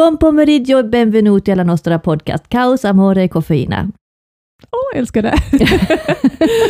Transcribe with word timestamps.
Buon 0.00 0.16
pomeriggio 0.16 0.78
e 0.78 0.84
benvenuti 0.84 1.50
alla 1.50 1.62
nostra 1.62 1.98
podcast 1.98 2.48
Caos, 2.48 2.84
Amore 2.84 3.24
e 3.24 3.28
Coffeina. 3.28 3.86
Åh, 4.70 4.98
älskar 4.98 5.22
det. 5.22 5.34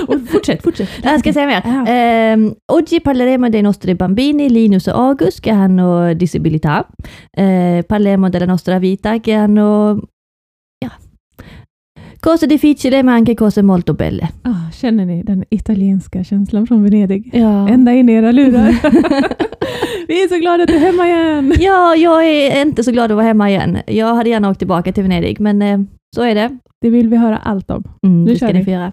och 0.08 0.29
fortsätt, 0.29 0.62
fortsätt. 0.62 0.88
Jag 1.03 1.21
ska 1.21 1.32
säga 1.32 1.46
mer. 1.46 1.62
Ja. 1.64 1.87
Eh, 1.87 2.38
oggi 2.72 3.01
parleremo 3.01 3.48
dei 3.48 3.62
nostri 3.62 3.95
bambini 3.95 4.48
Linus 4.48 4.88
e 4.88 4.90
August 4.90 5.40
che 5.40 5.51
hanno 5.51 6.12
disabilità. 6.14 6.88
Eh, 7.37 7.85
parleremo 7.87 8.29
della 8.29 8.46
nostra 8.46 8.79
vita 8.79 9.21
che 9.21 9.33
hanno 9.33 10.01
cose 12.21 12.46
difficili 12.46 13.02
ma 13.02 13.12
anche 13.12 13.34
cose 13.34 13.62
molto 13.62 13.95
belle. 13.95 14.29
Ah, 14.43 14.70
känner 14.73 15.05
ni 15.07 15.23
den 15.23 15.45
italienska 15.50 16.25
känslan 16.25 16.66
från 16.66 16.82
Venedig? 16.84 17.30
Ja. 17.32 17.69
Ända 17.69 17.93
in 17.93 18.09
i 18.09 18.12
era 18.12 18.32
lurar. 18.32 18.69
Vi 20.09 20.23
är 20.25 20.29
så 20.29 20.37
glada 20.38 20.62
att 20.62 20.69
du 20.69 20.75
är 20.77 20.80
hemma 20.80 21.06
igen. 21.09 21.52
ja, 21.61 21.95
jag 21.96 22.29
är 22.29 22.62
inte 22.62 22.84
så 22.84 22.91
glad 22.91 23.11
att 23.11 23.16
vara 23.16 23.27
hemma 23.27 23.51
igen. 23.51 23.79
Jag 23.87 24.14
hade 24.14 24.30
gärna 24.30 24.51
åkt 24.51 24.59
tillbaka 24.59 24.93
till 24.93 25.02
Venedig, 25.02 25.41
men 25.41 25.62
eh, 25.62 25.80
så 26.16 26.23
är 26.23 26.34
det. 26.34 26.59
Det 26.80 26.91
vill 26.91 27.09
vi 27.09 27.16
höra 27.16 27.37
allt 27.37 27.70
om. 27.70 27.84
Mm, 28.06 28.24
Nu 28.24 28.30
det 28.30 28.37
ska 28.37 28.46
kör 28.46 28.52
ni 28.52 28.59
vi. 28.59 28.65
få 28.65 28.71
göra. 28.71 28.93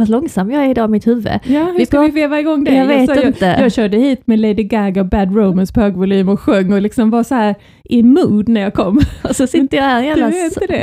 Vad 0.00 0.08
långsam 0.08 0.50
jag 0.50 0.64
är 0.64 0.68
idag 0.68 0.88
i 0.88 0.90
mitt 0.90 1.06
huvud. 1.06 1.38
Ja, 1.44 1.64
hur 1.64 1.78
Vi 1.78 1.86
ska 1.86 2.00
vi 2.00 2.10
veva 2.10 2.40
igång 2.40 2.64
det? 2.64 2.74
Jag 2.74 2.86
vet 2.86 3.06
sa, 3.06 3.22
inte. 3.22 3.46
Jag, 3.46 3.60
jag 3.60 3.72
körde 3.72 3.96
hit 3.96 4.22
med 4.24 4.38
Lady 4.38 4.62
Gaga 4.62 5.00
och 5.00 5.06
Bad 5.06 5.36
Romance 5.36 5.74
på 5.74 5.80
hög 5.80 5.96
volym 5.96 6.28
och 6.28 6.40
sjöng 6.40 6.72
och 6.72 6.82
liksom 6.82 7.10
var 7.10 7.22
så 7.22 7.34
här 7.34 7.54
i 7.90 8.02
mood 8.02 8.48
när 8.48 8.60
jag 8.60 8.74
kom. 8.74 9.00
Och 9.22 9.36
så 9.36 9.46
sitter 9.46 9.76
jag 9.76 9.84
här 9.84 10.02
jävla 10.02 10.30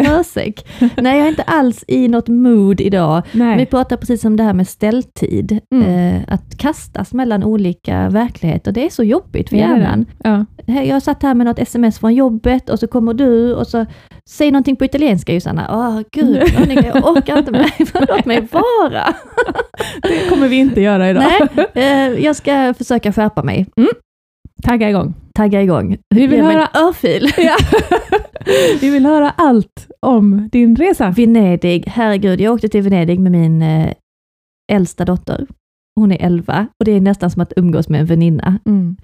mösäck. 0.03 0.67
Nej, 0.79 1.17
jag 1.17 1.25
är 1.25 1.29
inte 1.29 1.43
alls 1.43 1.83
i 1.87 2.07
något 2.07 2.27
mood 2.27 2.81
idag. 2.81 3.21
Nej. 3.31 3.57
Vi 3.57 3.65
pratar 3.65 3.97
precis 3.97 4.25
om 4.25 4.37
det 4.37 4.43
här 4.43 4.53
med 4.53 4.67
ställtid. 4.67 5.59
Mm. 5.71 6.15
Eh, 6.15 6.21
att 6.27 6.57
kastas 6.57 7.13
mellan 7.13 7.43
olika 7.43 8.09
verkligheter, 8.09 8.71
det 8.71 8.85
är 8.85 8.89
så 8.89 9.03
jobbigt 9.03 9.49
för 9.49 9.55
hjärnan. 9.55 10.05
Ja. 10.23 10.45
Jag 10.83 11.03
satt 11.03 11.23
här 11.23 11.33
med 11.33 11.45
något 11.45 11.59
sms 11.59 11.99
från 11.99 12.15
jobbet 12.15 12.69
och 12.69 12.79
så 12.79 12.87
kommer 12.87 13.13
du 13.13 13.53
och 13.53 13.67
så 13.67 13.85
säger 14.29 14.51
någonting 14.51 14.75
på 14.75 14.85
italienska 14.85 15.33
Josanna. 15.33 15.67
Åh 15.71 16.01
gud, 16.11 16.49
hörni, 16.55 16.75
jag 16.93 17.17
orkar 17.17 17.37
inte 17.37 17.51
med 17.51 17.71
Låt 18.09 18.25
mig 18.25 18.47
vara. 18.51 19.06
Det 20.01 20.29
kommer 20.29 20.47
vi 20.47 20.55
inte 20.55 20.81
göra 20.81 21.09
idag. 21.09 21.23
Nej, 21.53 21.65
eh, 21.75 22.23
jag 22.25 22.35
ska 22.35 22.73
försöka 22.77 23.13
skärpa 23.13 23.43
mig. 23.43 23.65
Tagga 24.63 24.89
igång. 24.89 25.13
Tagga 25.33 25.61
igång. 25.61 25.97
Vi 26.15 26.27
vill 26.27 26.39
Ge 26.39 26.45
höra- 26.45 26.69
örfil. 26.73 27.31
Ja. 27.37 27.55
vi 28.81 28.89
vill 28.89 29.05
höra 29.05 29.29
allt 29.37 29.87
om 30.01 30.49
din 30.51 30.75
resa. 30.75 31.09
Venedig, 31.09 31.83
herregud, 31.87 32.41
jag 32.41 32.53
åkte 32.53 32.69
till 32.69 32.81
Venedig 32.81 33.19
med 33.19 33.31
min 33.31 33.61
eh, 33.61 33.93
äldsta 34.71 35.05
dotter. 35.05 35.47
Hon 35.95 36.11
är 36.11 36.17
11 36.25 36.67
och 36.79 36.85
det 36.85 36.91
är 36.91 37.01
nästan 37.01 37.29
som 37.31 37.41
att 37.41 37.53
umgås 37.55 37.89
med 37.89 37.99
en 37.99 38.05
väninna. 38.05 38.59
Mm. 38.65 38.97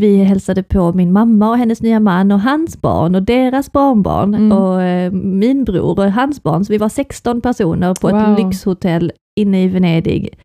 Vi 0.00 0.16
hälsade 0.24 0.62
på 0.62 0.92
min 0.92 1.12
mamma 1.12 1.50
och 1.50 1.58
hennes 1.58 1.82
nya 1.82 2.00
man 2.00 2.32
och 2.32 2.40
hans 2.40 2.80
barn 2.80 3.14
och 3.14 3.22
deras 3.22 3.72
barnbarn 3.72 4.34
Mm. 4.34 4.52
och 4.52 4.82
eh, 4.82 5.12
min 5.12 5.64
bror 5.64 5.98
och 5.98 6.12
hans 6.12 6.42
barn. 6.42 6.64
Så 6.64 6.72
vi 6.72 6.78
var 6.78 6.88
16 6.88 7.40
personer 7.40 7.94
på 7.94 8.08
Wow. 8.08 8.18
ett 8.20 8.38
lyxhotell 8.38 9.12
inne 9.40 9.62
i 9.64 9.68
Venedig. 9.68 10.38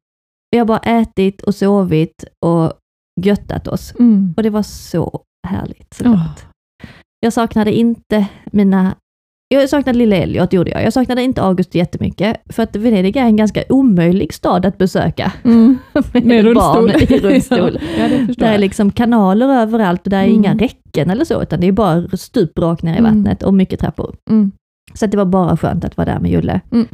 Vi 0.51 0.57
har 0.57 0.65
bara 0.65 0.79
ätit 0.79 1.41
och 1.41 1.55
sovit 1.55 2.23
och 2.45 2.73
göttat 3.21 3.67
oss. 3.67 3.93
Mm. 3.99 4.33
Och 4.37 4.43
det 4.43 4.49
var 4.49 4.63
så 4.63 5.21
härligt 5.47 5.93
såklart. 5.93 6.15
Åh. 6.17 6.89
Jag 7.19 7.33
saknade 7.33 7.73
inte 7.73 8.25
mina... 8.45 8.95
Jag 9.47 9.69
saknade 9.69 9.97
lilla 9.99 10.15
Elliot, 10.15 10.53
gjorde 10.53 10.71
jag. 10.71 10.83
Jag 10.83 10.93
saknade 10.93 11.21
inte 11.23 11.41
August 11.43 11.75
jättemycket, 11.75 12.37
för 12.49 12.63
att 12.63 12.75
Venedig 12.75 13.17
är 13.17 13.25
en 13.25 13.35
ganska 13.35 13.63
omöjlig 13.69 14.33
stad 14.33 14.65
att 14.65 14.77
besöka 14.77 15.31
Mm. 15.43 15.77
med, 16.13 16.25
Med 16.25 16.55
barn 16.55 16.89
i 16.89 17.05
rullstol. 17.19 17.79
ja, 17.97 18.07
det 18.37 18.45
är 18.45 18.57
liksom 18.57 18.91
kanaler 18.91 19.47
överallt 19.47 20.01
och 20.03 20.09
där 20.09 20.17
är 20.19 20.23
Mm. 20.23 20.35
inga 20.35 20.53
räcken 20.55 21.09
eller 21.09 21.25
så, 21.25 21.41
utan 21.41 21.59
det 21.59 21.67
är 21.67 21.71
bara 21.71 22.07
stup 22.17 22.59
rakt 22.59 22.83
ner 22.83 22.95
i 22.95 22.97
Mm. 22.97 23.15
vattnet 23.15 23.43
och 23.43 23.53
mycket 23.53 23.79
trappor. 23.79 24.15
Mm. 24.29 24.51
Så 24.93 25.05
det 25.05 25.17
var 25.17 25.25
bara 25.25 25.57
skönt 25.57 25.85
att 25.85 25.97
vara 25.97 26.05
där 26.13 26.19
med 26.19 26.31
Julle. 26.31 26.61
Mm. 26.71 26.87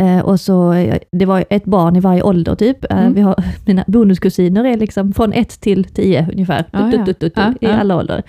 Eh, 0.00 0.20
och 0.20 0.40
så, 0.40 0.72
eh, 0.72 0.96
det 1.12 1.24
var 1.26 1.44
ett 1.50 1.64
barn 1.64 1.96
i 1.96 2.00
varje 2.00 2.22
ålder 2.22 2.54
typ. 2.54 2.84
Eh, 2.92 2.98
Mm. 2.98 3.14
vi 3.14 3.20
har, 3.20 3.34
mina 3.66 3.84
bonuskusiner 3.86 4.64
är 4.64 4.76
liksom 4.76 5.12
från 5.12 5.32
ett 5.32 5.60
till 5.60 5.84
tio 5.84 6.28
ungefär, 6.32 6.64
Ja, 6.70 6.90
Tut, 6.90 6.94
ja. 7.00 7.04
tut, 7.04 7.18
tut, 7.18 7.32
Ja, 7.36 7.50
i 7.60 7.66
ja. 7.66 7.72
alla 7.72 7.96
åldrar. 7.96 8.22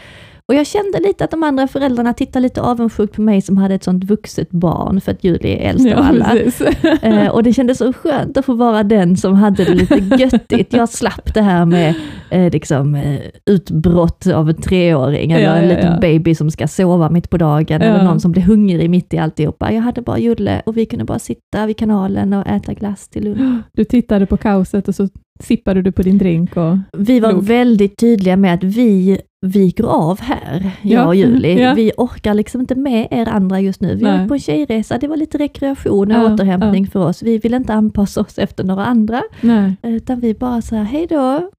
Och 0.49 0.55
jag 0.55 0.67
kände 0.67 0.99
lite 0.99 1.23
att 1.23 1.31
de 1.31 1.43
andra 1.43 1.67
föräldrarna 1.67 2.13
tittade 2.13 2.43
lite 2.43 2.61
avundsjukt 2.61 3.15
på 3.15 3.21
mig 3.21 3.41
som 3.41 3.57
hade 3.57 3.75
ett 3.75 3.83
sånt 3.83 4.03
vuxet 4.03 4.51
barn, 4.51 5.01
för 5.01 5.11
att 5.11 5.23
Julie 5.23 5.57
är 5.65 5.69
äldst 5.69 5.91
av 5.93 6.03
alla. 6.05 6.25
precis. 6.25 6.61
Eh, 7.01 7.27
och 7.27 7.43
det 7.43 7.53
kändes 7.53 7.77
så 7.77 7.93
skönt 7.93 8.37
att 8.37 8.45
få 8.45 8.53
vara 8.53 8.83
den 8.83 9.17
som 9.17 9.33
hade 9.35 9.63
det 9.65 9.73
lite 9.73 9.95
göttigt. 10.19 10.73
Jag 10.73 10.89
slapp 10.89 11.33
det 11.33 11.41
här 11.41 11.65
med 11.65 11.93
eh, 12.29 12.51
liksom, 12.51 12.95
eh, 12.95 13.19
utbrott 13.45 14.27
av 14.27 14.49
en 14.49 14.55
treåring, 14.61 15.31
eller 15.31 15.45
Ja, 15.45 15.51
en 15.55 15.69
ja, 15.69 15.75
liten 15.75 15.91
ja. 15.93 15.99
baby 15.99 16.35
som 16.35 16.51
ska 16.51 16.67
sova 16.67 17.09
mitt 17.09 17.29
på 17.29 17.37
dagen, 17.37 17.81
Ja. 17.81 17.87
eller 17.87 18.03
någon 18.03 18.19
som 18.19 18.31
blir 18.31 18.43
hungrig 18.43 18.89
mitt 18.89 19.13
i 19.13 19.17
alltihopa. 19.17 19.71
Jag 19.73 19.81
hade 19.81 20.01
bara 20.01 20.19
Julle 20.19 20.61
och 20.65 20.77
vi 20.77 20.85
kunde 20.85 21.05
bara 21.05 21.19
sitta 21.19 21.65
vid 21.65 21.77
kanalen 21.77 22.33
och 22.33 22.47
äta 22.47 22.73
glass 22.73 23.07
till 23.09 23.23
lunch. 23.23 23.63
Du 23.73 23.83
tittade 23.83 24.25
på 24.25 24.37
kaoset 24.37 24.87
och 24.87 24.95
så 24.95 25.07
sippade 25.43 25.81
du 25.81 25.91
på 25.91 26.01
din 26.01 26.17
drink. 26.17 26.57
Och... 26.57 26.77
Vi 26.97 27.19
var 27.19 27.33
Nog. 27.33 27.43
väldigt 27.43 27.97
tydliga 27.97 28.37
med 28.37 28.53
att 28.53 28.63
vi 28.63 29.19
viker 29.45 29.83
av 29.83 30.19
här, 30.21 30.71
jag 30.81 30.91
Ja, 31.01 31.07
och 31.07 31.15
Julie. 31.15 31.59
ja. 31.61 31.73
Vi 31.73 31.91
orkar 31.97 32.33
liksom 32.33 32.61
inte 32.61 32.75
med 32.75 33.07
er 33.11 33.29
andra 33.29 33.59
just 33.59 33.81
nu. 33.81 33.95
Vi 33.95 34.03
Nej. 34.03 34.19
var 34.19 34.27
på 34.27 34.33
en 34.33 34.39
tjejresa, 34.39 34.97
det 34.97 35.07
var 35.07 35.17
lite 35.17 35.37
rekreation 35.37 36.11
och 36.11 36.17
Ja, 36.17 36.33
återhämtning 36.33 36.87
för 36.87 36.99
oss. 37.05 37.23
Vi 37.23 37.37
vill 37.37 37.53
inte 37.53 37.73
anpassa 37.73 38.21
oss 38.21 38.37
efter 38.37 38.63
några 38.63 38.85
andra. 38.85 39.21
Nej. 39.41 39.73
Utan 39.83 40.19
vi 40.19 40.33
bara 40.33 40.61
så 40.61 40.75
här, 40.75 40.83
hej 40.83 41.07
då. 41.09 41.49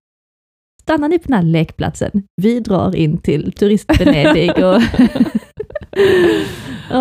Stannar 0.88 1.08
ni 1.08 1.18
på 1.18 1.24
den 1.28 1.36
här 1.36 1.42
lekplatsen? 1.42 2.10
Vi 2.42 2.60
drar 2.60 2.96
in 2.96 3.18
till 3.18 3.52
turist-Venedig 3.52 4.50
och, 4.64 4.74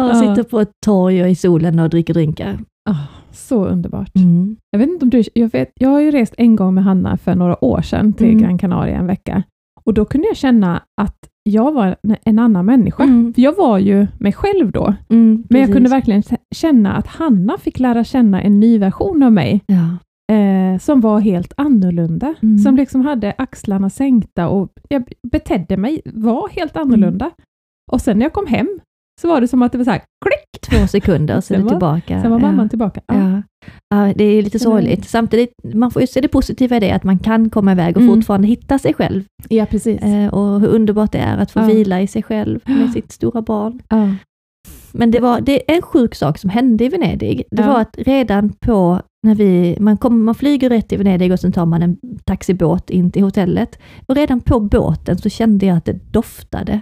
och 0.10 0.18
sitter 0.18 0.44
på 0.44 0.60
ett 0.60 0.72
torg 0.86 1.24
och 1.24 1.30
i 1.30 1.36
solen 1.36 1.80
och 1.80 1.90
dricker 1.90 2.14
drinkar. 2.14 2.58
Ah, 2.90 2.96
så 3.32 3.66
underbart. 3.66 4.16
Mm. 4.16 4.56
Jag 4.72 4.80
vet 4.80 4.90
inte 4.90 5.06
om 5.06 5.10
du, 5.10 5.24
jag, 5.34 5.52
vet, 5.52 5.72
jag 5.80 5.90
har 5.90 6.00
ju 6.00 6.12
rest 6.12 6.34
en 6.38 6.56
gång 6.56 6.74
med 6.74 6.84
Hanna 6.84 7.18
för 7.18 7.36
några 7.36 7.64
år 7.64 7.82
sedan 7.82 8.14
till 8.14 8.28
Mm. 8.30 8.42
Gran 8.42 8.58
Canaria 8.58 8.98
en 8.98 9.08
vecka. 9.08 9.44
Och 9.84 9.94
då 9.94 10.06
kunde 10.06 10.28
jag 10.28 10.38
känna 10.38 10.82
att 11.02 11.18
jag 11.44 11.72
var 11.72 11.96
en- 12.26 12.40
annan 12.40 12.66
människa. 12.66 13.04
Mm. 13.04 13.34
För 13.34 13.42
jag 13.42 13.56
var 13.56 13.78
ju 13.78 14.08
mig 14.20 14.34
själv 14.34 14.72
då. 14.72 14.94
Mm, 15.10 15.44
Men 15.50 15.62
jag 15.62 15.74
kunde 15.74 15.90
verkligen 15.90 16.24
känna 16.56 16.94
att 16.94 17.08
Hanna 17.08 17.58
fick 17.58 17.80
lära 17.80 18.04
känna 18.04 18.42
en 18.42 18.60
ny 18.60 18.80
version 18.80 19.24
av 19.24 19.32
mig, 19.32 19.62
Ja. 19.68 19.98
Eh, 20.32 20.80
som 20.80 21.02
var 21.02 21.20
helt 21.20 21.54
annorlunda. 21.58 22.36
Mm. 22.44 22.58
Som 22.60 22.76
liksom 22.76 23.02
hade 23.06 23.34
axlarna 23.38 23.90
sänkta 23.90 24.48
och 24.48 24.70
jag 24.90 25.04
betedde 25.32 25.78
mig, 25.78 26.02
var 26.06 26.50
helt 26.50 26.78
annorlunda. 26.78 27.32
Och 27.92 28.02
sen 28.02 28.20
när 28.20 28.26
jag 28.26 28.34
kom 28.34 28.48
hem 28.48 28.80
så 29.22 29.28
var 29.28 29.42
det 29.42 29.48
som 29.48 29.62
att 29.62 29.72
det 29.72 29.78
var 29.78 29.86
så 29.86 29.92
här, 29.92 30.02
klick! 30.26 30.62
Två 30.62 30.88
sekunder 30.88 31.42
så 31.42 31.54
är 31.54 31.60
var- 31.60 31.70
tillbaka. 31.70 32.22
Sen 32.22 32.32
var 32.32 32.40
Ja. 32.40 32.46
mamman 32.48 32.70
tillbaka. 32.70 33.02
Ja. 33.08 33.16
Ja. 33.30 33.42
ja, 34.08 34.14
det 34.16 34.24
är 34.24 34.42
lite 34.42 34.60
sorgligt. 34.60 35.06
Samtidigt, 35.10 35.54
man 35.74 35.92
får 35.92 36.02
ju 36.02 36.08
se 36.08 36.22
det 36.22 36.28
positiva 36.28 36.78
i 36.78 36.80
det, 36.80 36.92
att 36.92 37.04
man 37.04 37.20
kan 37.20 37.50
komma 37.50 37.72
iväg 37.72 37.98
och 37.98 38.02
Mm. 38.04 38.16
fortfarande 38.16 38.48
hitta 38.48 38.80
sig 38.80 38.94
själv. 38.94 39.24
ja, 39.50 39.66
precis. 39.66 40.02
Eh, 40.02 40.34
och 40.34 40.60
hur 40.62 40.68
underbart 40.68 41.12
det 41.12 41.18
är 41.18 41.38
att 41.38 41.52
få 41.52 41.60
Ja. 41.60 41.66
vila 41.66 42.02
i 42.02 42.08
sig 42.08 42.24
själv 42.24 42.60
med 42.66 42.92
sitt 42.92 43.12
stora 43.12 43.42
barn. 43.42 43.82
Ja. 43.90 44.10
Men 44.92 45.12
det 45.12 45.20
var 45.20 45.42
det 45.42 45.72
är 45.72 45.76
en 45.76 45.82
sjuk 45.82 46.16
sak 46.16 46.38
som 46.38 46.50
hände 46.50 46.86
i 46.86 46.90
Venedig. 46.90 47.44
Det 47.52 47.62
Ja. 47.62 47.68
var 47.68 47.82
att 47.82 47.96
redan 47.98 48.50
på, 48.50 49.02
när 49.24 49.36
vi, 49.36 49.78
man, 49.80 49.98
kom, 49.98 50.24
man 50.24 50.36
flyger 50.36 50.70
rätt 50.70 50.90
till 50.90 50.98
Venedig 50.98 51.32
och 51.32 51.40
sen 51.40 51.52
tar 51.52 51.66
man 51.66 51.82
en 51.84 51.98
taxibåt 52.26 52.90
in 52.90 53.12
till 53.12 53.24
hotellet. 53.24 53.80
Och 54.08 54.16
redan 54.16 54.42
på 54.42 54.60
båten 54.60 55.18
så 55.18 55.30
kände 55.30 55.66
jag 55.66 55.78
att 55.78 55.86
det 55.86 56.14
doftade. 56.14 56.80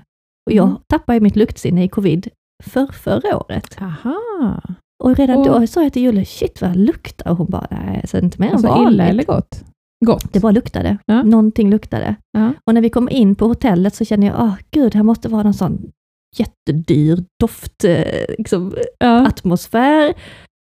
Och 0.50 0.52
jag 0.54 0.66
Mm. 0.68 0.78
tappade 0.88 1.20
mitt 1.20 1.36
luktsinne 1.36 1.84
i 1.84 1.88
covid 1.88 2.28
för 2.64 2.86
förra 2.88 3.38
året. 3.38 3.78
Aha. 3.82 4.62
Och 5.04 5.16
redan 5.16 5.38
Och- 5.38 5.46
då 5.46 5.68
sa 5.68 5.84
jag 5.84 5.94
till 5.94 6.02
Julle, 6.02 6.26
shit 6.26 6.62
vad 6.62 6.72
det 6.72 6.80
luktar. 6.80 7.32
Och 7.32 7.38
hon 7.38 7.48
bara, 7.50 7.68
nej, 7.72 8.02
så 8.08 8.18
inte 8.18 8.42
mer 8.42 8.52
Alltså 8.52 8.68
vanligt. 8.68 8.94
illa 8.94 9.08
eller 9.08 9.24
gott? 9.24 9.64
Gott. 10.06 10.34
Det 10.34 10.40
bara 10.40 10.52
luktade. 10.52 10.98
Ja. 11.06 11.24
Någonting 11.24 11.70
luktade. 11.70 12.16
Ja. 12.32 12.54
Och 12.68 12.74
när 12.74 12.82
vi 12.82 12.90
kom 12.90 13.10
in 13.10 13.36
på 13.36 13.48
hotellet 13.48 13.96
så 13.96 14.06
kände 14.06 14.26
jag, 14.28 14.36
ah 14.38 14.58
gud, 14.72 14.96
här 14.96 15.04
måste 15.04 15.30
vara 15.30 15.44
någon 15.44 15.54
sån 15.54 15.92
jättedyr 16.38 17.24
doft, 17.40 17.84
eh, 17.84 18.04
liksom, 18.38 18.74
Ja. 19.00 19.28
atmosfär. 19.28 20.14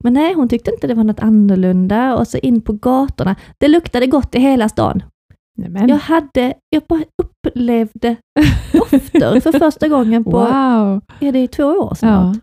Men 0.05 0.13
nej, 0.13 0.35
hon 0.35 0.49
tyckte 0.49 0.71
inte 0.71 0.87
det 0.87 0.95
var 0.95 1.05
något 1.05 1.21
annorlunda. 1.21 2.17
Och 2.17 2.29
så 2.29 2.39
in 2.39 2.61
på 2.63 2.73
gatorna. 2.73 3.37
Det 3.59 3.69
luktade 3.69 4.07
gott 4.07 4.35
i 4.35 4.39
hela 4.39 4.69
stan. 4.69 5.03
Nämen. 5.59 5.89
Jag 5.89 5.97
hade, 5.97 6.55
jag 6.71 6.83
bara 6.89 7.03
upplevde 7.23 8.17
dofter 8.73 9.41
för 9.41 9.59
första 9.59 9.89
gången 9.89 10.25
på, 10.25 10.31
Wow. 10.31 11.01
är 11.21 11.33
det 11.33 11.49
två 11.49 11.65
år 11.65 11.95
snart? 11.95 12.37
Ja. 12.37 12.41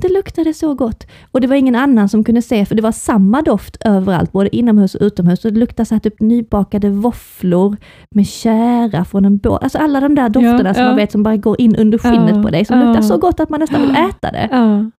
Det 0.00 0.08
luktade 0.08 0.54
så 0.54 0.74
gott. 0.74 1.06
Och 1.30 1.40
det 1.40 1.46
var 1.46 1.56
ingen 1.56 1.74
annan 1.74 2.08
som 2.08 2.24
kunde 2.24 2.42
se, 2.42 2.64
för 2.66 2.74
det 2.74 2.82
var 2.82 2.92
samma 2.92 3.42
doft 3.42 3.76
överallt, 3.84 4.32
både 4.32 4.56
inomhus 4.56 4.94
och 4.94 5.02
utomhus. 5.02 5.44
Och 5.44 5.52
det 5.52 5.58
luktade 5.60 5.86
så 5.86 5.94
här 5.94 6.00
typ 6.00 6.20
nybakade 6.20 6.90
våfflor 6.90 7.76
med 8.14 8.26
kära 8.26 9.04
från 9.04 9.24
en 9.24 9.36
båt. 9.38 9.62
Alltså 9.62 9.78
alla 9.78 10.00
de 10.00 10.14
där 10.14 10.28
dofterna 10.28 10.68
Ja, 10.70 10.74
som 10.74 10.82
ja. 10.82 10.88
man 10.88 10.96
vet 10.96 11.12
som 11.12 11.22
bara 11.22 11.36
går 11.36 11.60
in 11.60 11.76
under 11.76 11.98
skinnet 11.98 12.36
Ja, 12.36 12.42
på 12.42 12.50
dig, 12.50 12.64
som 12.64 12.78
luktar 12.78 13.02
så 13.02 13.18
gott 13.18 13.40
att 13.40 13.48
man 13.50 13.60
nästan 13.60 13.80
vill 13.80 13.90
äta 13.96 14.30
det. 14.30 14.48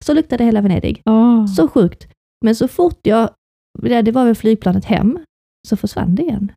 Så 0.05 0.15
luktade 0.15 0.45
hela 0.45 0.61
Venedig. 0.61 1.03
Så 1.57 1.69
sjukt. 1.69 2.09
Men 2.45 2.55
så 2.55 2.69
fort 2.69 2.99
jag, 3.03 3.31
det 3.83 4.03
det 4.03 4.13
var 4.13 4.25
väl 4.25 4.35
flygplanet 4.35 4.85
hem, 4.85 5.19
så 5.69 5.77
försvann 5.77 6.15
det 6.15 6.23
igen. 6.23 6.53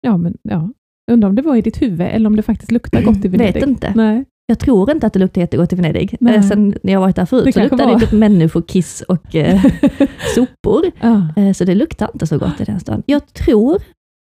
ja, 0.00 0.16
men 0.16 0.36
ja. 0.42 0.70
Undrar 1.12 1.28
om 1.28 1.34
det 1.34 1.42
var 1.42 1.56
i 1.56 1.60
ditt 1.60 1.82
huvud 1.82 2.00
eller 2.00 2.26
om 2.26 2.36
det 2.36 2.42
faktiskt 2.42 2.72
luktar 2.72 3.02
gott 3.02 3.24
i 3.24 3.28
Venedig. 3.28 3.54
Vet 3.54 3.68
inte. 3.68 3.92
Nej. 3.96 4.24
Jag 4.46 4.58
tror 4.58 4.90
inte 4.90 5.06
att 5.06 5.12
det 5.12 5.18
luktar 5.18 5.40
jättegott 5.40 5.72
i 5.72 5.76
Venedig. 5.76 6.16
Eh, 6.28 6.42
Sen 6.42 6.74
när 6.82 6.92
jag 6.92 7.00
varit 7.00 7.16
där 7.16 7.26
förut 7.26 7.44
Det 7.44 7.52
så 7.52 7.60
luktade 7.60 7.92
det 7.94 8.00
typ 8.00 8.12
människokiss 8.12 9.02
och 9.02 9.34
eh, 9.36 9.62
sopor. 10.34 10.84
Ja. 11.00 11.28
Eh, 11.36 11.52
Så 11.52 11.64
det 11.64 11.74
luktar 11.74 12.10
inte 12.14 12.26
så 12.26 12.38
gott 12.38 12.60
i 12.60 12.64
den 12.64 12.80
stan. 12.80 13.02
Jag 13.06 13.32
tror 13.32 13.78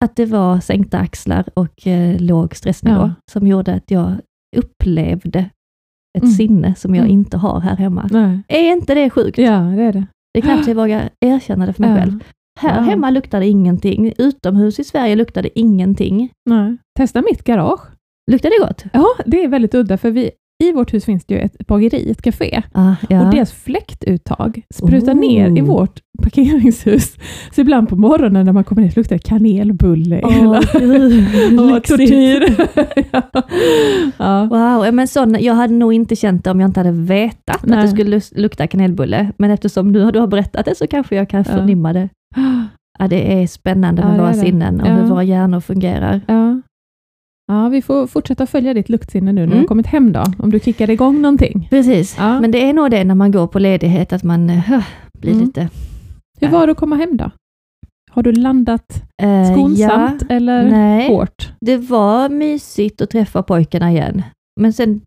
att 0.06 0.16
det 0.16 0.26
var 0.26 0.60
sänkta 0.60 0.98
axlar 0.98 1.46
och 1.54 1.88
eh, 1.88 2.20
låg 2.22 2.56
stressnivå 2.56 2.96
Ja. 2.96 3.12
som 3.32 3.48
gjorde 3.48 3.74
att 3.74 3.92
jag 3.92 4.14
upplevde 4.58 5.40
ett 6.18 6.24
Mm. 6.24 6.34
sinne 6.36 6.76
som 6.76 6.96
jag 6.96 7.04
Mm. 7.06 7.14
inte 7.14 7.38
har 7.38 7.60
här 7.60 7.76
hemma. 7.76 8.08
Nej. 8.12 8.40
Är 8.48 8.72
inte 8.72 8.96
det 8.96 9.10
sjukt? 9.10 9.38
Ja, 9.38 9.58
det 9.60 9.84
är 9.84 9.94
det. 9.94 10.06
Det 10.34 10.40
är 10.40 10.42
knappt 10.42 10.68
jag 10.68 10.76
vågar 10.76 11.10
erkänna 11.22 11.66
det 11.66 11.74
för 11.74 11.82
mig 11.82 11.92
Ja. 11.92 11.98
själv. 11.98 12.20
Här 12.60 12.76
Ja. 12.76 12.82
hemma 12.82 13.10
luktar 13.10 13.40
det 13.40 13.48
ingenting. 13.48 14.14
Utomhus 14.18 14.80
i 14.80 14.84
Sverige 14.84 15.16
luktar 15.16 15.42
det 15.44 15.60
ingenting. 15.60 16.30
Nej. 16.50 16.78
Testa 16.98 17.22
mitt 17.22 17.44
garage. 17.44 17.80
Luktar 18.32 18.50
det 18.50 18.68
gott? 18.68 18.84
Ja, 18.94 19.06
det 19.26 19.44
är 19.44 19.48
väldigt 19.48 19.76
udda, 19.76 19.98
för 19.98 20.12
vi, 20.12 20.32
i 20.64 20.72
vårt 20.72 20.94
hus 20.94 21.06
finns 21.06 21.26
det 21.26 21.34
ju 21.34 21.40
ett 21.42 21.68
bageri, 21.68 22.12
ett 22.12 22.22
café. 22.22 22.62
Ah, 22.72 22.94
ja. 23.10 23.26
Och 23.26 23.34
deras 23.36 23.52
fläktuttag 23.52 24.62
sprutar 24.74 25.14
Oh. 25.14 25.20
ner 25.20 25.58
i 25.58 25.62
vårt 25.62 26.00
parkeringshus. 26.24 27.16
Så 27.56 27.62
ibland 27.62 27.90
på 27.90 27.96
morgonen 27.96 28.46
när 28.46 28.54
man 28.54 28.64
kommer 28.64 28.82
ner 28.82 28.94
luktar 28.96 29.16
det 29.16 29.20
kanelbulle. 29.24 30.22
Åh, 30.24 30.32
hela- 30.32 30.60
lyxigt. 31.76 31.88
tortyr. 31.88 32.68
ja. 33.12 33.22
Ja. 34.18 34.46
Wow, 34.46 34.94
men 34.94 35.08
sån, 35.08 35.36
jag 35.40 35.54
hade 35.54 35.74
nog 35.74 35.94
inte 35.94 36.16
känt 36.16 36.44
det 36.44 36.52
om 36.52 36.60
jag 36.60 36.70
inte 36.70 36.80
hade 36.80 36.92
vetat 36.92 37.56
att 37.56 37.66
Nej. 37.66 37.82
det 37.82 37.88
skulle 37.88 38.22
lukta 38.36 38.68
kanelbulle. 38.68 39.32
Men 39.38 39.52
eftersom 39.52 39.92
nu 39.92 40.12
du 40.12 40.20
har 40.20 40.28
berättat 40.28 40.66
det 40.66 40.76
så 40.76 40.88
kanske 40.88 41.16
jag 41.16 41.30
kan 41.30 41.46
förnimma 41.46 41.94
det. 41.94 42.10
Ja, 43.00 43.08
det 43.08 43.42
är 43.42 43.48
spännande 43.48 44.02
med 44.06 44.18
våra 44.20 44.34
sinnen 44.34 44.82
och 44.82 44.88
hur 44.88 45.04
våra 45.04 45.24
hjärnor 45.24 45.60
fungerar. 45.60 46.22
Ja. 47.48 47.70
vi 47.70 47.82
får 47.82 48.08
fortsätta 48.08 48.46
följa 48.46 48.74
ditt 48.74 48.90
luktsinne 48.90 49.32
nu 49.32 49.42
när 49.42 49.48
du 49.48 49.52
Mm. 49.54 49.60
har 49.60 49.68
kommit 49.68 49.86
hem 49.88 50.12
då, 50.12 50.24
om 50.40 50.52
du 50.52 50.60
kickar 50.60 50.90
igång 50.90 51.22
någonting. 51.22 51.68
Precis, 51.70 52.16
Ja. 52.18 52.40
men 52.40 52.52
det 52.52 52.70
är 52.70 52.74
nog 52.74 52.92
det 52.92 53.04
när 53.04 53.16
man 53.16 53.32
går 53.32 53.48
på 53.48 53.60
ledighet, 53.60 54.14
att 54.14 54.24
man 54.24 54.50
eh, 54.50 54.84
blir 55.20 55.32
Mm. 55.34 55.46
lite... 55.46 55.70
Hur 56.40 56.48
var 56.48 56.66
det 56.68 56.72
att 56.72 56.78
komma 56.78 56.96
hem 56.96 57.18
då? 57.18 57.32
Har 58.12 58.24
du 58.24 58.32
landat 58.32 59.04
eh, 59.22 59.52
skonsamt 59.54 60.22
ja, 60.30 60.36
eller 60.36 60.70
nej, 60.70 61.08
hårt? 61.08 61.52
det 61.62 61.78
var 61.78 62.30
mysigt 62.30 63.02
att 63.02 63.10
träffa 63.10 63.44
pojkarna 63.44 63.92
igen. 63.92 64.22
Men 64.62 64.74
sen, 64.74 65.02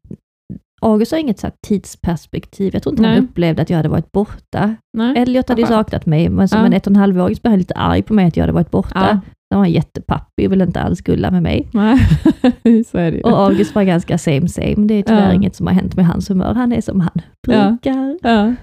August 0.82 1.12
har 1.12 1.18
inget 1.18 1.38
så 1.38 1.50
tidsperspektiv. 1.66 2.70
Jag 2.74 2.82
tror 2.82 2.92
inte 2.92 3.02
Nej. 3.02 3.14
han 3.14 3.24
upplevde 3.24 3.62
att 3.62 3.70
jag 3.70 3.76
hade 3.76 3.88
varit 3.88 4.12
borta. 4.12 4.74
Nej? 4.98 5.18
Elliot 5.18 5.48
hade 5.48 5.60
ju 5.60 5.66
saknat 5.66 6.06
mig, 6.06 6.28
men 6.28 6.48
som 6.48 6.58
Ja. 6.60 6.66
en 6.66 6.72
ett 6.72 6.86
och 6.86 6.90
en 6.90 6.96
halv 6.96 7.20
åring 7.20 7.36
så 7.36 7.40
blev 7.42 7.50
han 7.50 7.58
lite 7.58 7.74
arg 7.74 8.02
på 8.02 8.14
mig 8.14 8.26
att 8.26 8.36
jag 8.36 8.42
hade 8.42 8.52
varit 8.52 8.70
borta. 8.70 9.08
Ja. 9.12 9.20
Han 9.50 9.60
var 9.60 9.66
jättepappig 9.66 10.46
och 10.46 10.52
ville 10.52 10.64
inte 10.64 10.80
alls 10.80 11.00
gulla 11.00 11.30
med 11.30 11.42
mig. 11.42 11.68
Nej, 11.72 11.98
så 12.84 12.98
är 12.98 13.10
det 13.10 13.16
ju. 13.16 13.22
Och 13.22 13.38
August 13.40 13.74
var 13.74 13.82
ganska 13.82 14.18
same 14.18 14.48
same. 14.48 14.74
Det 14.76 14.94
är 14.94 15.02
tyvärr 15.02 15.26
Ja. 15.28 15.32
inget 15.34 15.56
som 15.56 15.66
har 15.66 15.74
hänt 15.74 15.96
med 15.96 16.06
hans 16.06 16.30
humör. 16.30 16.54
Han 16.54 16.72
är 16.72 16.80
som 16.80 17.00
han 17.00 17.10
Ja. 17.48 17.68
brukar. 17.70 18.18
Ja. 18.22 18.54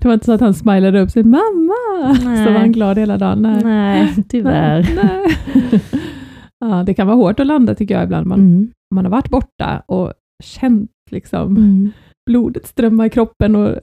Det 0.00 0.04
var 0.08 0.14
inte 0.14 0.26
så 0.26 0.32
att 0.32 0.40
han 0.40 0.54
smilade 0.54 1.00
upp 1.00 1.10
sa 1.10 1.20
”mamma”, 1.22 2.16
Nej. 2.24 2.46
så 2.46 2.52
var 2.52 2.58
han 2.60 2.72
glad 2.72 2.98
hela 2.98 3.18
dagen. 3.18 3.42
Nej, 3.42 3.60
Nej, 3.64 4.24
tyvärr. 4.28 4.88
Nej. 5.02 5.80
Ja, 6.60 6.82
det 6.86 6.94
kan 6.94 7.06
vara 7.06 7.16
hårt 7.16 7.40
att 7.40 7.46
landa 7.46 7.74
tycker 7.74 7.94
jag 7.94 8.04
ibland. 8.04 8.26
Man, 8.26 8.38
Mm. 8.40 8.70
man 8.94 9.04
har 9.04 9.10
varit 9.12 9.28
borta 9.30 9.82
och 9.88 10.12
känt 10.44 10.90
liksom 11.10 11.56
Mm. 11.56 11.92
Blodet 12.26 12.66
strömma 12.66 13.06
i 13.06 13.10
kroppen 13.10 13.56
och 13.56 13.76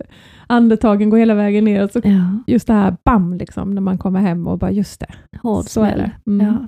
andetagen 0.47 1.09
går 1.09 1.17
hela 1.17 1.33
vägen 1.35 1.63
ner. 1.65 1.83
Och 1.83 1.91
så 1.91 1.99
Ja, 2.03 2.43
just 2.47 2.67
det 2.67 2.73
här 2.73 2.95
bam, 3.05 3.33
liksom, 3.33 3.71
när 3.75 3.81
man 3.81 3.97
kommer 3.97 4.19
hem 4.19 4.47
och 4.47 4.57
bara 4.59 4.71
just 4.71 4.99
det, 4.99 5.13
hård 5.41 5.65
så 5.65 5.83
är 5.83 5.93
smäll. 5.93 5.99
det. 6.25 6.31
Mm. 6.31 6.47
Ja. 6.47 6.67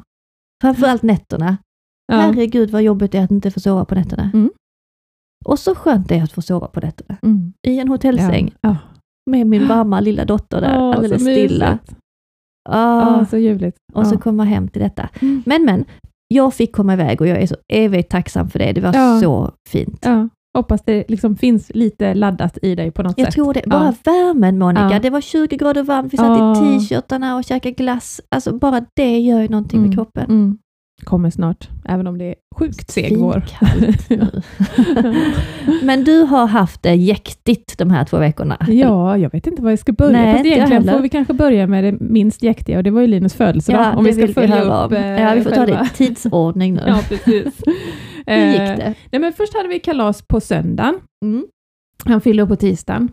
Framförallt 0.64 1.04
nätterna. 1.04 1.58
Ja. 2.12 2.18
Herregud 2.18 2.70
vad 2.70 2.84
jobbigt 2.84 3.12
det 3.12 3.18
är 3.18 3.24
att 3.24 3.32
inte 3.32 3.52
få 3.52 3.60
sova 3.60 3.86
på 3.86 3.96
nätterna. 3.96 4.32
Mm. 4.34 4.52
Och 5.46 5.60
så 5.60 5.76
skönt 5.76 6.10
det 6.10 6.16
är 6.16 6.24
att 6.24 6.32
få 6.32 6.42
sova 6.42 6.68
på 6.68 6.80
nätterna. 6.80 7.18
Mm. 7.22 7.54
I 7.68 7.80
en 7.80 7.88
hotellsäng 7.88 8.54
Ja. 8.62 8.76
med 9.32 9.48
min 9.48 9.68
varma 9.68 10.00
lilla 10.00 10.26
dotter 10.26 10.62
där, 10.62 10.78
Åh, 10.82 10.96
alldeles 10.96 11.24
så 11.24 11.30
stilla. 11.32 11.80
Ah, 12.70 13.18
Ja, 13.20 13.26
så 13.26 13.38
ljuvligt. 13.38 13.78
och 13.94 14.08
så 14.08 14.16
Ja. 14.16 14.20
komma 14.20 14.44
hem 14.44 14.68
till 14.68 14.82
detta. 14.82 15.10
Mm. 15.22 15.44
Men 15.46 15.66
men, 15.66 15.86
jag 16.28 16.54
fick 16.54 16.76
komma 16.76 16.94
iväg 16.94 17.22
och 17.22 17.28
jag 17.28 17.42
är 17.42 17.48
så 17.48 17.56
evigt 17.74 18.12
tacksam 18.12 18.50
för 18.50 18.60
det. 18.60 18.72
Det 18.72 18.82
var 18.82 19.20
så 19.22 19.52
fint. 19.70 20.06
Ja, 20.54 20.60
hoppas 20.60 20.82
det 20.86 21.04
liksom 21.08 21.36
finns 21.36 21.72
lite 21.74 22.14
laddat 22.14 22.58
i 22.62 22.76
dig 22.76 22.92
på 22.92 23.04
något 23.04 23.14
Jag 23.18 23.26
sätt. 23.28 23.34
tror 23.36 23.54
det. 23.54 23.62
Bara 23.68 23.94
värmen 24.04 24.60
Monica. 24.60 24.90
Ja. 24.92 25.00
Det 25.00 25.10
var 25.10 25.22
20 25.22 25.58
grader 25.58 25.84
varmt, 25.84 26.14
vi 26.14 26.18
satt 26.18 26.40
Ja. 26.40 26.76
i 26.76 26.80
t-shirtarna 26.80 27.36
och 27.38 27.44
käkade 27.44 27.74
glass. 27.76 28.22
Alltså 28.30 28.54
bara 28.58 28.86
det 28.96 29.20
gör 29.20 29.42
ju 29.42 29.48
någonting 29.48 29.80
med 29.80 29.88
Mm. 29.88 29.96
kroppen. 29.98 30.26
Mm. 30.30 30.58
Kommer 31.04 31.30
snart, 31.30 31.70
även 31.86 32.08
om 32.08 32.18
det 32.18 32.26
är 32.26 32.36
sjukt 32.56 32.92
seg 32.92 33.18
vår. 33.18 33.44
Men 35.84 36.04
du 36.04 36.22
har 36.22 36.48
haft 36.48 36.84
det 36.84 36.94
jäktigt 36.96 37.78
de 37.78 37.92
här 37.92 38.06
två 38.06 38.18
veckorna. 38.18 38.58
Ja, 38.68 39.18
jag 39.18 39.32
vet 39.32 39.48
inte 39.48 39.62
var 39.62 39.70
jag 39.70 39.80
ska 39.80 39.92
börja. 39.92 40.12
Nej, 40.22 40.34
Fast 40.34 40.46
jag 40.46 40.54
egentligen 40.56 40.84
får 40.88 41.00
vi 41.00 41.10
kanske 41.10 41.34
börja 41.34 41.68
med 41.68 41.84
det 41.84 41.92
minst 42.00 42.44
jäktiga 42.44 42.78
och 42.78 42.84
det 42.84 42.92
var 42.92 43.02
ju 43.02 43.08
Linus 43.08 43.34
födelsedag. 43.34 43.82
Ja, 43.82 43.96
om 43.98 44.04
vi 44.04 44.14
ska 44.14 44.28
följa 44.28 44.56
höra 44.56 44.86
upp 44.86 44.92
om. 44.92 44.98
eh, 44.98 45.22
Ja, 45.22 45.34
vi 45.36 45.42
får 45.44 45.50
ta 45.50 45.60
det 45.66 45.66
själva. 45.72 45.86
i 45.86 45.90
tidsordning 45.98 46.74
nu. 46.74 46.82
Ja, 46.88 47.00
precis. 47.10 47.62
Hur 48.30 48.52
gick 48.52 48.60
Eh, 48.60 48.78
det? 48.78 48.96
Nej, 49.12 49.22
men 49.22 49.34
först 49.34 49.54
hade 49.54 49.70
vi 49.70 49.80
kalas 49.80 50.22
på 50.22 50.40
söndagen. 50.40 50.96
Mm. 51.26 51.48
Han 52.06 52.22
fyllde 52.22 52.44
upp 52.44 52.50
på 52.50 52.56
tisdagen. 52.56 53.12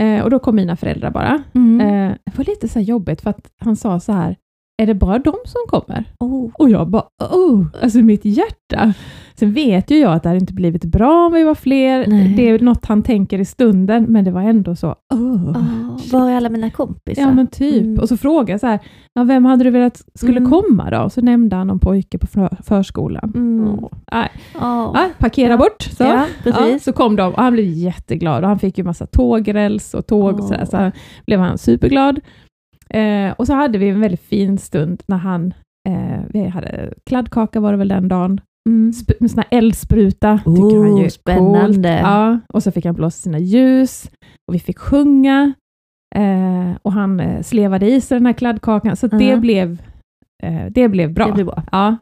Eh, 0.00 0.20
och 0.24 0.30
då 0.30 0.38
kom 0.38 0.56
mina 0.56 0.76
föräldrar 0.76 1.10
bara. 1.10 1.42
Mm. 1.54 1.80
Eh, 1.80 2.16
det 2.24 2.38
var 2.38 2.44
lite 2.44 2.68
så 2.68 2.80
jobbigt 2.80 3.20
för 3.20 3.30
att 3.30 3.50
han 3.60 3.76
sa 3.76 4.00
så 4.00 4.12
här, 4.12 4.36
är 4.82 4.86
det 4.86 4.94
bara 4.94 5.18
de 5.18 5.34
som 5.44 5.60
kommer? 5.68 6.04
Oh. 6.20 6.50
Och 6.54 6.70
jag 6.70 6.88
bara, 6.88 7.06
oh, 7.30 7.66
alltså 7.82 7.98
mitt 7.98 8.24
hjärta. 8.24 8.94
Sen 9.38 9.52
vet 9.52 9.90
ju 9.90 9.96
jag 9.98 10.12
att 10.12 10.22
det 10.22 10.28
hade 10.28 10.40
inte 10.40 10.52
blivit 10.52 10.84
bra 10.84 11.26
om 11.26 11.32
vi 11.32 11.44
var 11.44 11.54
fler. 11.54 12.06
Nej. 12.06 12.34
Det 12.36 12.48
är 12.48 12.58
något 12.58 12.86
han 12.86 13.02
tänker 13.02 13.38
i 13.38 13.44
stunden, 13.44 14.04
men 14.08 14.24
det 14.24 14.30
var 14.30 14.40
ändå 14.42 14.76
så, 14.76 14.94
oh. 15.14 15.50
Oh, 15.50 15.98
var 16.12 16.30
är 16.30 16.36
alla 16.36 16.48
mina 16.48 16.70
kompisar? 16.70 17.22
Ja 17.22 17.32
men 17.34 17.46
typ. 17.46 17.84
Mm. 17.84 17.98
Och 17.98 18.08
så 18.08 18.16
frågade 18.16 18.50
jag 18.52 18.60
så 18.60 18.66
här, 18.66 18.78
ja, 19.14 19.24
vem 19.24 19.44
hade 19.44 19.64
du 19.64 19.70
velat 19.70 20.02
skulle 20.14 20.38
Mm. 20.38 20.50
komma 20.50 20.90
då? 20.90 20.98
Och 21.00 21.12
så 21.12 21.20
nämnde 21.20 21.56
han 21.56 21.66
någon 21.66 21.78
pojke 21.78 22.18
på 22.18 22.26
för, 22.26 22.56
förskolan. 22.62 23.32
Mm. 23.34 23.68
Åh, 23.68 23.88
nej. 24.12 24.28
Oh. 24.54 24.90
Ja, 24.94 25.08
parkera 25.18 25.50
Ja. 25.52 25.56
bort. 25.56 25.82
Så. 25.82 26.04
Ja, 26.04 26.26
Ja, 26.44 26.78
så 26.80 26.92
kom 26.92 27.16
de 27.16 27.32
och 27.32 27.42
han 27.42 27.52
blev 27.52 27.66
jätteglad 27.66 28.42
och 28.42 28.48
han 28.48 28.58
fick 28.58 28.78
ju 28.78 28.84
massa 28.84 29.06
tågräls 29.06 29.94
och 29.94 30.06
tåg 30.06 30.34
och 30.40 30.44
sådär, 30.44 30.64
så 30.64 30.76
han 30.76 30.92
blev 31.26 31.40
han 31.40 31.58
superglad. 31.58 32.20
Eh, 32.90 33.32
och 33.36 33.46
så 33.46 33.54
hade 33.54 33.78
vi 33.78 33.88
en 33.88 34.00
väldigt 34.00 34.22
fin 34.22 34.58
stund 34.58 35.02
när 35.06 35.16
han, 35.16 35.54
eh, 35.88 36.20
vi 36.28 36.46
hade 36.48 36.92
kladdkaka 37.06 37.60
var 37.60 37.72
det 37.72 37.78
väl 37.78 37.88
den 37.88 38.08
dagen, 38.08 38.40
Mm. 38.68 38.92
med 39.20 39.30
sån 39.30 39.38
här 39.38 39.58
eldspruta. 39.58 40.40
Oh, 40.46 40.82
han 40.86 40.96
ju 40.96 41.10
spännande. 41.10 41.88
Coolt. 41.88 42.00
Ja, 42.02 42.38
och 42.52 42.62
så 42.62 42.70
fick 42.70 42.84
han 42.84 42.94
blåsa 42.94 43.22
sina 43.22 43.38
ljus 43.38 44.10
och 44.48 44.54
vi 44.54 44.58
fick 44.58 44.78
sjunga 44.78 45.52
eh, 46.16 46.76
och 46.82 46.92
han 46.92 47.20
eh, 47.20 47.42
slevade 47.42 47.90
i 47.90 48.00
sig 48.00 48.16
den 48.18 48.26
här 48.26 48.32
kladdkakan, 48.32 48.96
så 48.96 49.06
det, 49.06 49.24
Ja. 49.24 49.36
blev, 49.36 49.82
eh, 50.42 50.66
det 50.70 50.88
blev 50.88 51.12
bra. 51.14 51.26
Det 51.26 51.32
blir 51.32 51.44
bra. 51.44 51.62
Ja. 51.72 51.96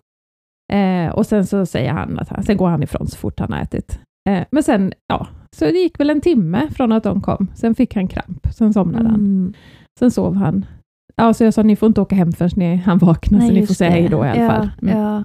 Eh, 0.73 1.11
och 1.15 1.27
sen 1.27 1.47
så 1.47 1.67
säger 1.67 1.93
han 1.93 2.19
att 2.19 2.29
han, 2.29 2.43
sen 2.43 2.57
går 2.57 2.69
han 2.69 2.83
ifrån 2.83 3.07
så 3.07 3.17
fort 3.17 3.41
han 3.41 3.53
har 3.53 3.61
ätit. 3.61 4.01
Eh, 4.29 4.45
men 4.51 4.63
sen, 4.63 4.93
ja, 5.09 5.27
så 5.57 5.65
det 5.65 5.79
gick 5.79 6.01
väl 6.01 6.11
en 6.11 6.21
timme 6.21 6.69
från 6.71 6.93
att 6.93 7.03
de 7.03 7.21
kom. 7.21 7.49
Sen 7.55 7.75
fick 7.75 7.95
han 7.95 8.09
kramp, 8.09 8.47
sen 8.55 8.73
somnade 8.73 9.09
han. 9.09 9.21
Mm. 9.21 9.55
Sen 9.99 10.11
sov 10.11 10.35
han. 10.35 10.67
Ja, 11.17 11.35
så 11.35 11.45
jag 11.45 11.55
sa, 11.55 11.63
ni 11.63 11.77
får 11.77 11.87
inte 11.87 12.01
åka 12.01 12.15
hem 12.17 12.33
förrän 12.33 12.51
ni, 12.57 12.77
han 12.77 12.99
vaknar, 12.99 13.41
så 13.41 13.53
ni 13.53 13.67
får 13.67 13.75
säga 13.75 13.91
det. 13.91 13.97
hej 13.97 14.09
då 14.09 14.25
i 14.25 14.29
alla 14.29 14.43
ja, 14.43 14.51
fall. 14.51 14.71
Mm. 14.83 14.99
Ja. 14.99 15.25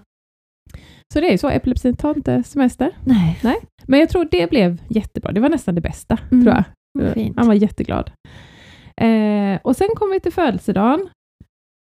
Så 1.13 1.20
det 1.22 1.34
är 1.34 1.38
så, 1.38 1.50
epilepsin 1.50 1.96
tar 1.96 2.15
inte 2.15 2.44
semester. 2.44 2.91
Nej, 3.06 3.39
Men 3.88 4.00
jag 4.00 4.10
tror 4.10 4.27
det 4.32 4.50
blev 4.50 4.82
jättebra. 4.88 5.32
Det 5.32 5.39
var 5.41 5.50
nästan 5.50 5.75
det 5.75 5.82
bästa, 5.82 6.18
Mm, 6.32 6.44
tror 6.46 6.56
jag. 6.56 7.13
fint. 7.13 7.38
Han 7.38 7.48
var 7.48 7.53
jätteglad. 7.53 8.12
Eh, 9.01 9.60
och 9.63 9.75
sen 9.75 9.88
kom 9.96 10.12
vi 10.12 10.20
till 10.20 10.34
födelsedagen. 10.34 11.10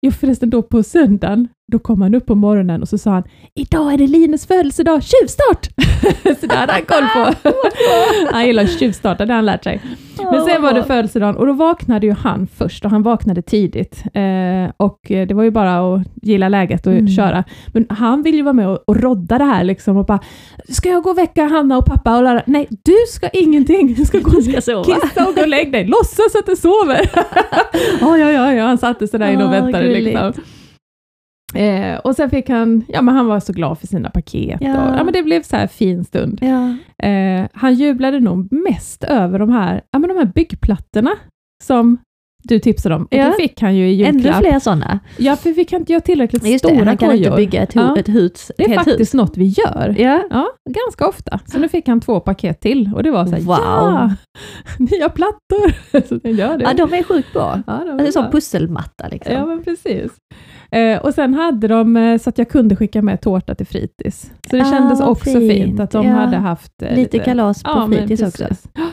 Jo 0.06 0.12
förresten 0.12 0.50
då 0.50 0.62
på 0.62 0.82
söndagen, 0.82 1.48
då 1.72 1.78
kom 1.78 2.02
han 2.02 2.14
upp 2.14 2.26
på 2.26 2.34
morgonen 2.34 2.82
och 2.82 2.88
så 2.88 2.98
sa 2.98 3.10
han 3.10 3.22
Idag 3.54 3.92
är 3.92 3.98
det 3.98 4.06
Linus 4.06 4.46
födelsedag, 4.46 5.02
tjuvstart! 5.02 5.66
så 6.40 6.46
det 6.46 6.54
hade 6.54 6.72
han 6.72 6.82
koll 6.82 7.04
på. 7.42 7.50
han 8.32 8.46
gillar 8.46 8.62
att 8.64 8.78
tjuvstarta, 8.78 9.26
det 9.26 9.32
har 9.32 9.36
han 9.36 9.46
lärt 9.46 9.64
sig. 9.64 9.80
Men 10.32 10.44
sen 10.44 10.62
var 10.62 10.72
det 10.72 10.84
födelsedagen 10.84 11.36
och 11.36 11.46
då 11.46 11.52
vaknade 11.52 12.06
ju 12.06 12.12
han 12.12 12.46
först 12.58 12.84
och 12.84 12.90
han 12.90 13.02
vaknade 13.02 13.42
tidigt. 13.42 14.02
Eh, 14.14 14.72
och 14.76 14.98
det 15.08 15.32
var 15.34 15.42
ju 15.42 15.50
bara 15.50 15.94
att 15.94 16.02
gilla 16.22 16.48
läget 16.48 16.86
och 16.86 16.92
Mm. 16.92 17.08
köra. 17.08 17.44
Men 17.72 17.86
han 17.88 18.22
vill 18.22 18.34
ju 18.34 18.42
vara 18.42 18.52
med 18.52 18.68
och, 18.68 18.78
och 18.86 18.96
rodda 18.96 19.38
det 19.38 19.44
här 19.44 19.64
liksom 19.64 19.96
och 19.96 20.06
bara 20.06 20.20
Ska 20.68 20.88
jag 20.88 21.02
gå 21.02 21.10
och 21.10 21.18
väcka 21.18 21.44
Hanna 21.44 21.78
och 21.78 21.86
pappa 21.86 22.16
och 22.16 22.22
lära? 22.22 22.42
Nej, 22.46 22.66
du 22.70 22.94
ska 23.08 23.28
ingenting. 23.28 23.94
Du 23.94 24.04
ska 24.04 24.18
gå 24.18 24.30
Du 24.30 24.42
ska 24.42 24.60
sova. 24.60 24.84
kissa 24.84 25.28
och 25.28 25.34
gå 25.34 25.40
och 25.42 25.48
lägg 25.48 25.72
dig. 25.72 25.84
Låtsas 25.86 26.34
att 26.38 26.46
du 26.46 26.56
sover. 26.56 27.10
ja, 28.00 28.16
ja, 28.18 28.30
ja, 28.30 28.54
ja, 28.54 28.66
han 28.66 28.78
satte 28.78 29.08
sig 29.08 29.20
där 29.20 29.32
inne 29.32 29.44
och 29.44 29.52
väntade. 29.52 29.84
gulligt. 29.84 30.04
Liksom. 30.04 30.32
Eh, 31.54 31.96
och 31.98 32.16
sen 32.16 32.30
fick 32.30 32.48
han, 32.48 32.84
ja 32.88 33.02
men 33.02 33.14
han 33.14 33.26
var 33.26 33.40
så 33.40 33.52
glad 33.52 33.78
för 33.78 33.86
sina 33.86 34.10
paket. 34.10 34.58
Ja. 34.60 34.88
Och, 34.90 34.98
ja, 34.98 35.04
men 35.04 35.12
det 35.12 35.22
blev 35.22 35.42
så 35.42 35.56
här 35.56 35.66
fin 35.66 36.04
stund. 36.04 36.38
Ja. 36.42 36.74
Eh, 37.08 37.46
han 37.52 37.74
jublade 37.74 38.20
nog 38.20 38.52
mest 38.52 39.04
över 39.04 39.38
de 39.38 39.50
här, 39.50 39.82
ja, 39.92 39.98
men 39.98 40.08
de 40.08 40.16
här 40.18 40.24
byggplattorna 40.34 41.10
som 41.64 41.98
du 42.44 42.58
tipsade 42.58 42.94
om. 42.94 43.02
Och 43.02 43.08
Ja. 43.14 43.24
det 43.26 43.32
fick 43.32 43.60
han 43.60 43.76
ju 43.76 43.90
i 43.90 44.04
Ännu 44.04 44.18
julklapp. 44.18 44.38
fler 44.40 44.58
sådana. 44.58 44.98
Ja, 45.16 45.36
för 45.36 45.50
vi 45.50 45.64
kan 45.64 45.80
inte 45.80 45.92
göra 45.92 46.00
tillräckligt 46.00 46.46
Just 46.46 46.62
det, 46.64 46.68
stora 46.68 46.84
han 46.84 46.96
kan 46.96 47.12
inte 47.12 47.24
kojor. 47.24 47.36
bygga 47.36 47.62
ett, 47.62 47.74
Ja. 47.74 47.98
ett 47.98 48.08
hus, 48.08 48.52
Det 48.58 48.64
är 48.64 48.74
faktiskt 48.74 49.00
hus. 49.00 49.14
något 49.14 49.36
vi 49.36 49.44
gör. 49.44 49.94
Ja. 49.98 50.22
Ja, 50.30 50.48
ganska 50.70 51.08
ofta. 51.08 51.40
Så 51.46 51.58
nu 51.58 51.68
fick 51.68 51.88
han 51.88 52.00
två 52.00 52.20
paket 52.20 52.60
till 52.60 52.90
och 52.94 53.02
det 53.02 53.10
var 53.10 53.26
så 53.26 53.32
här, 53.32 53.40
Wow. 53.40 53.56
ja, 53.60 54.10
nya 54.78 55.08
plattor. 55.08 55.72
så 56.08 56.28
gör 56.28 56.58
det. 56.58 56.64
ja, 56.64 56.74
de 56.74 56.94
är 56.98 57.02
sjukt 57.02 57.32
bra. 57.32 57.62
Ja, 57.66 57.82
de 57.86 57.96
Det 57.96 58.02
är 58.04 58.08
är 58.08 58.12
som 58.12 58.30
pusselmatta. 58.30 59.08
Liksom. 59.08 59.34
Ja, 59.34 59.46
men 59.46 59.64
precis. 59.64 60.10
Eh, 60.70 60.98
och 60.98 61.14
sen 61.14 61.34
hade 61.34 61.68
de 61.68 61.96
eh, 61.96 62.18
så 62.18 62.30
att 62.30 62.38
jag 62.38 62.48
kunde 62.48 62.76
skicka 62.76 63.02
med 63.02 63.20
tårta 63.20 63.54
till 63.54 63.66
fritids. 63.66 64.32
Så 64.50 64.56
det 64.56 64.62
Ah, 64.62 64.70
kändes 64.70 65.00
också 65.00 65.30
fint, 65.30 65.52
fint. 65.52 65.80
att 65.80 65.90
de 65.90 66.06
Ja. 66.06 66.12
hade 66.14 66.36
haft 66.36 66.82
eh, 66.82 66.94
Lite 66.96 67.18
kalas 67.18 67.62
på 67.62 67.86
men 67.86 67.98
fritids 67.98 68.22
också. 68.22 68.44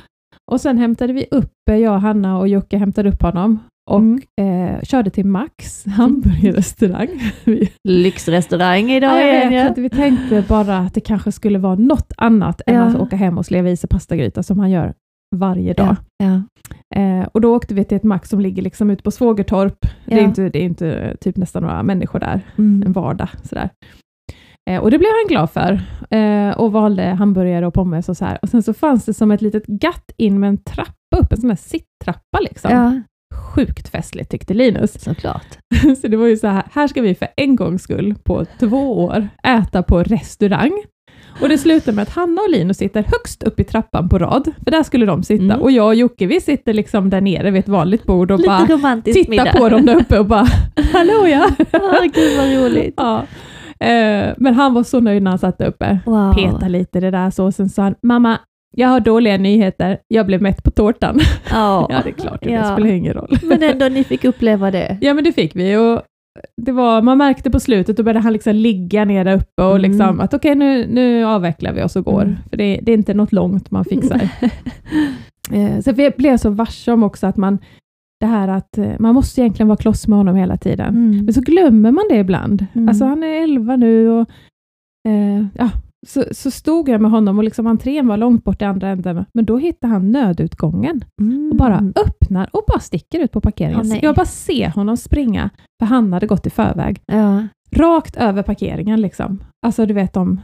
Och 0.51 0.61
sen 0.61 0.77
hämtade 0.77 1.13
vi 1.13 1.25
upp, 1.31 1.51
eh, 1.69 1.75
jag, 1.77 1.99
Hanna 1.99 2.37
och 2.37 2.47
Jocke 2.47 2.77
hämtade 2.77 3.09
upp 3.09 3.21
honom 3.21 3.59
och 3.91 3.99
Mm. 3.99 4.19
eh, 4.41 4.81
körde 4.83 5.09
till 5.09 5.25
Max 5.25 5.85
hamburgerrestaurang. 5.85 7.07
Lyxrestaurang 7.83 8.91
idag 8.91 9.11
Ja, 9.21 9.21
igen. 9.21 9.53
Ja. 9.53 9.69
att 9.69 9.77
vi 9.77 9.89
tänkte 9.89 10.43
bara 10.47 10.77
att 10.77 10.93
det 10.93 11.01
kanske 11.01 11.31
skulle 11.31 11.59
vara 11.59 11.75
något 11.75 12.13
annat 12.17 12.61
än 12.67 12.75
Ja. 12.75 12.81
att 12.81 12.95
åka 12.95 13.15
hem 13.15 13.37
och 13.37 13.45
sleva 13.45 13.69
i 13.69 13.77
sig 13.77 13.89
pastagryta 13.89 14.43
som 14.43 14.59
han 14.59 14.71
gör 14.71 14.93
varje 15.37 15.73
dag. 15.73 15.95
Ja. 16.17 16.41
Eh, 16.95 17.27
och 17.31 17.41
då 17.41 17.55
åkte 17.55 17.73
vi 17.73 17.83
till 17.83 17.97
ett 17.97 18.03
Max 18.03 18.29
som 18.29 18.39
ligger 18.39 18.61
liksom 18.61 18.89
ute 18.89 19.03
på 19.03 19.11
Svågertorp. 19.11 19.77
Det, 20.05 20.13
är 20.19 20.23
inte, 20.23 20.49
det 20.49 20.59
är 20.59 20.63
inte 20.63 20.91
eh, 20.93 21.15
typ 21.15 21.37
nästan 21.37 21.63
några 21.63 21.83
människor 21.83 22.19
där, 22.19 22.41
Mm. 22.57 22.83
en 22.85 22.93
vardag. 22.93 23.29
Sådär. 23.43 23.69
Eh, 24.69 24.81
och 24.81 24.91
det 24.91 24.97
blev 24.97 25.09
han 25.09 25.27
glad 25.27 25.49
för 25.51 25.79
eh, 26.17 26.57
och 26.57 26.71
valde 26.71 27.03
hamburgare 27.03 27.67
och 27.67 27.73
pommes 27.73 28.09
och 28.09 28.17
så 28.17 28.25
här. 28.25 28.39
Och 28.41 28.49
sen 28.49 28.63
så 28.63 28.73
fanns 28.73 29.05
det 29.05 29.13
som 29.13 29.31
ett 29.31 29.41
litet 29.41 29.65
gatt 29.65 30.11
in 30.17 30.39
med 30.39 30.47
en 30.49 30.57
trappa 30.57 31.17
upp, 31.21 31.31
en 31.31 31.41
sån 31.41 31.49
här 31.49 31.57
sitttrappa 31.57 32.39
liksom. 32.41 32.71
ja, 32.71 33.01
Sjukt 33.55 33.87
festligt 33.89 34.31
tyckte 34.31 34.53
Linus. 34.53 35.01
såklart. 35.03 35.57
Så 36.01 36.07
det 36.07 36.17
var 36.17 36.27
ju 36.27 36.37
så 36.37 36.47
här, 36.47 36.63
här 36.71 36.87
ska 36.87 37.01
vi 37.01 37.15
för 37.15 37.27
en 37.37 37.55
gångs 37.55 37.81
skull 37.81 38.15
på 38.23 38.45
två 38.59 39.03
år 39.05 39.27
äta 39.47 39.83
på 39.83 40.03
restaurang. 40.03 40.83
Och 41.41 41.49
det 41.49 41.57
slutar 41.57 41.91
med 41.91 42.01
att 42.03 42.09
Hanna 42.09 42.41
och 42.41 42.49
Linus 42.49 42.77
sitter 42.77 43.03
högst 43.03 43.43
upp 43.43 43.59
i 43.59 43.63
trappan 43.63 44.09
på 44.09 44.17
rad, 44.17 44.51
för 44.63 44.71
där 44.71 44.83
skulle 44.83 45.05
de 45.05 45.23
sitta. 45.23 45.43
Mm. 45.43 45.61
Och 45.61 45.71
jag 45.71 45.85
och 45.87 45.95
Jocke, 45.95 46.25
vi 46.25 46.41
sitter 46.41 46.73
liksom 46.73 47.09
där 47.09 47.21
nere 47.21 47.51
vid 47.51 47.59
ett 47.59 47.67
vanligt 47.67 48.03
bord 48.05 48.31
och 48.31 48.39
bara 48.45 48.59
Lite 48.61 48.73
romantisk 48.73 49.17
tittar 49.19 49.29
middag. 49.29 49.53
på 49.57 49.69
dem 49.69 49.85
där 49.85 49.95
uppe 49.95 50.19
och 50.19 50.25
bara 50.25 50.47
”Hallå 50.93 51.27
ja!” 51.27 51.49
Åh, 51.73 52.01
gud 52.13 52.37
vad 52.37 52.53
roligt. 52.65 52.93
ja. 52.97 53.17
Eh, 53.79 54.33
Men 54.37 54.53
han 54.53 54.73
var 54.73 54.83
så 54.83 54.99
nöjd 54.99 55.23
när 55.23 55.31
han 55.31 55.39
satt 55.39 55.61
uppe. 55.61 55.99
Wow. 56.05 56.33
Peta 56.33 56.67
lite 56.67 56.99
det 56.99 57.11
där 57.11 57.29
så, 57.29 57.51
sen 57.51 57.69
sa 57.69 57.83
han 57.83 57.95
”Mamma, 58.03 58.37
jag 58.77 58.87
har 58.87 58.99
dåliga 58.99 59.37
nyheter, 59.37 59.97
jag 60.07 60.25
blev 60.25 60.41
mätt 60.41 60.63
på 60.63 60.71
tårtan”. 60.71 61.19
Ja. 61.51 61.87
ja, 61.91 62.01
det 62.03 62.09
är 62.09 62.13
klart, 62.13 62.39
det 62.43 62.49
Ja. 62.51 62.63
spelar 62.73 62.87
ingen 62.89 63.13
roll. 63.13 63.37
Men 63.43 63.63
ändå, 63.63 63.89
ni 63.89 64.03
fick 64.03 64.23
uppleva 64.25 64.71
det. 64.71 64.97
Ja, 65.01 65.13
men 65.13 65.23
det 65.23 65.31
fick 65.31 65.55
vi. 65.55 65.75
Och 65.77 66.01
det 66.61 66.71
var, 66.71 67.01
man 67.01 67.17
märkte 67.17 67.51
på 67.51 67.59
slutet, 67.59 67.97
då 67.97 68.03
började 68.03 68.19
han 68.19 68.33
liksom 68.33 68.55
ligga 68.55 69.05
ner 69.05 69.25
där 69.25 69.35
uppe 69.35 69.63
och 69.63 69.75
Mm. 69.75 69.81
liksom 69.91 70.19
att 70.19 70.33
okej, 70.33 70.55
nu, 70.55 70.87
nu 70.87 71.25
avvecklar 71.25 71.73
vi 71.73 71.83
oss 71.83 71.95
och 71.95 72.05
går. 72.05 72.21
Mm. 72.21 72.35
För 72.49 72.57
det, 72.57 72.79
det 72.83 72.91
är 72.91 72.97
inte 72.97 73.13
något 73.13 73.31
långt 73.31 73.71
man 73.71 73.85
fixar. 73.85 74.21
eh, 75.51 75.79
så 75.81 75.91
vi 75.91 76.09
blev 76.17 76.37
så 76.37 76.49
varse 76.49 76.91
om 76.91 77.03
också 77.03 77.27
att 77.27 77.37
man, 77.37 77.57
det 78.19 78.25
här 78.25 78.47
att 78.47 78.77
eh, 78.77 78.91
man 78.99 79.13
måste 79.15 79.41
egentligen 79.41 79.67
vara 79.67 79.77
kloss 79.77 80.07
med 80.07 80.17
honom 80.17 80.35
hela 80.35 80.57
tiden. 80.57 80.95
Mm. 80.95 81.25
Men 81.25 81.33
så 81.33 81.41
glömmer 81.41 81.91
man 81.91 82.05
det 82.09 82.17
ibland. 82.17 82.65
Mm. 82.73 82.89
Alltså 82.89 83.05
han 83.05 83.23
är 83.23 83.43
11 83.43 83.75
nu 83.75 84.09
och 84.09 84.29
eh, 85.07 85.45
ja, 85.57 85.69
så, 86.05 86.23
så 86.31 86.51
stod 86.51 86.89
jag 86.89 87.01
med 87.01 87.11
honom 87.11 87.37
och 87.37 87.43
liksom 87.43 87.67
entrén 87.67 88.07
var 88.07 88.17
långt 88.17 88.43
bort 88.43 88.61
i 88.61 88.65
andra 88.65 88.89
änden, 88.89 89.25
men 89.33 89.45
då 89.45 89.57
hittade 89.57 89.93
han 89.93 90.11
nödutgången 90.11 91.03
Mm. 91.21 91.49
och 91.51 91.57
bara 91.57 91.75
öppnar 91.95 92.49
och 92.53 92.63
bara 92.67 92.79
sticker 92.79 93.19
ut 93.19 93.31
på 93.31 93.41
parkeringen. 93.41 93.87
Nej. 93.89 93.99
jag 94.03 94.15
bara 94.15 94.25
ser 94.25 94.69
honom 94.69 94.97
springa, 94.97 95.49
för 95.79 95.85
han 95.85 96.13
hade 96.13 96.27
gått 96.27 96.47
i 96.47 96.49
förväg. 96.49 96.99
Ja, 97.05 97.47
Rakt 97.75 98.15
över 98.15 98.43
parkeringen 98.43 99.01
liksom. 99.01 99.43
Alltså 99.65 99.85
du 99.85 99.93
vet 99.93 100.13
de, 100.13 100.41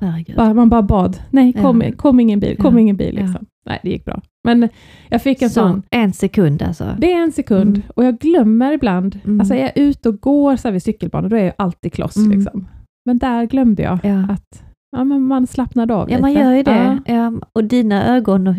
herregud. 0.00 0.36
bara, 0.36 0.54
man 0.54 0.68
bara 0.68 0.82
bad, 0.82 1.18
nej 1.30 1.52
kom, 1.52 1.82
Ja. 1.82 1.92
kom 1.96 2.20
ingen 2.20 2.40
bil, 2.40 2.56
kom 2.56 2.74
Ja. 2.74 2.80
ingen 2.80 2.96
bil. 2.96 3.14
Liksom. 3.14 3.46
Nej, 3.66 3.80
det 3.82 3.90
gick 3.90 4.04
bra. 4.04 4.20
Men 4.44 4.68
jag 5.08 5.22
fick 5.22 5.42
en 5.42 5.50
Så, 5.50 5.60
sån, 5.60 5.82
en 5.90 6.12
sekund 6.12 6.62
alltså. 6.62 6.84
det 6.98 7.12
är 7.12 7.22
en 7.22 7.32
sekund 7.32 7.76
Mm. 7.76 7.82
och 7.96 8.04
jag 8.04 8.18
glömmer 8.18 8.72
ibland, 8.72 9.18
Mm. 9.24 9.40
alltså 9.40 9.54
är 9.54 9.58
jag 9.60 9.72
ute 9.78 10.08
och 10.08 10.20
går 10.20 10.56
så 10.56 10.68
här 10.68 10.72
vid 10.72 10.82
cykelbanor, 10.82 11.28
då 11.28 11.36
är 11.36 11.44
jag 11.44 11.54
alltid 11.58 11.92
kloss. 11.92 12.16
Mm. 12.16 12.30
Liksom. 12.38 12.68
Men 13.08 13.18
där 13.18 13.44
glömde 13.46 13.82
jag 13.82 13.98
Ja. 14.02 14.26
att 14.32 14.64
ja, 14.96 15.04
men 15.04 15.22
man 15.26 15.46
slappnade 15.46 15.94
av 15.94 16.00
ja, 16.10 16.16
lite. 16.16 16.20
man 16.20 16.32
gör 16.32 16.52
ju 16.52 16.62
det. 16.62 17.00
Ja. 17.06 17.14
Ja. 17.14 17.32
Och 17.52 17.64
dina 17.64 18.06
ögon 18.16 18.56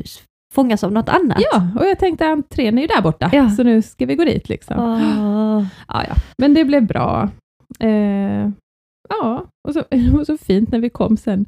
fångas 0.53 0.84
av 0.84 0.91
något 0.91 1.10
annat. 1.10 1.38
Ja, 1.51 1.68
och 1.79 1.86
jag 1.86 2.00
tänkte 2.00 2.25
entrén 2.25 2.77
är 2.77 2.82
ju 2.82 2.88
där 2.88 3.01
borta, 3.01 3.29
Ja. 3.34 3.50
så 3.50 3.63
nu 3.63 3.82
ska 3.82 4.06
vi 4.06 4.15
gå 4.15 4.24
dit. 4.24 4.50
Liksom. 4.50 4.79
Åh. 4.79 5.65
Ja, 5.88 6.03
ja. 6.08 6.13
Men 6.38 6.53
det 6.53 6.65
blev 6.65 6.88
bra. 6.88 7.29
Eh, 7.79 8.50
ja, 9.10 9.46
och 9.68 9.74
så, 9.74 9.84
och 10.20 10.25
så 10.25 10.38
fint 10.38 10.72
när 10.72 10.79
vi 10.79 10.89
kom 10.89 11.18
sen 11.18 11.46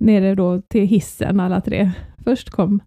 nere 0.00 0.34
då 0.34 0.60
till 0.68 0.86
hissen 0.86 1.40
alla 1.40 1.60
tre. 1.60 1.90
Först 2.24 2.50
kom 2.50 2.80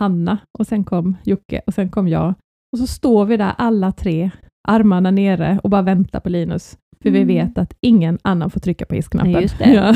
Hanna 0.00 0.38
och 0.58 0.66
sen 0.66 0.84
kom 0.84 1.16
Jocke 1.24 1.60
och 1.66 1.74
sen 1.74 1.88
kom 1.90 2.08
jag. 2.08 2.34
Och 2.72 2.78
så 2.78 2.86
står 2.86 3.24
vi 3.24 3.36
där 3.36 3.52
alla 3.58 3.92
tre, 3.92 4.30
armarna 4.68 5.10
nere 5.10 5.60
och 5.62 5.70
bara 5.70 5.82
väntar 5.82 6.20
på 6.20 6.28
Linus. 6.28 6.78
För 7.02 7.10
vi 7.10 7.22
Mm. 7.22 7.28
vet 7.28 7.58
att 7.58 7.74
ingen 7.80 8.18
annan 8.22 8.50
får 8.50 8.60
trycka 8.60 8.86
på 8.86 8.94
hissknappen. 8.94 9.32
Nej, 9.32 9.42
just 9.42 9.58
det. 9.58 9.70
Ja. 9.74 9.94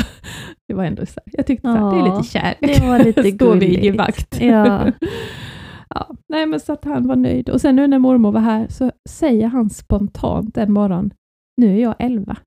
det 0.67 0.73
var 0.73 0.83
ändå 0.83 1.05
så 1.05 1.19
här, 1.25 1.33
jag 1.37 1.45
tyckte 1.45 1.67
så 1.67 1.73
här, 1.73 1.91
det 1.95 1.99
är 2.09 2.15
lite 2.17 2.29
kärlek. 2.29 2.79
det 2.79 2.87
var 2.87 2.99
lite 2.99 3.23
Står 3.31 3.55
vi 3.55 3.85
i 3.85 3.91
vakt. 3.91 4.41
Ja. 4.41 4.91
ja. 5.89 6.15
Nej, 6.29 6.45
men 6.45 6.59
så 6.59 6.73
att 6.73 6.85
han 6.85 7.07
var 7.07 7.15
nöjd. 7.15 7.49
Och 7.49 7.61
sen 7.61 7.75
nu 7.75 7.87
när 7.87 7.99
mormor 7.99 8.31
var 8.31 8.41
här 8.41 8.67
så 8.69 8.91
säger 9.09 9.47
han 9.47 9.69
spontant 9.69 10.57
en 10.57 10.71
morgon, 10.73 11.13
nu 11.61 11.75
är 11.77 11.81
jag 11.81 11.95
11. 11.99 12.37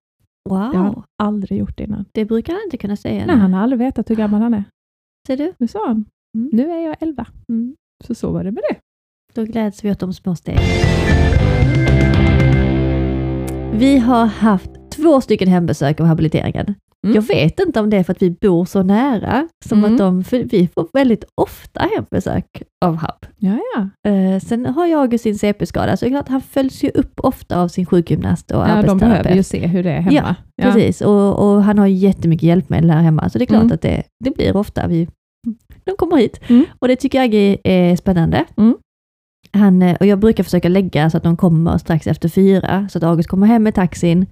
Det 0.49 0.55
har 0.55 0.59
han 0.75 0.85
Wow, 0.87 1.05
aldrig 1.23 1.59
gjort 1.59 1.81
innan. 1.81 2.05
det 2.13 2.25
brukar 2.25 2.53
han 2.53 2.63
inte 2.65 2.77
kunna 2.77 2.97
säga. 2.97 3.27
Nej, 3.27 3.37
han 3.37 3.55
har 3.55 3.63
aldrig 3.63 3.79
vetat 3.79 4.11
hur 4.11 4.17
gammal 4.17 4.43
han 4.43 4.55
är. 4.55 4.65
Ser 5.27 5.37
du? 5.37 5.53
Nu 5.59 5.69
sa 5.69 5.87
han, 5.87 6.05
Mm. 6.39 6.51
nu 6.53 6.71
är 6.71 6.87
jag 6.87 6.97
11. 7.01 7.27
Mm. 7.49 7.77
Så 8.05 8.15
så 8.15 8.33
var 8.33 8.45
det 8.45 8.51
med 8.51 8.63
det. 8.71 8.77
Då 9.35 9.45
gläds 9.45 9.85
vi 9.85 9.91
åt 9.91 9.99
de 10.01 10.13
små 10.13 10.37
stegen. 10.37 10.63
Vi 13.73 13.99
har 13.99 14.27
haft 14.27 14.71
två 14.97 15.21
stycken 15.21 15.49
hembesök 15.49 16.01
av 16.01 16.07
habiliteringen. 16.07 16.75
Mm. 17.07 17.15
Jag 17.17 17.23
vet 17.23 17.61
inte 17.61 17.81
om 17.81 17.91
det 17.91 17.97
är 17.97 18.03
för 18.05 18.13
att 18.13 18.23
vi 18.23 18.31
bor 18.31 18.65
så 18.65 18.83
nära, 18.83 19.49
som 19.65 19.79
Mm. 19.79 19.93
att 19.93 19.99
de, 19.99 20.23
vi 20.31 20.69
får 20.75 20.89
väldigt 20.93 21.25
ofta 21.35 21.89
hembesök 21.97 22.63
av 22.85 22.97
HAB. 22.97 23.27
Ja, 23.37 23.59
ja. 23.77 24.11
Eh, 24.11 24.41
sen 24.41 24.67
har 24.67 24.87
jag 24.87 25.13
ju 25.13 25.19
sin 25.19 25.39
CP-skada, 25.39 25.97
så 25.97 26.05
det 26.05 26.09
är 26.09 26.11
klart, 26.13 26.29
han 26.29 26.41
följs 26.41 26.85
ju 26.85 26.91
upp 26.91 27.21
ofta 27.21 27.61
av 27.63 27.69
sin 27.69 27.87
sjukgymnast 27.87 28.51
och 28.51 28.57
ja 28.61 28.65
de 28.67 28.71
arbetsterapeut. 28.73 29.01
behöver 29.23 29.35
ju 29.37 29.43
se 29.43 29.67
hur 29.67 29.83
det 29.83 29.91
är 29.91 30.01
hemma. 30.01 30.37
Ja, 30.57 30.63
Precis, 30.73 31.01
och, 31.01 31.39
och 31.49 31.63
han 31.65 31.79
har 31.79 31.87
jättemycket 31.87 32.43
hjälpmedel 32.43 32.91
här 32.91 33.03
hemma, 33.03 33.29
så 33.31 33.39
det 33.39 33.45
är 33.45 33.47
klart 33.47 33.61
Mm. 33.63 33.73
att 33.75 33.83
det, 33.83 34.03
det 34.25 34.31
blir 34.31 34.57
ofta 34.57 34.87
vi, 34.87 35.09
de 35.85 35.97
kommer 35.99 36.17
hit. 36.17 36.41
Mm. 36.49 36.65
Och 36.79 36.89
det 36.89 36.97
tycker 36.97 37.19
jag 37.23 37.35
är, 37.35 37.59
är 37.65 37.97
spännande. 37.97 38.45
Han, 39.53 39.83
eh, 39.83 39.97
och 40.01 40.07
jag 40.07 40.19
brukar 40.19 40.45
försöka 40.45 40.69
lägga 40.69 41.11
så 41.11 41.17
att 41.17 41.23
de 41.23 41.37
kommer 41.37 41.79
strax 41.79 42.07
efter 42.07 42.29
fyra, 42.29 42.89
så 42.91 42.99
att 42.99 43.05
August 43.05 43.29
kommer 43.29 43.47
hem 43.47 43.63
med 43.63 43.75
taxin 43.75 44.27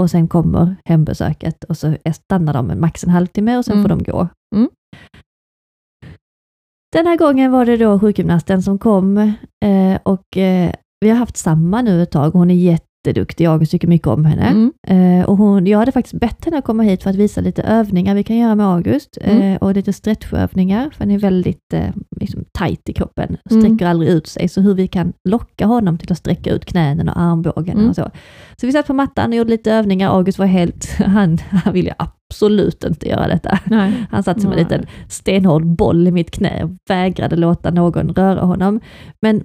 och 0.00 0.10
sen 0.10 0.28
kommer 0.28 0.76
hembesöket 0.84 1.64
och 1.64 1.76
så 1.76 1.96
stannar 2.12 2.52
de 2.54 2.80
max 2.80 3.04
en 3.04 3.10
halvtimme 3.10 3.56
och 3.58 3.64
sen 3.64 3.72
Mm. 3.78 3.84
får 3.84 3.88
de 3.88 4.02
gå. 4.12 4.28
Mm. 4.56 4.68
Den 6.92 7.06
här 7.06 7.16
gången 7.16 7.52
var 7.52 7.66
det 7.66 7.76
då 7.76 7.98
sjukgymnasten 7.98 8.62
som 8.62 8.78
kom 8.78 9.18
eh, 9.64 9.98
och 10.02 10.36
eh, 10.36 10.72
vi 11.00 11.08
har 11.08 11.16
haft 11.16 11.36
samma 11.36 11.82
nu 11.82 12.02
ett 12.02 12.10
tag 12.10 12.30
hon 12.30 12.50
är 12.50 12.54
jätteduktig, 13.06 13.44
August 13.46 13.72
tycker 13.72 13.88
mycket 13.88 14.08
om 14.08 14.24
henne. 14.24 14.46
Mm. 14.86 15.20
Eh, 15.20 15.26
och 15.26 15.36
hon, 15.36 15.66
jag 15.66 15.78
hade 15.78 15.92
faktiskt 15.92 16.20
bett 16.20 16.44
henne 16.44 16.58
att 16.58 16.64
komma 16.64 16.82
hit 16.82 17.02
för 17.02 17.10
att 17.10 17.16
visa 17.16 17.40
lite 17.40 17.62
övningar 17.62 18.14
vi 18.14 18.22
kan 18.24 18.36
göra 18.36 18.54
med 18.54 18.66
August. 18.66 19.18
Mm. 19.20 19.42
Eh, 19.42 19.56
och 19.56 19.74
lite 19.74 19.92
stretchövningar, 19.92 20.90
för 20.90 20.98
han 20.98 21.10
är 21.10 21.18
väldigt 21.18 21.72
eh, 21.74 21.90
liksom, 22.20 22.44
tight 22.58 22.88
i 22.88 22.92
kroppen, 22.92 23.36
Mm. 23.50 23.62
sträcker 23.62 23.86
aldrig 23.86 24.10
ut 24.10 24.26
sig. 24.26 24.48
Så 24.48 24.60
hur 24.60 24.74
vi 24.74 24.86
kan 24.88 25.12
locka 25.28 25.66
honom 25.66 25.98
till 25.98 26.12
att 26.12 26.18
sträcka 26.18 26.50
ut 26.50 26.64
knäna 26.64 27.12
och 27.12 27.20
armbågen 27.20 27.76
Mm. 27.76 27.88
och 27.90 27.94
så. 27.96 28.10
Så 28.60 28.66
vi 28.66 28.72
satt 28.72 28.86
på 28.86 28.94
mattan 28.94 29.30
och 29.30 29.36
gjorde 29.36 29.50
lite 29.50 29.72
övningar. 29.72 30.10
August 30.10 30.38
var 30.38 30.46
helt, 30.46 30.88
han, 30.98 31.38
han 31.50 31.72
ville 31.72 31.94
absolut 31.98 32.84
inte 32.84 33.08
göra 33.08 33.28
detta. 33.28 33.58
Nej. 33.66 34.06
Han 34.10 34.22
satt 34.22 34.42
som 34.42 34.52
en 34.52 34.58
liten 34.58 34.86
stenhård 35.08 35.66
boll 35.66 36.08
i 36.08 36.10
mitt 36.10 36.30
knä 36.30 36.64
och 36.64 36.70
vägrade 36.88 37.36
låta 37.36 37.70
någon 37.70 38.08
röra 38.08 38.40
honom. 38.44 38.80
Men, 39.22 39.44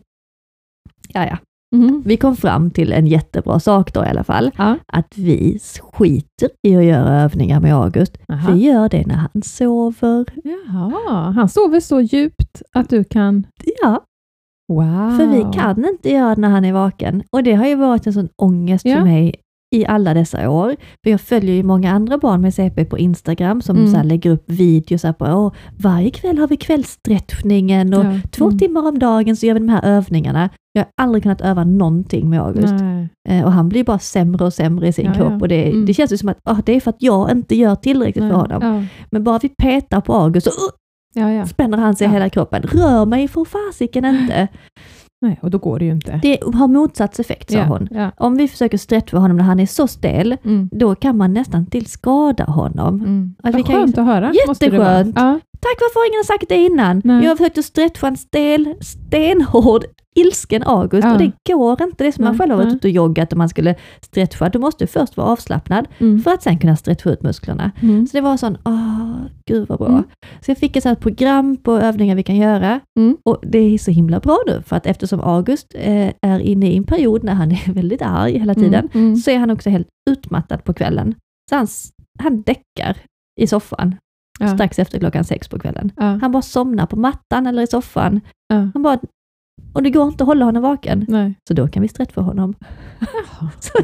ja 1.13 1.25
ja, 1.27 1.38
Mm. 1.73 2.01
vi 2.05 2.17
kom 2.17 2.35
fram 2.35 2.71
till 2.71 2.93
en 2.93 3.07
jättebra 3.07 3.59
sak 3.59 3.93
då 3.93 4.05
i 4.05 4.07
alla 4.07 4.23
fall. 4.23 4.51
Ja. 4.57 4.75
Att 4.87 5.17
vi 5.17 5.59
skiter 5.93 6.49
i 6.67 6.75
att 6.75 6.83
göra 6.83 7.21
övningar 7.21 7.59
med 7.59 7.75
August. 7.75 8.17
Aha. 8.29 8.51
Vi 8.53 8.59
gör 8.65 8.89
det 8.89 9.05
när 9.07 9.15
han 9.15 9.41
sover. 9.43 10.25
Jaha, 10.43 11.31
han 11.31 11.49
sover 11.49 11.79
så 11.79 12.01
djupt 12.01 12.61
att 12.73 12.89
du 12.89 13.03
kan... 13.03 13.47
Ja, 13.81 14.03
Wow. 14.73 15.17
för 15.17 15.27
vi 15.27 15.45
kan 15.59 15.85
inte 15.85 16.09
göra 16.09 16.35
det 16.35 16.41
när 16.41 16.49
han 16.49 16.65
är 16.65 16.73
vaken. 16.73 17.23
Och 17.31 17.43
det 17.43 17.53
har 17.53 17.65
ju 17.67 17.75
varit 17.75 18.07
en 18.07 18.13
sån 18.13 18.29
ångest 18.35 18.85
Ja. 18.85 18.95
för 18.97 19.03
mig 19.03 19.35
i 19.73 19.85
alla 19.85 20.13
dessa 20.13 20.49
år. 20.49 20.75
För 21.03 21.11
jag 21.11 21.21
följer 21.21 21.55
ju 21.55 21.63
många 21.63 21.91
andra 21.91 22.17
barn 22.17 22.41
med 22.41 22.53
CP 22.53 22.85
på 22.85 22.97
Instagram 22.97 23.61
som 23.61 23.77
Mm. 23.77 23.91
så 23.93 24.03
lägger 24.03 24.29
upp 24.31 24.43
videos 24.47 25.01
på 25.01 25.15
Åh, 25.25 25.51
varje 25.77 26.09
kväll 26.09 26.37
har 26.37 26.47
vi 26.47 26.57
kvällsstretchningen 26.57 27.93
och 27.93 28.05
Ja. 28.05 28.19
två 28.31 28.45
Mm. 28.45 28.59
timmar 28.59 28.87
om 28.87 28.99
dagen 28.99 29.35
så 29.35 29.45
gör 29.45 29.53
vi 29.53 29.59
de 29.59 29.69
här 29.69 29.85
övningarna. 29.85 30.49
Jag 30.73 30.81
har 30.81 30.87
aldrig 31.05 31.23
kunnat 31.23 31.41
öva 31.41 31.63
någonting 31.63 32.29
med 32.29 32.41
August. 32.41 32.73
Nej. 32.79 33.09
Eh, 33.29 33.45
Och 33.45 33.51
han 33.51 33.69
blir 33.69 33.83
bara 33.83 33.99
sämre 33.99 34.45
och 34.45 34.53
sämre 34.53 34.87
i 34.87 34.93
sin 34.93 35.05
Ja, 35.05 35.11
ja. 35.11 35.17
kropp 35.29 35.41
och 35.41 35.47
det, 35.47 35.69
Mm. 35.71 35.85
det 35.85 35.93
känns 35.93 36.11
ju 36.13 36.17
som 36.17 36.29
att 36.29 36.37
ah, 36.43 36.57
det 36.65 36.75
är 36.75 36.79
för 36.81 36.89
att 36.89 37.01
jag 37.03 37.31
inte 37.31 37.55
gör 37.55 37.75
tillräckligt 37.75 38.23
för 38.29 38.35
honom. 38.35 38.61
Ja. 38.61 38.83
Men 39.11 39.23
bara 39.23 39.39
vi 39.41 39.49
petar 39.49 40.01
på 40.01 40.13
August 40.13 40.47
så 40.47 40.51
uh, 40.51 40.69
Ja, 41.15 41.31
ja. 41.31 41.45
spänner 41.45 41.77
han 41.77 41.95
sig 41.95 42.07
Ja. 42.07 42.11
hela 42.13 42.29
kroppen. 42.29 42.61
Rör 42.63 43.05
mig 43.05 43.27
för 43.27 43.45
fasiken 43.45 44.05
inte. 44.05 44.47
Nej, 45.23 45.39
och 45.41 45.51
då 45.51 45.57
går 45.57 45.79
det 45.79 45.85
ju 45.85 45.91
inte. 45.91 46.19
Det 46.21 46.39
har 46.53 46.67
motsats 46.67 47.19
effekt 47.19 47.51
sa 47.51 47.57
ja. 47.57 47.63
hon. 47.65 47.87
Ja. 47.91 48.11
Om 48.17 48.37
vi 48.37 48.47
försöker 48.47 48.77
stretcha 48.77 49.17
honom 49.17 49.37
när 49.37 49.43
han 49.43 49.59
är 49.59 49.65
så 49.65 49.87
stel, 49.87 50.37
Mm. 50.43 50.69
då 50.71 50.95
kan 50.95 51.17
man 51.17 51.33
nästan 51.33 51.65
till 51.65 51.85
skada 51.85 52.43
honom. 52.43 52.95
Mm. 52.99 53.35
Att 53.43 53.53
Vad 53.53 53.65
kan 53.65 53.75
skönt 53.75 53.97
att 53.97 54.05
höra. 54.05 54.33
Jätteskönt. 54.33 55.15
Ja. 55.15 55.39
Tack 55.59 55.77
varför 55.79 55.99
har 55.99 56.13
ingen 56.13 56.23
sagt 56.23 56.49
det 56.49 56.55
innan? 56.55 57.01
Nej. 57.03 57.25
Jag 57.25 57.37
att 57.57 57.65
stretcha 57.65 58.07
en 58.07 58.17
stel, 58.17 58.75
stenhård, 58.81 59.83
ilsken 60.15 60.63
August 60.65 61.03
Ja. 61.05 61.12
och 61.13 61.17
det 61.17 61.32
går 61.53 61.82
inte. 61.84 62.03
Det 62.03 62.08
är 62.08 62.12
som 62.12 62.24
man 62.24 62.38
själv 62.38 62.51
har 62.51 62.58
varit 62.63 62.74
ute 62.74 62.88
och 62.88 62.91
joggat 62.91 63.32
och 63.32 63.38
man 63.38 63.50
skulle 63.50 63.75
stretcha. 64.01 64.50
Du 64.50 64.60
måste 64.60 64.88
först 64.88 65.17
vara 65.17 65.27
avslappnad 65.27 65.88
Mm. 66.00 66.20
för 66.22 66.32
att 66.34 66.43
sen 66.43 66.58
kunna 66.60 66.75
stretcha 66.75 67.10
ut 67.10 67.24
musklerna. 67.24 67.72
Mm. 67.82 68.08
Så 68.08 68.17
det 68.17 68.22
var 68.22 68.38
sån, 68.38 68.58
åh, 68.65 69.15
gud 69.46 69.67
vad 69.70 69.77
bra. 69.79 69.88
Mm. 69.88 70.03
Så 70.41 70.51
jag 70.51 70.58
fick 70.58 70.75
ett 70.75 70.84
sånt 70.84 71.00
program 71.00 71.58
på 71.58 71.72
övningar 71.72 72.15
vi 72.15 72.24
kan 72.24 72.36
göra. 72.36 72.79
Mm. 73.00 73.17
Och 73.25 73.39
det 73.41 73.58
är 73.58 73.77
så 73.77 73.91
himla 73.91 74.20
bra 74.20 74.38
nu, 74.48 74.62
för 74.65 74.75
att 74.75 74.86
eftersom 74.86 75.20
August 75.22 75.75
eh, 75.75 76.12
är 76.22 76.39
inne 76.39 76.67
i 76.72 76.77
en 76.77 76.84
period 76.84 77.24
när 77.24 77.34
han 77.34 77.51
är 77.51 77.74
väldigt 77.74 78.01
arg 78.01 78.39
hela 78.39 78.53
tiden, 78.55 78.89
Mm. 78.93 79.05
Mm. 79.08 79.15
så 79.15 79.32
är 79.32 79.38
han 79.38 79.50
också 79.50 79.70
helt 79.70 79.88
utmattad 80.10 80.63
på 80.63 80.74
kvällen. 80.74 81.15
Så 81.50 81.55
han, 81.55 81.67
han 82.20 82.41
däckar 82.41 82.98
i 83.41 83.48
soffan 83.48 83.96
Ja. 84.39 84.48
strax 84.48 84.79
efter 84.79 85.00
klockan 85.00 85.24
sex 85.24 85.48
på 85.48 85.60
kvällen. 85.60 85.91
Ja. 85.98 86.03
Han 86.22 86.32
bara 86.32 86.41
somnar 86.41 86.86
på 86.86 86.96
mattan 86.96 87.48
eller 87.48 87.62
i 87.63 87.67
soffan. 87.67 88.22
Ja. 88.48 88.70
Han 88.74 88.84
bara, 88.84 89.00
och 89.74 89.83
det 89.83 89.89
går 89.89 90.07
inte 90.07 90.24
att 90.24 90.27
hålla 90.27 90.45
honom 90.45 90.63
vaken. 90.63 91.05
Nej. 91.10 91.33
Så 91.48 91.53
då 91.53 91.67
kan 91.67 91.81
vi 91.81 91.88
stretcha 91.88 92.22
honom. 92.22 92.53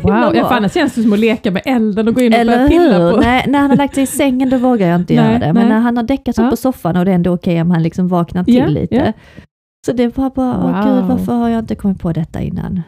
Wow, 0.03 0.35
ja, 0.35 0.47
för 0.47 0.55
annars 0.55 0.73
känns 0.73 0.93
det 0.95 1.01
som 1.01 1.13
att 1.13 1.19
leka 1.19 1.51
med 1.51 1.61
elden 1.65 2.07
och 2.07 2.13
gå 2.15 2.21
in 2.21 2.33
och 2.33 2.39
Eller 2.39 2.55
börja 2.57 2.67
pilla 2.67 2.99
hur? 2.99 3.11
på. 3.11 3.17
Nej, 3.21 3.45
när 3.47 3.59
han 3.59 3.69
har 3.69 3.77
lagt 3.77 3.93
sig 3.95 4.03
i 4.03 4.07
sängen 4.07 4.49
då 4.49 4.57
vågar 4.57 4.87
jag 4.87 4.95
inte 4.95 5.15
Nej, 5.15 5.23
göra 5.25 5.39
det. 5.39 5.45
Men 5.53 5.55
nej. 5.55 5.69
när 5.69 5.79
han 5.79 5.97
har 5.97 6.03
däckat 6.03 6.39
upp 6.39 6.43
Ja. 6.45 6.49
på 6.49 6.55
soffan 6.55 6.97
och 6.97 7.05
det 7.05 7.11
är 7.11 7.15
ändå 7.15 7.31
okej 7.33 7.61
om 7.61 7.71
han 7.71 7.83
liksom 7.83 8.07
vaknar 8.07 8.43
till 8.43 8.55
Ja, 8.55 8.67
lite. 8.67 8.95
ja. 8.95 9.13
Så 9.85 9.91
det 9.93 10.17
var 10.17 10.29
bara, 10.29 10.57
Wow. 10.57 10.83
gud 10.95 11.05
varför 11.05 11.33
har 11.33 11.49
jag 11.49 11.59
inte 11.59 11.75
kommit 11.75 11.99
på 11.99 12.11
detta 12.13 12.41
innan? 12.41 12.81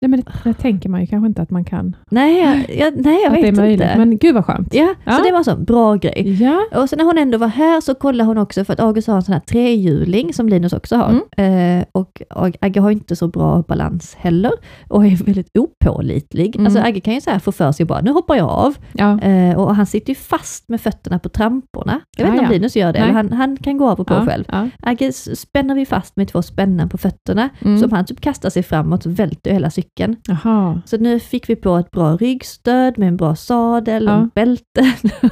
Nej, 0.00 0.08
men 0.08 0.20
det, 0.20 0.26
det 0.44 0.54
tänker 0.54 0.88
man 0.88 1.00
ju 1.00 1.06
kanske 1.06 1.26
inte 1.26 1.42
att 1.42 1.50
man 1.50 1.64
kan. 1.64 1.96
Nej, 2.10 2.38
jag, 2.40 2.56
jag, 2.78 3.04
nej, 3.04 3.20
jag 3.22 3.26
att 3.26 3.32
det 3.34 3.40
är 3.40 3.42
vet 3.42 3.56
möjligt. 3.56 3.80
inte. 3.80 3.94
Men 3.98 4.18
gud 4.18 4.34
vad 4.34 4.44
skönt. 4.44 4.74
Ja, 4.74 4.94
Ja. 5.04 5.12
så 5.12 5.22
det 5.22 5.32
var 5.32 5.42
så 5.42 5.50
en 5.50 5.64
bra 5.64 5.94
grej. 5.94 6.42
Ja. 6.42 6.64
Och 6.74 6.88
sen 6.90 6.96
när 6.96 7.04
hon 7.04 7.18
ändå 7.18 7.38
var 7.38 7.48
här 7.48 7.80
så 7.80 7.94
kollade 7.94 8.28
hon 8.28 8.38
också, 8.38 8.64
för 8.64 8.72
att 8.72 8.80
August 8.80 9.08
har 9.08 9.16
en 9.16 9.22
sån 9.22 9.32
här 9.32 9.40
trehjuling 9.40 10.34
som 10.34 10.48
Linus 10.48 10.72
också 10.72 10.96
har. 10.96 11.20
Mm. 11.36 11.78
Eh, 11.80 11.84
och 11.92 12.22
Ag- 12.30 12.56
Agge 12.60 12.80
har 12.80 12.90
inte 12.90 13.16
så 13.16 13.28
bra 13.28 13.64
balans 13.68 14.14
heller 14.18 14.52
och 14.88 15.06
är 15.06 15.24
väldigt 15.24 15.50
opålitlig. 15.58 16.56
Mm. 16.56 16.66
Alltså 16.66 16.80
Agge 16.82 17.00
kan 17.00 17.14
ju 17.14 17.20
så 17.20 17.30
här 17.30 17.38
få 17.38 17.52
för 17.52 17.72
sig 17.72 17.86
bara, 17.86 18.00
nu 18.00 18.10
hoppar 18.10 18.36
jag 18.36 18.48
av. 18.50 18.74
Ja. 18.92 19.20
Eh, 19.20 19.56
och 19.58 19.76
han 19.76 19.86
sitter 19.86 20.08
ju 20.08 20.14
fast 20.14 20.68
med 20.68 20.80
fötterna 20.80 21.18
på 21.18 21.28
tramporna. 21.28 22.00
Jag 22.16 22.24
vet 22.24 22.30
Ah, 22.30 22.34
inte 22.34 22.44
om 22.46 22.52
ja. 22.52 22.58
Linus 22.58 22.76
gör 22.76 22.92
det, 22.92 22.98
Nej. 22.98 23.08
eller 23.08 23.14
han, 23.16 23.32
han 23.32 23.56
kan 23.56 23.78
gå 23.78 23.88
av 23.88 24.00
och 24.00 24.06
på 24.06 24.14
själv. 24.26 24.44
Ja. 24.48 24.68
Agge 24.82 25.12
spänner 25.12 25.74
vi 25.74 25.86
fast 25.86 26.16
med 26.16 26.28
två 26.28 26.42
spännen 26.42 26.88
på 26.88 26.98
fötterna, 26.98 27.48
Mm. 27.64 27.78
så 27.78 27.84
om 27.84 27.92
han 27.92 28.04
typ 28.06 28.20
kastar 28.20 28.50
sig 28.50 28.62
framåt 28.62 29.02
så 29.02 29.10
välter 29.10 29.52
hela 29.52 29.70
cykeln. 29.70 29.85
Jaha. 30.28 30.82
Så 30.86 30.96
nu 30.96 31.20
fick 31.20 31.48
vi 31.48 31.56
på 31.56 31.76
ett 31.76 31.90
bra 31.90 32.16
ryggstöd 32.16 32.98
med 32.98 33.08
en 33.08 33.16
bra 33.16 33.36
sadel 33.36 34.04
Ja. 34.04 34.16
och 34.20 34.28
bälte. 34.28 34.92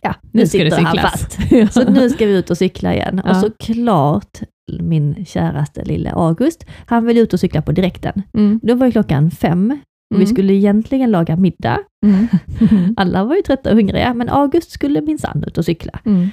ja, 0.00 0.14
nu, 0.22 0.40
Nu 0.40 0.46
sitter 0.46 0.80
han 0.80 0.96
fast. 0.98 1.38
Så 1.74 1.90
nu 1.90 2.10
ska 2.10 2.26
vi 2.26 2.36
ut 2.38 2.50
och 2.50 2.58
cykla 2.58 2.94
igen. 2.94 3.20
Ja. 3.24 3.30
Och 3.30 3.36
såklart 3.36 4.38
min 4.80 5.24
käraste 5.26 5.84
lille 5.84 6.12
August, 6.12 6.64
han 6.86 7.04
vill 7.06 7.18
ut 7.18 7.32
och 7.32 7.40
cykla 7.40 7.62
på 7.62 7.72
direkten. 7.72 8.22
Mm. 8.34 8.60
Då 8.62 8.74
var 8.74 8.90
klockan 8.90 9.30
fem 9.30 9.70
och 10.14 10.20
vi 10.20 10.24
Mm. 10.24 10.26
skulle 10.34 10.52
egentligen 10.52 11.10
laga 11.10 11.36
middag. 11.36 11.78
Mm. 12.06 12.28
Alla 12.96 13.24
var 13.24 13.36
ju 13.36 13.42
trötta 13.42 13.70
och 13.70 13.76
hungriga, 13.76 14.14
men 14.14 14.28
August 14.28 14.70
skulle 14.70 15.00
minsann 15.00 15.44
ut 15.46 15.58
och 15.58 15.64
cykla. 15.64 16.00
Mm. 16.04 16.28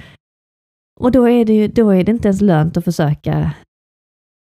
Och 1.00 1.12
då 1.12 1.30
är 1.30 1.46
det, 1.46 1.54
ju, 1.54 1.68
då 1.68 1.90
är 1.90 2.04
det 2.04 2.12
inte 2.12 2.28
ens 2.28 2.42
lönt 2.42 2.78
att 2.78 2.84
försöka 2.86 3.52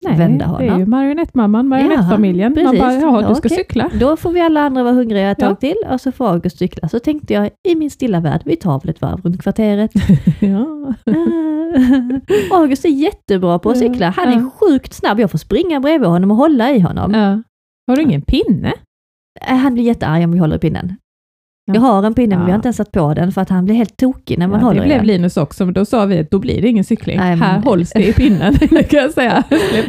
Nej, 0.05 0.19
vända 0.19 0.47
det 0.59 0.65
är 0.65 0.67
ju 0.67 0.71
honom. 0.71 0.91
marionettmamman, 0.91 1.69
marionettfamiljen. 1.69 2.53
Man 2.57 2.65
precis. 2.65 2.81
bara, 2.81 2.93
ja 2.95 3.23
Ja, 3.23 3.29
du 3.29 3.35
ska 3.35 3.49
okej. 3.49 3.57
cykla. 3.59 3.91
Då 4.01 4.17
får 4.17 4.31
vi 4.31 4.41
alla 4.41 4.61
andra 4.61 4.83
vara 4.83 4.95
hungriga 4.95 5.31
ett 5.31 5.39
Ja. 5.41 5.47
tag 5.49 5.61
till 5.61 5.77
och 5.91 6.01
så 6.01 6.13
får 6.13 6.29
August 6.29 6.59
cykla. 6.59 6.89
Så 6.89 6.99
tänkte 6.99 7.35
jag 7.35 7.51
i 7.69 7.75
min 7.75 7.91
stilla 7.91 8.21
värld, 8.21 8.43
vi 8.45 8.57
tar 8.57 8.81
väl 8.81 8.91
ett 8.91 9.01
varv 9.01 9.21
runt 9.21 9.43
kvarteret. 9.43 9.91
Ja. 10.41 10.67
August 12.53 12.85
är 12.85 12.89
jättebra 12.89 13.59
på 13.59 13.71
att 13.71 13.81
Ja, 13.81 13.89
cykla. 13.89 14.11
Han 14.11 14.29
är 14.29 14.33
ja. 14.41 14.51
sjukt 14.61 14.93
snabb. 14.95 15.21
Jag 15.21 15.31
får 15.31 15.39
springa 15.39 15.81
bredvid 15.81 16.09
honom 16.09 16.31
och 16.31 16.37
hålla 16.37 16.71
i 16.73 16.81
honom. 16.81 17.15
Ja. 17.15 17.43
Har 17.87 17.97
du 17.97 18.03
ingen 18.03 18.23
pinne? 18.23 18.73
Eh, 19.49 19.57
Han 19.57 19.75
blir 19.75 19.85
jättearg 19.85 20.25
om 20.25 20.33
vi 20.33 20.39
håller 20.39 20.57
i 20.57 20.59
pinnen. 20.59 20.97
Ja. 21.67 21.75
Jag 21.75 21.81
har 21.81 22.03
en 22.03 22.15
pinne 22.15 22.37
men 22.37 22.45
vi 22.47 22.51
har 22.51 22.51
Ja. 22.51 22.55
inte 22.57 22.67
ens 22.69 22.77
satt 22.77 22.93
på 22.93 23.15
den 23.15 23.33
för 23.33 23.41
att 23.41 23.49
han 23.49 23.65
blir 23.65 23.75
helt 23.75 23.97
tokig 23.97 24.39
när 24.39 24.47
man 24.49 24.61
Ja, 24.61 24.67
håller 24.67 24.81
det 24.81 24.85
i 24.87 24.89
blev 24.89 24.99
den. 24.99 25.07
Linus 25.07 25.37
också, 25.37 25.65
men 25.65 25.75
då 25.75 25.85
sa 25.85 26.05
vi 26.05 26.19
att 26.19 26.31
då 26.31 26.39
blir 26.39 26.63
det 26.63 26.69
ingen 26.69 26.85
cykling. 26.85 27.17
Nej, 27.19 27.31
men- 27.37 27.43
Här 27.49 27.61
hålls 27.61 27.91
det 27.95 28.07
i 28.09 28.13
pinnen, 28.13 28.55
kan 28.91 29.01
jag 29.01 29.11
säga. 29.13 29.43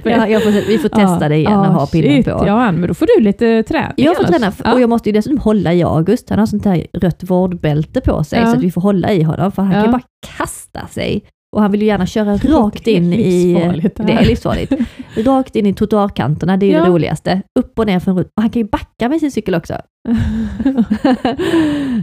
Ja, 0.04 0.28
jag 0.28 0.44
får, 0.44 0.68
vi 0.68 0.78
får 0.78 0.90
testa 0.90 1.30
det 1.30 1.36
igen 1.36 1.60
och 1.60 1.66
ha 1.66 1.88
pinnen 1.88 2.12
shit, 2.24 2.26
på. 2.26 2.44
Ja, 2.48 2.72
men 2.72 2.88
då 2.88 2.94
får 2.94 3.08
du 3.18 3.24
lite 3.24 3.64
träning 3.64 3.92
Jag 3.96 4.16
får 4.18 4.24
träna 4.24 4.52
Ja. 4.64 4.74
och 4.74 4.82
jag 4.82 4.90
måste 4.90 5.10
ju 5.10 5.14
dessutom 5.14 5.38
hålla 5.40 5.74
i 5.74 5.84
August. 5.84 6.30
Han 6.30 6.40
har 6.40 6.46
sånt 6.46 6.66
här 6.66 6.88
rött 6.94 7.24
vårdbälte 7.24 8.02
på 8.02 8.24
sig 8.24 8.40
Ja. 8.40 8.46
så 8.46 8.58
att 8.58 8.64
vi 8.64 8.72
får 8.72 8.82
hålla 8.82 9.12
i 9.14 9.24
honom 9.24 9.52
för 9.52 9.62
han 9.62 9.72
Ja. 9.72 9.78
kan 9.82 9.86
ju 9.86 9.92
bara 9.92 10.02
kasta 10.38 10.88
sig. 10.88 11.24
Och 11.56 11.62
han 11.62 11.72
vill 11.72 11.82
ju 11.82 11.88
gärna 11.88 12.06
köra 12.06 12.36
rakt 12.38 12.88
in 12.88 13.14
i... 13.14 13.54
det 13.82 14.04
Det 14.06 14.14
är 14.14 14.26
livsfarligt. 14.26 14.74
Rakt 15.18 15.56
in 15.56 15.66
i 15.66 15.74
trottoarkanterna, 15.74 16.58
det 16.58 16.66
är 16.66 16.68
ju 16.68 16.74
Ja. 16.74 16.84
det 16.84 16.90
roligaste. 16.90 17.42
Upp 17.60 17.80
och 17.80 17.86
ner 17.86 18.00
för 18.00 18.12
en 18.12 18.18
rutt. 18.18 18.28
Och 18.36 18.42
han 18.42 18.50
kan 18.50 18.62
ju 18.62 18.68
backa 18.68 19.10
med 19.10 19.20
sin 19.20 19.32
cykel 19.32 19.56
också. 19.56 19.74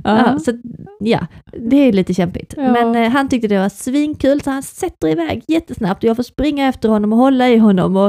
ja, 0.05 0.39
så, 0.39 0.53
ja, 1.01 1.27
det 1.53 1.77
är 1.77 1.93
lite 1.93 2.15
kämpigt. 2.15 2.55
Ja. 2.57 2.73
Men 2.73 2.97
eh, 2.97 3.11
han 3.11 3.29
tyckte 3.29 3.49
det 3.49 3.59
var 3.59 3.69
svinkul 3.69 4.41
så 4.41 4.51
han 4.51 4.63
sätter 4.63 5.09
iväg 5.09 5.43
jättesnabbt 5.49 6.03
och 6.05 6.09
jag 6.09 6.17
får 6.17 6.23
springa 6.23 6.69
efter 6.69 6.89
honom 6.89 7.13
och 7.13 7.19
hålla 7.19 7.49
i 7.49 7.59
honom. 7.59 7.97
Och, 7.97 8.09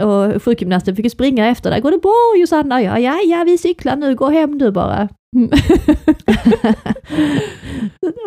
och 0.00 0.42
sjukgymnasten 0.42 0.96
fick 0.96 1.04
ju 1.06 1.10
springa 1.10 1.46
efter 1.46 1.70
där. 1.70 1.80
Går 1.80 1.90
det 1.90 1.98
bra 1.98 2.34
Josanna? 2.40 2.82
Ja, 2.82 2.98
ja, 2.98 3.18
ja, 3.26 3.44
vi 3.44 3.58
cyklar 3.58 3.96
nu. 3.96 4.14
Gå 4.14 4.28
hem 4.30 4.58
du 4.58 4.70
bara. 4.70 5.08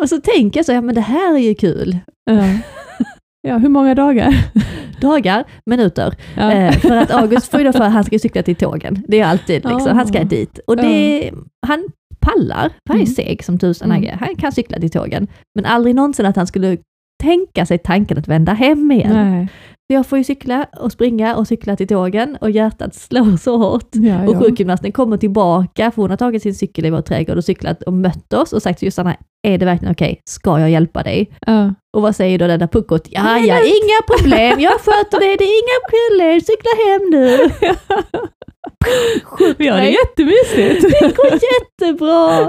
och 0.02 0.08
så 0.08 0.20
tänker 0.20 0.58
jag 0.58 0.66
så, 0.66 0.72
ja 0.72 0.80
men 0.80 0.94
det 0.94 1.00
här 1.00 1.34
är 1.34 1.38
ju 1.38 1.54
kul. 1.54 1.98
ja. 2.30 2.44
ja, 3.48 3.58
hur 3.58 3.68
många 3.68 3.94
dagar? 3.94 4.34
Dagar, 5.02 5.44
minuter. 5.66 6.14
Ja. 6.36 6.52
Eh, 6.52 6.72
för 6.72 6.96
att 6.96 7.10
August 7.22 7.50
får 7.50 7.60
ju 7.60 7.72
för 7.72 7.84
att 7.84 7.92
han 7.92 8.04
ska 8.04 8.18
cykla 8.18 8.42
till 8.42 8.56
tågen. 8.56 9.04
Det 9.08 9.20
är 9.20 9.26
alltid 9.26 9.54
liksom, 9.64 9.86
Ah. 9.92 9.94
han 9.94 10.06
ska 10.06 10.24
dit. 10.24 10.58
Och 10.66 10.76
det, 10.76 11.30
han 11.66 11.84
pallar, 12.20 12.68
för 12.68 12.88
han 12.88 12.96
är 12.96 13.02
Mm. 13.02 13.14
seg 13.14 13.44
som 13.44 13.58
tusan 13.58 13.90
Mm. 13.92 14.18
Han 14.20 14.36
kan 14.36 14.52
cykla 14.52 14.78
till 14.80 14.90
tågen. 14.90 15.26
Men 15.54 15.64
aldrig 15.64 15.94
någonsin 15.94 16.26
att 16.26 16.36
han 16.36 16.46
skulle 16.46 16.76
tänka 17.22 17.66
sig 17.66 17.78
tanken 17.78 18.18
att 18.18 18.28
vända 18.28 18.52
hem 18.52 18.92
igen. 18.92 19.30
Nej. 19.30 19.48
Jag 19.86 20.06
får 20.06 20.18
ju 20.18 20.24
cykla 20.24 20.66
och 20.80 20.92
springa 20.92 21.36
och 21.36 21.46
cykla 21.48 21.76
till 21.76 21.88
tågen 21.88 22.36
och 22.40 22.50
hjärtat 22.50 22.94
slår 22.94 23.36
så 23.36 23.56
hårt. 23.56 23.88
Ja, 23.92 24.28
Och 24.28 24.34
ja. 24.34 24.40
sjukgymnasten 24.40 24.92
kommer 24.92 25.16
tillbaka, 25.16 25.90
för 25.90 26.02
hon 26.02 26.10
har 26.10 26.16
tagit 26.16 26.42
sin 26.42 26.54
cykel 26.54 26.86
i 26.86 26.90
vår 26.90 27.00
trädgård 27.00 27.36
och 27.36 27.44
cyklat 27.44 27.82
och 27.82 27.92
mött 27.92 28.32
oss 28.32 28.52
och 28.52 28.62
sagt 28.62 28.78
till 28.78 28.86
Josanna, 28.86 29.16
är 29.46 29.58
det 29.58 29.64
verkligen 29.64 29.92
okej? 29.92 30.20
Ska 30.24 30.60
jag 30.60 30.70
hjälpa 30.70 31.02
dig? 31.02 31.30
Ja. 31.46 31.74
Och 31.96 32.02
vad 32.02 32.16
säger 32.16 32.38
då 32.38 32.46
den 32.46 32.58
där 32.60 32.66
puckot? 32.66 33.08
Ja, 33.10 33.38
ja, 33.38 33.58
inga 33.58 34.16
problem, 34.16 34.60
jag 34.60 34.72
sköter 34.80 35.20
det, 35.20 35.36
det 35.36 35.44
är 35.44 35.62
inga 35.62 35.78
problem, 35.92 36.40
cykla 36.40 36.70
hem 36.86 37.10
nu. 37.10 37.38
Vi 39.58 39.68
har 39.68 39.78
det 39.80 39.90
jättemysigt. 39.90 40.82
Det 41.00 41.16
går 41.16 41.32
jättebra! 41.32 42.46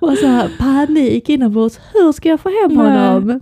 Och 0.10 0.18
så 0.18 0.26
här 0.26 0.50
panik 0.58 1.28
inombords, 1.28 1.80
hur 1.94 2.12
ska 2.12 2.28
jag 2.28 2.40
få 2.40 2.48
hem 2.48 2.74
Nej. 2.74 3.08
honom? 3.08 3.40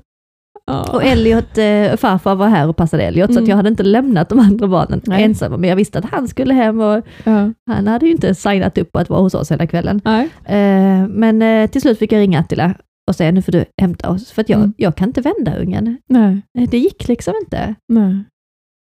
Ja. 0.67 0.91
Och 0.93 1.05
Elliot, 1.05 1.59
eh, 1.59 1.97
farfar 1.97 2.35
var 2.35 2.49
här 2.49 2.69
och 2.69 2.77
passade 2.77 3.03
Elliot, 3.03 3.27
så 3.33 3.33
att 3.33 3.39
Mm. 3.39 3.49
jag 3.51 3.57
hade 3.57 3.69
inte 3.69 3.83
lämnat 3.83 4.29
de 4.29 4.39
andra 4.39 4.69
barnen 4.69 5.01
Nej. 5.07 5.23
ensamma, 5.25 5.57
men 5.57 5.69
jag 5.71 5.77
visste 5.77 5.99
att 5.99 6.05
han 6.05 6.29
skulle 6.29 6.55
hem 6.55 6.81
och 6.81 7.03
Ja. 7.25 7.53
han 7.71 7.87
hade 7.87 8.07
ju 8.07 8.13
inte 8.13 8.35
signat 8.35 8.79
upp 8.79 8.93
på 8.93 8.99
att 8.99 9.09
vara 9.11 9.21
hos 9.21 9.35
oss 9.35 9.53
hela 9.53 9.67
kvällen. 9.67 10.01
Eh, 10.45 11.09
men 11.09 11.43
eh, 11.43 11.71
till 11.71 11.81
slut 11.81 11.99
fick 11.99 12.13
jag 12.13 12.19
ringa 12.21 12.41
Attila 12.41 12.75
och 13.09 13.17
säga 13.17 13.33
nu 13.33 13.43
får 13.43 13.53
du 13.53 13.65
hämta 13.81 14.11
oss, 14.11 14.31
för 14.33 14.41
att 14.43 14.49
jag, 14.49 14.59
Mm. 14.59 14.73
jag 14.77 14.97
kan 14.97 15.09
inte 15.09 15.21
vända 15.21 15.57
ungen. 15.57 15.99
Nej. 16.09 16.43
Eh, 16.59 16.69
Det 16.71 16.79
gick 16.79 17.09
liksom 17.09 17.35
inte. 17.45 17.75
Nej. 17.89 18.25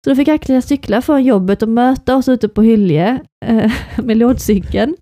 Så 0.05 0.11
då 0.11 0.17
fick 0.17 0.29
Attila 0.29 0.61
cykla 0.63 1.03
från 1.03 1.25
jobbet 1.25 1.63
och 1.63 1.69
möta 1.69 2.17
oss 2.17 2.29
ute 2.29 2.49
på 2.49 2.63
Hylje 2.63 3.19
eh, 3.47 3.73
med 4.05 4.17
lådcykeln. 4.17 4.97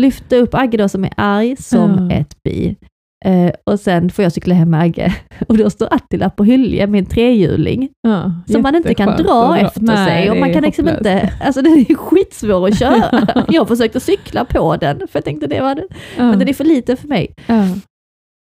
Lyfta 0.00 0.36
upp 0.36 0.54
Agge 0.54 0.76
då 0.78 0.88
som 0.88 1.04
är 1.04 1.12
arg 1.16 1.56
som 1.56 2.08
Ja. 2.10 2.16
ett 2.16 2.42
bi. 2.44 2.76
Eh, 3.24 3.50
och 3.64 3.80
sen 3.80 4.10
får 4.10 4.22
jag 4.22 4.32
cykla 4.32 4.54
hem 4.54 4.70
med 4.70 4.80
Agge. 4.80 5.14
Och 5.48 5.56
då 5.58 5.70
står 5.70 5.88
Attila 5.94 6.30
på 6.30 6.44
Hylje 6.44 6.86
med 6.86 6.98
en 6.98 7.06
trehjuling 7.06 7.88
Ja. 8.02 8.32
som 8.52 8.62
man 8.62 8.74
inte 8.74 8.94
kan 8.94 9.16
dra 9.16 9.58
efter 9.58 9.80
Nej, 9.80 9.96
sig. 10.08 10.30
Och 10.30 10.36
man 10.36 10.52
kan 10.52 10.62
liksom 10.62 10.88
inte, 10.88 11.32
alltså 11.40 11.62
den 11.62 11.72
är 11.72 11.94
skitsvår 11.94 12.68
att 12.68 12.78
köra. 12.78 13.44
jag 13.48 13.68
försökte 13.68 14.00
cykla 14.00 14.44
på 14.44 14.76
den, 14.76 14.98
för 14.98 15.08
jag 15.12 15.24
tänkte 15.24 15.46
det 15.46 15.60
var 15.60 15.74
det. 15.74 15.86
Ja. 16.16 16.22
Men 16.30 16.38
den 16.38 16.48
är 16.48 16.52
för 16.54 16.64
liten 16.64 16.96
för 16.96 17.08
mig. 17.08 17.34
Ja. 17.46 17.64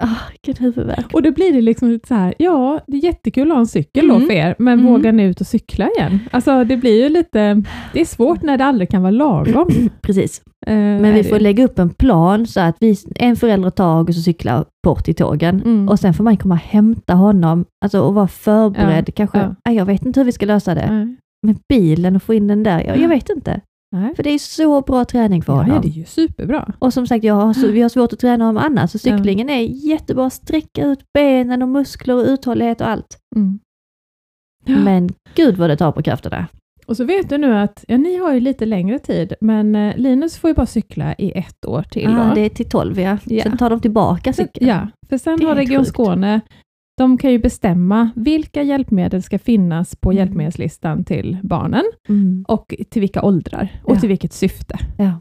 Ah, 0.04 0.08
vilken 0.30 0.64
huvudvärk. 0.64 1.06
Och 1.14 1.22
då 1.22 1.30
blir 1.32 1.52
det 1.52 1.60
liksom 1.60 1.88
lite 1.90 2.08
så 2.08 2.14
här, 2.14 2.34
ja, 2.38 2.80
det 2.86 2.96
är 2.96 3.04
jättekul 3.04 3.48
att 3.50 3.54
ha 3.54 3.60
en 3.60 3.66
cykel 3.66 4.08
då 4.08 4.14
Mm. 4.14 4.26
för 4.26 4.34
er, 4.34 4.54
men 4.58 4.78
Mm. 4.80 4.92
vågar 4.92 5.12
ni 5.12 5.22
ut 5.22 5.40
och 5.40 5.46
cykla 5.46 5.88
igen? 5.96 6.18
Alltså 6.30 6.64
det 6.64 6.76
blir 6.76 7.02
ju 7.02 7.08
lite, 7.08 7.62
det 7.92 8.00
är 8.00 8.04
svårt 8.04 8.42
när 8.42 8.58
det 8.58 8.64
aldrig 8.64 8.90
kan 8.90 9.02
vara 9.02 9.10
lagom. 9.10 9.68
Precis. 10.02 10.42
Eh, 10.66 10.74
Men 10.74 11.14
vi 11.14 11.24
får 11.24 11.40
lägga 11.40 11.64
upp 11.64 11.78
en 11.78 11.90
plan 11.90 12.46
så 12.46 12.60
att 12.60 12.76
vi, 12.80 12.96
en 13.16 13.36
förälder 13.36 13.70
tar 13.70 14.00
och 14.08 14.14
cyklar 14.14 14.64
bort 14.86 15.04
till 15.04 15.14
tågen. 15.14 15.62
Mm. 15.62 15.88
Och 15.88 15.98
sen 16.00 16.14
får 16.14 16.24
man 16.24 16.36
komma 16.36 16.54
och 16.54 16.60
hämta 16.60 17.14
honom 17.14 17.64
alltså, 17.84 18.00
och 18.00 18.14
vara 18.14 18.28
förberedd. 18.28 19.14
Kanske, 19.14 19.38
ja. 19.38 19.54
Nej, 19.66 19.76
jag 19.76 19.84
vet 19.86 20.06
inte 20.06 20.20
hur 20.20 20.24
vi 20.24 20.32
ska 20.32 20.46
lösa 20.46 20.74
det. 20.74 20.90
Nej. 20.92 21.16
Med 21.46 21.56
bilen 21.68 22.16
och 22.16 22.22
få 22.22 22.34
in 22.34 22.46
den 22.46 22.62
där. 22.62 22.80
Jag, 22.84 22.98
jag 22.98 23.08
vet 23.08 23.28
inte. 23.30 23.60
Nej. 23.92 24.14
För 24.16 24.22
det 24.22 24.30
är 24.30 24.38
så 24.38 24.80
bra 24.80 25.04
träning 25.04 25.42
för 25.42 25.52
Ja, 25.52 25.56
honom. 25.56 25.74
ja, 25.74 25.80
det 25.82 25.88
är 25.88 25.90
ju 25.92 26.04
superbra. 26.04 26.72
Och 26.78 26.92
som 26.92 27.06
sagt, 27.06 27.24
jag 27.24 27.34
har, 27.34 27.52
så, 27.52 27.66
vi 27.66 27.82
har 27.82 27.88
svårt 27.88 28.12
att 28.12 28.18
träna 28.18 28.44
honom 28.44 28.62
annars. 28.66 28.90
Så 28.90 28.98
cyklingen 28.98 29.50
är 29.50 29.60
jättebra. 29.60 30.30
Sträcka 30.30 30.84
ut 30.86 31.00
benen 31.14 31.62
och 31.62 31.68
muskler 31.68 32.14
och 32.14 32.24
uthållighet 32.26 32.80
och 32.80 32.88
allt. 32.88 33.18
Mm. 33.36 33.58
Ja. 34.64 34.76
Men 34.78 35.08
gud 35.34 35.56
vad 35.56 35.70
det 35.70 35.76
tar 35.76 35.92
på 35.92 36.02
krafterna. 36.02 36.46
Och 36.86 36.96
så 36.96 37.04
vet 37.04 37.28
du 37.28 37.38
nu 37.38 37.56
att, 37.56 37.84
ja 37.88 37.96
ni 37.96 38.16
har 38.16 38.32
ju 38.32 38.40
lite 38.40 38.66
längre 38.66 38.98
tid, 38.98 39.34
men 39.40 39.74
eh, 39.76 39.96
Linus 39.96 40.36
får 40.38 40.50
ju 40.50 40.54
bara 40.54 40.66
cykla 40.66 41.14
i 41.14 41.32
ett 41.38 41.64
år 41.66 41.82
till. 41.82 42.02
Ja, 42.02 42.24
då. 42.28 42.34
det 42.34 42.40
är 42.40 42.48
till 42.48 42.68
12 42.68 43.00
ja. 43.00 43.18
Ja. 43.24 43.42
Sen 43.42 43.58
tar 43.58 43.70
de 43.70 43.80
tillbaka 43.80 44.32
cykeln. 44.32 44.68
Ja, 44.68 44.88
för 45.08 45.18
sen 45.18 45.38
Det 45.38 45.46
har 45.46 45.54
Region. 45.54 45.84
Skåne, 45.84 46.40
de 46.98 47.18
kan 47.18 47.32
ju 47.32 47.38
bestämma 47.38 48.10
vilka 48.16 48.62
hjälpmedel 48.62 49.22
ska 49.22 49.38
finnas 49.38 49.96
på 49.96 50.10
Mm. 50.10 50.18
hjälpmedelslistan 50.18 51.04
till 51.04 51.36
barnen 51.42 51.84
Mm. 52.08 52.44
och 52.48 52.74
till 52.90 53.00
vilka 53.00 53.22
åldrar 53.22 53.68
och 53.84 53.96
Ja. 53.96 54.00
till 54.00 54.08
vilket 54.08 54.32
syfte. 54.32 54.78
Ja. 54.98 55.12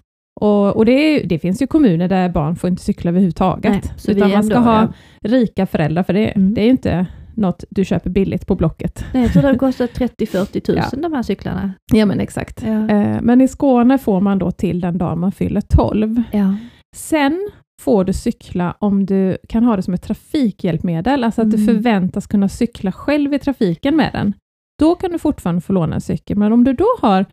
Och, 0.41 0.75
och 0.77 0.85
det, 0.85 0.91
är, 0.91 1.27
det 1.27 1.39
finns 1.39 1.61
ju 1.61 1.67
kommuner 1.67 2.07
där 2.07 2.29
barn 2.29 2.55
får 2.55 2.69
inte 2.69 2.83
cykla 2.83 3.09
överhuvudtaget. 3.09 3.71
Nej, 3.71 3.81
så 3.97 4.11
utan 4.11 4.31
man 4.31 4.43
ska 4.43 4.57
ha 4.59 4.81
ja. 4.81 4.93
rika 5.29 5.65
föräldrar, 5.65 6.03
för 6.03 6.13
det, 6.13 6.27
Mm. 6.27 6.53
det 6.53 6.61
är 6.61 6.65
ju 6.65 6.71
inte 6.71 7.05
något 7.35 7.63
du 7.69 7.85
köper 7.85 8.09
billigt 8.09 8.47
på 8.47 8.55
Blocket. 8.55 9.05
Nej, 9.13 9.23
jag 9.23 9.33
tror 9.33 9.43
det 9.51 9.57
kostar 9.57 9.88
30-40 9.88 10.59
tusen 10.61 10.83
Ja. 10.91 10.97
de 11.01 11.13
här 11.13 11.23
cyklarna. 11.23 11.73
Ja 11.93 12.05
men 12.05 12.19
exakt. 12.19 12.63
Ja. 12.65 12.89
Eh, 12.89 13.17
Men 13.21 13.41
i 13.41 13.47
Skåne 13.47 13.97
får 13.97 14.21
man 14.21 14.39
då 14.39 14.51
till 14.51 14.79
den 14.81 14.97
dag 14.97 15.17
man 15.17 15.31
fyller 15.31 15.61
12. 15.61 16.21
Ja. 16.31 16.55
Sen 16.95 17.49
får 17.81 18.03
du 18.03 18.13
cykla 18.13 18.75
om 18.79 19.05
du 19.05 19.38
kan 19.49 19.63
ha 19.63 19.75
det 19.75 19.81
som 19.83 19.93
ett 19.93 20.01
trafikhjälpmedel, 20.03 21.23
alltså 21.23 21.41
att 21.41 21.51
du 21.51 21.57
Mm. 21.57 21.65
förväntas 21.67 22.27
kunna 22.27 22.49
cykla 22.49 22.91
själv 22.91 23.33
i 23.33 23.39
trafiken 23.39 23.95
med 23.95 24.09
den. 24.13 24.33
Då 24.79 24.95
kan 24.95 25.11
du 25.11 25.19
fortfarande 25.19 25.61
få 25.61 25.73
låna 25.73 25.95
en 25.95 26.01
cykel, 26.01 26.38
men 26.38 26.53
om 26.53 26.63
du 26.63 26.73
då 26.73 26.88
har 27.01 27.25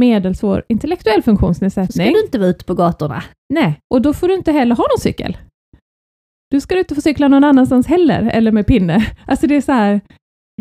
medelsvår 0.00 0.64
intellektuell 0.68 1.14
Så 1.16 1.22
ska 1.22 1.30
funktionsnedsättning, 1.30 2.12
du 2.12 2.20
inte 2.24 2.38
vara 2.38 2.48
ute 2.48 2.64
på 2.64 2.74
gatorna. 2.74 3.22
nej, 3.54 3.80
och 3.94 4.02
då 4.02 4.12
får 4.14 4.28
du 4.28 4.34
inte 4.34 4.52
heller 4.52 4.74
ha 4.76 4.82
någon 4.84 5.00
cykel. 5.00 5.36
Du 6.50 6.60
ska 6.60 6.78
inte 6.78 6.94
få 6.94 7.00
cykla 7.00 7.28
någon 7.28 7.44
annanstans 7.44 7.86
heller, 7.86 8.22
eller 8.30 8.52
med 8.52 8.66
pinne. 8.66 9.06
Alltså 9.26 9.46
det 9.46 9.54
är 9.56 9.60
så 9.60 9.72
här, 9.72 10.00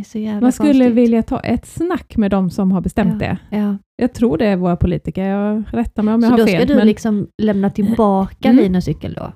Så 0.05 0.17
man 0.41 0.51
skulle 0.51 0.69
konstigt. 0.73 0.93
vilja 0.93 1.23
ta 1.23 1.39
ett 1.39 1.65
snack 1.65 2.17
med 2.17 2.31
de 2.31 2.49
som 2.49 2.71
har 2.71 2.81
bestämt 2.81 3.19
det. 3.19 3.37
Ja. 3.49 3.77
Jag 3.95 4.13
tror 4.13 4.37
det 4.37 4.45
är 4.45 4.55
våra 4.57 4.75
politiker, 4.75 5.25
jag 5.29 5.63
rättar 5.71 6.03
mig 6.03 6.13
om 6.13 6.21
jag 6.23 6.29
Så 6.29 6.33
har 6.33 6.37
då 6.37 6.45
fel. 6.47 6.55
ska 6.57 6.65
du 6.65 6.75
men- 6.75 6.87
liksom 6.87 7.27
lämna 7.41 7.69
tillbaka 7.69 8.49
Mm. 8.49 8.63
Linus 8.63 8.85
cykel 8.85 9.13
då? 9.13 9.33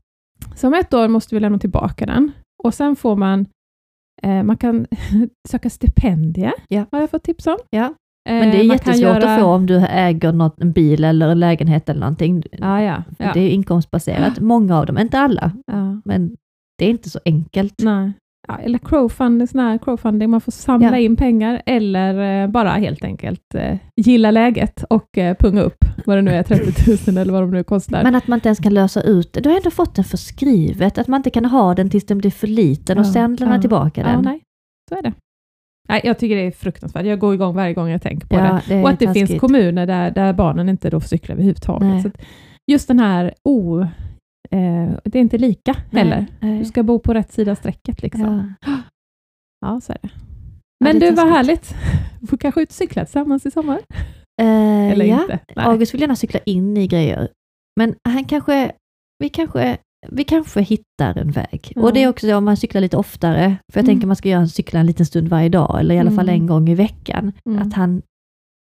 Så 0.56 0.67
om 0.67 0.74
ett 0.74 0.93
år 0.93 1.08
måste 1.08 1.36
vi 1.36 1.39
lämna 1.41 1.60
tillbaka 1.60 2.06
den 2.06 2.32
och 2.63 2.74
sen 2.74 2.96
får 2.96 3.15
man 3.15 3.46
eh, 4.24 4.43
man 4.43 4.58
kan 4.58 4.88
söka 5.50 5.70
stipendier, 5.70 6.54
Ja. 6.67 6.86
har 6.91 7.00
jag 7.00 7.10
fått 7.10 7.24
tips 7.24 7.48
om. 7.48 7.58
Ja. 7.70 7.84
Eh, 8.30 8.34
Men 8.34 8.41
det 8.52 8.58
är 8.58 8.60
kan 8.60 8.67
jättesvårt 8.67 9.02
göra- 9.02 9.34
att 9.36 9.41
få 9.41 9.46
om 9.48 9.65
du 9.65 9.78
äger 9.89 10.32
något, 10.34 10.62
en 10.62 10.72
bil 10.72 11.04
eller 11.04 11.28
en 11.30 11.39
lägenhet 11.39 11.89
eller 11.89 12.00
någonting. 12.00 12.43
Ja, 12.52 12.82
ja. 12.82 13.04
ja. 13.20 13.32
Det 13.34 13.39
är 13.39 13.50
inkomstbaserat. 13.50 14.39
Många 14.39 14.78
av 14.78 14.86
dem, 14.86 14.98
inte 14.98 15.20
alla, 15.20 15.52
ja. 15.67 16.02
men 16.06 16.36
det 16.78 16.86
är 16.86 16.89
inte 16.89 17.10
så 17.10 17.20
enkelt. 17.26 17.74
Nej. 17.82 18.12
Ja, 18.48 18.58
eller 18.58 18.78
crowdfunding, 18.80 19.48
sån 19.48 19.60
här 19.60 19.78
crowdfunding, 19.78 20.30
man 20.30 20.42
får 20.42 20.52
samla 20.52 20.88
Ja. 20.92 20.98
in 20.98 21.16
pengar 21.16 21.62
eller 21.66 22.44
eh, 22.44 22.48
bara 22.50 22.70
helt 22.70 23.04
enkelt 23.04 23.56
eh, 23.56 23.78
gilla 23.96 24.32
läget 24.32 24.84
och 24.90 25.18
eh, 25.18 25.36
punga 25.40 25.62
upp 25.62 25.78
vad 26.06 26.18
det 26.18 26.22
nu 26.22 26.32
är, 26.32 26.44
30 26.44 27.12
000 27.12 27.18
eller 27.18 27.34
vad 27.34 27.42
de 27.44 27.52
nu 27.52 27.64
kostar. 27.64 28.04
Men 28.04 28.16
att 28.16 28.28
man 28.28 28.38
inte 28.38 28.48
ens 28.50 28.60
kan 28.60 28.74
lösa 28.74 29.02
ut 29.02 29.34
det. 29.34 29.42
Du 29.42 29.50
har 29.50 29.58
ändå 29.58 29.72
fått 29.72 29.96
den 29.96 30.04
förskrivet, 30.06 30.98
att 30.98 31.08
man 31.08 31.20
inte 31.20 31.30
kan 31.30 31.46
ha 31.46 31.76
den 31.76 31.90
tills 31.90 32.06
den 32.06 32.18
blir 32.18 32.32
för 32.32 32.48
liten 32.48 32.98
och 32.98 33.06
Ja, 33.06 33.12
sen 33.14 33.36
lämna 33.36 33.56
ja. 33.56 33.62
tillbaka 33.62 34.02
ja, 34.02 34.08
den. 34.08 34.22
nej, 34.22 34.42
så 34.90 34.96
är 34.98 35.02
det. 35.02 35.14
Nej, 35.90 36.02
jag 36.04 36.20
tycker 36.20 36.36
det 36.36 36.42
är 36.48 36.52
fruktansvärt. 36.52 37.06
Jag 37.06 37.20
går 37.20 37.34
igång 37.34 37.56
varje 37.56 37.74
gång 37.74 37.90
jag 37.90 38.02
tänker 38.02 38.28
på 38.28 38.36
det. 38.36 38.62
Det 38.68 38.82
Och 38.84 38.90
att 38.90 39.00
det 39.00 39.06
taskigt. 39.06 39.28
finns 39.28 39.40
kommuner 39.42 39.86
där, 39.86 40.12
där 40.12 40.34
barnen 40.34 40.70
inte 40.70 40.90
då 40.90 41.00
får 41.00 41.08
cykla 41.08 41.34
överhuvudtaget. 41.34 42.02
Så 42.04 42.10
just 42.72 42.88
den 42.88 43.00
här, 43.00 43.34
oh, 43.44 43.88
eh, 44.52 44.98
det 45.04 45.18
är 45.18 45.22
inte 45.22 45.38
lika 45.38 45.76
Nej, 45.92 46.04
heller. 46.04 46.26
nej. 46.40 46.60
Du 46.60 46.66
ska 46.66 46.84
bo 46.84 47.00
på 47.00 47.14
rätt 47.14 47.32
sida 47.34 47.56
strecket. 47.56 48.02
Liksom. 48.02 48.56
Ja, 48.66 48.72
Ja. 49.66 49.82
så 49.82 49.92
är 49.94 49.98
det. 50.02 50.10
Ja, 50.80 50.84
Men 50.86 51.00
det 51.00 51.08
är 51.08 51.12
du, 51.12 51.16
vad 51.16 51.30
härligt. 51.30 51.76
Vi 52.22 52.28
får 52.28 52.38
kanske 52.38 52.62
ut 52.62 52.70
och 52.70 52.76
cykla 52.76 53.06
tillsammans 53.06 53.46
i 53.46 53.52
sommar? 53.52 53.80
Eh, 54.42 54.92
Eller 54.92 55.06
ja. 55.06 55.22
inte? 55.22 55.40
Nej. 55.56 55.66
August 55.66 55.94
vill 55.94 56.02
gärna 56.02 56.16
cykla 56.16 56.40
in 56.46 56.78
i 56.78 56.88
grejer. 56.88 57.30
Men 57.80 57.96
han 58.10 58.26
kanske, 58.26 58.72
vi 59.20 59.30
kanske, 59.30 59.78
vi 60.12 60.24
kanske 60.24 60.62
hittar 60.62 61.18
en 61.18 61.32
väg. 61.32 61.72
Ja. 61.76 61.82
Och 61.82 61.94
det 61.94 62.04
är 62.04 62.08
också 62.10 62.28
så 62.28 62.36
om 62.38 62.46
man 62.46 62.58
cyklar 62.58 62.82
lite 62.82 62.98
oftare, 62.98 63.58
för 63.72 63.80
jag 63.80 63.84
Mm. 63.84 63.96
tänker 63.96 64.08
man 64.08 64.16
ska 64.16 64.30
göra 64.30 64.48
cykla 64.48 64.80
en 64.80 64.86
liten 64.86 65.06
stund 65.06 65.28
varje 65.28 65.50
dag, 65.50 65.80
eller 65.80 65.96
i 65.96 66.00
alla 66.00 66.12
fall 66.12 66.30
Mm. 66.30 66.42
en 66.42 66.48
gång 66.48 66.70
i 66.70 66.76
veckan, 66.76 67.32
Mm. 67.50 67.62
att 67.68 67.74
han 67.74 68.02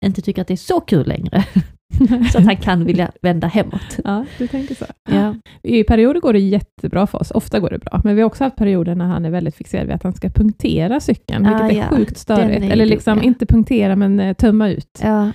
inte 0.04 0.22
tycker 0.22 0.42
att 0.42 0.48
det 0.48 0.54
är 0.54 0.56
så 0.56 0.80
kul 0.80 1.08
längre, 1.08 1.44
så 2.32 2.38
att 2.38 2.44
han 2.44 2.56
kan 2.56 2.84
vilja 2.84 3.10
vända 3.22 3.46
hemåt. 3.46 3.98
Ja, 4.04 4.24
du 4.38 4.46
tänker 4.46 4.74
så. 4.74 4.84
Ja. 5.10 5.34
I 5.62 5.84
perioder 5.84 6.20
går 6.20 6.32
det 6.32 6.38
jättebra 6.38 7.06
för 7.06 7.20
oss, 7.20 7.30
ofta 7.30 7.60
går 7.60 7.70
det 7.70 7.78
bra, 7.78 8.00
men 8.04 8.14
vi 8.16 8.22
har 8.22 8.26
också 8.26 8.44
haft 8.44 8.56
perioder 8.56 8.94
när 8.94 9.04
han 9.06 9.24
är 9.24 9.30
väldigt 9.30 9.56
fixerad 9.56 9.86
vid 9.86 9.94
att 9.94 10.02
han 10.02 10.12
ska 10.14 10.28
punktera 10.28 11.00
cykeln, 11.00 11.46
Ah, 11.46 11.48
vilket 11.48 11.78
är 11.78 11.82
ja. 11.90 11.96
sjukt 11.96 12.18
störigt. 12.18 12.62
Är 12.64 12.70
Eller 12.70 12.86
liksom 12.86 13.18
ja. 13.18 13.24
inte 13.24 13.46
punktera, 13.46 13.96
men 13.96 14.20
eh, 14.20 14.34
tömma 14.34 14.68
ut. 14.68 15.00
Ja, 15.02 15.32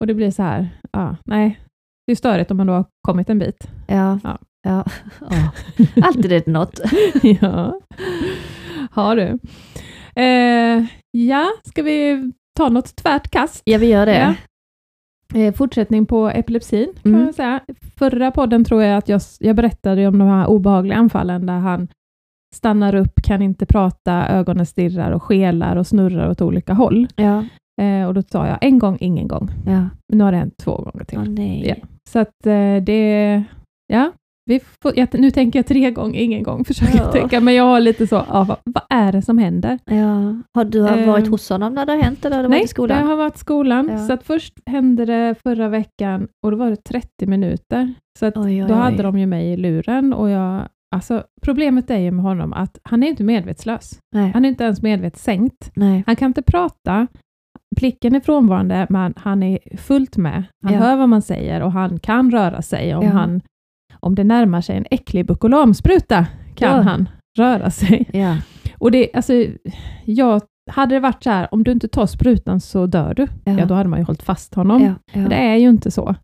Och 0.00 0.06
det 0.06 0.14
blir 0.14 0.30
så 0.30 0.42
här, 0.42 0.68
ja, 0.92 1.16
nej, 1.26 1.58
det 2.06 2.12
är 2.12 2.16
störigt 2.16 2.50
om 2.50 2.56
man 2.56 2.66
då 2.66 2.72
har 2.72 2.84
kommit 3.08 3.30
en 3.30 3.38
bit. 3.38 3.68
ja, 3.86 4.18
Ja. 4.24 4.38
ja. 4.62 4.84
ja. 5.30 5.52
Alltid 6.02 6.24
är 6.32 6.42
det 6.44 6.46
något. 6.46 6.80
ja, 7.40 7.80
har 8.90 9.16
du. 9.16 9.38
Eh, 10.22 10.84
ja, 11.10 11.46
ska 11.64 11.82
vi 11.82 12.32
ta 12.58 12.68
något 12.68 12.96
tvärt 12.96 13.30
kast? 13.30 13.62
Ja, 13.64 13.78
vi 13.78 13.86
gör 13.86 14.06
det. 14.06 14.34
Eh, 15.34 15.54
fortsättning 15.54 16.06
på 16.06 16.28
epilepsin, 16.28 16.92
kan 17.02 17.12
Mm. 17.14 17.24
man 17.24 17.32
säga. 17.32 17.60
Förra 17.98 18.30
podden 18.30 18.64
tror 18.64 18.82
jag 18.82 18.96
att 18.98 19.08
jag, 19.08 19.20
jag 19.40 19.56
berättade 19.56 20.06
om 20.06 20.18
de 20.18 20.28
här 20.28 20.46
obehagliga 20.46 20.96
anfallen 20.98 21.46
där 21.46 21.58
han 21.58 21.88
stannar 22.54 22.94
upp, 22.94 23.12
kan 23.24 23.42
inte 23.42 23.66
prata, 23.66 24.28
ögonen 24.28 24.66
stirrar 24.66 25.10
och 25.10 25.22
skelar 25.22 25.76
och 25.76 25.86
snurrar 25.86 26.30
åt 26.30 26.40
olika 26.42 26.72
håll. 26.72 27.06
Ja, 27.16 27.44
Eh, 27.82 28.06
och 28.06 28.14
då 28.14 28.22
sa 28.22 28.46
jag 28.46 28.58
en 28.60 28.78
gång, 28.78 28.96
ingen 29.00 29.28
gång. 29.28 29.50
ja. 29.66 29.88
Nu 30.12 30.24
har 30.24 30.32
det 30.32 30.38
hänt 30.38 30.54
två 30.56 30.76
gånger 30.76 31.04
till. 31.04 31.20
Nej. 31.34 31.64
Ja. 31.68 31.74
Så 32.10 32.18
att 32.18 32.46
eh, 32.46 32.76
det, 32.82 33.42
ja, 33.86 34.12
vi 34.46 34.60
får, 34.82 34.92
jag, 34.98 35.08
nu 35.20 35.30
tänker 35.30 35.58
jag 35.58 35.66
tre 35.66 35.90
gånger, 35.90 36.20
ingen 36.20 36.42
gång, 36.42 36.64
försöker 36.64 36.96
jag 36.98 37.06
Ja. 37.06 37.12
tänka, 37.12 37.40
men 37.40 37.54
jag 37.54 37.64
har 37.64 37.80
lite 37.80 38.06
så, 38.06 38.14
ja, 38.28 38.44
vad, 38.44 38.56
vad 38.64 38.82
är 38.90 39.12
det 39.12 39.22
som 39.22 39.38
händer? 39.38 39.78
Ja. 39.84 40.36
Har 40.54 40.64
du 40.64 40.80
har 40.80 40.98
Eh, 40.98 41.06
varit 41.06 41.28
hos 41.28 41.50
honom 41.50 41.74
när 41.74 41.86
det 41.86 41.92
har 41.92 42.02
hänt, 42.02 42.24
eller 42.24 42.36
har 42.36 42.42
du 42.42 42.48
varit 42.48 42.56
Nej, 42.58 42.64
i 42.64 42.68
skolan? 42.68 42.98
det 42.98 43.04
har 43.06 43.16
varit 43.16 43.36
skolan. 43.38 43.88
Ja. 43.92 43.98
Så 43.98 44.12
att 44.12 44.22
först 44.22 44.54
hände 44.66 45.04
det 45.04 45.34
förra 45.42 45.68
veckan 45.68 46.28
och 46.44 46.50
då 46.50 46.56
var 46.56 46.70
det 46.70 46.76
30 46.84 47.26
minuter. 47.26 47.94
Så 48.18 48.26
att 48.26 48.36
Oj, 48.36 48.62
oj, 48.62 48.68
då 48.68 48.74
oj. 48.74 48.80
hade 48.80 49.02
de 49.02 49.18
ju 49.18 49.26
mig 49.26 49.52
i 49.52 49.56
luren 49.56 50.12
och 50.12 50.30
jag, 50.30 50.68
alltså 50.96 51.22
problemet 51.42 51.90
är 51.90 51.98
ju 51.98 52.10
med 52.10 52.24
honom 52.24 52.52
att 52.52 52.78
han 52.82 53.02
är 53.02 53.08
inte 53.08 53.22
medvetslös. 53.24 53.98
Nej. 54.14 54.30
Han 54.34 54.44
är 54.44 54.48
inte 54.48 54.64
ens 54.64 54.82
medvetssänkt. 54.82 55.70
Nej. 55.76 56.04
Han 56.06 56.16
kan 56.16 56.26
inte 56.30 56.42
prata. 56.42 57.06
blicken 57.76 58.14
är 58.14 58.20
frånvarande, 58.20 58.86
men 58.90 59.14
han 59.16 59.42
är 59.42 59.58
fullt 59.76 60.16
med. 60.16 60.44
Han 60.64 60.74
Ja. 60.74 60.80
hör 60.80 60.96
vad 60.96 61.08
man 61.08 61.22
säger 61.22 61.62
och 61.62 61.72
han 61.72 61.98
kan 61.98 62.30
röra 62.30 62.62
sig. 62.62 62.94
Om, 62.94 63.04
Ja. 63.04 63.10
han, 63.10 63.40
om 64.04 64.14
det 64.14 64.24
närmar 64.24 64.60
sig 64.60 64.76
en 64.76 64.86
äcklig 64.90 65.26
bukolamspruta 65.26 66.26
kan 66.54 66.76
Ja. 66.76 66.82
han 66.82 67.08
röra 67.38 67.70
sig. 67.70 68.08
Ja. 68.12 68.36
Och 68.78 68.90
det, 68.90 69.10
alltså, 69.14 69.32
jag, 70.04 70.42
hade 70.70 70.94
det 70.94 71.00
varit 71.00 71.24
så 71.24 71.30
här, 71.30 71.48
om 71.54 71.64
du 71.64 71.72
inte 71.72 71.88
tar 71.88 72.06
sprutan 72.06 72.60
så 72.60 72.86
dör 72.86 73.14
du, 73.14 73.26
ja. 73.44 73.58
Ja. 73.58 73.66
då 73.66 73.74
hade 73.74 73.88
man 73.88 73.98
ju 73.98 74.04
hållit 74.04 74.22
fast 74.22 74.54
honom. 74.54 74.94
Men 75.14 75.28
det 75.28 75.36
är 75.36 75.56
ju 75.56 75.68
inte 75.68 75.90
så. 75.90 76.14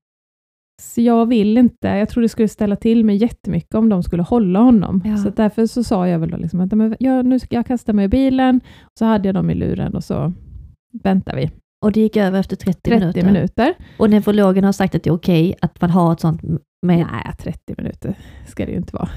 Så 0.83 1.01
jag 1.01 1.27
vill 1.27 1.59
inte, 1.59 1.89
jag 1.89 2.09
tror 2.09 2.23
det 2.23 2.29
skulle 2.29 2.49
ställa 2.49 2.77
till 2.77 3.05
mig 3.05 3.17
jättemycket 3.17 3.75
om 3.75 3.89
de 3.89 4.03
skulle 4.03 4.23
hålla 4.23 4.59
honom. 4.59 5.03
Ja. 5.05 5.17
Så 5.17 5.31
därför 5.31 5.67
så 5.67 5.85
sa 5.85 6.09
jag 6.09 6.19
väl 6.19 6.31
då 6.31 6.37
liksom 6.37 6.61
att 6.61 6.73
jag, 7.01 7.27
nu 7.27 7.39
ska 7.39 7.57
jag 7.57 7.67
kasta 7.67 7.93
mig 7.93 8.05
i 8.05 8.09
bilen, 8.09 8.61
så 8.99 9.05
hade 9.05 9.29
jag 9.29 9.35
dem 9.35 9.51
i 9.51 9.55
luren 9.55 9.95
och 9.95 10.05
så 10.05 10.33
väntar 11.03 11.37
vi 11.37 11.51
Och 11.85 11.93
det 11.93 12.01
gick 12.01 12.17
över 12.17 12.41
efter 12.41 12.57
30, 12.57 12.81
30 12.81 13.01
minuter. 13.01 13.25
minuter. 13.27 13.75
Och 13.99 14.11
neurologen 14.11 14.65
har 14.65 14.73
sagt 14.73 14.95
att 14.95 15.03
det 15.03 15.11
är 15.11 15.15
okej 15.15 15.55
att 15.61 15.81
man 15.81 15.91
har 15.91 16.13
ett 16.13 16.21
sånt 16.21 16.43
med... 16.87 17.07
Nej, 17.13 17.33
30 17.39 17.75
minuter 17.79 18.15
ska 18.47 18.65
det 18.67 18.71
ju 18.73 18.79
inte 18.79 18.97
vara 18.97 19.09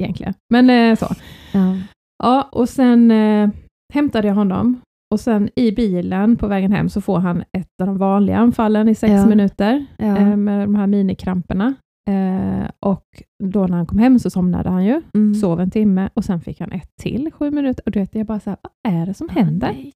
egentligen. 0.00 0.34
Men 0.50 0.70
eh, 0.70 0.96
så. 0.96 1.06
Ja. 1.52 1.76
Ja, 2.22 2.48
och 2.52 2.68
sen 2.68 3.10
eh, 3.10 3.48
hämtade 3.94 4.28
jag 4.28 4.34
honom 4.34 4.80
och 5.14 5.20
sen 5.20 5.48
i 5.56 5.72
bilen 5.72 6.36
på 6.36 6.46
vägen 6.46 6.72
hem 6.72 6.88
så 6.88 7.00
får 7.00 7.18
han 7.18 7.44
ett 7.52 7.80
av 7.80 7.86
de 7.86 7.98
vanliga 7.98 8.36
anfallen 8.38 8.88
i 8.88 8.94
sex 8.94 9.12
Ja. 9.12 9.26
minuter 9.26 9.86
Ja. 9.98 10.16
eh, 10.16 10.36
med 10.36 10.60
de 10.60 10.74
här 10.74 10.86
minikramperna. 10.86 11.74
Eh, 12.10 12.70
och 12.80 13.04
då 13.44 13.66
när 13.66 13.76
han 13.76 13.86
kom 13.86 13.98
hem 13.98 14.18
så 14.18 14.30
somnade 14.30 14.70
han 14.70 14.84
ju, 14.84 15.02
Mm. 15.14 15.34
sov 15.34 15.60
en 15.60 15.70
timme 15.70 16.08
och 16.14 16.24
sen 16.24 16.40
fick 16.40 16.60
han 16.60 16.72
ett 16.72 16.90
till 17.02 17.30
sju 17.32 17.50
minuter. 17.50 17.82
Och 17.86 17.92
du 17.92 17.98
vet, 18.00 18.14
jag 18.14 18.26
bara 18.26 18.40
så 18.40 18.50
här, 18.50 18.58
vad 18.82 18.94
är 18.94 19.06
det 19.06 19.14
som 19.14 19.28
händer? 19.28 19.72
Nej. 19.72 19.92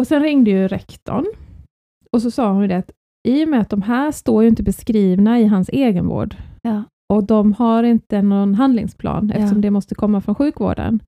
Och 0.00 0.06
sen 0.06 0.22
ringde 0.22 0.50
ju 0.50 0.68
rektorn 0.68 1.26
och 2.12 2.22
så 2.22 2.30
sa 2.30 2.52
hon 2.52 2.62
ju 2.62 2.68
det 2.68 2.76
att 2.76 2.90
i 3.28 3.44
och 3.44 3.48
med 3.48 3.60
att 3.60 3.70
de 3.70 3.82
här 3.82 4.12
står 4.12 4.42
ju 4.42 4.48
inte 4.48 4.62
beskrivna 4.62 5.40
i 5.40 5.46
hans 5.46 5.68
egenvård 5.68 6.36
Ja. 6.62 6.82
och 7.12 7.24
de 7.24 7.52
har 7.52 7.82
inte 7.82 8.22
någon 8.22 8.54
handlingsplan 8.54 9.30
eftersom 9.30 9.58
Ja. 9.58 9.62
det 9.62 9.70
måste 9.70 9.94
komma 9.94 10.20
från 10.20 10.34
sjukvården, 10.34 11.02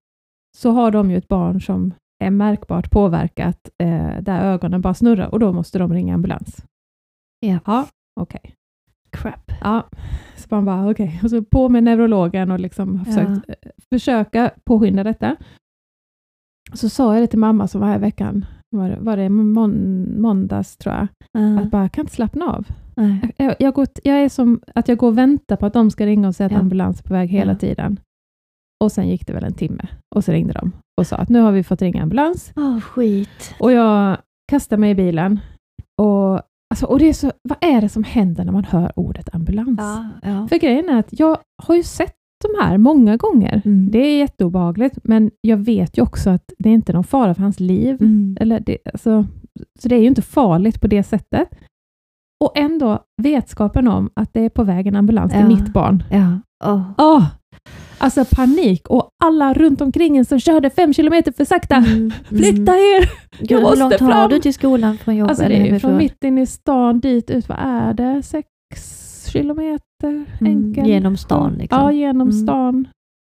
så 0.57 0.71
har 0.71 0.91
de 0.91 1.11
ju 1.11 1.17
ett 1.17 1.29
barn 1.29 1.61
som 1.61 1.95
är 2.25 2.31
märkbart 2.31 2.91
påverkat 2.91 3.71
eh, 3.79 4.21
där 4.21 4.45
ögonen 4.45 4.81
bara 4.81 4.95
snurrar 4.95 5.29
och 5.29 5.41
då 5.41 5.53
måste 5.53 5.79
de 5.79 5.93
ringa 5.93 6.15
ambulans. 6.15 6.65
Ja. 7.41 7.59
Ja, 7.67 7.87
okej. 8.21 8.55
Crap. 9.11 9.53
Ja, 9.61 9.89
så 10.37 10.47
man 10.51 10.65
bara 10.65 10.91
okej. 10.91 11.21
Och 11.23 11.31
så 11.31 11.43
på 11.45 11.69
med 11.69 11.83
neurologen 11.85 12.51
och 12.51 12.61
liksom 12.61 12.97
Ja. 12.99 13.05
försökt 13.05 13.49
eh, 13.49 13.71
försöka 13.93 14.51
påskynda 14.65 15.05
detta. 15.05 15.37
Så 16.73 16.89
sa 16.89 17.15
jag 17.15 17.23
det 17.23 17.27
till 17.27 17.39
mamma 17.39 17.69
som 17.69 17.81
var 17.81 17.89
här 17.89 17.97
i 17.97 18.01
veckan, 18.01 18.45
var 18.77 18.97
var 19.01 19.17
det 19.17 19.29
mån, 19.29 20.07
måndags 20.21 20.77
tror 20.77 20.95
jag, 20.95 21.07
Ja. 21.33 21.61
att 21.61 21.71
bara, 21.71 21.83
jag 21.83 21.93
kan 21.93 22.03
inte 22.03 22.15
slappna 22.15 22.45
av. 22.45 22.67
Nej. 22.97 23.35
Jag, 23.37 23.55
jag, 23.59 23.75
går, 23.75 23.87
jag 24.05 24.17
är 24.23 24.29
som 24.29 24.61
att 24.75 24.89
jag 24.89 24.99
går 24.99 25.09
och 25.09 25.19
väntar 25.19 25.57
på 25.57 25.67
att 25.67 25.73
de 25.73 25.91
ska 25.91 26.07
ringa 26.07 26.29
och 26.29 26.35
säga 26.35 26.47
att 26.47 26.53
Ja. 26.53 26.59
ambulans 26.59 27.01
är 27.01 27.05
på 27.05 27.15
väg 27.15 27.29
hela 27.29 27.53
Ja. 27.53 27.59
tiden. 27.59 28.01
Och 28.85 28.93
sen 28.93 29.09
gick 29.09 29.27
det 29.27 29.33
väl 29.33 29.45
en 29.45 29.53
timme 29.55 29.87
och 30.15 30.25
så 30.25 30.33
ringde 30.33 30.53
de 30.53 30.73
och 31.01 31.07
sa 31.07 31.17
att 31.17 31.29
nu 31.29 31.41
har 31.41 31.53
vi 31.53 31.63
fått 31.63 31.83
ringa 31.83 32.03
ambulans. 32.03 32.53
Åh, 32.57 32.81
skit. 32.81 33.55
Och 33.61 33.73
jag 33.73 34.19
kastar 34.51 34.77
mig 34.77 34.91
i 34.91 34.95
bilen 34.95 35.41
och, 36.03 36.33
alltså, 36.71 36.87
och 36.87 36.99
det 36.99 37.09
är 37.09 37.13
så, 37.13 37.33
vad 37.49 37.59
är 37.61 37.81
det 37.81 37.89
som 37.89 38.05
händer 38.05 38.45
när 38.45 38.53
man 38.53 38.65
hör 38.65 38.93
ordet 38.97 39.35
ambulans? 39.35 39.79
Ja. 39.81 40.09
Ja. 40.23 40.49
För 40.49 40.57
grejen 40.57 40.89
är 40.89 40.99
att 40.99 41.09
jag 41.21 41.39
har 41.63 41.75
ju 41.75 41.83
sett 41.83 42.15
de 42.53 42.65
här 42.65 42.79
många 42.79 43.17
gånger. 43.17 43.63
Mm. 43.65 43.91
Det 43.91 43.99
är 43.99 44.19
jätteobehagligt, 44.19 44.99
men 45.03 45.31
jag 45.41 45.57
vet 45.57 45.99
ju 45.99 46.03
också 46.03 46.31
att 46.31 46.45
det 46.59 46.69
är 46.69 46.73
inte 46.75 46.93
någon 46.93 47.05
fara 47.05 47.35
för 47.35 47.43
hans 47.43 47.61
liv. 47.61 47.97
Mm. 48.03 48.37
Eller 48.41 48.61
det, 48.61 48.79
alltså, 48.93 49.27
så 49.81 49.89
det 49.89 49.95
är 49.97 50.01
ju 50.01 50.07
inte 50.07 50.23
farligt 50.23 50.81
på 50.81 50.87
det 50.87 51.03
sättet. 51.03 51.49
Och 52.45 52.59
ändå 52.59 52.99
vetskapen 53.23 53.89
om 53.89 54.11
att 54.17 54.31
det 54.35 54.41
är 54.41 54.49
på 54.49 54.65
väg 54.65 54.87
en 54.87 54.97
ambulans 54.97 55.33
till 55.33 55.41
Ja. 55.41 55.49
mitt 55.49 55.73
barn. 55.73 56.03
Ja. 56.11 56.39
Åh. 56.65 56.91
Åh! 56.99 57.27
Alltså 57.99 58.25
panik 58.37 58.89
och 58.89 59.09
alla 59.25 59.55
runt 59.55 59.81
omkring 59.81 60.17
en 60.17 60.25
som 60.25 60.41
körde 60.41 60.71
fem 60.71 60.93
kilometer 60.95 61.33
för 61.33 61.45
sakta. 61.45 61.77
Mm. 61.77 62.13
Flytta 62.29 62.73
er! 62.73 63.11
Gud, 63.39 63.51
Jag 63.51 63.57
hur 63.59 63.63
måste 63.65 63.79
långt 63.81 64.01
har 64.01 64.09
fram. 64.11 64.31
du 64.31 64.39
till 64.41 64.55
skolan 64.55 64.99
från 64.99 65.17
jobbet? 65.17 65.31
Alltså 65.31 65.49
det 65.49 65.69
är 65.71 65.79
från 65.79 65.97
mitt 65.97 66.25
in 66.25 66.39
i 66.39 66.47
stan 66.47 67.01
dit 67.01 67.31
ut, 67.31 67.49
vad 67.49 67.59
är 67.61 67.95
det? 67.95 68.23
Sex 68.23 68.49
kilometer 69.39 69.81
Mm, 70.09 70.27
enkel? 70.41 70.87
Genom 70.87 71.17
stan 71.17 71.53
liksom. 71.59 71.79
Ja, 71.81 71.93
genom 71.93 72.29
Mm. 72.29 72.43
stan. 72.43 72.89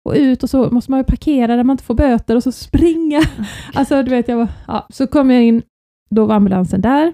Och 0.08 0.14
ut 0.16 0.42
och 0.42 0.50
så 0.50 0.70
måste 0.70 0.90
man 0.90 1.00
ju 1.00 1.04
parkera 1.04 1.56
där 1.56 1.64
man 1.64 1.74
inte 1.74 1.84
får 1.84 1.94
böter 1.94 2.37
och 2.37 2.42
så 2.42 2.52
springa. 2.52 3.20
Alltså 3.74 4.02
du 4.02 4.11
vet, 4.11 4.28
jag 4.28 4.37
var, 4.37 4.48
ja, 4.66 4.87
så 4.90 5.06
kom 5.06 5.30
jag 5.30 5.44
in, 5.44 5.62
då 6.11 6.26
var 6.26 6.34
ambulansen 6.34 6.80
där. 6.80 7.12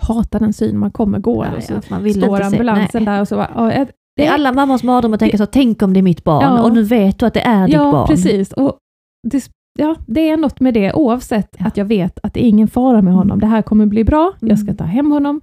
Hatar 0.00 0.40
den 0.40 0.52
syn 0.52 0.78
man 0.78 0.90
kommer 0.90 1.18
gå 1.18 1.44
Ja, 1.44 1.56
och 1.56 1.62
så 1.62 1.72
ja, 1.72 1.80
man 1.90 2.02
vill 2.02 2.14
står 2.22 2.36
se- 2.36 2.42
ambulansen 2.42 3.04
nej. 3.04 3.14
där 3.14 3.20
och 3.20 3.28
så 3.28 3.36
bara, 3.36 3.74
ja, 3.74 3.86
Det 4.16 4.26
är 4.26 4.32
alla 4.32 4.52
mammors 4.52 4.82
mardröm 4.82 5.14
att 5.14 5.20
tänka 5.20 5.38
så, 5.38 5.46
tänk 5.46 5.82
om 5.82 5.92
det 5.92 6.00
är 6.00 6.02
mitt 6.02 6.24
barn 6.24 6.42
Ja. 6.56 6.62
och 6.62 6.72
nu 6.72 6.82
vet 6.82 7.18
du 7.18 7.26
att 7.26 7.34
det 7.34 7.40
är 7.40 7.66
ditt 7.66 7.74
Ja, 7.74 7.92
barn. 7.92 8.06
precis. 8.06 8.52
Och 8.52 8.76
det, 9.28 9.50
ja, 9.78 9.96
det 10.06 10.28
är 10.30 10.36
något 10.36 10.60
med 10.60 10.74
det, 10.74 10.92
oavsett 10.92 11.56
Ja. 11.58 11.66
att 11.66 11.76
jag 11.76 11.84
vet 11.84 12.18
att 12.22 12.34
det 12.34 12.44
är 12.44 12.48
ingen 12.48 12.68
fara 12.68 13.02
med 13.02 13.12
honom. 13.14 13.30
Mm. 13.38 13.40
Det 13.40 13.46
här 13.46 13.62
kommer 13.62 13.86
bli 13.86 14.04
bra, 14.04 14.32
jag 14.40 14.58
ska 14.58 14.66
Mm. 14.68 14.76
ta 14.76 14.84
hem 14.84 15.10
honom. 15.10 15.40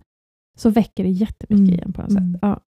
Så 0.60 0.70
väcker 0.70 1.04
det 1.04 1.10
jättemycket 1.10 1.60
Mm. 1.68 1.74
igen 1.74 1.94
på 1.94 2.02
något 2.02 2.12
Mm. 2.12 2.32
sätt. 2.34 2.40
Ja. 2.42 2.60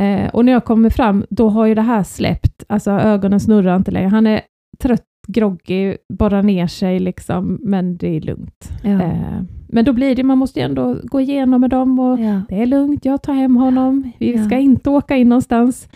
Eh, 0.00 0.28
och 0.34 0.44
när 0.44 0.52
jag 0.52 0.64
kommer 0.64 0.90
fram, 0.90 1.24
då 1.30 1.48
har 1.48 1.66
ju 1.66 1.74
det 1.74 1.82
här 1.82 2.02
släppt. 2.02 2.64
Alltså 2.68 2.90
ögonen 2.90 3.40
snurrar 3.40 3.76
inte 3.76 3.90
längre. 3.90 4.08
Han 4.08 4.26
är 4.26 4.40
trött, 4.78 5.04
groggy, 5.28 5.96
borrar 6.12 6.42
ner 6.42 6.66
sig 6.66 7.00
liksom, 7.00 7.58
men 7.62 7.96
det 7.96 8.16
är 8.16 8.20
lugnt. 8.20 8.68
Ja. 8.84 9.02
Eh, 9.02 9.42
men 9.68 9.84
då 9.84 9.92
blir 9.92 10.16
det, 10.16 10.22
man 10.24 10.38
måste 10.38 10.60
ju 10.60 10.64
ändå 10.64 10.96
gå 11.04 11.20
igenom 11.20 11.60
med 11.60 11.70
dem 11.70 11.98
och 11.98 12.20
Ja. 12.20 12.40
det 12.48 12.62
är 12.62 12.66
lugnt, 12.66 13.04
jag 13.04 13.22
tar 13.22 13.32
hem 13.34 13.56
honom. 13.56 14.12
Vi 14.18 14.36
Ja. 14.36 14.44
ska 14.44 14.58
inte 14.58 14.90
åka 14.90 15.16
in 15.16 15.28
någonstans. 15.28 15.88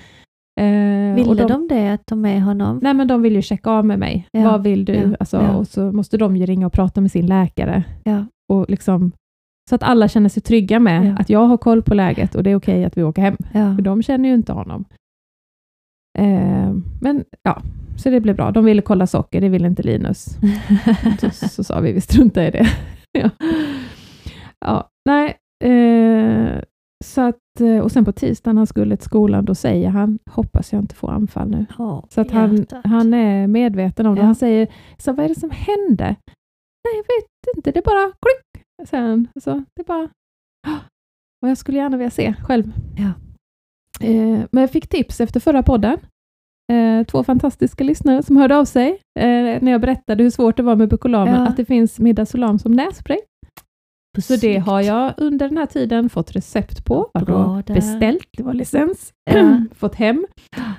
Eh, 0.60 1.14
Ville 1.14 1.44
de 1.48 1.68
det, 1.68 1.88
att 1.88 2.06
ta 2.06 2.14
med 2.14 2.42
honom? 2.42 2.78
Nej, 2.82 2.94
men 2.94 3.08
de 3.08 3.22
vill 3.22 3.34
ju 3.34 3.42
checka 3.42 3.70
av 3.70 3.84
med 3.86 3.98
mig. 3.98 4.28
Vad 4.32 4.62
vill 4.62 4.84
du? 4.84 5.16
Alltså. 5.20 5.38
Och 5.38 5.66
så 5.66 5.92
måste 5.92 6.16
de 6.18 6.36
ju 6.36 6.46
ringa 6.46 6.66
och 6.66 6.72
prata 6.72 7.00
med 7.00 7.10
sin 7.10 7.26
läkare. 7.26 7.84
Och 8.52 8.70
liksom, 8.70 9.12
så 9.68 9.74
att 9.74 9.82
alla 9.82 10.08
känner 10.08 10.28
sig 10.28 10.42
trygga 10.42 10.78
med 10.80 11.06
Ja. 11.06 11.16
att 11.20 11.30
jag 11.30 11.46
har 11.46 11.56
koll 11.56 11.82
på 11.82 11.94
läget 11.94 12.34
och 12.34 12.42
det 12.42 12.50
är 12.50 12.54
okej 12.56 12.84
att 12.84 12.96
vi 12.96 13.02
åker 13.02 13.22
hem. 13.22 13.36
Ja. 13.52 13.74
För 13.74 13.82
de 13.82 14.02
känner 14.02 14.28
ju 14.28 14.34
inte 14.34 14.52
honom. 14.52 14.84
Eh, 16.18 16.72
men 17.00 17.24
ja, 17.42 17.62
så 17.96 18.10
det 18.10 18.20
blev 18.20 18.36
bra. 18.36 18.50
De 18.50 18.64
ville 18.64 18.82
kolla 18.82 19.06
socker, 19.06 19.40
det 19.40 19.48
ville 19.48 19.66
inte 19.68 19.82
Linus. 19.82 20.26
Så, 21.20 21.48
så 21.48 21.64
sa 21.64 21.80
vi, 21.80 21.92
vi 21.92 22.00
struntar 22.00 22.42
i 22.42 22.50
det. 22.50 22.66
ja. 23.12 23.30
ja, 24.60 24.90
nej. 25.04 25.36
Eh, 25.64 26.60
så 27.04 27.20
att, 27.20 27.60
eh, 27.60 27.78
och 27.78 27.92
sen 27.92 28.04
på 28.04 28.12
tisdagen 28.12 28.56
han 28.56 28.66
skulle 28.66 28.96
till 28.96 29.04
skolan, 29.04 29.44
då 29.44 29.54
säger 29.54 29.88
han, 29.88 30.18
hoppas 30.30 30.72
jag 30.72 30.82
inte 30.82 30.94
får 30.94 31.10
anfall 31.10 31.48
nu. 31.50 31.66
Ja, 31.78 32.06
Så 32.10 32.20
att 32.20 32.30
han, 32.30 32.56
hjärtat. 32.56 32.80
han 32.84 33.14
är 33.14 33.46
medveten 33.46 34.06
om 34.06 34.14
det. 34.14 34.22
Han 34.22 34.34
säger, 34.34 34.68
så 34.98 35.12
vad 35.12 35.24
är 35.24 35.28
det 35.28 35.40
som 35.40 35.50
hände? 35.50 36.04
Nej, 36.84 36.94
jag 36.96 37.02
vet 37.16 37.56
inte, 37.56 37.70
det 37.70 37.78
är 37.78 37.82
bara 37.82 38.04
klick. 38.06 38.47
Sen, 38.86 39.28
så, 39.40 39.64
det 39.76 39.86
bara... 39.86 40.08
Och 41.42 41.48
jag 41.48 41.58
skulle 41.58 41.78
gärna 41.78 41.96
vilja 41.96 42.10
se 42.10 42.34
själv. 42.44 42.72
Ja. 42.96 43.12
Eh, 44.06 44.40
men 44.52 44.60
jag 44.60 44.70
fick 44.70 44.88
tips 44.88 45.20
efter 45.20 45.40
förra 45.40 45.62
podden. 45.62 45.98
Eh, 46.72 47.06
två 47.06 47.24
fantastiska 47.24 47.84
lyssnare 47.84 48.22
som 48.22 48.36
hörde 48.36 48.56
av 48.56 48.64
sig 48.64 48.90
eh, 49.20 49.62
när 49.62 49.70
jag 49.72 49.80
berättade 49.80 50.22
hur 50.22 50.30
svårt 50.30 50.56
det 50.56 50.62
var 50.62 50.76
med 50.76 50.88
Bukolamen, 50.88 51.34
Ja. 51.34 51.46
att 51.48 51.56
det 51.56 51.64
finns 51.64 51.98
Midazolam 51.98 52.58
som 52.58 52.72
nässpray. 52.72 53.18
Så 54.18 54.36
det 54.36 54.56
har 54.58 54.80
jag 54.80 55.14
under 55.16 55.48
den 55.48 55.58
här 55.58 55.66
tiden 55.66 56.08
fått 56.10 56.36
recept 56.36 56.84
på, 56.84 57.10
bra 57.26 57.62
beställt, 57.66 58.28
det 58.36 58.42
var 58.42 58.54
licens, 58.54 59.12
Ja. 59.30 59.60
fått 59.74 59.94
hem. 59.94 60.26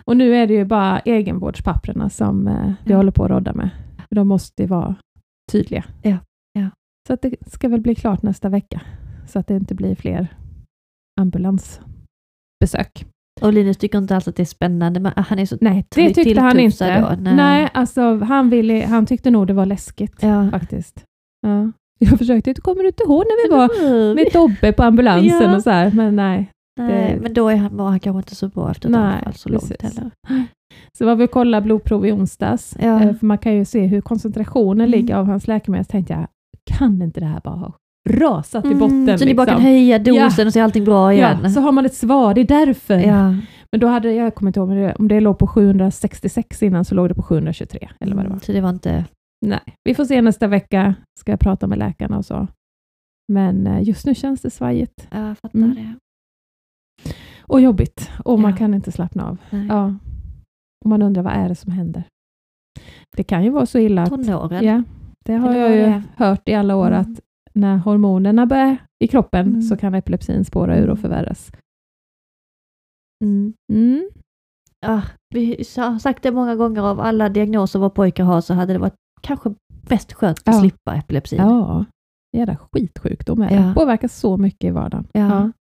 Och 0.06 0.18
nu 0.18 0.36
är 0.36 0.48
det 0.48 0.54
ju 0.54 0.66
bara 0.66 1.00
egenvårdspapperna 1.00 2.10
som 2.10 2.48
eh, 2.48 2.72
vi 2.84 2.92
Ja. 2.92 2.98
håller 2.98 3.12
på 3.12 3.24
att 3.24 3.32
rodda 3.32 3.54
med. 3.54 3.70
De 4.10 4.28
måste 4.28 4.64
ju 4.64 4.68
vara 4.68 4.96
tydliga. 5.52 5.84
Ja, 6.02 6.18
ja. 6.54 6.70
Så 7.10 7.14
att 7.14 7.22
det 7.22 7.36
ska 7.52 7.68
väl 7.68 7.82
bli 7.82 7.96
klart 7.96 8.22
nästa 8.24 8.50
vecka, 8.50 8.82
så 9.28 9.40
att 9.40 9.48
det 9.48 9.56
inte 9.56 9.76
blir 9.76 9.96
fler 9.96 10.28
ambulansbesök. 11.22 13.06
Och 13.42 13.54
Linus 13.54 13.78
tycker 13.78 13.98
inte 13.98 14.16
alls 14.16 14.28
att 14.28 14.36
det 14.36 14.44
är 14.44 14.46
spännande, 14.46 15.00
men 15.00 15.12
han 15.16 15.40
är 15.40 15.46
så 15.46 15.58
Nej, 15.62 15.86
det 15.96 16.14
tyckte 16.14 16.42
han 16.42 16.60
inte. 16.60 17.00
då? 17.02 17.16
Nej. 17.22 17.36
Nej. 17.36 17.70
alltså 17.74 18.18
han, 18.18 18.50
ville, 18.50 18.86
han 18.86 19.06
tyckte 19.06 19.32
nog 19.32 19.48
det 19.48 19.54
var 19.54 19.66
läskigt 19.66 20.16
Ja. 20.24 20.50
faktiskt. 20.52 21.04
Ja. 21.48 21.72
Jag 22.00 22.18
försökte, 22.18 22.54
kommer 22.54 22.82
du 22.82 22.88
inte 22.88 23.04
ihåg 23.04 23.24
när 23.26 23.48
vi 23.48 23.56
var 23.56 24.16
med 24.16 24.32
Tobbe 24.32 24.74
på 24.74 24.84
ambulansen 24.84 25.42
Ja. 25.50 25.56
och 25.56 25.64
så 25.64 25.70
här, 25.70 25.92
men 25.92 26.16
nej. 26.16 26.52
Nej, 26.80 27.14
det- 27.16 27.22
men 27.22 27.34
då 27.34 27.50
är 27.50 27.56
han, 27.56 27.78
var 27.78 27.90
han 27.90 28.00
kanske 28.00 28.18
inte 28.20 28.36
så 28.36 28.48
bra 28.48 28.72
efter 28.72 28.88
ett 28.90 28.92
Nej, 28.92 29.16
anfall 29.18 29.34
så 29.34 29.50
långt 29.50 29.70
precis. 29.70 29.98
heller. 29.98 30.12
Så 30.98 31.06
var 31.06 31.16
vi 31.16 31.26
och 31.26 31.32
kollade 31.32 31.64
blodprov 31.64 32.06
i 32.06 32.12
onsdags, 32.12 32.76
Ja. 32.80 33.02
eh, 33.04 33.16
för 33.16 33.26
man 33.26 33.38
kan 33.38 33.56
ju 33.56 33.66
se 33.66 33.86
hur 33.86 34.02
koncentrationen 34.02 34.88
Mm. 34.88 34.92
ligger 34.92 35.16
av 35.16 35.26
hans 35.26 35.48
läkemedel. 35.48 35.86
Så 35.86 35.92
tänkte 35.92 36.14
jag, 36.14 36.28
kan 36.78 37.02
inte 37.02 37.20
det 37.20 37.26
här 37.26 37.42
bara 37.44 37.56
ha 37.56 37.74
rasat 38.10 38.66
i 38.66 38.76
botten? 38.76 39.04
Mm, 39.04 39.18
så 39.18 39.26
ni 39.26 39.34
bara 39.36 39.44
liksom? 39.46 39.64
kan 39.64 39.72
höja 39.72 40.00
dosen 40.00 40.48
och 40.48 40.54
så 40.54 40.60
är 40.60 40.64
allting 40.64 40.84
bra 40.86 41.14
igen? 41.14 41.38
Ja, 41.44 41.50
så 41.50 41.62
har 41.62 41.72
man 41.72 41.86
ett 41.86 41.94
svar, 41.94 42.34
det 42.34 42.42
är 42.42 42.46
därför. 42.66 42.98
Ja. 43.00 43.30
Men 43.72 43.80
då 43.80 43.88
hade, 43.88 44.14
jag 44.14 44.36
kommer 44.36 44.50
inte 44.50 44.60
ihåg 44.60 44.70
om 44.70 44.76
det, 44.76 44.96
om 44.96 45.08
det 45.08 45.20
låg 45.20 45.38
på 45.40 45.48
766 45.48 46.64
innan 46.64 46.86
så 46.86 46.96
låg 46.96 47.08
det 47.10 47.16
på 47.16 47.24
723, 47.24 47.90
eller 48.00 48.16
vad 48.16 48.26
det 48.26 48.30
var. 48.30 48.34
Mm, 48.36 48.40
Så 48.44 48.52
det 48.52 48.62
var 48.62 48.70
inte... 48.70 49.06
Nej, 49.46 49.60
vi 49.84 49.96
får 49.96 50.06
se 50.06 50.22
nästa 50.22 50.48
vecka. 50.48 50.96
Ska 51.20 51.32
jag 51.32 51.40
prata 51.40 51.68
med 51.68 51.78
läkarna 51.78 52.18
och 52.18 52.26
så. 52.26 52.48
Men 53.34 53.68
eh, 53.68 53.84
just 53.84 54.06
nu 54.06 54.16
känns 54.16 54.42
det 54.42 54.50
svajigt 54.50 55.08
Ja, 55.12 55.28
jag 55.28 55.38
fattar 55.38 55.60
Mm. 55.60 55.76
det. 55.76 55.94
och 57.42 57.62
jobbigt 57.62 58.12
och 58.26 58.40
man 58.40 58.52
Ja. 58.52 58.58
kan 58.58 58.74
inte 58.74 58.92
slappna 58.92 59.28
av. 59.30 59.38
Nej. 59.50 59.68
Ja. 59.68 59.96
Och 60.86 60.90
man 60.90 61.02
undrar 61.02 61.24
vad 61.24 61.34
är 61.34 61.50
det 61.50 61.56
som 61.56 61.72
händer? 61.72 62.04
Det 63.18 63.24
kan 63.24 63.44
ju 63.44 63.50
vara 63.50 63.66
så 63.66 63.80
illa 63.80 64.04
att... 64.04 64.10
Tonåren. 64.10 64.66
Ja, 64.66 64.84
det 65.30 65.36
har 65.36 65.50
Eller 65.50 65.60
jag 65.62 65.72
ju 65.78 65.84
det 65.84 66.04
hört 66.18 66.50
i 66.50 66.54
alla 66.54 66.76
år 66.76 66.88
Mm. 66.88 67.00
att 67.02 67.20
när 67.54 67.78
hormonerna 67.78 68.46
börjar 68.46 68.78
i 69.04 69.08
kroppen 69.08 69.48
Mm. 69.48 69.62
så 69.62 69.78
kan 69.78 69.94
epilepsin 69.96 70.46
spåra 70.46 70.78
ur 70.78 70.90
och 70.90 71.00
förvärras. 71.00 71.52
Mm. 73.24 73.54
Mm. 73.74 74.10
Ja, 74.86 75.02
vi 75.36 75.64
har 75.78 76.00
sagt 76.00 76.24
det 76.24 76.32
många 76.32 76.56
gånger, 76.56 76.82
av 76.82 77.00
alla 77.00 77.30
diagnoser 77.30 77.80
våra 77.80 77.90
pojkar 77.90 78.24
har 78.24 78.42
så 78.42 78.54
hade 78.54 78.74
det 78.74 78.80
varit 78.80 78.96
kanske 79.22 79.54
bäst 79.90 80.14
skönt 80.14 80.40
att 80.40 80.56
Ja. 80.56 80.60
slippa 80.62 80.96
epilepsin. 80.96 81.40
Ja, 81.40 81.86
jävla 82.38 82.56
skitsjukdom 82.56 83.42
är 83.42 83.50
det. 83.50 83.56
Ja. 83.56 83.74
Påverkar 83.76 84.08
så 84.08 84.38
mycket 84.38 84.64
i 84.68 84.72
vardagen. 84.72 85.08
Ja. 85.14 85.52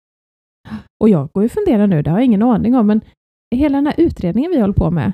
Och 1.00 1.08
jag 1.08 1.28
går 1.32 1.42
ju 1.42 1.46
och 1.46 1.52
funderar 1.52 1.86
nu, 1.86 2.02
det 2.02 2.10
har 2.10 2.18
jag 2.18 2.24
ingen 2.24 2.42
aning 2.42 2.74
om, 2.74 2.86
men 2.86 3.00
hela 3.54 3.78
den 3.78 3.86
här 3.86 3.94
utredningen 3.98 4.50
vi 4.50 4.60
håller 4.60 4.74
på 4.74 4.90
med, 4.90 5.12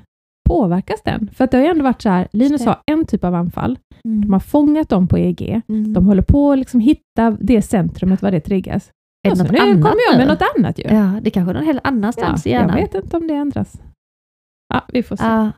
påverkas 0.48 1.02
den? 1.04 1.30
För 1.32 1.44
att 1.44 1.50
det 1.50 1.56
har 1.56 1.64
ju 1.64 1.70
ändå 1.70 1.84
varit 1.84 2.02
så 2.02 2.08
här, 2.08 2.28
Linus 2.32 2.64
det. 2.64 2.70
har 2.70 2.80
en 2.86 3.04
typ 3.06 3.24
av 3.24 3.34
anfall, 3.34 3.78
Mm. 4.08 4.20
de 4.20 4.32
har 4.32 4.40
fångat 4.40 4.88
dem 4.88 5.08
på 5.08 5.18
EEG, 5.18 5.60
Mm. 5.68 5.92
de 5.92 6.06
håller 6.06 6.22
på 6.22 6.52
att 6.52 6.58
liksom 6.58 6.80
hitta 6.80 7.30
det 7.40 7.62
centrumet, 7.62 8.22
var 8.22 8.30
det 8.30 8.40
triggas. 8.40 8.90
Är 9.26 9.28
det 9.28 9.30
Och 9.30 9.36
så 9.38 9.42
något 9.44 9.52
nu 9.52 9.58
annat 9.58 9.74
kommer 9.82 10.02
jag 10.10 10.18
med 10.18 10.26
nu? 10.26 10.32
något 10.32 10.42
annat 10.56 10.78
ju. 10.78 10.82
Ja, 10.82 11.20
det 11.22 11.30
kanske 11.30 11.52
är 11.52 11.54
någon 11.54 11.64
helt 11.64 11.80
annanstans 11.86 12.46
i 12.46 12.50
jag 12.50 12.60
hjärnan. 12.60 12.76
vet 12.76 12.94
inte 12.94 13.16
om 13.16 13.26
det 13.26 13.34
ändras. 13.34 13.80
Ja, 14.74 14.84
vi 14.92 15.02
får 15.02 15.16
se. 15.16 15.24
Ja. 15.24 15.50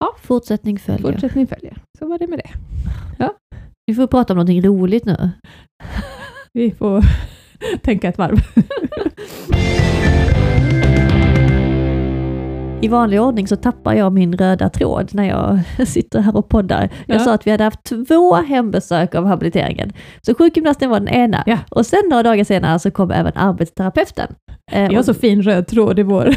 Ja. 0.00 0.14
Fortsättning 0.22 0.78
följer. 0.78 1.12
Fortsättning 1.12 1.46
följer. 1.46 1.82
Så 1.98 2.06
var 2.06 2.18
det 2.18 2.26
med 2.26 2.38
det. 2.38 2.50
Vi 3.86 3.94
får 3.94 4.06
prata 4.06 4.32
om 4.32 4.36
någonting 4.36 4.62
roligt 4.62 5.04
nu. 5.04 5.30
Vi 6.52 6.70
får 6.70 7.04
tänka 7.82 8.08
ett 8.08 8.18
varv. 8.18 8.36
I 12.82 12.88
vanlig 12.88 13.20
ordning 13.22 13.48
så 13.48 13.56
tappar 13.56 13.94
jag 13.94 14.12
min 14.12 14.36
röda 14.36 14.68
tråd 14.68 15.10
när 15.14 15.24
jag 15.28 15.58
sitter 15.88 16.20
här 16.20 16.36
och 16.36 16.48
poddar. 16.48 16.88
Jag 17.06 17.14
Ja. 17.20 17.24
sa 17.24 17.34
att 17.34 17.46
vi 17.46 17.50
hade 17.50 17.64
haft 17.64 17.84
två 17.84 18.34
hembesök 18.34 19.14
av 19.14 19.26
habiliteringen. 19.26 19.92
Så 20.22 20.34
sjukgymnasten 20.34 20.90
var 20.90 21.00
den 21.00 21.08
ena. 21.08 21.42
Ja. 21.46 21.58
Och 21.70 21.86
sen 21.86 22.00
några 22.10 22.22
dagar 22.22 22.44
senare 22.44 22.78
så 22.78 22.90
kom 22.90 23.10
även 23.10 23.32
arbetsterapeuten. 23.36 24.34
Eh, 24.72 24.88
Vi 24.88 24.94
har 24.94 24.98
och- 25.00 25.04
så 25.04 25.14
fin 25.14 25.42
röd 25.42 25.66
tråd 25.66 25.98
i 25.98 26.02
vår. 26.02 26.34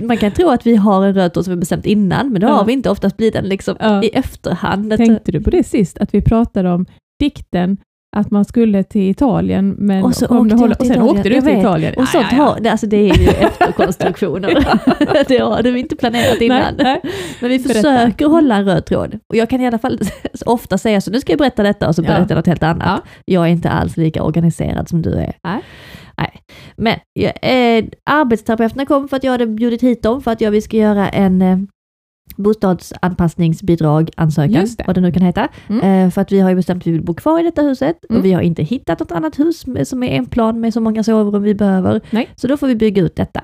Man 0.06 0.16
kan 0.16 0.32
tro 0.32 0.48
att 0.48 0.66
vi 0.66 0.76
har 0.76 1.06
en 1.06 1.14
röd 1.14 1.32
tråd 1.32 1.44
som 1.44 1.54
vi 1.54 1.60
bestämt 1.60 1.86
innan, 1.86 2.32
men 2.32 2.40
det 2.40 2.46
Ja. 2.46 2.52
har 2.52 2.64
vi 2.64 2.72
inte. 2.72 2.90
Oftast 2.90 3.16
blir 3.16 3.32
den 3.32 3.44
liksom 3.44 3.76
Ja. 3.80 4.02
i 4.02 4.08
efterhand. 4.08 4.96
Tänkte 4.96 5.32
du 5.32 5.40
på 5.40 5.50
det 5.50 5.64
sist, 5.66 5.98
att 5.98 6.14
vi 6.14 6.22
pratade 6.22 6.70
om 6.72 6.86
dikten 7.20 7.76
att 8.14 8.30
man 8.30 8.44
skulle 8.44 8.82
till 8.82 9.10
Italien, 9.10 9.74
men 9.78 10.04
Och 10.04 10.14
så 10.14 10.26
kom 10.26 10.38
åkte 10.38 10.54
du 10.54 10.60
hålla- 10.60 10.74
och 10.78 10.86
sen 10.86 10.92
Italien. 10.96 11.16
åkte 11.16 11.28
du 11.28 11.34
till 11.34 11.44
vet. 11.44 11.58
Italien. 11.60 11.94
Och 11.96 12.08
sånt 12.08 12.24
Har, 12.26 12.60
det- 12.60 12.70
alltså 12.70 12.86
det 12.86 13.10
är 13.10 13.18
ju 13.18 13.28
efterkonstruktioner. 13.40 14.48
det 15.28 15.38
har 15.38 15.62
vi 15.62 15.80
inte 15.80 15.96
planerat 15.96 16.40
innan. 16.40 16.58
Nej, 16.60 17.00
nej. 17.02 17.12
Men 17.40 17.50
vi 17.50 17.58
Berätta. 17.58 17.74
försöker 17.74 18.26
hålla 18.26 18.56
en 18.56 18.64
röd 18.64 18.86
tråd. 18.86 19.18
Och 19.28 19.36
jag 19.36 19.50
kan 19.50 19.60
i 19.60 19.66
alla 19.66 19.78
fall 19.78 19.98
ofta 20.46 20.78
säga 20.78 21.00
så, 21.00 21.10
nu 21.10 21.20
ska 21.20 21.32
jag 21.32 21.38
berätta 21.38 21.62
detta 21.62 21.88
och 21.88 21.94
så 21.94 22.02
Ja. 22.02 22.06
berättar 22.06 22.26
jag 22.28 22.36
något 22.36 22.46
helt 22.46 22.62
annat. 22.62 22.86
Ja. 22.86 23.10
Jag 23.24 23.44
är 23.44 23.48
inte 23.50 23.70
alls 23.70 23.96
lika 23.96 24.22
organiserad 24.22 24.88
som 24.88 25.02
du 25.02 25.12
är. 25.14 25.32
Nej. 25.44 25.60
Nej. 26.18 26.30
Men 26.76 26.98
ja, 27.12 27.30
eh, 27.30 27.84
arbetsterapeuterna 28.10 28.86
kom 28.86 29.08
för 29.08 29.16
att 29.16 29.24
jag 29.24 29.32
hade 29.32 29.46
bjudit 29.46 29.82
hit 29.82 30.02
dem 30.02 30.20
för 30.22 30.30
att 30.30 30.40
jag, 30.40 30.50
vi 30.50 30.60
ska 30.60 30.76
göra 30.76 31.08
en 31.08 31.42
eh, 31.42 31.58
bostadsanpassningsbidrag 32.36 34.10
ansökan, 34.16 34.66
det. 34.78 34.84
vad 34.86 34.94
det 34.96 35.00
nu 35.00 35.12
kan 35.12 35.22
heta. 35.22 35.48
Mm. 35.68 36.06
Eh, 36.06 36.10
för 36.10 36.20
att 36.20 36.32
vi 36.32 36.40
har 36.40 36.50
ju 36.50 36.56
bestämt 36.56 36.82
att 36.82 36.86
vi 36.86 36.90
vill 36.92 37.02
bo 37.04 37.14
kvar 37.14 37.40
i 37.40 37.42
detta 37.42 37.62
huset 37.62 37.96
Mm. 38.10 38.18
och 38.20 38.24
vi 38.24 38.32
har 38.32 38.40
inte 38.42 38.62
hittat 38.62 39.00
något 39.00 39.12
annat 39.12 39.38
hus 39.38 39.64
som 39.84 40.02
är 40.02 40.08
en 40.08 40.26
plan 40.26 40.60
med 40.60 40.74
så 40.74 40.80
många 40.80 41.04
sovrum 41.04 41.42
vi 41.42 41.54
behöver. 41.54 42.00
Nej. 42.10 42.28
Så 42.36 42.46
då 42.46 42.56
får 42.56 42.66
vi 42.66 42.74
bygga 42.76 43.02
ut 43.02 43.16
detta. 43.16 43.40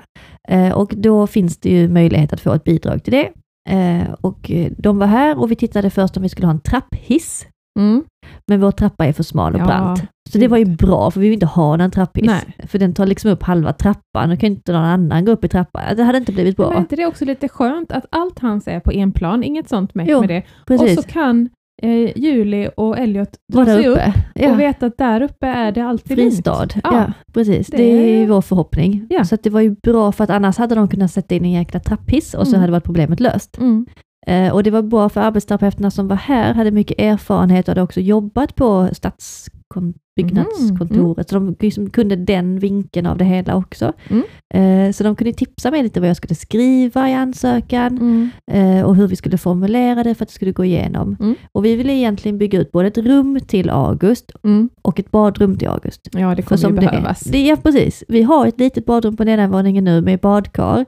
Eh, 0.49 0.71
och 0.71 0.93
då 0.97 1.27
finns 1.27 1.57
det 1.57 1.69
ju 1.69 1.87
möjlighet 1.87 2.33
att 2.33 2.41
få 2.41 2.53
ett 2.53 2.63
bidrag 2.63 3.03
till 3.03 3.13
det. 3.13 3.29
Eh, 3.69 4.13
och 4.21 4.51
de 4.77 4.97
var 4.97 5.07
här 5.07 5.39
och 5.39 5.51
vi 5.51 5.55
tittade 5.55 5.89
först 5.89 6.17
om 6.17 6.23
vi 6.23 6.29
skulle 6.29 6.47
ha 6.47 6.53
en 6.53 6.59
trapphiss. 6.61 7.45
Mm. 7.79 8.03
Men 8.47 8.61
vår 8.61 8.71
trappa 8.71 9.05
är 9.05 9.13
för 9.13 9.23
smal 9.23 9.53
och 9.55 9.61
Ja, 9.61 9.65
brant. 9.65 10.03
Så 10.29 10.37
det 10.37 10.47
var 10.47 10.57
ju 10.57 10.65
bra, 10.65 11.11
för 11.11 11.19
vi 11.19 11.27
vill 11.27 11.33
inte 11.33 11.45
ha 11.45 11.79
en 11.83 11.91
trapphiss. 11.91 12.25
Nej. 12.25 12.67
För 12.67 12.79
den 12.79 12.93
tar 12.93 13.05
liksom 13.05 13.31
upp 13.31 13.43
halva 13.43 13.73
trappan, 13.73 14.29
då 14.29 14.37
kan 14.37 14.49
inte 14.51 14.71
någon 14.73 14.83
annan 14.83 15.25
gå 15.25 15.31
upp 15.31 15.43
i 15.45 15.47
trappan. 15.47 15.81
Det 15.95 16.03
hade 16.03 16.17
inte 16.17 16.31
blivit 16.31 16.57
bra. 16.57 16.67
Men 16.67 16.77
är 16.77 16.81
inte 16.81 16.95
det 16.95 17.05
också 17.05 17.25
lite 17.25 17.47
skönt 17.49 17.91
att 17.91 18.05
allt 18.09 18.39
hans 18.39 18.67
är 18.67 18.79
på 18.79 18.91
en 18.93 19.11
plan, 19.11 19.43
inget 19.43 19.69
sånt 19.69 19.95
med, 19.95 20.07
Jo, 20.09 20.19
med 20.19 20.29
det. 20.29 20.43
Precis, 20.67 20.97
Och 20.97 21.03
så 21.03 21.09
kan 21.09 21.49
eh, 21.81 22.17
Julie 22.17 22.69
och 22.77 22.97
Elliot 22.99 23.29
dra 23.53 23.65
sig 23.65 23.87
upp 23.87 23.97
uppe. 23.97 24.13
Ja. 24.35 24.51
och 24.51 24.59
veta 24.59 24.85
att 24.85 24.97
där 24.97 25.21
uppe 25.21 25.47
är 25.47 25.71
det 25.71 25.81
alltid 25.81 26.17
Fristad. 26.17 26.67
Ja. 26.73 26.79
Ja. 26.83 27.13
precis. 27.33 27.67
Det- 27.67 27.77
Det 27.77 27.83
är 28.23 28.27
vår 28.27 28.41
förhoppning. 28.41 29.07
Ja. 29.09 29.25
Så 29.25 29.37
det 29.43 29.49
var 29.49 29.61
ju 29.61 29.75
bra, 29.83 30.11
för 30.11 30.23
att 30.23 30.29
annars 30.29 30.57
hade 30.57 30.75
de 30.75 30.87
kunnat 30.87 31.11
sätta 31.11 31.35
in 31.35 31.45
en 31.45 31.51
jäkla 31.51 31.79
trapphiss 31.79 32.33
och 32.33 32.47
så 32.47 32.51
Mm. 32.51 32.61
hade 32.61 32.71
varit 32.71 32.83
problemet 32.83 33.19
löst. 33.19 33.57
Mm. 33.57 33.85
Eh, 34.27 34.53
och 34.53 34.63
det 34.63 34.71
var 34.71 34.81
bra 34.81 35.09
för 35.09 35.21
arbetsterapeuterna 35.21 35.91
som 35.91 36.07
var 36.07 36.15
här, 36.15 36.53
hade 36.53 36.71
mycket 36.71 36.99
erfarenhet 36.99 37.67
och 37.67 37.71
hade 37.71 37.81
också 37.81 37.99
jobbat 37.99 38.55
på 38.55 38.89
stadsbyggnadskontoret, 38.93 41.29
så 41.29 41.35
de 41.35 41.55
liksom 41.59 41.89
kunde 41.89 42.15
den 42.15 42.59
vinkeln 42.59 43.05
av 43.07 43.17
det 43.17 43.25
hela 43.25 43.55
också. 43.55 43.93
Mm. 44.09 44.23
Eh, 44.53 44.91
så 44.91 45.03
de 45.03 45.15
kunde 45.15 45.33
tipsa 45.33 45.71
mig 45.71 45.83
lite 45.83 45.99
vad 45.99 46.09
jag 46.09 46.17
skulle 46.17 46.35
skriva 46.35 47.09
i 47.09 47.13
ansökan 47.13 47.97
Mm. 47.97 48.29
eh, 48.51 48.81
och 48.85 48.95
hur 48.95 49.07
vi 49.07 49.15
skulle 49.15 49.37
formulera 49.37 50.03
det 50.03 50.15
för 50.15 50.23
att 50.23 50.29
det 50.29 50.35
skulle 50.35 50.51
gå 50.51 50.65
igenom. 50.65 51.15
Mm. 51.19 51.35
Och 51.51 51.65
vi 51.65 51.75
ville 51.75 51.93
egentligen 51.93 52.37
bygga 52.37 52.59
ut 52.59 52.71
både 52.71 52.87
ett 52.87 52.97
rum 52.97 53.39
till 53.47 53.69
August 53.69 54.31
Mm. 54.43 54.69
och 54.81 54.99
ett 54.99 55.11
badrum 55.11 55.57
till 55.57 55.67
August. 55.67 56.01
Ja, 56.11 56.35
det 56.35 56.41
kommer 56.41 56.69
ju 56.69 56.75
det 56.75 56.85
är- 56.85 56.89
behövas. 56.91 57.19
Det, 57.19 57.47
ja, 57.47 57.55
precis. 57.63 58.03
Vi 58.07 58.21
har 58.23 58.47
ett 58.47 58.59
litet 58.59 58.85
badrum 58.85 59.17
på 59.17 59.23
nedanvåningen 59.23 59.83
nu 59.83 60.01
med 60.01 60.19
badkar. 60.19 60.85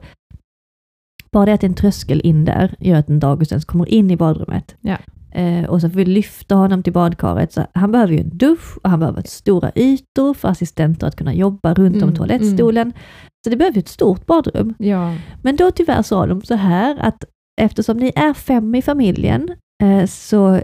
Bara 1.34 1.46
det 1.46 1.52
att 1.52 1.64
en 1.64 1.74
tröskel 1.74 2.20
in 2.24 2.44
där 2.44 2.74
gör 2.78 2.96
att 2.98 3.08
en 3.08 3.24
August 3.24 3.52
ens 3.52 3.64
kommer 3.64 3.88
in 3.88 4.10
i 4.10 4.16
badrummet. 4.16 4.76
Ja. 4.80 4.96
Eh, 5.34 5.64
och 5.64 5.80
så 5.80 5.90
får 5.90 5.96
vi 5.96 6.04
lyfta 6.04 6.54
honom 6.54 6.82
till 6.82 6.92
badkaret. 6.92 7.52
Så 7.52 7.66
han 7.74 7.92
behöver 7.92 8.12
ju 8.12 8.20
en 8.20 8.38
dusch 8.38 8.78
och 8.82 8.90
han 8.90 9.00
behöver 9.00 9.22
stora 9.22 9.72
ytor 9.74 10.34
för 10.34 10.48
assistenter 10.48 11.06
att 11.06 11.16
kunna 11.16 11.34
jobba 11.34 11.74
runt 11.74 11.96
om 11.96 12.02
Mm, 12.02 12.14
toalettstolen. 12.14 12.92
Så 13.44 13.50
det 13.50 13.56
behöver 13.56 13.74
ju 13.74 13.78
ett 13.78 13.88
stort 13.88 14.26
badrum. 14.26 14.74
Ja. 14.78 15.14
Men 15.42 15.56
då 15.56 15.70
tyvärr 15.70 16.02
sa 16.02 16.26
de 16.26 16.42
så 16.42 16.54
här 16.54 16.96
att 17.00 17.24
eftersom 17.60 17.96
ni 17.96 18.12
är 18.14 18.34
fem 18.34 18.74
i 18.74 18.82
familjen 18.82 19.50
eh, 19.82 20.06
så 20.06 20.60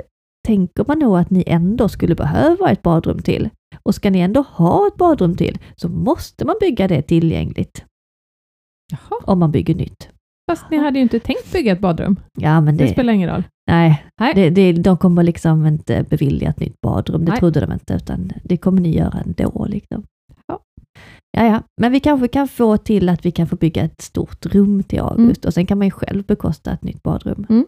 tänker 0.47 0.85
man 0.89 0.99
nog 0.99 1.19
att 1.19 1.31
ni 1.31 1.45
ändå 1.47 1.89
skulle 1.89 2.15
behöva 2.15 2.71
ett 2.71 2.83
badrum 2.83 3.23
till. 3.23 3.49
Och 3.83 3.95
ska 3.95 4.11
ni 4.11 4.21
ändå 4.21 4.45
ha 4.49 4.87
ett 4.87 4.97
badrum 4.97 5.37
till 5.37 5.59
så 5.77 5.89
måste 5.89 6.45
man 6.45 6.57
bygga 6.61 6.89
det 6.89 7.03
tillgängligt 7.03 7.85
Jaha. 8.93 9.21
om 9.25 9.39
man 9.39 9.51
bygger 9.53 9.75
nytt. 9.75 10.09
Fast 10.51 10.71
ni 10.71 10.77
hade 10.77 10.99
ju 10.99 11.03
inte 11.03 11.19
tänkt 11.21 11.53
bygga 11.53 11.73
ett 11.73 11.81
badrum. 11.81 12.17
Ja, 12.39 12.61
men 12.61 12.77
Det, 12.77 12.85
det, 12.85 12.93
spelar 12.93 13.13
ingen 13.13 13.31
roll. 13.31 13.43
nej, 13.71 14.05
Nej. 14.21 14.33
Det, 14.35 14.51
det, 14.51 14.73
de 14.73 14.97
kommer 14.97 15.23
liksom 15.23 15.67
inte 15.67 16.03
bevilja 16.11 16.51
ett 16.51 16.61
nytt 16.61 16.81
badrum. 16.81 17.25
Det 17.25 17.31
Nej. 17.31 17.39
trodde 17.41 17.61
de 17.61 17.73
inte, 17.73 17.95
utan 17.95 18.33
det 18.45 18.57
kommer 18.57 18.81
ni 18.81 18.97
göra 18.97 19.19
ändå. 19.27 19.67
Liksom. 19.69 20.03
Ja. 20.47 20.59
Ja, 21.39 21.45
ja, 21.47 21.63
men 21.81 21.93
vi 21.93 22.01
kanske 22.01 22.29
kan 22.29 22.49
få 22.49 22.77
till 22.77 23.09
att 23.09 23.27
vi 23.27 23.31
kan 23.31 23.47
få 23.47 23.57
bygga 23.57 23.83
ett 23.83 24.01
stort 24.01 24.47
rum 24.47 24.83
till 24.83 25.01
August 25.01 25.45
och 25.45 25.55
sen 25.55 25.67
kan 25.67 25.79
man 25.79 25.87
ju 25.87 25.91
själv 25.91 26.25
bekosta 26.25 26.73
ett 26.73 26.85
nytt 26.85 27.03
badrum. 27.03 27.47
Mm. 27.49 27.67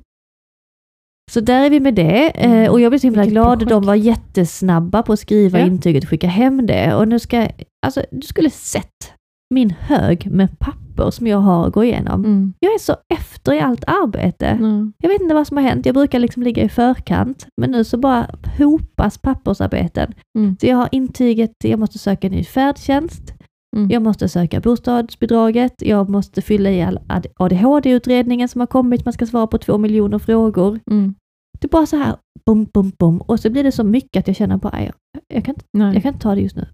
Så 1.30 1.40
där 1.40 1.64
är 1.64 1.70
vi 1.70 1.80
med 1.80 1.94
det 1.94 2.44
eh, 2.44 2.70
och 2.70 2.80
jag 2.80 2.90
blev 2.90 2.98
så 2.98 3.06
himla 3.06 3.22
Vilket 3.22 3.32
glad. 3.32 3.58
projekt. 3.58 3.70
De 3.70 3.84
var 3.86 3.94
jättesnabba 3.94 5.02
på 5.02 5.12
att 5.12 5.20
skriva 5.20 5.58
Ja. 5.58 5.66
intyget 5.66 6.04
och 6.04 6.10
skicka 6.10 6.26
hem 6.28 6.66
det. 6.66 6.94
Och 6.94 7.08
nu 7.08 7.18
ska, 7.18 7.48
alltså 7.86 8.02
du 8.10 8.22
skulle 8.22 8.50
sett 8.50 9.11
min 9.52 9.70
hög 9.70 10.28
med 10.30 10.58
papper 10.58 11.10
som 11.10 11.26
jag 11.26 11.38
har 11.38 11.66
att 11.66 11.72
gå 11.72 11.84
igenom. 11.84 12.24
Mm. 12.24 12.52
Jag 12.60 12.74
är 12.74 12.78
så 12.78 12.96
efter 13.14 13.52
i 13.52 13.60
allt 13.60 13.84
arbete. 13.86 14.46
Mm. 14.46 14.92
Jag 15.02 15.08
vet 15.08 15.20
inte 15.20 15.34
vad 15.34 15.46
som 15.46 15.56
har 15.56 15.64
hänt. 15.64 15.86
Jag 15.86 15.94
brukar 15.94 16.18
liksom 16.18 16.42
ligga 16.42 16.62
i 16.62 16.68
förkant, 16.68 17.46
men 17.60 17.70
nu 17.70 17.84
så 17.84 17.96
bara 17.98 18.30
hopas 18.58 19.18
pappersarbeten. 19.18 20.12
Mm. 20.38 20.56
Så 20.60 20.66
jag 20.66 20.76
har 20.76 20.88
intyget, 20.92 21.52
jag 21.64 21.78
måste 21.78 21.98
söka 21.98 22.28
ny 22.28 22.44
färdtjänst, 22.44 23.34
Mm. 23.76 23.90
jag 23.90 24.02
måste 24.02 24.28
söka 24.28 24.60
bostadsbidraget, 24.60 25.74
jag 25.78 26.10
måste 26.10 26.42
fylla 26.42 26.70
i 26.70 26.82
all 26.82 26.98
AD- 27.08 27.26
ADHD-utredningen 27.36 28.48
som 28.48 28.60
har 28.60 28.66
kommit, 28.66 29.04
man 29.04 29.12
ska 29.12 29.26
svara 29.26 29.46
på 29.46 29.58
två 29.58 29.78
miljoner 29.78 30.18
frågor. 30.18 30.80
Mm. 30.90 31.14
Det 31.60 31.66
är 31.66 31.68
bara 31.70 31.86
så 31.86 31.96
här, 31.96 32.16
bum, 32.46 32.64
bum, 32.74 32.92
bum, 32.98 33.20
och 33.20 33.40
så 33.40 33.50
blir 33.50 33.64
det 33.64 33.72
så 33.72 33.84
mycket 33.84 34.20
att 34.20 34.26
jag 34.26 34.36
känner 34.36 34.56
bara, 34.56 34.82
jag, 34.84 34.92
jag, 35.34 35.44
kan, 35.44 35.54
inte, 35.54 35.64
jag 35.94 36.02
kan 36.02 36.12
inte 36.14 36.22
ta 36.22 36.34
det 36.34 36.40
just 36.40 36.56
nu. 36.56 36.66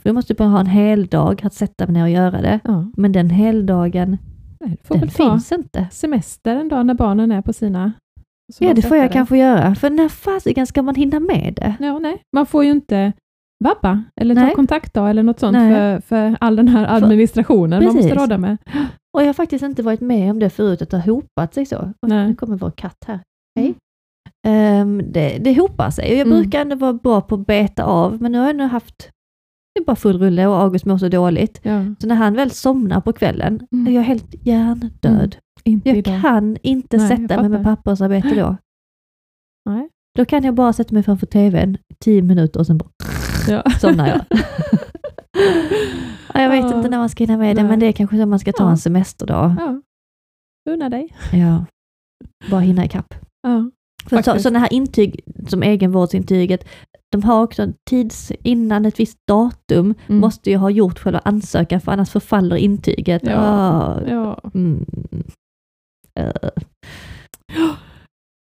För 0.00 0.08
jag 0.08 0.14
måste 0.14 0.34
bara 0.34 0.48
ha 0.48 0.60
en 0.60 0.66
hel 0.66 1.06
dag 1.06 1.40
att 1.44 1.54
sätta 1.54 1.86
mig 1.86 1.92
ner 1.94 2.02
och 2.02 2.10
göra 2.10 2.40
det. 2.42 2.60
Ja. 2.64 2.84
Men 2.96 3.12
den 3.12 3.30
heldagen, 3.30 4.18
Nej, 4.60 4.76
får 4.84 4.96
den 4.96 5.10
finns 5.10 5.52
inte. 5.52 5.86
semester 5.92 6.56
en 6.56 6.68
dag 6.68 6.86
när 6.86 6.94
barnen 6.94 7.32
är 7.32 7.42
på 7.42 7.52
sina... 7.52 7.92
Ja, 8.58 8.74
det 8.74 8.82
får 8.82 8.96
jag 8.96 9.12
kanske 9.12 9.38
göra. 9.38 9.74
För 9.74 9.90
när 9.90 10.08
fasiken 10.08 10.66
ska 10.66 10.82
man 10.82 10.94
hinna 10.94 11.20
med 11.20 11.54
det? 11.56 11.74
Ja, 11.80 11.98
nej. 11.98 12.22
Man 12.36 12.46
får 12.46 12.64
ju 12.64 12.70
inte 12.70 13.12
vabba 13.64 14.02
eller 14.20 14.34
Nej. 14.34 14.48
ta 14.50 14.56
kontaktdag 14.56 15.10
eller 15.10 15.22
något 15.22 15.40
sånt 15.40 15.56
för, 15.56 16.00
för 16.00 16.36
all 16.40 16.56
den 16.56 16.68
här 16.68 16.96
administrationen 16.96 17.84
man 17.84 17.94
måste 17.94 18.14
råda 18.14 18.38
med. 18.38 18.56
Och 19.16 19.22
jag 19.22 19.26
har 19.26 19.32
faktiskt 19.32 19.64
inte 19.64 19.82
varit 19.82 20.00
med 20.00 20.30
om 20.30 20.38
det 20.38 20.50
förut, 20.50 20.82
att 20.82 20.90
det 20.90 20.96
har 20.96 21.12
hopat 21.12 21.54
sig 21.54 21.66
så. 21.66 21.92
Nej. 22.06 22.28
Nu 22.28 22.34
kommer 22.34 22.56
vår 22.56 22.70
katt 22.70 23.04
här. 23.06 23.20
Hej. 23.60 23.74
Ehm, 24.46 25.02
det, 25.12 25.38
det 25.38 25.60
hopar 25.60 25.90
sig 25.90 26.12
och 26.12 26.16
jag 26.18 26.26
Mm. 26.26 26.40
brukar 26.40 26.60
ändå 26.60 26.76
vara 26.76 26.92
bra 26.92 27.20
på 27.20 27.34
att 27.34 27.46
beta 27.46 27.84
av, 27.84 28.22
men 28.22 28.32
nu 28.32 28.38
har 28.38 28.46
jag 28.46 28.56
nog 28.56 28.68
haft 28.70 29.08
det 29.74 29.80
är 29.80 29.84
bara 29.84 29.96
full 29.96 30.18
rulle 30.18 30.46
och 30.46 30.56
August 30.60 30.84
mår 30.84 30.98
så 30.98 31.08
dåligt. 31.08 31.60
Ja, 31.62 31.84
Så 31.98 32.06
när 32.06 32.14
han 32.14 32.34
väl 32.34 32.50
somnar 32.50 33.00
på 33.00 33.12
kvällen 33.12 33.66
Mm. 33.72 33.86
är 33.86 33.90
jag 33.96 34.02
helt 34.02 34.34
hjärndöd. 34.46 35.36
inte 35.64 35.88
Jag 35.88 35.98
idag. 35.98 36.20
kan 36.22 36.56
inte 36.62 36.96
Nej, 36.96 37.08
sätta 37.08 37.40
mig 37.40 37.48
med 37.50 37.64
pappersarbete 37.64 38.34
då. 38.34 38.56
Nej. 39.70 39.88
Då 40.18 40.24
kan 40.24 40.44
jag 40.44 40.54
bara 40.54 40.72
sätta 40.72 40.94
mig 40.94 41.02
framför 41.02 41.26
tvn 41.26 41.78
tio 42.04 42.22
minuter 42.22 42.60
och 42.60 42.66
sen 42.66 42.78
bara 42.78 42.90
Ja. 43.48 43.70
somnar 43.80 44.08
jag. 44.08 44.20
ja, 46.34 46.40
jag 46.42 46.50
vet 46.50 46.74
inte 46.76 46.88
när 46.88 46.98
man 46.98 47.08
ska 47.08 47.24
hinna 47.24 47.38
med 47.38 47.56
det, 47.56 47.64
men 47.64 47.80
det 47.80 47.86
är 47.86 47.92
kanske 47.92 48.16
så 48.18 48.26
man 48.26 48.38
ska 48.38 48.52
ta 48.52 48.70
en 48.70 48.78
semesterdag. 48.78 49.54
Ja. 49.58 49.82
Unna 50.70 50.88
dig. 50.88 51.16
Ja. 51.32 51.64
Bara 52.50 52.60
hinna 52.60 52.84
ikapp. 52.84 53.14
Ja. 53.42 53.70
För 54.08 54.22
så, 54.22 54.38
sådana 54.38 54.58
här 54.58 54.72
intyg, 54.72 55.20
som 55.48 55.62
egenvårdsintyget, 55.62 56.68
de 57.12 57.22
har 57.22 57.42
också 57.42 57.62
en 57.62 57.74
tids 57.90 58.32
innan 58.42 58.86
ett 58.86 59.00
visst 59.00 59.18
datum, 59.28 59.94
Mm. 60.06 60.20
måste 60.20 60.50
ju 60.50 60.56
ha 60.56 60.70
gjort 60.70 60.98
själva 60.98 61.18
ansökan, 61.24 61.80
för 61.80 61.92
annars 61.92 62.10
förfaller 62.10 62.56
intyget. 62.56 63.22
Ja. 63.24 63.36
Ah, 63.38 64.00
Ja. 64.08 64.40
mm. 64.54 64.84
Eh. 66.20 66.32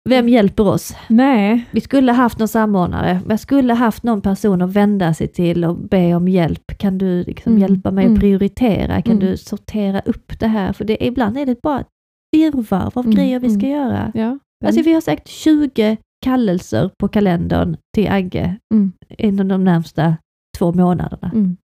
Vem 0.09 0.30
hjälper 0.30 0.68
oss? 0.68 0.95
Nej, 1.07 1.66
Vi 1.72 1.82
skulle 1.82 2.12
haft 2.12 2.39
någon 2.39 2.47
samordnare, 2.47 3.20
jag 3.30 3.39
skulle 3.39 3.74
haft 3.74 4.03
någon 4.03 4.22
person 4.22 4.62
att 4.62 4.74
vända 4.74 5.14
sig 5.14 5.28
till 5.28 5.66
och 5.66 5.76
be 5.78 6.16
om 6.16 6.28
hjälp. 6.28 6.78
Kan 6.78 6.97
du 6.97 7.24
liksom 7.24 7.51
Mm, 7.51 7.62
hjälpa 7.62 7.91
mig 7.91 8.05
mm. 8.05 8.14
att 8.14 8.20
prioritera? 8.20 9.01
Kan 9.01 9.16
Mm. 9.16 9.26
du 9.28 9.38
sortera 9.38 9.99
upp 10.05 10.39
det 10.39 10.47
här? 10.47 10.74
För 10.74 10.86
det, 10.86 11.05
ibland 11.05 11.38
är 11.38 11.45
det 11.45 11.62
bara 11.62 11.80
ett 11.80 11.88
virrvarr 12.32 12.91
av 12.97 13.05
Mm, 13.05 13.16
grejer 13.16 13.39
vi 13.39 13.49
ska 13.49 13.66
mm. 13.66 13.72
göra. 13.72 14.12
ja. 14.14 14.39
Alltså 14.66 14.82
vi 14.82 14.93
har 14.93 15.01
säkert 15.01 15.28
20 15.28 15.97
kallelser 16.26 16.89
på 16.99 17.07
kalendern 17.07 17.78
till 17.95 18.07
Agge 18.12 18.57
Mm. 18.74 18.91
inom 19.09 19.47
de 19.47 19.64
närmsta 19.64 20.16
två 20.57 20.72
månaderna. 20.74 21.32
Mm. 21.34 21.57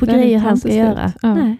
På 0.00 0.06
Det 0.06 0.12
grejer 0.12 0.38
han 0.38 0.56
ska 0.56 0.68
slut. 0.68 0.78
göra. 0.78 1.12
Ja. 1.22 1.34
Nej. 1.34 1.56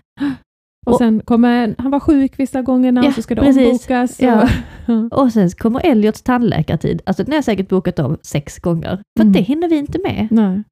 Och, 0.87 0.97
sen 0.99 1.21
kommer, 1.21 1.75
han 1.79 1.91
var 1.91 2.01
sjuk 2.01 2.39
vissa 2.39 2.63
gångerna, 2.63 3.05
Ja, 3.05 3.13
så 3.13 3.23
ska 3.23 3.35
det 3.35 3.41
precis. 3.41 3.67
ombokas. 3.67 4.19
och- 4.19 4.25
Ja. 4.87 5.09
Och 5.11 5.33
sen 5.33 5.51
kommer 5.51 5.81
Elliots 5.87 6.23
tandläkartid. 6.23 7.03
Alltså 7.07 7.23
den 7.25 7.33
har 7.33 7.37
jag 7.37 7.45
säkert 7.45 7.69
bokat 7.69 7.99
om 7.99 8.17
sex 8.23 8.59
gånger. 8.59 8.97
För 9.19 9.23
Mm. 9.25 9.33
det 9.33 9.41
hinner 9.41 9.69
vi 9.69 9.77
inte 9.77 9.99
med. 10.05 10.29
Nej. 10.31 10.63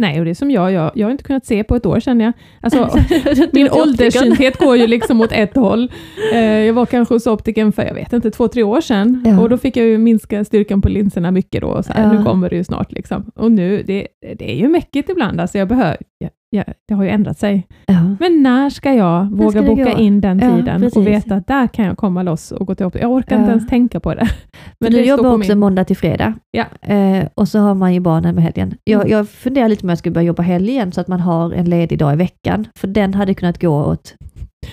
Nej, 0.00 0.18
och 0.18 0.24
det 0.24 0.30
är 0.30 0.34
som 0.34 0.50
jag, 0.50 0.72
jag, 0.72 0.92
jag 0.94 1.06
har 1.06 1.12
inte 1.12 1.24
kunnat 1.24 1.46
se 1.46 1.64
på 1.64 1.76
ett 1.76 1.86
år 1.86 2.00
känner 2.00 2.24
jag. 2.24 2.32
Alltså, 2.60 2.98
min 3.52 3.68
ålderssynthet 3.70 4.58
går 4.58 4.76
ju 4.76 4.86
liksom 4.96 5.20
åt 5.20 5.32
ett 5.32 5.56
håll. 5.56 5.92
Eh, 6.32 6.40
jag 6.40 6.74
var 6.74 6.86
kanske 6.86 7.14
hos 7.14 7.26
optiken 7.26 7.72
för, 7.72 7.82
jag 7.82 7.94
vet 7.94 8.12
inte, 8.12 8.30
två, 8.30 8.48
tre 8.48 8.62
år 8.62 8.80
sedan. 8.80 9.22
Ja. 9.26 9.40
Och 9.40 9.48
då 9.48 9.58
fick 9.58 9.76
jag 9.76 9.86
ju 9.86 9.98
minska 9.98 10.44
styrkan 10.44 10.82
på 10.82 10.88
linserna 10.88 11.30
mycket 11.30 11.60
då. 11.60 11.68
Och 11.68 11.84
så 11.84 11.92
här, 11.92 12.02
Ja. 12.02 12.12
Nu 12.12 12.24
kommer 12.24 12.50
det 12.50 12.56
ju 12.56 12.64
snart 12.64 12.92
liksom. 12.92 13.30
Och 13.34 13.52
nu, 13.52 13.82
det, 13.82 14.08
det 14.38 14.50
är 14.52 14.56
ju 14.56 14.68
mäckigt 14.68 15.10
ibland. 15.10 15.40
Alltså 15.40 15.58
jag 15.58 15.68
behöver, 15.68 15.96
jag, 16.18 16.30
jag, 16.50 16.64
det 16.88 16.94
har 16.94 17.04
ju 17.04 17.10
ändrat 17.10 17.38
sig. 17.38 17.66
Ja. 17.86 18.16
Men 18.20 18.42
när 18.42 18.70
ska 18.70 18.92
jag 18.94 19.26
ska 19.26 19.36
våga 19.36 19.60
det 19.62 19.66
boka 19.68 19.84
gå? 19.84 19.90
in 19.98 20.20
den 20.20 20.38
Ja, 20.38 20.56
tiden 20.56 20.80
precis. 20.80 20.96
och 20.96 21.06
veta 21.06 21.34
att 21.34 21.46
där 21.46 21.66
kan 21.66 21.84
jag 21.84 21.96
komma 21.96 22.22
loss 22.22 22.52
och 22.52 22.66
gå 22.66 22.74
till 22.74 22.86
optiken. 22.86 23.08
Jag 23.10 23.16
orkar 23.16 23.36
Ja. 23.36 23.40
inte 23.40 23.50
ens 23.50 23.66
tänka 23.68 24.00
på 24.00 24.14
det. 24.14 24.28
Men 24.80 24.92
du 24.92 25.04
jobbar 25.04 25.34
också 25.34 25.48
min- 25.50 25.58
måndag 25.58 25.84
till 25.84 25.96
fredag. 25.96 26.34
Ja. 26.50 26.64
Eh, 26.94 27.26
och 27.34 27.48
så 27.48 27.58
har 27.58 27.74
man 27.74 27.94
ju 27.94 28.00
barnen 28.00 28.34
med 28.34 28.44
helgen. 28.44 28.74
Jag, 28.84 29.00
Mm. 29.00 29.12
jag 29.12 29.28
funderar 29.28 29.68
lite 29.68 29.82
om 29.82 29.88
jag 29.88 29.98
skulle 29.98 30.12
börja 30.12 30.26
jobba 30.26 30.42
helg 30.42 30.68
igen 30.70 30.92
så 30.92 31.00
att 31.00 31.08
man 31.08 31.20
har 31.20 31.52
en 31.52 31.64
ledig 31.64 31.98
dag 31.98 32.12
i 32.12 32.16
veckan. 32.16 32.66
För 32.78 32.88
den 32.88 33.14
hade 33.14 33.34
kunnat 33.34 33.60
gå 33.60 33.84
åt 33.84 34.14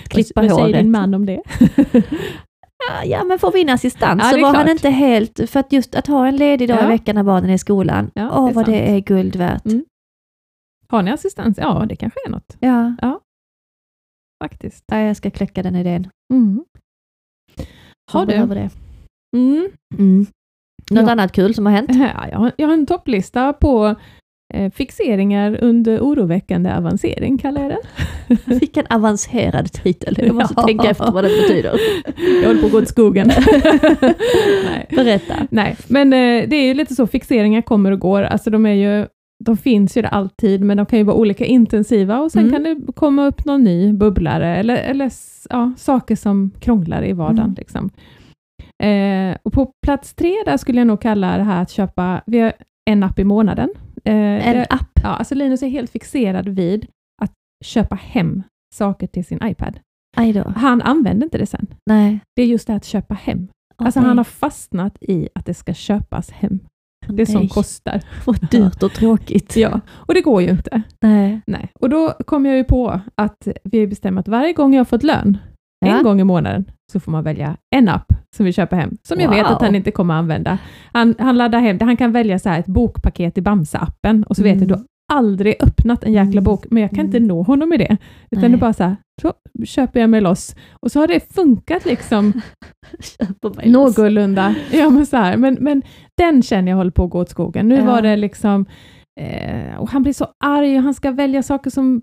klippa 0.07 0.41
Vad 0.41 0.49
säger 0.51 0.61
håret. 0.63 0.81
din 0.81 0.91
man 0.91 1.13
om 1.13 1.25
det? 1.25 1.41
Ja, 2.89 3.05
Ja, 3.05 3.23
men 3.23 3.39
får 3.39 3.51
vi 3.51 3.61
in 3.61 3.69
assistans 3.69 4.21
Ja, 4.23 4.29
så 4.29 4.37
var 4.41 4.45
han 4.47 4.55
klart. 4.55 4.69
inte 4.69 4.89
helt... 4.89 5.39
För 5.49 5.59
att 5.59 5.73
just 5.73 5.95
att 5.95 6.07
ha 6.07 6.27
en 6.27 6.35
ledig 6.35 6.67
dag 6.69 6.77
Ja. 6.81 6.85
i 6.85 6.87
veckan 6.87 7.15
när 7.15 7.23
barnen 7.23 7.49
är 7.49 7.53
i 7.53 7.57
skolan, 7.57 8.11
Ja, 8.13 8.29
åh 8.35 8.51
vad 8.53 8.65
det 8.65 8.91
är 8.95 8.99
guld 8.99 9.35
värt. 9.35 9.65
Mm. 9.65 9.83
Har 10.89 11.03
ni 11.03 11.11
assistans? 11.11 11.57
Ja, 11.61 11.85
det 11.89 11.95
kanske 11.95 12.19
är 12.27 12.31
något 12.31 12.57
Ja, 12.59 12.95
faktiskt. 14.43 14.83
ja, 14.87 14.99
jag 14.99 15.17
ska 15.17 15.31
kläcka 15.31 15.63
den 15.63 15.75
idén. 15.75 16.09
Mm. 16.33 16.65
Har 18.11 18.25
du? 18.25 18.31
behöver 18.31 18.55
det. 18.55 18.69
Mm. 19.37 19.69
Mm. 19.97 20.25
Något 20.91 21.05
Ja. 21.05 21.11
annat 21.11 21.31
kul 21.31 21.53
som 21.55 21.65
har 21.65 21.73
hänt? 21.73 21.89
Ja, 21.95 22.27
jag, 22.31 22.37
har, 22.39 22.51
jag 22.57 22.67
har 22.67 22.73
en 22.73 22.85
topplista 22.85 23.53
på 23.53 23.95
eh, 24.53 24.71
fixeringar 24.71 25.57
under 25.63 25.99
oroväckande 25.99 26.71
avancering, 26.73 27.37
kallar 27.37 27.61
jag 27.61 27.71
den. 27.71 28.37
Vilken 28.59 28.85
avancerad 28.89 29.71
titel. 29.71 30.15
Jag 30.17 30.35
måste 30.35 30.53
Ja. 30.57 30.63
tänka 30.67 30.89
efter 30.89 31.11
vad 31.11 31.23
det 31.23 31.29
betyder. 31.29 31.79
Jag 32.41 32.47
håller 32.47 32.59
på 32.61 32.65
att 32.65 32.71
gå 32.71 32.79
till 32.79 32.87
skogen. 32.87 33.31
Nej. 34.65 34.87
Berätta. 34.89 35.47
Nej, 35.51 35.77
men 35.87 36.13
eh, 36.13 36.49
det 36.49 36.55
är 36.55 36.65
ju 36.67 36.73
lite 36.73 36.95
så, 36.95 37.07
fixeringar 37.07 37.61
kommer 37.61 37.91
och 37.91 37.99
går. 37.99 38.21
Alltså 38.23 38.49
de 38.49 38.65
är 38.65 38.73
ju 38.73 39.07
de 39.45 39.57
finns 39.57 39.97
ju 39.97 40.01
där 40.01 40.09
alltid, 40.09 40.61
men 40.61 40.77
de 40.77 40.85
kan 40.85 40.99
ju 40.99 41.05
vara 41.05 41.17
olika 41.17 41.45
intensiva 41.45 42.19
och 42.19 42.31
sen 42.31 42.41
Mm. 42.47 42.53
kan 42.53 42.63
det 42.63 42.93
komma 42.93 43.25
upp 43.25 43.45
någon 43.45 43.63
ny 43.63 43.93
bubblare 43.93 44.55
eller, 44.57 44.75
eller 44.75 45.11
ja, 45.49 45.73
saker 45.77 46.15
som 46.15 46.51
krånglar 46.59 47.03
i 47.05 47.13
vardagen. 47.13 47.39
Mm. 47.43 47.55
Liksom. 47.57 47.89
Eh, 48.83 49.37
och 49.43 49.53
på 49.53 49.71
plats 49.85 50.13
tre, 50.13 50.35
där 50.45 50.57
skulle 50.57 50.79
jag 50.79 50.87
nog 50.87 51.01
kalla 51.01 51.37
det 51.37 51.43
här 51.43 51.61
att 51.61 51.69
köpa, 51.71 52.21
vi 52.25 52.39
har 52.39 52.53
en 52.89 53.03
app 53.03 53.19
i 53.19 53.23
månaden. 53.23 53.69
Eh, 54.03 54.47
En 54.49 54.65
app. 54.69 54.89
Ja, 55.03 55.09
alltså 55.09 55.35
Linus 55.35 55.63
är 55.63 55.67
helt 55.67 55.91
fixerad 55.91 56.47
vid 56.49 56.87
att 57.21 57.31
köpa 57.65 57.95
hem 57.95 58.43
saker 58.75 59.07
till 59.07 59.25
sin 59.25 59.39
iPad. 59.43 59.79
Han 60.55 60.81
använder 60.81 61.25
inte 61.25 61.37
det 61.37 61.45
sen. 61.45 61.67
Nej. 61.85 62.19
Det 62.35 62.41
är 62.41 62.45
just 62.47 62.67
det 62.67 62.75
att 62.75 62.85
köpa 62.85 63.13
hem. 63.13 63.47
Alltså 63.75 63.99
Okej. 63.99 64.07
han 64.07 64.17
har 64.17 64.23
fastnat 64.25 64.97
i 65.01 65.29
att 65.35 65.45
det 65.45 65.53
ska 65.53 65.73
köpas 65.73 66.31
hem. 66.31 66.59
Det 67.09 67.25
som 67.25 67.39
Nej, 67.41 67.49
kostar. 67.49 68.01
Vad 68.25 68.49
dyrt 68.51 68.83
och 68.83 68.91
tråkigt. 68.93 69.55
Ja, 69.57 69.79
och 69.89 70.13
det 70.13 70.21
går 70.21 70.41
ju 70.41 70.49
inte. 70.49 70.81
Nej. 71.01 71.41
Nej. 71.47 71.71
Och 71.79 71.89
då 71.89 72.13
kom 72.25 72.45
jag 72.45 72.55
ju 72.57 72.63
på 72.63 73.01
att 73.15 73.47
vi 73.63 73.87
bestämmer 73.87 74.21
att 74.21 74.27
varje 74.27 74.53
gång 74.53 74.73
jag 74.73 74.79
har 74.79 74.85
fått 74.85 75.03
lön, 75.03 75.37
Ja. 75.85 75.97
en 75.97 76.03
gång 76.03 76.21
i 76.21 76.23
månaden, 76.23 76.65
så 76.91 76.99
får 76.99 77.11
man 77.11 77.23
välja 77.23 77.57
en 77.75 77.89
app 77.89 78.13
som 78.35 78.45
vi 78.45 78.53
köper 78.53 78.77
hem, 78.77 78.97
som 79.07 79.19
jag 79.19 79.29
vet 79.29 79.45
Wow. 79.45 79.51
att 79.55 79.61
han 79.61 79.75
inte 79.75 79.91
kommer 79.91 80.13
använda. 80.13 80.57
Han, 80.93 81.15
han 81.19 81.37
laddar 81.37 81.59
hem, 81.59 81.77
han 81.81 81.97
kan 81.97 82.11
välja 82.11 82.39
så 82.39 82.49
här 82.49 82.59
ett 82.59 82.65
bokpaket 82.65 83.37
i 83.37 83.41
Bamse-appen 83.41 84.23
och 84.23 84.35
så 84.35 84.43
vet 84.43 84.55
Mm. 84.57 84.69
jag, 84.69 84.77
har 84.77 84.83
aldrig 85.13 85.55
öppnat 85.63 86.03
en 86.03 86.13
jäkla 86.13 86.31
Mm. 86.31 86.43
bok, 86.43 86.65
men 86.71 86.81
jag 86.81 86.91
kan 86.91 87.05
inte 87.05 87.17
Mm. 87.17 87.27
nå 87.27 87.41
honom 87.43 87.73
i 87.73 87.77
det. 87.77 87.97
Utan 88.31 88.41
Nej. 88.41 88.49
det 88.49 88.55
är 88.55 88.59
bara 88.59 88.73
så 88.73 88.83
här, 88.83 88.95
så 89.21 89.33
köper 89.65 89.99
jag 89.99 90.09
mig 90.09 90.21
loss. 90.21 90.55
Och 90.73 90.91
så 90.91 90.99
har 90.99 91.07
det 91.07 91.33
funkat 91.35 91.85
liksom 91.85 92.41
någorlunda. 93.65 94.55
Ja, 94.71 94.89
men, 94.89 95.05
så 95.05 95.17
här, 95.17 95.37
men, 95.37 95.57
men 95.61 95.81
den 96.17 96.41
känner 96.43 96.71
jag 96.71 96.77
håller 96.77 96.91
på 96.91 97.03
att 97.03 97.09
gå 97.09 97.19
åt 97.19 97.29
skogen. 97.29 97.69
Nu 97.69 97.75
Ja. 97.75 97.85
var 97.85 98.01
det 98.01 98.15
liksom, 98.15 98.65
eh, 99.17 99.79
och 99.79 99.89
han 99.89 100.03
blir 100.03 100.13
så 100.13 100.27
arg 100.45 100.77
och 100.77 100.83
han 100.83 100.93
ska 100.93 101.11
välja 101.11 101.43
saker 101.43 101.69
som 101.69 102.01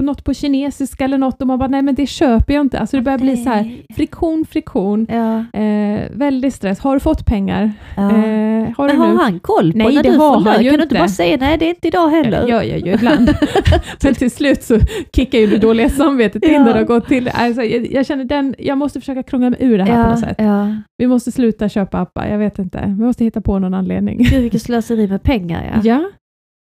något 0.00 0.24
på 0.24 0.34
kinesiska 0.34 1.04
eller 1.04 1.18
något 1.18 1.40
och 1.40 1.46
man 1.46 1.58
bara, 1.58 1.68
nej 1.68 1.82
men 1.82 1.94
det 1.94 2.06
köper 2.06 2.54
jag 2.54 2.60
inte. 2.60 2.78
Alltså 2.78 2.96
det 2.96 3.02
börjar 3.02 3.18
bli 3.18 3.36
så 3.36 3.50
här, 3.50 3.70
friktion, 3.96 4.44
friktion, 4.50 5.06
Ja. 5.10 5.60
eh, 5.60 6.00
väldigt 6.12 6.54
stress. 6.54 6.78
Har 6.80 6.94
du 6.94 7.00
fått 7.00 7.26
pengar? 7.26 7.72
ja. 7.96 8.02
Eh, 8.02 8.74
har 8.76 8.86
Men 8.86 8.96
har 8.96 9.08
nu? 9.12 9.16
han 9.16 9.40
koll 9.40 9.72
på 9.72 9.78
Nej, 9.78 9.94
när 9.94 10.02
det 10.02 10.10
du 10.10 10.16
har 10.18 10.34
får 10.34 10.40
lön? 10.44 10.54
Kan 10.54 10.62
du 10.64 10.70
inte. 10.70 10.82
inte 10.82 10.94
bara 10.94 11.08
säga 11.08 11.36
nej, 11.40 11.58
det 11.58 11.64
är 11.64 11.68
inte 11.70 11.88
idag 11.88 12.10
Ja, 12.12 12.16
heller? 12.16 12.46
gör 12.46 12.62
jag 12.62 12.78
ju 12.86 12.92
ibland. 12.92 13.30
Men 14.02 14.14
till 14.14 14.30
slut 14.30 14.62
så 14.62 14.78
kickar 15.16 15.38
ju 15.38 15.46
det 15.46 15.58
dåliga 15.58 15.88
samvetet 15.88 16.44
in 16.44 16.52
Ja. 16.52 16.58
när 16.64 16.72
det 16.72 16.78
har 16.78 16.84
gått 16.86 17.08
till. 17.08 17.28
Alltså, 17.34 17.62
jag, 17.62 17.92
jag 17.92 18.06
känner 18.06 18.24
den, 18.24 18.54
jag 18.58 18.78
måste 18.78 19.00
försöka 19.00 19.22
krångla 19.22 19.50
mig 19.50 19.58
ur 19.62 19.78
det 19.78 19.84
här 19.84 20.04
på 20.04 20.10
något 20.10 20.20
sätt. 20.20 20.34
ja. 20.38 20.76
Vi 20.98 21.06
måste 21.06 21.32
sluta 21.32 21.68
köpa 21.68 21.98
appar, 21.98 22.26
jag 22.26 22.38
vet 22.38 22.58
inte. 22.58 22.94
Vi 22.98 23.04
måste 23.04 23.24
hitta 23.24 23.40
på 23.40 23.58
någon 23.58 23.74
anledning. 23.74 24.18
Gud 24.18 24.42
vilket 24.42 24.62
slöseri 24.62 25.08
med 25.08 25.22
pengar 25.22 25.70
ja. 25.74 25.80
Ja. 25.84 26.10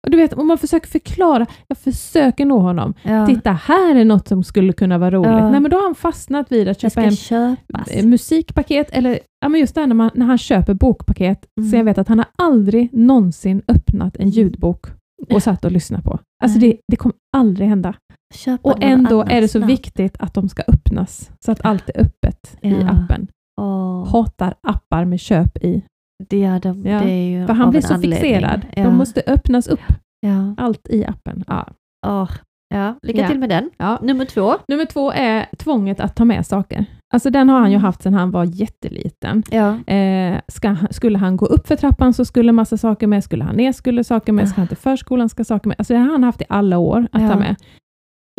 Och 0.05 0.11
du 0.11 0.17
vet, 0.17 0.33
om 0.33 0.47
man 0.47 0.59
försöker 0.59 0.89
förklara, 0.89 1.47
jag 1.69 1.79
försöker 1.79 2.45
nå 2.45 2.59
honom. 2.59 2.95
ja. 3.03 3.27
Titta, 3.27 3.53
här 3.53 3.95
är 3.97 4.05
något 4.05 4.29
som 4.29 4.45
skulle 4.45 4.73
kunna 4.73 4.99
vara 4.99 5.11
roligt. 5.11 5.31
Ja. 5.31 5.51
Nej, 5.51 5.61
men 5.61 5.71
då 5.71 5.77
har 5.77 5.85
han 5.85 5.95
fastnat 5.95 6.53
vid 6.53 6.69
att 6.69 6.81
köpa 6.81 7.01
hem 7.01 7.17
köpas. 7.17 7.89
eh, 7.89 8.07
musikpaket, 8.07 8.91
eller 8.91 9.19
ja, 9.41 9.49
men 9.49 9.61
just 9.61 9.75
det 9.75 9.87
när, 9.87 9.95
man, 9.95 10.11
när 10.15 10.27
han 10.27 10.39
köper 10.39 10.75
bokpaket, 10.75 11.45
Mm. 11.61 11.71
så 11.71 11.77
jag 11.77 11.85
vet 11.85 11.99
att 11.99 12.09
han 12.09 12.19
har 12.19 12.27
aldrig 12.39 12.89
någonsin 12.93 13.63
öppnat 13.69 14.17
en 14.17 14.29
ljudbok 14.29 14.87
och 15.31 15.43
satt 15.43 15.65
och 15.65 15.73
lyssnat 15.73 16.05
på. 16.05 16.19
Alltså 16.45 16.59
det, 16.59 16.77
det 16.89 16.97
kommer 16.97 17.17
aldrig 17.37 17.69
hända. 17.69 17.95
Köpa 18.35 18.71
Och 18.71 18.83
ändå 18.83 19.25
är 19.29 19.41
det 19.41 19.49
så 19.49 19.59
namn. 19.59 19.67
viktigt 19.69 20.17
att 20.19 20.35
de 20.35 20.49
ska 20.49 20.63
öppnas, 20.69 21.31
så 21.45 21.53
att 21.53 21.65
allt 21.65 21.89
är 21.89 22.01
öppet 22.01 22.57
i 22.63 22.71
Ja. 22.71 22.89
appen. 22.91 23.27
Åh, 23.61 24.09
Hatar 24.09 24.55
appar 24.69 25.05
med 25.05 25.21
köp 25.21 25.65
i. 25.65 25.83
det, 26.29 26.39
ja, 26.41 26.59
de, 26.59 26.87
Ja, 26.87 27.01
det 27.01 27.11
är 27.11 27.29
ju 27.41 27.47
För 27.47 27.55
han 27.55 27.71
blir 27.71 27.81
så 27.81 27.95
anledning. 27.95 28.21
fixerad. 28.21 28.67
Ja. 28.77 28.83
De 28.85 28.97
måste 28.97 29.23
öppnas 29.27 29.67
upp, 29.69 29.81
ja. 30.21 30.55
allt 30.59 30.89
i 30.89 31.05
appen. 31.05 31.45
Ja. 31.47 31.69
Åh, 32.07 32.31
ja. 32.75 32.95
Lycka 33.03 33.29
till 33.29 33.39
med 33.39 33.49
den. 33.49 33.71
Nummer 34.03 34.25
två. 34.25 34.55
Nummer 34.69 34.85
två 34.85 35.13
är 35.13 35.47
tvånget 35.59 36.01
att 36.01 36.17
ta 36.17 36.25
med 36.25 36.47
saker. 36.47 36.85
Alltså 37.15 37.31
den 37.31 37.49
har 37.49 37.61
han 37.61 37.73
ju 37.73 37.79
haft 37.79 38.03
sedan 38.03 38.15
han 38.15 38.31
var 38.31 38.45
jätteliten. 38.45 39.43
Ja. 39.51 39.93
Eh, 39.95 40.41
ska, 40.49 40.77
skulle 40.91 41.19
han 41.19 41.37
gå 41.37 41.47
upp 41.47 41.67
för 41.67 41.77
trappan 41.77 42.13
så 42.15 42.25
skulle 42.25 42.53
massa 42.53 42.77
saker 42.77 43.07
med, 43.07 43.25
skulle 43.25 43.45
han 43.45 43.57
ner 43.57 43.73
skulle 43.73 44.05
saker 44.05 44.33
med, 44.33 44.49
ska 44.49 44.61
han 44.61 44.69
till 44.69 44.77
förskolan 44.77 45.29
ska 45.29 45.45
saker 45.45 45.69
med. 45.69 45.75
Alltså 45.79 45.95
det 45.95 46.01
har 46.01 46.11
han 46.11 46.25
haft 46.25 46.41
i 46.41 46.45
alla 46.49 46.79
år 46.79 47.07
att 47.13 47.23
Ja. 47.23 47.29
ta 47.29 47.39
med. 47.39 47.57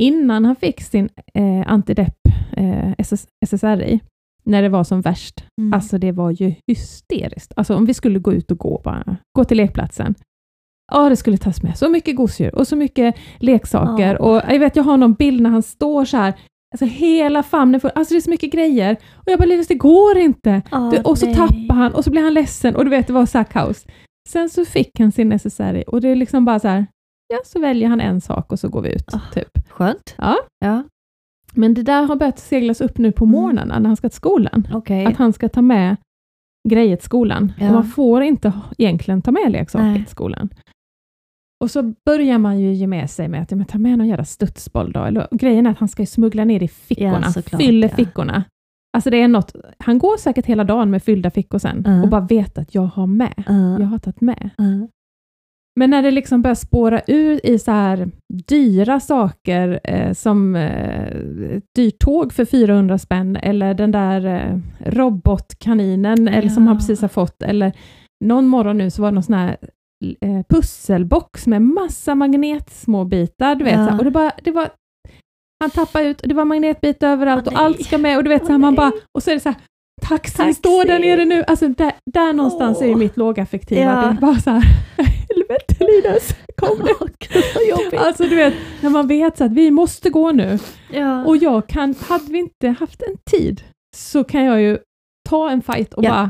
Innan 0.01 0.45
han 0.45 0.55
fick 0.55 0.81
sin 0.81 1.09
eh, 1.33 1.71
antidepp 1.71 2.17
eh, 2.57 2.91
SS, 2.97 3.27
SSRI, 3.45 3.99
när 4.45 4.61
det 4.61 4.69
var 4.69 4.83
som 4.83 5.01
värst. 5.01 5.43
Mm. 5.61 5.73
Alltså 5.73 5.97
det 5.97 6.11
var 6.11 6.31
ju 6.31 6.53
hysteriskt. 6.67 7.53
Alltså 7.55 7.75
om 7.75 7.85
vi 7.85 7.93
skulle 7.93 8.19
gå 8.19 8.33
ut 8.33 8.51
och 8.51 8.57
gå 8.57 8.81
bara, 8.83 9.17
gå 9.37 9.43
till 9.43 9.57
lekplatsen. 9.57 10.15
Ja, 10.91 11.09
det 11.09 11.15
skulle 11.15 11.37
tas 11.37 11.63
med 11.63 11.77
så 11.77 11.89
mycket 11.89 12.15
gosedjur 12.15 12.55
och 12.55 12.67
så 12.67 12.75
mycket 12.75 13.15
leksaker. 13.39 14.13
Ja. 14.13 14.19
Och 14.19 14.53
jag 14.53 14.59
vet, 14.59 14.75
jag 14.75 14.83
har 14.83 14.97
någon 14.97 15.13
bild 15.13 15.41
när 15.41 15.49
han 15.49 15.63
står 15.63 16.05
så 16.05 16.17
här, 16.17 16.33
alltså 16.73 16.85
hela 16.85 17.43
famnen 17.43 17.79
full, 17.79 17.91
alltså 17.95 18.13
det 18.13 18.17
är 18.17 18.21
så 18.21 18.29
mycket 18.29 18.51
grejer. 18.51 18.97
Och 19.13 19.23
jag 19.31 19.39
bara, 19.39 19.45
Linus 19.45 19.67
det 19.67 19.75
går 19.75 20.17
inte. 20.17 20.61
Åh, 20.71 20.91
Du, 20.91 20.97
och 21.01 21.17
så 21.17 21.25
nej. 21.25 21.35
tappar 21.35 21.75
han 21.75 21.93
och 21.93 22.03
så 22.03 22.09
blir 22.11 22.21
han 22.21 22.33
ledsen 22.33 22.75
och 22.75 22.83
du 22.85 22.89
vet, 22.91 23.07
det 23.07 23.13
var 23.13 23.25
så 23.25 23.43
kaos. 23.43 23.85
Sen 24.29 24.49
så 24.49 24.65
fick 24.65 24.99
han 24.99 25.11
sin 25.11 25.29
necessary 25.29 25.83
och 25.87 26.01
det 26.01 26.09
är 26.09 26.15
liksom 26.15 26.45
bara 26.45 26.59
så 26.59 26.67
här, 26.67 26.85
ja, 27.33 27.39
så 27.45 27.59
väljer 27.59 27.87
han 27.89 28.01
en 28.01 28.21
sak 28.21 28.51
och 28.51 28.59
så 28.59 28.69
går 28.69 28.81
vi 28.81 28.89
ut. 28.95 29.13
Ah. 29.13 29.19
Typ. 29.33 29.69
Skönt. 29.69 30.15
Ja. 30.17 30.37
Ja, 30.65 30.83
Men 31.57 31.73
det 31.73 31.83
där 31.83 32.03
har 32.03 32.15
börjat 32.15 32.39
seglas 32.39 32.81
upp 32.81 32.97
nu 32.97 33.11
på 33.11 33.25
Mm. 33.25 33.31
morgnarna 33.31 33.79
när 33.79 33.87
han 33.87 33.95
ska 33.95 34.09
till 34.09 34.15
skolan. 34.15 34.67
okej. 34.73 35.05
Att 35.05 35.17
han 35.17 35.33
ska 35.33 35.49
ta 35.49 35.61
med 35.61 35.95
grejer 36.69 36.95
till 36.95 37.05
skolan. 37.05 37.53
Ja. 37.59 37.67
Och 37.67 37.73
man 37.73 37.83
får 37.85 38.21
inte 38.23 38.51
egentligen 38.77 39.21
ta 39.21 39.31
med 39.31 39.51
leksaker 39.51 39.85
Nej. 39.85 39.97
till 40.03 40.11
skolan. 40.11 40.49
Och 41.63 41.71
så 41.71 41.93
börjar 42.05 42.37
man 42.37 42.59
ju 42.59 42.73
ge 42.73 42.87
med 42.87 43.09
sig 43.09 43.27
med 43.27 43.41
att 43.41 43.51
ja, 43.51 43.57
men 43.57 43.65
ta 43.65 43.77
med 43.77 43.97
någon 43.97 44.07
jävla 44.07 44.25
studsboll 44.25 44.91
då. 44.91 45.03
Eller, 45.03 45.27
grejen 45.31 45.65
är 45.65 45.69
att 45.71 45.79
han 45.79 45.87
ska 45.89 46.01
ju 46.01 46.05
smuggla 46.07 46.45
ner 46.45 46.63
i 46.63 46.67
fickorna, 46.67 47.21
Ja, 47.25 47.31
såklart, 47.31 47.61
fyller 47.61 47.89
ja. 47.89 47.95
fickorna. 47.95 48.43
Alltså 48.93 49.09
det 49.09 49.21
är 49.21 49.27
något, 49.27 49.55
han 49.79 49.99
går 49.99 50.17
säkert 50.17 50.45
hela 50.45 50.63
dagen 50.63 50.91
med 50.91 51.03
fyllda 51.03 51.29
fickor 51.31 51.59
sen 51.59 51.85
Mm. 51.85 52.03
och 52.03 52.09
bara 52.09 52.21
vet 52.21 52.57
att 52.57 52.75
jag 52.75 52.81
har 52.81 53.07
med. 53.07 53.33
Ja, 53.47 53.79
Jag 53.79 53.85
har 53.87 53.97
tagit 53.99 54.21
med. 54.21 54.49
Men 55.79 55.89
när 55.89 56.01
det 56.03 56.11
liksom 56.11 56.41
börjar 56.41 56.55
spåra 56.55 57.01
ur 57.07 57.45
i 57.45 57.59
så 57.59 57.71
här 57.71 58.09
dyra 58.47 58.99
saker 58.99 59.79
eh, 59.83 60.13
som 60.13 60.55
eh, 60.55 61.03
ett 61.57 61.63
dyrt 61.75 61.99
tåg 61.99 62.33
för 62.33 62.45
400 62.45 62.97
spänn 62.97 63.35
eller 63.35 63.73
den 63.73 63.91
där 63.91 64.25
eh, 64.25 64.57
robotkaninen 64.91 66.27
eller 66.27 66.49
som 66.49 66.67
han 66.67 66.77
precis 66.77 67.01
har 67.01 67.07
fått 67.07 67.41
eller 67.43 67.71
någon 68.25 68.47
morgon 68.47 68.77
nu 68.77 68.89
så 68.91 69.01
var 69.01 69.11
det 69.11 69.15
någon 69.15 69.23
sån 69.23 69.35
här 69.35 69.57
eh, 70.21 70.41
pusselbox 70.49 71.47
med 71.47 71.61
massa 71.61 72.15
magnetsmåbitar, 72.15 73.55
du 73.55 73.63
vet, 73.63 73.73
Ja. 73.73 73.85
så 73.85 73.91
här, 73.91 73.97
och 73.99 74.05
det, 74.05 74.11
bara, 74.11 74.31
det 74.43 74.51
var 74.51 74.69
han 75.59 75.69
tappade 75.69 76.05
ut 76.05 76.21
och 76.21 76.27
det 76.27 76.35
var 76.35 76.45
magnetbitar 76.45 77.07
överallt 77.09 77.47
Åh, 77.47 77.53
och 77.53 77.59
allt 77.59 77.85
ska 77.85 77.97
med 77.97 78.17
och 78.17 78.23
du 78.23 78.29
vet, 78.29 78.45
så 78.45 78.51
här, 78.51 78.59
man 78.59 78.75
bara, 78.75 78.91
och 79.17 79.23
så 79.23 79.29
är 79.29 79.33
det 79.33 79.39
så 79.39 79.49
här, 79.49 79.57
taxin 80.01 80.37
Taxi. 80.45 80.53
står 80.53 80.85
där 80.85 80.99
nere 80.99 81.25
nu, 81.25 81.43
alltså 81.47 81.67
där, 81.67 81.91
där 82.13 82.33
någonstans 82.33 82.81
är 82.81 82.85
ju 82.85 82.91
Åh. 82.91 82.97
mitt 82.97 83.17
lågaffektiva, 83.17 83.81
Ja. 83.81 84.01
det 84.01 84.07
är 84.07 84.13
bara 84.21 84.39
så 84.39 84.49
här, 84.49 84.61
helvete 84.97 85.75
Linus, 85.79 86.35
kom 86.57 86.77
nu. 86.79 86.91
Åh. 87.93 88.07
Alltså 88.07 88.23
du 88.23 88.35
vet, 88.35 88.53
när 88.81 88.89
man 88.89 89.07
vet 89.07 89.37
så 89.37 89.43
att 89.43 89.51
vi 89.51 89.71
måste 89.71 90.09
gå 90.09 90.31
nu 90.31 90.59
ja. 90.93 91.25
och 91.25 91.37
jag 91.37 91.67
kan, 91.67 91.95
hade 92.07 92.31
vi 92.31 92.39
inte 92.39 92.69
haft 92.69 93.01
en 93.01 93.17
tid 93.31 93.61
så 93.95 94.23
kan 94.23 94.43
jag 94.43 94.61
ju 94.61 94.77
ta 95.29 95.49
en 95.49 95.61
fight 95.61 95.93
och 95.93 96.03
Ja. 96.03 96.09
bara, 96.09 96.29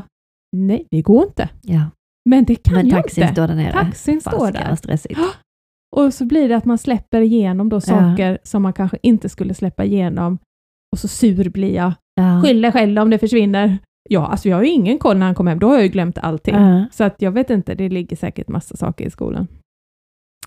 nej 0.56 0.86
vi 0.90 1.02
går 1.02 1.24
inte. 1.24 1.48
ja. 1.62 1.80
Men 2.28 2.44
det 2.44 2.54
kan 2.54 2.74
Men 2.74 2.88
jag 2.88 3.02
taxin 3.02 3.22
inte. 3.22 3.34
står 3.34 3.48
där 3.48 3.54
nere. 3.54 3.72
Taxin 3.72 4.20
står 4.20 4.52
där. 4.52 4.76
stressigt. 4.76 5.20
Och 5.96 6.14
så 6.14 6.24
blir 6.24 6.48
det 6.48 6.56
att 6.56 6.64
man 6.64 6.78
släpper 6.78 7.20
igenom 7.20 7.68
då 7.68 7.80
saker 7.80 8.38
som 8.42 8.62
man 8.62 8.72
kanske 8.72 8.98
inte 9.02 9.28
skulle 9.28 9.54
släppa 9.54 9.84
igenom 9.84 10.38
och 10.92 10.98
så 10.98 11.08
sur 11.08 11.48
blir 11.50 11.74
jag. 11.74 11.92
Ja. 12.20 12.42
Skyll 12.44 12.62
dig 12.62 12.72
själv 12.72 12.98
om 12.98 13.10
det 13.10 13.18
försvinner. 13.18 13.78
Ja, 14.08 14.26
alltså 14.26 14.48
jag 14.48 14.56
har 14.56 14.62
ju 14.62 14.70
ingen 14.70 14.98
koll 14.98 15.16
när 15.16 15.26
han 15.26 15.34
kommer 15.34 15.50
hem, 15.50 15.58
då 15.58 15.66
har 15.66 15.74
jag 15.74 15.82
ju 15.82 15.88
glömt 15.88 16.18
allting. 16.18 16.54
Ja. 16.54 16.84
Så 16.92 17.04
att 17.04 17.22
jag 17.22 17.30
vet 17.30 17.50
inte, 17.50 17.74
det 17.74 17.88
ligger 17.88 18.16
säkert 18.16 18.48
massa 18.48 18.76
saker 18.76 19.06
i 19.06 19.10
skolan. 19.10 19.46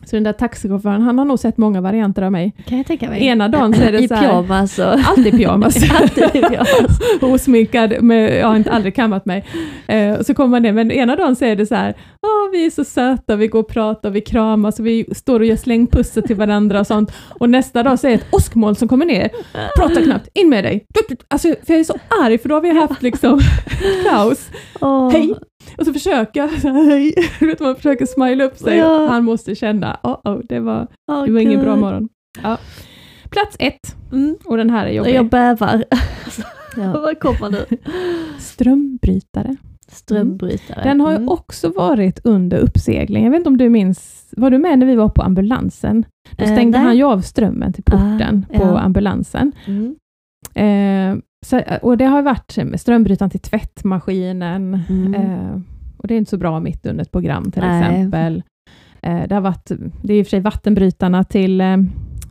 Så 0.05 0.15
den 0.15 0.23
där 0.23 0.33
taxichauffören, 0.33 1.01
han 1.01 1.17
har 1.17 1.25
nog 1.25 1.39
sett 1.39 1.57
många 1.57 1.81
varianter 1.81 2.21
av 2.21 2.31
mig. 2.31 2.55
Kan 2.65 2.77
jag 2.77 2.87
tänka 2.87 3.09
mig. 3.09 3.25
Ena 3.25 3.47
dagen 3.47 3.73
så 3.73 3.81
är 3.81 3.91
det 3.91 3.99
I 3.99 4.07
så 4.07 4.15
här, 4.15 4.21
pyjamas 4.21 4.79
och... 4.79 4.85
alltid 4.85 5.31
pyjamas. 5.31 5.75
Alltid 6.01 6.31
pyjamas. 6.31 6.99
Osminkad, 7.21 8.03
med, 8.03 8.39
jag 8.39 8.47
har 8.47 8.55
inte 8.55 8.71
aldrig 8.71 8.95
kammat 8.95 9.25
mig. 9.25 9.45
Eh, 9.87 10.21
så 10.21 10.33
kommer 10.33 10.49
man 10.49 10.61
ner, 10.61 10.73
men 10.73 10.91
ena 10.91 11.15
dagen 11.15 11.35
så 11.35 11.45
är 11.45 11.55
det 11.55 11.65
så 11.65 11.75
här, 11.75 11.95
Åh, 12.21 12.51
vi 12.51 12.65
är 12.65 12.69
så 12.69 12.83
söta, 12.83 13.35
vi 13.35 13.47
går 13.47 13.59
och 13.59 13.67
pratar, 13.67 14.09
vi 14.09 14.21
kramas 14.21 14.79
och 14.79 14.85
vi 14.85 15.05
står 15.15 15.39
och 15.39 15.45
gör 15.45 15.55
slängpussel 15.55 16.23
till 16.23 16.35
varandra 16.35 16.79
och 16.79 16.87
sånt. 16.87 17.11
Och 17.39 17.49
nästa 17.49 17.83
dag 17.83 17.99
så 17.99 18.07
är 18.07 18.11
det 18.11 18.17
ett 18.17 18.33
åskmoln 18.33 18.75
som 18.75 18.87
kommer 18.87 19.05
ner, 19.05 19.29
pratar 19.77 20.03
knappt, 20.03 20.27
in 20.33 20.49
med 20.49 20.63
dig. 20.63 20.85
Alltså, 21.27 21.47
för 21.47 21.73
jag 21.73 21.79
är 21.79 21.83
så 21.83 21.97
arg, 22.23 22.37
för 22.37 22.49
då 22.49 22.55
har 22.55 22.61
vi 22.61 22.79
haft 22.79 23.01
liksom 23.01 23.39
kaos. 24.09 24.49
Åh. 24.81 25.11
Hej! 25.11 25.35
Och 25.77 25.85
så 25.85 25.91
här, 26.09 26.29
du 27.39 27.47
vet 27.47 27.59
man 27.59 27.75
försöker 27.75 28.05
smile 28.05 28.43
upp 28.43 28.57
sig. 28.57 28.77
Ja. 28.77 29.07
Han 29.07 29.23
måste 29.25 29.55
känna, 29.55 29.97
oh, 30.03 30.17
oh, 30.23 30.39
det 30.49 30.59
var, 30.59 30.87
Åh, 31.11 31.25
det 31.25 31.31
var 31.31 31.39
ingen 31.39 31.61
bra 31.61 31.75
morgon. 31.75 32.09
Ja. 32.43 32.57
Plats 33.29 33.55
ett, 33.59 33.95
Mm. 34.11 34.35
och 34.45 34.57
den 34.57 34.69
här 34.69 34.85
är 34.85 34.91
jobbig. 34.91 35.13
Jag 35.15 35.29
bävar. 35.29 35.83
Ja. 36.77 36.91
Vad 36.91 37.19
kommer 37.19 37.49
nu? 37.49 37.65
Strömbrytare. 38.39 39.55
Strömbrytare. 39.87 40.83
Den 40.83 41.01
har 41.01 41.09
ju 41.11 41.15
Mm. 41.15 41.29
också 41.29 41.69
varit 41.69 42.19
under 42.25 42.57
uppsegling. 42.57 43.23
Jag 43.23 43.31
vet 43.31 43.37
inte 43.37 43.49
om 43.49 43.57
du 43.57 43.69
minns, 43.69 44.27
var 44.37 44.51
du 44.51 44.57
med 44.57 44.79
när 44.79 44.85
vi 44.85 44.95
var 44.95 45.09
på 45.09 45.21
ambulansen? 45.21 46.05
Då 46.37 46.43
Eh, 46.43 46.51
stängde 46.53 46.77
nej. 46.77 46.85
han 46.87 46.97
ju 46.97 47.03
av 47.03 47.21
strömmen 47.21 47.73
till 47.73 47.83
porten 47.83 48.45
Ah, 48.53 48.57
på 48.57 48.63
ja. 48.63 48.79
ambulansen. 48.79 49.51
Mm. 49.67 49.95
Eh, 50.55 51.21
så, 51.45 51.61
och 51.81 51.97
det 51.97 52.05
har 52.05 52.21
varit 52.21 52.57
med 52.57 52.79
strömbrytaren 52.81 53.29
till 53.29 53.39
tvättmaskinen. 53.39 54.79
Mm. 54.89 55.13
Eh, 55.13 55.59
och 55.97 56.07
det 56.07 56.13
är 56.13 56.17
inte 56.17 56.29
så 56.29 56.37
bra 56.37 56.59
mitt 56.59 56.85
under 56.85 57.01
ett 57.03 57.11
program 57.11 57.51
till 57.51 57.61
Nej. 57.61 57.79
exempel. 57.81 58.43
Eh, 59.01 59.27
det, 59.27 59.35
har 59.35 59.41
varit, 59.41 59.71
det 60.01 60.13
är 60.13 60.17
i 60.17 60.21
och 60.21 60.25
för 60.25 60.29
sig 60.29 60.39
vattenbrytarna 60.39 61.23
till 61.23 61.61
eh, 61.61 61.73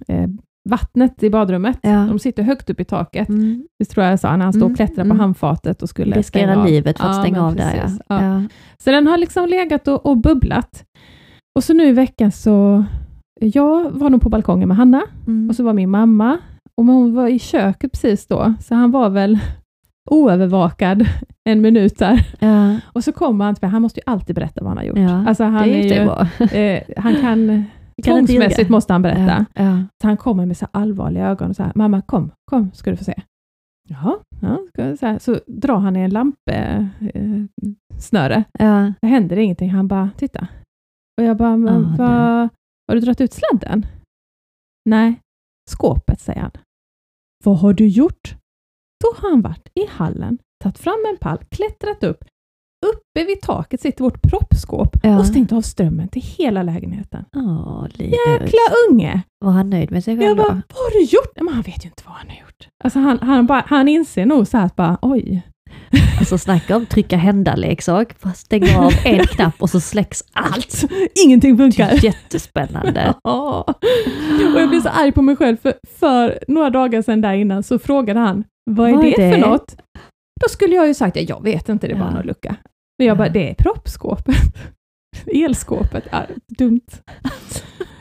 eh, 0.09 0.29
vattnet 0.69 1.23
i 1.23 1.31
badrummet. 1.31 1.79
Ja. 1.83 2.07
De 2.09 2.19
sitter 2.19 2.43
högt 2.43 2.71
upp 2.71 2.81
i 2.81 2.85
taket. 2.85 3.29
Mm. 3.29 3.67
Det 3.79 3.85
tror 3.85 4.07
jag 4.07 4.21
sa 4.21 4.37
när 4.37 4.45
han 4.45 4.53
stod 4.53 4.63
och 4.63 4.69
Mm, 4.69 4.77
klättrade 4.77 5.01
mm. 5.03 5.17
på 5.17 5.23
handfatet 5.23 5.83
och 5.83 5.89
skulle 5.89 6.17
Riskera 6.17 6.65
livet 6.65 6.99
för 6.99 7.05
att 7.09 7.17
Ja, 7.17 7.23
stänga 7.23 7.47
av 7.47 7.57
där 7.57 7.81
precis. 7.81 8.01
ja. 8.09 8.23
Ja. 8.23 8.41
ja. 8.41 8.43
Så 8.79 8.91
den 8.91 9.07
har 9.07 9.19
liksom 9.19 9.49
legat 9.49 9.89
och, 9.89 10.07
och 10.07 10.17
bubblat. 10.17 10.85
Och 11.59 11.65
så 11.65 11.75
nu 11.75 11.85
i 11.89 11.93
veckan 11.93 12.33
så, 12.33 12.85
jag 13.41 13.91
var 13.91 14.11
nog 14.11 14.23
på 14.23 14.29
balkongen 14.29 14.69
med 14.69 14.77
Hanna 14.77 15.03
Mm. 15.27 15.49
och 15.49 15.57
så 15.57 15.63
var 15.65 15.73
min 15.73 15.91
mamma 15.91 16.39
och 16.79 16.85
hon 16.85 17.14
var 17.14 17.29
i 17.29 17.39
köket 17.39 17.93
precis 17.93 18.26
då, 18.26 18.55
så 18.61 18.74
han 18.74 18.91
var 18.91 19.11
väl 19.11 19.39
oövervakad 20.11 21.07
en 21.45 21.61
minut 21.61 21.99
där. 21.99 22.26
ja. 22.41 22.81
Och 22.93 23.05
så 23.05 23.12
kommer 23.12 23.45
han 23.45 23.57
han 23.70 23.83
måste 23.83 24.01
ju 24.01 24.05
alltid 24.07 24.35
berätta 24.35 24.61
vad 24.61 24.68
han 24.70 24.76
har 24.76 24.85
gjort. 24.85 24.99
Ja, 24.99 25.29
Alltså 25.29 25.45
han, 25.45 25.68
det 25.68 25.74
är 25.74 25.89
det 25.89 25.95
ju, 26.55 26.61
eh, 26.61 26.83
han 26.97 27.14
kan, 27.14 27.64
tvångsmässigt 28.05 28.70
måste 28.70 28.93
han 28.93 29.03
berätta. 29.03 29.47
Ja. 29.55 29.64
Ja. 29.64 29.83
Så 30.03 30.09
han 30.09 30.16
kommer 30.16 30.47
med 30.47 30.57
så 30.57 30.66
allvarliga 30.70 31.26
ögon 31.26 31.51
och 31.51 31.57
så 31.57 31.62
här, 31.62 31.72
mamma 31.74 32.03
kom, 32.03 32.31
kom 32.51 32.70
ska 32.72 32.91
du 32.91 32.97
få 32.97 33.05
se. 33.05 33.14
Jaha, 33.89 34.18
ja, 34.41 34.59
så, 34.97 35.07
här, 35.07 35.18
så 35.18 35.41
drar 35.47 35.79
han 35.79 35.97
i 35.97 36.01
en 36.01 36.11
lampsnöre. 36.11 38.45
Eh. 38.59 38.66
Ja. 38.66 38.93
det 39.01 39.07
händer 39.07 39.37
ingenting. 39.37 39.70
Han 39.70 39.89
bara, 39.89 40.11
titta. 40.16 40.49
Och 41.20 41.24
jag 41.24 41.37
bara, 41.37 41.57
men 41.57 41.85
Ah, 41.85 41.95
vad, 41.99 42.49
har 42.89 42.95
du 42.95 43.01
dragit 43.01 43.20
ut 43.20 43.33
sladden? 43.33 43.87
Nej, 44.85 45.20
skåpet, 45.70 46.20
säger 46.20 46.41
han. 46.41 46.51
Vad 47.45 47.59
har 47.59 47.72
du 47.72 47.86
gjort? 47.89 48.34
Då 49.05 49.20
har 49.22 49.30
han 49.30 49.41
varit 49.43 49.68
i 49.74 49.86
hallen, 49.91 50.39
tagit 50.62 50.78
fram 50.78 51.05
en 51.11 51.16
pall, 51.16 51.39
klättrat 51.51 52.05
upp. 52.05 52.24
Uppe 52.86 53.24
vid 53.26 53.41
taket 53.41 53.80
sitter 53.80 54.05
vårt 54.05 54.22
proppskåp 54.22 54.97
Ja. 55.03 55.18
och 55.18 55.26
stängt 55.26 55.53
av 55.53 55.62
strömmen 55.62 56.09
till 56.09 56.22
hela 56.22 56.62
lägenheten. 56.62 57.24
Åh. 57.36 57.86
Jäkla 57.95 58.61
unge! 58.91 59.22
Var 59.45 59.53
han 59.53 59.70
nöjd 59.70 59.91
med 59.91 60.05
sig 60.05 60.14
Jag 60.14 60.22
själv 60.22 60.36
bara, 60.36 60.49
då? 60.49 60.55
vad 60.55 60.78
har 60.84 60.91
du 60.93 61.03
gjort? 61.05 61.36
Men 61.36 61.55
han 61.55 61.62
vet 61.62 61.84
ju 61.84 61.89
inte 61.89 62.03
vad 62.07 62.14
han 62.14 62.28
har 62.28 62.36
gjort. 62.36 62.68
Alltså 62.84 62.99
han, 62.99 63.18
han, 63.18 63.47
bara, 63.47 63.64
han 63.66 63.89
inser 63.89 64.26
nog 64.26 64.47
så 64.47 64.57
här 64.59 64.66
att 64.66 64.76
bara, 64.76 64.99
oj. 65.03 65.43
Alltså 66.18 66.39
snacka 66.39 66.76
om 66.76 66.86
trycka 66.86 67.16
hända-leksak. 67.16 68.14
Stänga 68.34 68.78
av 68.78 68.93
en 69.05 69.26
knapp 69.26 69.55
och 69.62 69.70
så 69.70 69.80
släcks 69.80 70.22
allt. 70.32 70.84
Ingenting 71.24 71.57
Det 71.57 71.62
funkar. 71.62 71.89
är 71.89 72.05
jättespännande. 72.05 73.14
Ja. 73.24 73.64
Och 74.55 74.61
jag 74.61 74.68
blev 74.68 74.80
så 74.80 74.89
arg 74.89 75.12
på 75.12 75.22
mig 75.22 75.36
själv, 75.36 75.57
för, 75.57 75.74
för 75.99 76.39
några 76.49 76.70
dagar 76.70 77.03
sedan 77.03 77.20
där 77.20 77.32
innan 77.34 77.62
så 77.62 77.78
frågade 77.78 78.20
han, 78.20 78.45
vad 78.70 78.89
är, 78.91 78.95
Vad 78.95 79.05
är 79.07 79.11
det, 79.16 79.26
det? 79.26 79.32
för 79.32 79.41
något? 79.51 79.76
Då 80.41 80.49
skulle 80.49 80.74
jag 80.74 80.86
ju 80.86 80.95
sagt, 80.95 81.16
ja, 81.16 81.22
jag 81.22 81.43
vet 81.43 81.68
inte, 81.68 81.89
det 81.89 81.95
var 81.95 82.07
Ja. 82.07 82.11
någon 82.11 82.26
lucka. 82.26 82.57
Men 82.99 83.07
jag 83.07 83.16
bara, 83.18 83.28
det 83.28 83.51
är 83.51 83.55
proppskåpet. 83.55 84.36
Elskåpet. 85.34 86.05
Ja, 86.11 86.22
dumt. 86.59 86.80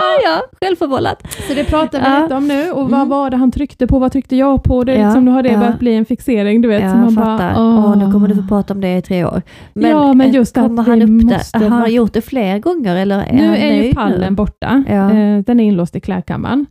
Ah, 0.00 0.20
ja, 0.24 0.42
självförvållat. 0.60 1.32
Så 1.48 1.54
det 1.54 1.64
pratar 1.64 2.16
vi 2.16 2.22
lite 2.22 2.34
om 2.34 2.48
nu. 2.48 2.70
Och 2.70 2.90
vad 2.90 2.98
Mm. 3.00 3.08
var 3.08 3.30
det 3.30 3.36
han 3.36 3.50
tryckte 3.52 3.86
på? 3.86 3.98
Vad 3.98 4.12
tryckte 4.12 4.36
jag 4.36 4.62
på? 4.62 4.84
Det 4.84 4.92
är 4.94 5.04
liksom, 5.04 5.24
nu 5.24 5.30
har 5.30 5.42
det 5.42 5.48
ja. 5.52 5.58
börjat 5.58 5.78
bli 5.78 5.94
en 5.94 6.04
fixering, 6.04 6.60
du 6.62 6.68
vet. 6.68 6.82
Ja, 6.82 6.94
man 6.96 7.14
bara, 7.14 7.54
åh. 7.56 7.84
Åh, 7.84 7.96
nu 7.98 8.12
kommer 8.12 8.28
du 8.28 8.34
få 8.34 8.42
prata 8.48 8.74
om 8.74 8.80
det 8.80 8.96
i 8.96 9.02
tre 9.02 9.24
år. 9.24 9.42
Ja, 9.74 10.12
men 10.12 10.28
eh, 10.28 10.34
just 10.34 10.56
att 10.58 10.64
kommer 10.64 10.82
vi 10.84 10.90
han 10.90 11.02
upp 11.02 11.08
måste 11.24 11.58
det? 11.58 11.64
Har 11.68 11.78
han 11.80 11.92
gjort 11.92 12.12
det 12.12 12.20
fler 12.22 12.58
gånger 12.58 12.96
eller 12.96 13.18
är 13.18 13.32
Nu 13.32 13.46
han 13.46 13.54
är 13.56 13.82
ju 13.82 13.94
pallen 13.94 14.20
nu? 14.20 14.36
borta. 14.36 14.84
Eh, 14.88 15.38
Den 15.44 15.60
är 15.60 15.64
inlåst 15.64 15.96
i 15.96 16.00
klädkammaren. 16.00 16.66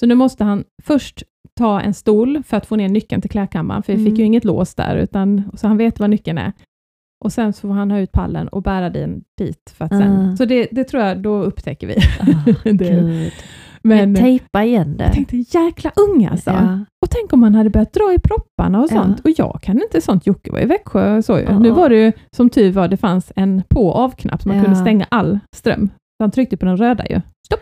Så 0.00 0.06
nu 0.06 0.14
måste 0.14 0.44
han 0.44 0.64
först 0.82 1.22
ta 1.58 1.80
en 1.80 1.94
stol 1.94 2.42
för 2.46 2.56
att 2.56 2.66
få 2.66 2.76
ner 2.76 2.88
nyckeln 2.88 3.20
till 3.22 3.30
klädkammaren, 3.30 3.82
för 3.82 3.92
vi 3.92 3.98
Mm. 4.00 4.10
fick 4.12 4.18
ju 4.18 4.24
inget 4.24 4.44
lås 4.44 4.74
där, 4.74 4.96
utan, 4.96 5.42
så 5.54 5.68
han 5.68 5.76
vet 5.76 6.00
var 6.00 6.08
nyckeln 6.08 6.38
är. 6.38 6.52
Och 7.24 7.32
sen 7.32 7.52
så 7.52 7.60
får 7.60 7.74
han 7.74 7.90
ha 7.90 7.98
ut 7.98 8.12
pallen 8.12 8.48
och 8.48 8.62
bära 8.62 8.90
den 8.90 9.22
dit. 9.38 9.74
För 9.78 9.84
att 9.84 9.90
sen, 9.90 10.30
Ah. 10.32 10.36
Så 10.36 10.44
det, 10.44 10.68
det 10.72 10.84
tror 10.84 11.02
jag, 11.02 11.18
då 11.18 11.42
upptäcker 11.42 11.86
vi. 11.86 11.94
Ah, 12.20 12.52
det. 12.64 12.72
Gud. 12.72 13.32
Men 13.84 14.14
Tejpa 14.14 14.64
igen 14.64 14.96
det. 14.96 15.04
jag 15.04 15.12
tänkte 15.12 15.36
jäkla 15.36 15.90
unga 15.96 16.30
alltså. 16.30 16.50
Ja. 16.50 16.78
Och 17.04 17.10
tänk 17.10 17.32
om 17.32 17.40
man 17.40 17.54
hade 17.54 17.70
börjat 17.70 17.92
dra 17.92 18.12
i 18.14 18.18
propparna 18.18 18.78
och 18.80 18.86
Ja. 18.90 18.96
sånt. 19.02 19.20
Och 19.20 19.30
jag 19.36 19.58
kan 19.62 19.82
inte 19.82 20.00
sånt. 20.00 20.26
Jocke 20.26 20.52
var 20.52 20.60
i 20.60 20.64
Växjö 20.66 21.22
så. 21.22 21.38
Ja. 21.40 21.58
Nu 21.58 21.70
var 21.70 21.88
det 21.88 21.96
ju 21.96 22.12
som 22.36 22.50
tur 22.50 22.72
var, 22.72 22.88
det 22.88 22.96
fanns 22.96 23.32
en 23.36 23.62
på 23.68 23.86
och 23.88 23.96
av-knapp 23.96 24.42
så 24.42 24.48
man 24.48 24.56
Ja. 24.58 24.64
kunde 24.64 24.78
stänga 24.80 25.06
all 25.08 25.38
ström. 25.56 25.88
Så 25.88 26.24
han 26.24 26.30
tryckte 26.30 26.56
på 26.56 26.66
den 26.66 26.76
röda 26.76 27.06
ju. 27.06 27.20
Stopp! 27.46 27.60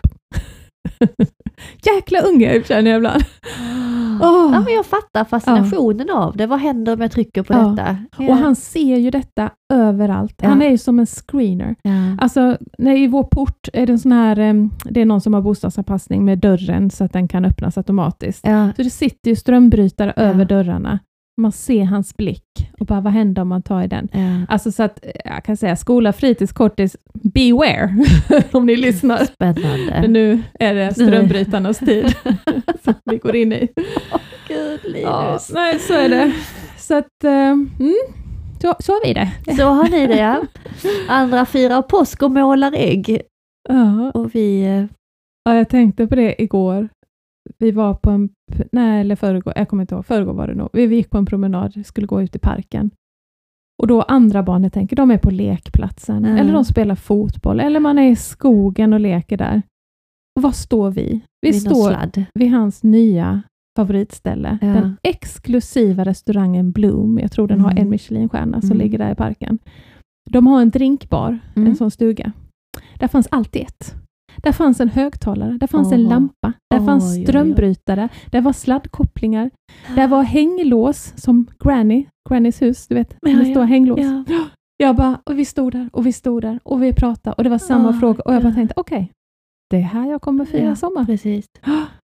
jäkla 1.94 2.20
unge 2.20 2.62
känner 2.64 2.90
jag 2.90 2.96
ibland. 2.98 3.22
Åh. 4.22 4.50
Ja, 4.52 4.60
men 4.60 4.74
jag 4.74 4.86
fattar 4.86 5.24
fascinationen 5.24 6.10
av 6.10 6.36
det. 6.36 6.46
Vad 6.46 6.58
händer 6.60 6.94
om 6.94 7.00
jag 7.00 7.12
trycker 7.12 7.42
på 7.42 7.52
Ja. 7.52 7.58
detta? 7.58 7.96
Ja. 8.18 8.28
Och 8.30 8.36
han 8.36 8.56
ser 8.56 8.96
ju 8.96 9.10
detta 9.10 9.50
överallt. 9.72 10.34
Ja. 10.42 10.48
Han 10.48 10.62
är 10.62 10.70
ju 10.70 10.78
som 10.78 10.98
en 10.98 11.06
screener. 11.06 11.74
ja. 11.82 11.90
Alltså, 12.20 12.56
när 12.78 12.96
i 12.96 13.06
vår 13.06 13.22
port 13.24 13.68
är 13.72 13.86
det 13.86 13.92
en 13.92 13.98
sån 13.98 14.12
här, 14.12 14.36
det 14.84 15.00
är 15.00 15.04
någon 15.04 15.20
som 15.20 15.34
har 15.34 15.40
bostadsanpassning 15.40 16.24
med 16.24 16.38
dörren 16.38 16.90
så 16.90 17.04
att 17.04 17.12
den 17.12 17.28
kan 17.28 17.44
öppnas 17.44 17.78
automatiskt. 17.78 18.46
Ja. 18.46 18.72
Så 18.76 18.82
det 18.82 18.90
sitter 18.90 19.30
ju 19.30 19.36
strömbrytare 19.36 20.12
Ja. 20.16 20.22
över 20.22 20.44
dörrarna. 20.44 20.98
Man 21.40 21.52
ser 21.52 21.84
hans 21.84 22.16
blick 22.16 22.44
och 22.80 22.86
bara, 22.86 23.00
vad 23.00 23.12
händer 23.12 23.42
om 23.42 23.48
man 23.48 23.62
tar 23.62 23.82
i 23.82 23.86
den? 23.86 24.08
Ja. 24.12 24.46
Alltså 24.54 24.72
så 24.72 24.82
att, 24.82 25.04
eh, 25.04 25.10
jag 25.24 25.44
kan 25.44 25.56
säga 25.56 25.76
skola, 25.76 26.12
fritids, 26.12 26.52
kortis, 26.52 26.96
beware 27.22 27.94
om 28.52 28.66
ni 28.66 28.76
lyssnar. 28.76 29.24
Spännande. 29.24 30.08
nu 30.08 30.42
är 30.60 30.74
det 30.74 30.94
strömbrytarnas 30.94 31.78
tid 31.78 32.14
som 32.84 32.94
vi 33.04 33.16
går 33.18 33.36
in 33.36 33.52
i. 33.52 33.68
Gud, 34.48 34.80
Ja, 34.84 35.28
Linus. 35.28 35.50
nej, 35.54 35.78
så 35.78 35.94
är 35.94 36.08
det. 36.08 36.32
Så 36.78 36.94
att, 36.98 37.24
eh, 37.24 37.32
mm, 37.50 37.94
så, 38.62 38.74
så 38.80 38.92
har 38.92 39.06
vi 39.06 39.12
det. 39.14 39.30
Så 39.56 39.64
har 39.64 39.88
ni 39.88 40.06
det 40.06 40.16
ja. 40.18 40.42
Andra 41.08 41.46
firar 41.46 41.82
påsk 41.82 42.22
och 42.22 42.30
målar 42.30 42.72
ägg. 42.76 43.20
Ja. 43.68 44.10
Och 44.14 44.34
vi... 44.34 44.62
eh, 44.62 44.84
Ja, 45.44 45.54
jag 45.56 45.68
tänkte 45.68 46.06
på 46.06 46.14
det 46.14 46.42
igår. 46.42 46.88
Vi 47.58 47.70
var 47.70 47.94
på 47.94 48.10
en, 48.10 48.28
nej 48.72 49.00
eller 49.00 49.16
förrgår, 49.16 49.52
jag 49.56 49.68
kommer 49.68 49.82
inte 49.82 49.94
ihåg, 49.94 50.06
förrgår 50.06 50.32
var 50.32 50.46
det 50.48 50.54
nog. 50.54 50.68
Vi 50.72 50.94
gick 50.96 51.10
på 51.10 51.18
en 51.18 51.26
promenad, 51.26 51.86
skulle 51.86 52.06
gå 52.06 52.22
ut 52.22 52.36
i 52.36 52.38
parken. 52.38 52.90
Och 53.82 53.86
då 53.86 54.02
andra 54.02 54.42
barnen 54.42 54.70
tänker, 54.70 54.96
de 54.96 55.10
är 55.10 55.18
på 55.18 55.30
lekplatsen, 55.30 56.24
Mm. 56.24 56.36
eller 56.36 56.52
de 56.52 56.64
spelar 56.64 56.94
fotboll, 56.94 57.60
eller 57.60 57.80
man 57.80 57.98
är 57.98 58.10
i 58.10 58.16
skogen 58.16 58.92
och 58.92 59.00
leker 59.00 59.36
där. 59.36 59.62
Och 60.36 60.42
var 60.42 60.52
står 60.52 60.90
vi? 60.90 61.20
Vi 61.40 61.50
vid 61.50 61.60
står 61.62 61.88
sladd. 61.90 62.24
vid 62.34 62.50
hans 62.50 62.82
nya 62.82 63.42
favoritställe, 63.78 64.58
Ja. 64.60 64.66
den 64.68 64.96
exklusiva 65.02 66.04
restaurangen 66.04 66.72
Bloom. 66.72 67.18
Jag 67.18 67.32
tror 67.32 67.48
den 67.48 67.60
har 67.60 67.70
Mm. 67.70 67.82
en 67.82 67.90
Michelinstjärna 67.90 68.60
som 68.60 68.70
Mm. 68.70 68.78
ligger 68.78 68.98
där 68.98 69.12
i 69.12 69.14
parken. 69.14 69.58
De 70.30 70.46
har 70.46 70.62
en 70.62 70.70
drinkbar, 70.70 71.38
Mm. 71.56 71.68
en 71.68 71.76
sån 71.76 71.90
stuga. 71.90 72.32
Där 72.98 73.08
fanns 73.08 73.28
alltid 73.30 73.62
ett. 73.62 73.94
Där 74.36 74.52
fanns 74.52 74.80
en 74.80 74.88
högtalare, 74.88 75.58
där 75.60 75.66
fanns 75.66 75.92
en 75.92 76.00
Åh. 76.00 76.08
lampa, 76.08 76.52
där 76.70 76.80
Oj, 76.80 76.86
fanns 76.86 77.22
strömbrytare, 77.22 78.08
där 78.30 78.40
var 78.40 78.52
sladdkopplingar, 78.52 79.50
där 79.96 80.08
var 80.08 80.22
hänglås 80.22 81.12
som 81.16 81.46
Granny, 81.64 82.06
Grannys 82.28 82.62
hus, 82.62 82.86
du 82.86 82.94
vet, 82.94 83.16
Ja, 83.20 83.32
det 83.32 83.48
ja, 83.48 83.54
står 83.54 83.64
hänglås. 83.64 84.00
Ja. 84.00 84.24
Jag 84.76 84.96
bara, 84.96 85.20
och 85.24 85.38
vi 85.38 85.44
stod 85.44 85.72
där 85.72 85.90
och 85.92 86.06
vi 86.06 86.12
stod 86.12 86.42
där 86.42 86.60
och 86.62 86.82
vi 86.82 86.92
pratade 86.92 87.34
och 87.34 87.44
det 87.44 87.50
var 87.50 87.58
samma 87.58 87.88
Åh, 87.88 88.00
fråga 88.00 88.22
och 88.22 88.34
jag 88.34 88.42
bara 88.42 88.54
tänkte, 88.54 88.74
okej, 88.76 89.12
det 89.70 89.76
är 89.76 89.80
här 89.80 90.10
jag 90.10 90.22
kommer 90.22 90.44
fira 90.44 90.76
sommar. 90.76 91.04
Precis. 91.04 91.46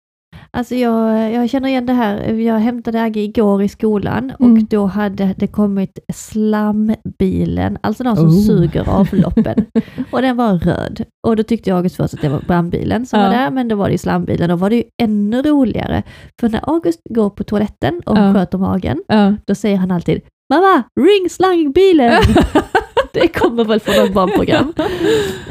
Alltså 0.57 0.75
jag, 0.75 1.33
jag 1.33 1.51
känner 1.51 1.69
igen 1.69 1.87
det 1.87 1.93
här. 1.93 2.33
Jag 2.33 2.59
hämtade 2.59 3.03
Agge 3.03 3.21
igår 3.21 3.63
i 3.63 3.69
skolan 3.69 4.33
och 4.39 4.45
Mm. 4.47 4.67
då 4.71 4.87
hade 4.87 5.35
det 5.39 5.47
kommit 5.47 5.99
slambilen, 6.15 7.79
alltså 7.81 8.05
de 8.05 8.17
som 8.17 8.27
Oh. 8.27 8.41
suger 8.47 8.89
avloppen. 8.89 9.65
och 10.11 10.23
den 10.23 10.37
var 10.37 10.55
röd. 10.59 11.05
Och 11.27 11.37
då 11.37 11.43
tyckte 11.43 11.71
jag 11.71 11.77
August 11.77 11.97
först 11.97 12.15
att 12.15 12.21
det 12.21 12.29
var 12.29 12.41
brandbilen 12.47 13.07
som 13.07 13.21
Ja. 13.21 13.27
var 13.27 13.35
där, 13.35 13.51
men 13.51 13.69
då 13.69 13.77
var 13.77 13.87
det 13.87 13.93
ju 13.93 13.99
slambilen. 13.99 14.49
Då 14.49 14.57
var 14.57 14.71
det 14.71 14.77
ju 14.77 14.83
ännu 15.03 15.43
roligare. 15.43 16.03
För 16.41 16.49
när 16.49 16.69
August 16.71 17.01
går 17.11 17.31
på 17.31 17.45
toaletten 17.45 18.01
och 18.07 18.19
Ja. 18.19 18.35
sköter 18.35 18.59
magen, 18.59 19.03
Ja. 19.09 19.35
då 19.47 19.55
säger 19.55 19.77
han 19.77 19.91
alltid 19.91 20.21
Mamma, 20.55 20.83
ring 21.01 21.31
slangbilen! 21.31 22.23
det 23.23 23.29
kommer 23.29 23.65
väl 23.65 23.81
från 23.81 23.95
något 24.05 24.13
barnprogram. 24.15 24.73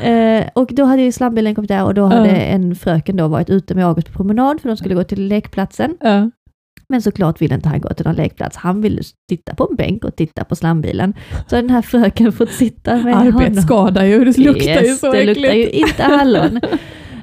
Eh, 0.04 0.44
och 0.54 0.70
då 0.74 0.84
hade 0.84 1.02
ju 1.02 1.12
slambilen 1.12 1.56
kommit 1.56 1.68
där 1.68 1.84
och 1.84 1.94
då 1.94 2.06
hade 2.06 2.30
Ja. 2.30 2.36
en 2.36 2.76
fröken 2.76 3.16
då 3.18 3.28
varit 3.28 3.50
ute 3.50 3.76
med 3.76 3.86
August 3.86 4.08
på 4.08 4.14
promenad 4.14 4.62
för 4.62 4.68
de 4.70 4.78
skulle 4.78 4.96
gå 4.96 5.04
till 5.04 5.28
lekplatsen. 5.28 5.98
Ja. 6.00 6.30
Men 6.90 7.02
såklart 7.02 7.42
ville 7.42 7.56
inte 7.56 7.70
han 7.70 7.82
gå 7.82 7.90
till 7.90 8.06
någon 8.06 8.16
lekplats. 8.16 8.58
Han 8.58 8.82
ville 8.82 9.02
titta 9.30 9.56
på 9.56 9.68
en 9.70 9.76
bänk 9.76 10.04
och 10.06 10.16
titta 10.16 10.44
på 10.44 10.56
slambilen. 10.56 11.14
Så 11.48 11.56
den 11.56 11.70
här 11.70 11.82
fröken 11.82 12.32
fått 12.32 12.52
sitta 12.52 12.96
med 12.98 13.16
honom. 13.16 13.36
Arbetsskada 13.38 14.06
ju, 14.08 14.26
det 14.26 14.38
luktar 14.38 14.82
ju 14.82 14.96
så 14.96 15.12
det 15.12 15.18
äckligt. 15.20 15.40
luktar 15.40 15.56
ju 15.56 15.70
inte 15.70 16.04
hallon. 16.04 16.60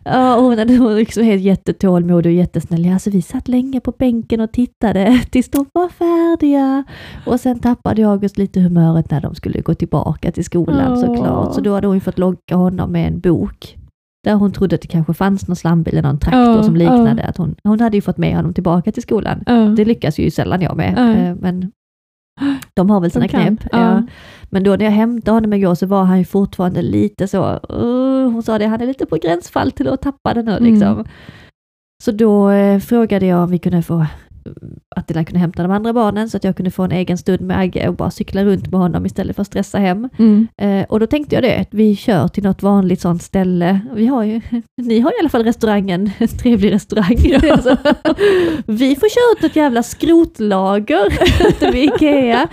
Ja, 0.05 0.37
och 0.37 0.43
hon 0.43 0.59
hade 0.59 0.77
hon 0.77 0.97
liksom 0.97 1.23
helt 1.25 1.43
jättetålmodig 1.43 2.31
och 2.31 2.37
jättesnäll. 2.37 2.93
Alltså 2.93 3.11
vi 3.11 3.23
satt 3.23 3.49
länge 3.49 3.81
på 3.81 3.93
bänken 3.99 4.41
och 4.41 4.53
tittade 4.53 5.21
tills 5.31 5.51
de 5.51 5.67
var 5.73 5.89
färdiga. 5.89 6.85
Och 7.27 7.41
sen 7.41 7.59
tappade 7.59 8.09
August 8.09 8.39
lite 8.39 8.61
humöret 8.61 9.11
när 9.11 9.21
de 9.21 9.35
skulle 9.35 9.61
gå 9.61 9.75
tillbaka 9.75 10.33
till 10.33 10.45
skolan 10.45 10.93
Åh. 10.93 11.01
såklart. 11.01 11.55
Så 11.55 11.61
då 11.61 11.75
hade 11.75 11.87
hon 11.87 12.01
fått 12.01 12.19
locka 12.19 12.57
honom 12.57 12.93
med 12.93 13.09
en 13.09 13.21
bok. 13.21 13.77
Där 14.25 14.35
hon 14.35 14.53
trodde 14.53 14.75
att 14.75 14.83
det 14.83 14.89
kanske 14.89 15.15
fanns 15.15 15.49
någon 15.49 15.57
slambil 15.57 15.95
eller 15.95 16.09
någon 16.09 16.19
traktor 16.19 16.41
Ja, 16.57 16.63
som 16.63 16.77
liknade. 16.77 17.23
Att 17.25 17.37
hon, 17.37 17.55
hon 17.65 17.81
hade 17.81 17.97
ju 17.97 18.01
fått 18.01 18.19
med 18.19 18.37
honom 18.37 18.55
tillbaka 18.55 18.93
till 18.93 19.03
skolan. 19.03 19.43
Ja. 19.47 19.55
Det 19.55 19.85
lyckas 19.85 20.19
ju 20.19 20.31
sällan 20.31 20.61
jag 20.63 20.77
med. 20.77 20.99
Eh, 20.99 21.35
Men 21.41 21.73
de 22.75 22.91
har 22.91 23.01
väl 23.01 23.11
sina 23.11 23.29
knep. 23.29 23.61
ja. 23.73 24.03
Men 24.51 24.65
då 24.65 24.77
när 24.77 24.85
jag 24.85 24.93
hämtade 24.93 25.37
honom 25.37 25.53
igår 25.53 25.75
så 25.75 25.87
var 25.87 26.05
han 26.05 26.19
ju 26.19 26.25
fortfarande 26.25 26.83
lite 26.83 27.29
så, 27.29 27.61
hon 28.25 28.43
sa 28.43 28.59
det, 28.59 28.67
han 28.67 28.81
är 28.81 28.87
lite 28.87 29.07
på 29.07 29.17
gränsfall 29.17 29.73
till 29.73 29.89
att 29.89 30.03
tappa 30.03 30.35
det 30.35 30.43
nu 30.43 30.53
Mm. 30.57 30.65
liksom. 30.73 31.05
Så 32.05 32.11
då 32.11 32.51
eh, 32.51 32.79
frågade 32.81 33.27
jag 33.27 33.43
om 33.45 33.51
vi 33.51 33.59
kunde 33.59 33.83
få 33.83 34.07
Attila 34.97 35.25
kunde 35.25 35.39
hämta 35.41 35.63
de 35.63 35.73
andra 35.73 35.93
barnen 35.93 36.31
så 36.31 36.37
att 36.37 36.45
jag 36.45 36.57
kunde 36.57 36.71
få 36.71 36.83
en 36.83 36.93
egen 36.93 37.19
stund 37.19 37.41
med 37.41 37.59
Agge 37.59 37.89
och 37.89 37.95
bara 37.95 38.11
cykla 38.11 38.45
runt 38.45 38.71
med 38.71 38.81
honom 38.81 39.07
istället 39.07 39.37
för 39.37 39.41
att 39.41 39.47
stressa 39.47 39.79
hem. 39.79 40.09
Mm. 40.19 40.49
Eh, 40.63 40.85
och 40.89 41.01
då 41.01 41.07
tänkte 41.07 41.35
jag 41.35 41.45
det, 41.45 41.57
att 41.61 41.69
vi 41.75 41.97
kör 41.97 42.29
till 42.29 42.43
något 42.43 42.63
vanligt 42.63 43.01
sånt 43.01 43.23
ställe. 43.23 43.81
Vi 43.95 44.07
har 44.07 44.25
ju, 44.25 44.41
ni 44.83 45.01
har 45.01 45.11
i 45.11 45.15
alla 45.21 45.29
fall 45.29 45.45
restaurangen, 45.45 46.11
en 46.19 46.29
trevlig 46.29 46.73
restaurang. 46.73 47.17
Alltså, 47.51 47.77
vi 48.67 48.97
får 48.97 49.09
köra 49.09 49.39
ut 49.39 49.51
ett 49.51 49.57
jävla 49.57 49.83
skrotlager 49.83 51.09
vid 51.73 51.85
Ikea. 51.95 52.49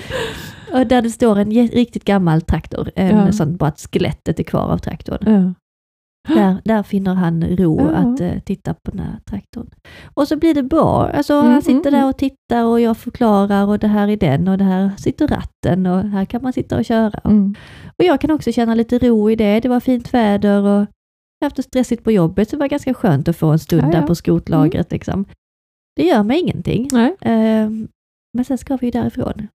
Och 0.73 0.87
där 0.87 1.01
det 1.01 1.09
står 1.09 1.39
en 1.39 1.51
riktigt 1.51 2.05
gammal 2.05 2.41
traktor, 2.41 2.91
en 2.95 3.17
Ja. 3.17 3.31
sån 3.31 3.57
bara 3.57 3.69
att 3.69 3.79
skelettet 3.91 4.39
är 4.39 4.43
kvar 4.43 4.71
av 4.71 4.77
traktorn. 4.77 5.17
Ja. 5.25 5.53
Där, 6.35 6.61
där 6.65 6.83
finner 6.83 7.13
han 7.13 7.43
ro 7.43 7.79
Ja. 7.79 7.87
att 7.95 8.19
eh, 8.21 8.39
titta 8.39 8.73
på 8.73 8.91
den 8.91 8.99
här 8.99 9.19
traktorn. 9.29 9.69
Och 10.13 10.27
så 10.27 10.35
blir 10.37 10.53
det 10.53 10.63
bra. 10.63 11.09
Alltså, 11.13 11.33
Mm, 11.33 11.51
han 11.51 11.61
sitter 11.61 11.89
mm, 11.89 12.01
där 12.01 12.09
och 12.09 12.17
tittar 12.17 12.63
och 12.65 12.81
jag 12.81 12.97
förklarar 12.97 13.65
och 13.67 13.79
det 13.79 13.87
här 13.87 14.07
är 14.07 14.17
den 14.17 14.47
och 14.47 14.57
det 14.57 14.63
här 14.63 14.91
sitter 14.97 15.27
ratten 15.27 15.85
och 15.85 16.03
här 16.03 16.25
kan 16.25 16.41
man 16.43 16.53
sitta 16.53 16.77
och 16.77 16.85
köra. 16.85 17.19
Mm. 17.23 17.55
Och 17.97 18.03
jag 18.05 18.21
kan 18.21 18.31
också 18.31 18.51
känna 18.51 18.75
lite 18.75 18.99
ro 18.99 19.29
i 19.29 19.35
det. 19.35 19.59
Det 19.59 19.69
var 19.69 19.79
fint 19.79 20.13
väder 20.13 20.61
och 20.61 20.85
jag 21.39 21.45
har 21.45 21.45
haft 21.45 21.55
det 21.55 21.63
stressigt 21.63 22.03
på 22.03 22.11
jobbet 22.11 22.49
så 22.49 22.55
det 22.55 22.59
var 22.59 22.67
ganska 22.67 22.93
skönt 22.93 23.27
att 23.27 23.37
få 23.37 23.47
en 23.51 23.59
stund 23.59 23.81
Ja, 23.83 23.87
ja. 23.93 23.99
där 23.99 24.07
på 24.07 24.15
skrotlagret. 24.15 24.91
Liksom. 24.91 25.25
Det 25.95 26.03
gör 26.05 26.23
mig 26.23 26.39
ingenting. 26.39 26.87
Ehm, 27.21 27.87
men 28.33 28.45
sen 28.45 28.57
ska 28.57 28.77
vi 28.77 28.87
ju 28.87 28.91
därifrån. 28.91 29.47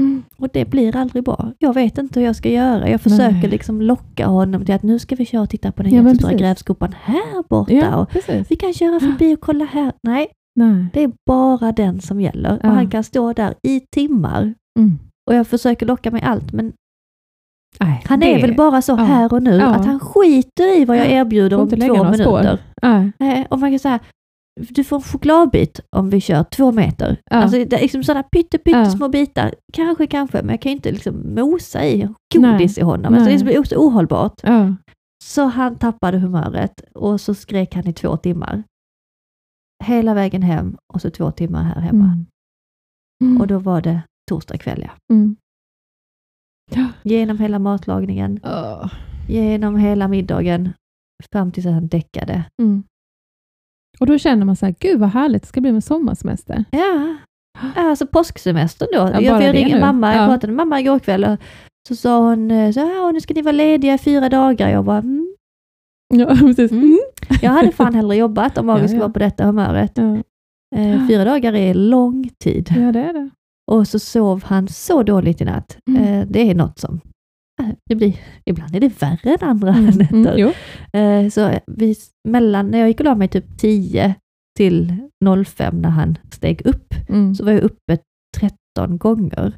Mm. 0.00 0.22
Och 0.36 0.48
det 0.52 0.64
blir 0.70 0.96
aldrig 0.96 1.24
bra. 1.24 1.52
Jag 1.58 1.74
vet 1.74 1.98
inte 1.98 2.20
hur 2.20 2.26
jag 2.26 2.36
ska 2.36 2.48
göra. 2.50 2.88
Jag 2.88 3.00
försöker 3.00 3.32
Nej. 3.32 3.48
liksom 3.50 3.82
locka 3.82 4.26
honom 4.26 4.64
till 4.64 4.74
att 4.74 4.82
nu 4.82 4.98
ska 4.98 5.16
vi 5.16 5.26
köra 5.26 5.42
och 5.42 5.50
titta 5.50 5.72
på 5.72 5.82
den 5.82 5.94
Ja, 5.94 6.02
jättestora 6.02 6.32
grävskopan 6.32 6.94
här 7.02 7.48
borta. 7.48 7.72
Ja, 7.72 7.96
Och 7.96 8.10
precis. 8.10 8.50
vi 8.50 8.56
kan 8.56 8.72
köra 8.74 9.00
förbi 9.00 9.34
och 9.34 9.40
kolla 9.40 9.64
här. 9.64 9.92
Nej, 10.02 10.26
Nej. 10.54 10.86
det 10.92 11.02
är 11.02 11.12
bara 11.26 11.72
den 11.72 12.00
som 12.00 12.20
gäller. 12.20 12.58
Ja. 12.62 12.68
Och 12.68 12.74
han 12.74 12.90
kan 12.90 13.04
stå 13.04 13.32
där 13.32 13.54
i 13.62 13.80
timmar. 13.80 14.54
Mm. 14.78 14.98
Och 15.30 15.34
jag 15.34 15.46
försöker 15.46 15.86
locka 15.86 16.10
mig 16.10 16.22
allt, 16.22 16.52
men 16.52 16.72
Nej, 17.80 18.02
han 18.04 18.20
det- 18.20 18.34
är 18.34 18.40
väl 18.40 18.54
bara 18.56 18.82
så 18.82 18.92
ja. 18.92 18.96
här 18.96 19.32
och 19.34 19.42
nu 19.42 19.56
Ja. 19.56 19.66
att 19.66 19.86
han 19.86 20.00
skiter 20.00 20.80
i 20.80 20.84
vad 20.84 20.96
jag 20.96 21.06
erbjuder 21.10 21.56
om 21.60 21.68
två 21.68 21.76
minuter. 22.04 22.58
Nej. 22.82 23.12
Nej, 23.18 23.46
och 23.50 23.58
man 23.58 23.70
kan 23.70 23.78
säga, 23.78 23.98
du 24.68 24.84
får 24.84 24.96
en 24.96 25.02
chokladbit 25.02 25.80
om 25.96 26.10
vi 26.10 26.20
kör 26.20 26.44
två 26.44 26.72
meter. 26.72 27.16
Ja. 27.30 27.36
Alltså 27.36 27.64
det 27.64 27.76
är 27.76 27.80
liksom 27.80 28.04
sådana 28.04 28.22
pytte, 28.22 28.58
pytte 28.58 28.96
Ja. 29.00 29.08
bitar. 29.08 29.54
Kanske, 29.72 30.06
kanske, 30.06 30.42
men 30.42 30.50
jag 30.50 30.60
kan 30.62 30.70
ju 30.72 30.76
inte 30.76 30.92
liksom 30.92 31.34
mosa 31.34 31.86
i 31.86 32.08
godis 32.34 32.78
i 32.78 32.82
honom. 32.82 33.14
Alltså 33.14 33.28
Nej. 33.28 33.38
det 33.38 33.44
blir 33.44 33.62
så 33.64 33.76
ohållbart. 33.76 34.40
Ja. 34.42 34.74
Så 35.24 35.44
han 35.44 35.76
tappade 35.78 36.18
humöret 36.18 36.80
och 36.94 37.20
så 37.20 37.34
skrek 37.34 37.74
han 37.74 37.86
i 37.88 37.92
två 37.92 38.16
timmar. 38.16 38.62
Hela 39.84 40.14
vägen 40.14 40.42
hem 40.42 40.76
och 40.92 41.00
så 41.00 41.10
två 41.10 41.30
timmar 41.30 41.62
här 41.62 41.80
hemma. 41.80 42.04
Mm. 42.04 42.26
Mm. 43.24 43.40
Och 43.40 43.46
då 43.46 43.58
var 43.58 43.80
det 43.80 44.02
torsdag 44.30 44.58
kväll 44.58 44.82
ja. 44.86 45.14
Mm. 45.14 45.36
Genom 47.02 47.38
hela 47.38 47.58
matlagningen, 47.58 48.40
Åh. 48.44 48.92
genom 49.28 49.76
hela 49.76 50.08
middagen, 50.08 50.72
fram 51.32 51.52
tills 51.52 51.66
att 51.66 51.72
han 51.72 51.88
däckade. 51.88 52.44
Mm. 52.62 52.82
Och 54.00 54.06
då 54.06 54.18
känner 54.18 54.46
man 54.46 54.56
så 54.56 54.66
här, 54.66 54.74
gud 54.80 55.00
vad 55.00 55.08
härligt 55.10 55.42
det 55.42 55.48
ska 55.48 55.60
bli 55.60 55.72
med 55.72 55.84
sommarsemester. 55.84 56.64
Ja, 56.70 57.16
alltså 57.76 58.06
påsksemestern 58.06 58.88
då. 58.92 58.98
bara 59.04 59.20
jag, 59.22 59.42
jag 59.42 59.54
nu. 59.70 59.80
mamma, 59.80 60.14
jag 60.14 60.22
Ja. 60.22 60.26
pratade 60.28 60.46
med 60.52 60.56
mamma 60.66 60.80
igår 60.80 60.98
kväll 60.98 61.24
och 61.24 61.38
så 61.88 61.96
sa 61.96 62.18
hon, 62.18 62.50
eh, 62.50 62.72
så 62.72 62.80
här, 62.80 62.94
"Ja, 62.94 63.10
nu 63.12 63.20
ska 63.20 63.34
ni 63.34 63.42
vara 63.42 63.52
lediga 63.52 63.94
i 63.94 63.98
fyra 63.98 64.28
dagar. 64.28 64.68
Jag 64.68 64.84
bara, 64.84 64.98
mm. 64.98 65.34
Ja, 66.14 66.36
precis. 66.40 66.72
Mm. 66.72 66.98
Jag 67.42 67.50
hade 67.50 67.72
fan 67.72 67.94
hellre 67.94 68.16
jobbat 68.16 68.58
om 68.58 68.68
August 68.70 68.92
Ja, 68.94 69.00
ja. 69.00 69.06
var 69.06 69.12
på 69.12 69.18
detta 69.18 69.44
humöret. 69.46 69.92
Ja, 69.94 70.16
Eh, 70.76 71.06
fyra 71.08 71.24
dagar 71.24 71.52
är 71.54 71.74
lång 71.74 72.28
tid. 72.44 72.74
ja 72.76 72.92
det 72.92 73.00
är 73.00 73.12
det. 73.12 73.30
Och 73.72 73.88
så 73.88 73.98
sov 73.98 74.44
han 74.44 74.68
så 74.68 75.02
dåligt 75.02 75.40
i 75.40 75.44
natt. 75.44 75.78
Mm. 75.88 76.02
Eh, 76.04 76.26
det 76.28 76.50
är 76.50 76.54
något 76.54 76.78
som... 76.78 77.00
Det 77.88 77.94
blir, 77.94 78.16
ibland 78.44 78.76
är 78.76 78.80
det 78.80 79.02
värre 79.02 79.30
än 79.40 79.48
andra 79.48 79.74
Mm, 79.74 79.84
nätter. 79.98 80.36
jo. 80.38 80.52
Eh, 81.00 81.28
så 81.28 81.50
vi, 81.66 81.94
mellan, 82.28 82.70
när 82.70 82.78
jag 82.78 82.88
gick 82.88 83.00
och 83.00 83.04
la 83.04 83.14
mig 83.14 83.28
typ 83.28 83.58
10 83.58 84.14
till 84.56 84.96
05 85.46 85.80
när 85.82 85.90
han 85.90 86.18
steg 86.30 86.62
upp, 86.66 86.94
Mm. 87.08 87.34
så 87.34 87.44
var 87.44 87.52
jag 87.52 87.62
uppe 87.62 87.98
13 88.76 88.98
gånger. 88.98 89.56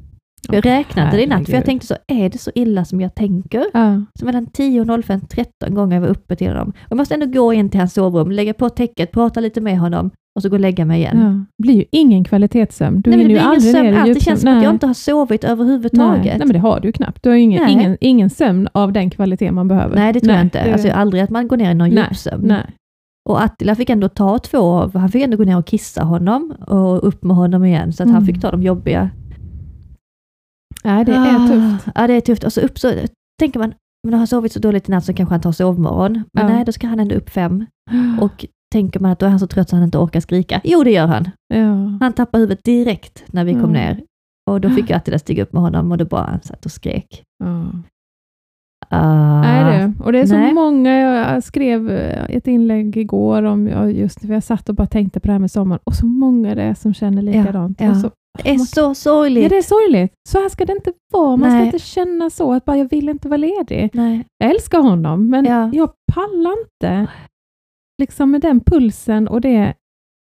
Jag 0.51 0.65
räknade 0.65 1.11
det 1.17 1.23
i 1.23 1.27
natt, 1.27 1.45
för 1.45 1.53
jag 1.53 1.65
tänkte 1.65 1.87
så, 1.87 1.95
är 2.07 2.29
det 2.29 2.37
så 2.37 2.51
illa 2.55 2.85
som 2.85 3.01
jag 3.01 3.15
tänker? 3.15 3.65
Ja. 3.73 4.01
Så 4.19 4.25
mellan 4.25 4.45
10 4.45 4.81
och 4.81 5.03
05, 5.05 5.21
13 5.29 5.75
gånger 5.75 5.95
jag 5.95 6.01
var 6.01 6.07
uppe 6.07 6.35
till 6.35 6.47
honom. 6.47 6.73
Jag 6.89 6.97
måste 6.97 7.13
ändå 7.13 7.25
gå 7.25 7.53
in 7.53 7.69
till 7.69 7.79
hans 7.79 7.93
sovrum, 7.93 8.31
lägga 8.31 8.53
på 8.53 8.69
täcket, 8.69 9.11
prata 9.11 9.39
lite 9.39 9.61
med 9.61 9.79
honom 9.79 10.09
och 10.35 10.41
så 10.41 10.49
gå 10.49 10.55
och 10.55 10.59
lägga 10.59 10.85
mig 10.85 10.99
igen. 10.99 11.17
Ja. 11.21 11.45
Det 11.57 11.61
blir 11.63 11.75
ju 11.75 11.85
ingen 11.91 12.23
kvalitetssömn. 12.23 13.01
Du 13.01 13.09
Nej, 13.09 13.17
men 13.19 13.27
det 13.27 13.33
blir 13.33 13.47
ingen 13.49 13.61
sömn 13.61 13.95
alls. 13.97 14.13
Det 14.17 14.23
känns 14.23 14.41
som 14.41 14.49
att 14.49 14.55
Nej. 14.55 14.63
jag 14.63 14.73
inte 14.73 14.87
har 14.87 14.93
sovit 14.93 15.43
överhuvudtaget. 15.43 16.23
Nej. 16.25 16.35
Nej, 16.37 16.47
men 16.47 16.53
det 16.53 16.59
har 16.59 16.79
du 16.79 16.87
ju 16.87 16.91
knappt. 16.91 17.23
Du 17.23 17.29
har 17.29 17.35
ju 17.35 17.41
ingen, 17.41 17.63
Nej. 17.63 17.73
ingen, 17.73 17.97
ingen 18.01 18.29
sömn 18.29 18.67
av 18.71 18.91
den 18.93 19.09
kvalitet 19.09 19.51
man 19.51 19.67
behöver. 19.67 19.95
Nej, 19.95 20.13
det 20.13 20.19
tror 20.19 20.33
jag 20.33 20.41
inte. 20.45 20.73
Alltså, 20.73 20.91
aldrig 20.91 21.23
att 21.23 21.29
man 21.29 21.47
går 21.47 21.57
ner 21.57 21.71
i 21.71 21.73
någon 21.73 21.89
Nej, 21.89 22.03
djupsömn. 22.09 22.47
nej. 22.47 22.65
Och 23.29 23.43
Attila 23.43 23.75
fick 23.75 23.89
ändå 23.89 24.09
ta 24.09 24.39
två, 24.39 24.57
av- 24.57 24.95
han 24.97 25.09
fick 25.09 25.23
ändå 25.23 25.37
gå 25.37 25.43
ner 25.43 25.57
och 25.57 25.65
kissa 25.67 26.03
honom 26.03 26.51
och 26.67 27.07
upp 27.07 27.23
med 27.23 27.35
honom 27.35 27.65
igen, 27.65 27.93
så 27.93 28.03
att 28.03 28.09
han 28.09 28.17
Mm. 28.23 28.25
fick 28.33 28.41
ta 28.41 28.51
de 28.51 28.63
jobbiga. 28.63 29.09
Nej, 30.83 31.05
det 31.05 31.11
är 31.11 31.35
Ah, 31.35 31.47
tufft. 31.47 31.87
Ja, 31.95 32.07
det 32.07 32.13
är 32.13 32.21
tufft. 32.21 32.43
Och 32.43 32.53
så 32.53 32.61
upp 32.61 32.79
så 32.79 32.93
tänker 33.39 33.59
man, 33.59 33.73
men 34.03 34.13
har 34.13 34.17
han 34.17 34.27
sovit 34.27 34.51
så 34.51 34.59
dåligt 34.59 34.89
i 34.89 34.91
natt 34.91 35.05
så 35.05 35.13
kanske 35.13 35.33
han 35.33 35.41
tar 35.41 35.51
sovmorgon. 35.51 36.13
Men 36.33 36.47
Ja. 36.47 36.53
nej, 36.55 36.65
då 36.65 36.71
ska 36.71 36.87
han 36.87 36.99
ändå 36.99 37.15
upp 37.15 37.29
fem. 37.29 37.65
Och 38.21 38.45
tänker 38.73 38.99
man 38.99 39.11
att 39.11 39.19
då 39.19 39.25
är 39.25 39.29
han 39.29 39.39
så 39.39 39.47
trött 39.47 39.69
så 39.69 39.75
han 39.75 39.85
inte 39.85 39.97
orkar 39.97 40.19
skrika. 40.19 40.61
Jo, 40.63 40.83
det 40.83 40.91
gör 40.91 41.07
han. 41.07 41.29
ja. 41.53 41.97
Han 42.01 42.13
tappade 42.13 42.41
huvudet 42.41 42.63
direkt 42.63 43.23
när 43.27 43.45
vi 43.45 43.51
kom 43.51 43.59
Mm. 43.61 43.71
ner. 43.73 44.01
Och 44.51 44.61
då 44.61 44.69
fick 44.69 44.89
jag 44.89 44.97
Attila 44.97 45.19
stiga 45.19 45.43
upp 45.43 45.53
med 45.53 45.61
honom 45.61 45.91
och 45.91 45.97
då 45.97 46.05
bara 46.05 46.23
han 46.23 46.41
satt 46.41 46.65
och 46.65 46.71
skrek. 46.71 47.23
Ja. 47.43 47.65
Ah, 48.89 49.41
Nej, 49.41 49.63
det. 49.97 50.03
Och 50.03 50.11
det 50.11 50.19
är 50.19 50.25
så 50.25 50.33
Nej. 50.37 50.53
många, 50.53 50.91
jag 50.99 51.43
skrev 51.43 51.89
eh, 51.91 52.25
ett 52.35 52.47
inlägg 52.47 52.97
igår 52.97 53.43
om, 53.43 53.67
ja, 53.67 53.89
just 53.89 54.21
för 54.21 54.33
jag 54.33 54.43
satt 54.43 54.69
och 54.69 54.75
bara 54.75 54.87
tänkte 54.87 55.19
på 55.19 55.27
det 55.27 55.31
här 55.31 55.39
med 55.39 55.51
sommaren, 55.51 55.79
och 55.83 55.95
så 55.95 56.05
många 56.05 56.55
det 56.55 56.61
är 56.63 56.73
som 56.73 56.93
känner 56.93 57.21
likadant. 57.21 57.81
ja. 57.81 57.89
Och 57.91 57.97
så, 57.97 58.11
det 58.43 58.49
är 58.49 58.57
så 58.57 58.95
sorgligt. 58.95 59.43
ja, 59.43 59.49
det 59.49 59.57
är 59.57 59.61
sorgligt. 59.61 60.13
Så 60.29 60.41
här 60.41 60.49
ska 60.49 60.65
det 60.65 60.73
inte 60.73 60.93
vara. 61.13 61.35
Man 61.35 61.49
Nej. 61.49 61.59
ska 61.59 61.65
inte 61.65 61.79
känna 61.79 62.29
så, 62.29 62.53
att 62.53 62.65
bara 62.65 62.77
jag 62.77 62.89
vill 62.89 63.09
inte 63.09 63.27
vara 63.27 63.37
ledig. 63.37 63.89
Nej. 63.93 64.25
Jag 64.37 64.49
älskar 64.51 64.79
honom, 64.79 65.29
men 65.29 65.45
Ja. 65.45 65.69
jag 65.73 65.91
pallar 66.13 66.55
inte 66.63 67.07
liksom 68.01 68.31
med 68.31 68.41
den 68.41 68.59
pulsen 68.59 69.27
och 69.27 69.41
det 69.41 69.73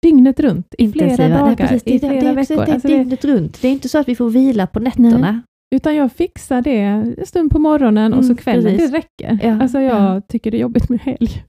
dygnet 0.06 0.40
runt 0.40 0.76
i 0.78 0.92
flera 0.92 1.12
Intensiva. 1.12 1.38
dagar, 1.40 1.46
Nej, 1.48 1.56
precis. 1.56 1.84
i 1.86 1.98
Det, 1.98 2.00
flera 2.10 2.34
det, 2.34 2.42
också 2.42 2.54
veckor. 2.54 2.66
det, 2.66 2.74
Alltså 2.74 2.88
det, 2.88 2.98
dygnet 2.98 3.26
runt. 3.26 3.62
Det 3.62 3.68
är 3.68 3.72
inte 3.72 3.90
så 3.90 3.98
att 3.98 4.08
vi 4.08 4.16
får 4.16 4.30
vila 4.30 4.68
på 4.68 4.80
nätterna. 4.80 5.42
utan 5.76 5.96
jag 5.96 6.12
fixar 6.12 6.62
det 6.62 6.78
en 6.82 7.16
stund 7.26 7.52
på 7.52 7.60
morgonen 7.60 8.14
och 8.14 8.24
så 8.26 8.32
Mm, 8.32 8.38
kvällen, 8.38 8.64
precis. 8.78 8.92
det 8.92 8.98
räcker. 8.98 9.40
Ja, 9.48 9.62
Alltså 9.62 9.80
jag 9.80 10.02
ja. 10.16 10.22
tycker 10.22 10.52
det 10.52 10.58
är 10.58 10.62
jobbigt 10.62 10.90
med 10.90 11.00
helg. 11.00 11.44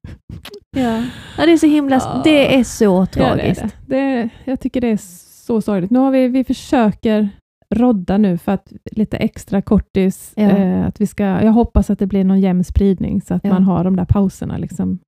Ja. 0.77 1.03
ja, 1.39 1.47
det 1.47 1.53
är 1.53 1.57
så 1.57 1.67
himla... 1.67 2.21
Det 2.25 2.55
är 2.59 2.65
så 2.65 3.07
tragiskt. 3.07 3.63
Det 3.63 3.71
det. 3.87 3.97
Det, 3.97 4.29
jag 4.45 4.61
tycker 4.61 4.81
det 4.81 4.89
är 4.89 4.97
så 5.45 5.61
sorgligt. 5.61 5.91
Nu 5.91 5.99
har 5.99 6.11
vi, 6.11 6.29
vi 6.29 6.45
försöker 6.45 7.29
rodda 7.75 8.19
nu 8.19 8.39
för 8.39 8.53
att 8.53 8.73
lite 8.93 9.17
extra 9.17 9.63
kortis, 9.63 10.33
Ja. 10.37 10.43
eh, 10.43 10.87
att 10.87 11.01
vi 11.01 11.07
ska, 11.07 11.25
jag 11.25 11.53
hoppas 11.53 11.91
att 11.91 11.99
det 11.99 12.07
blir 12.07 12.25
någon 12.25 12.41
jämn 12.41 12.65
spridning 12.65 13.21
så 13.23 13.35
att 13.35 13.45
Ja. 13.45 13.53
man 13.53 13.63
har 13.65 13.85
de 13.85 13.97
där 13.97 14.05
pauserna 14.05 14.57
liksom 14.59 14.99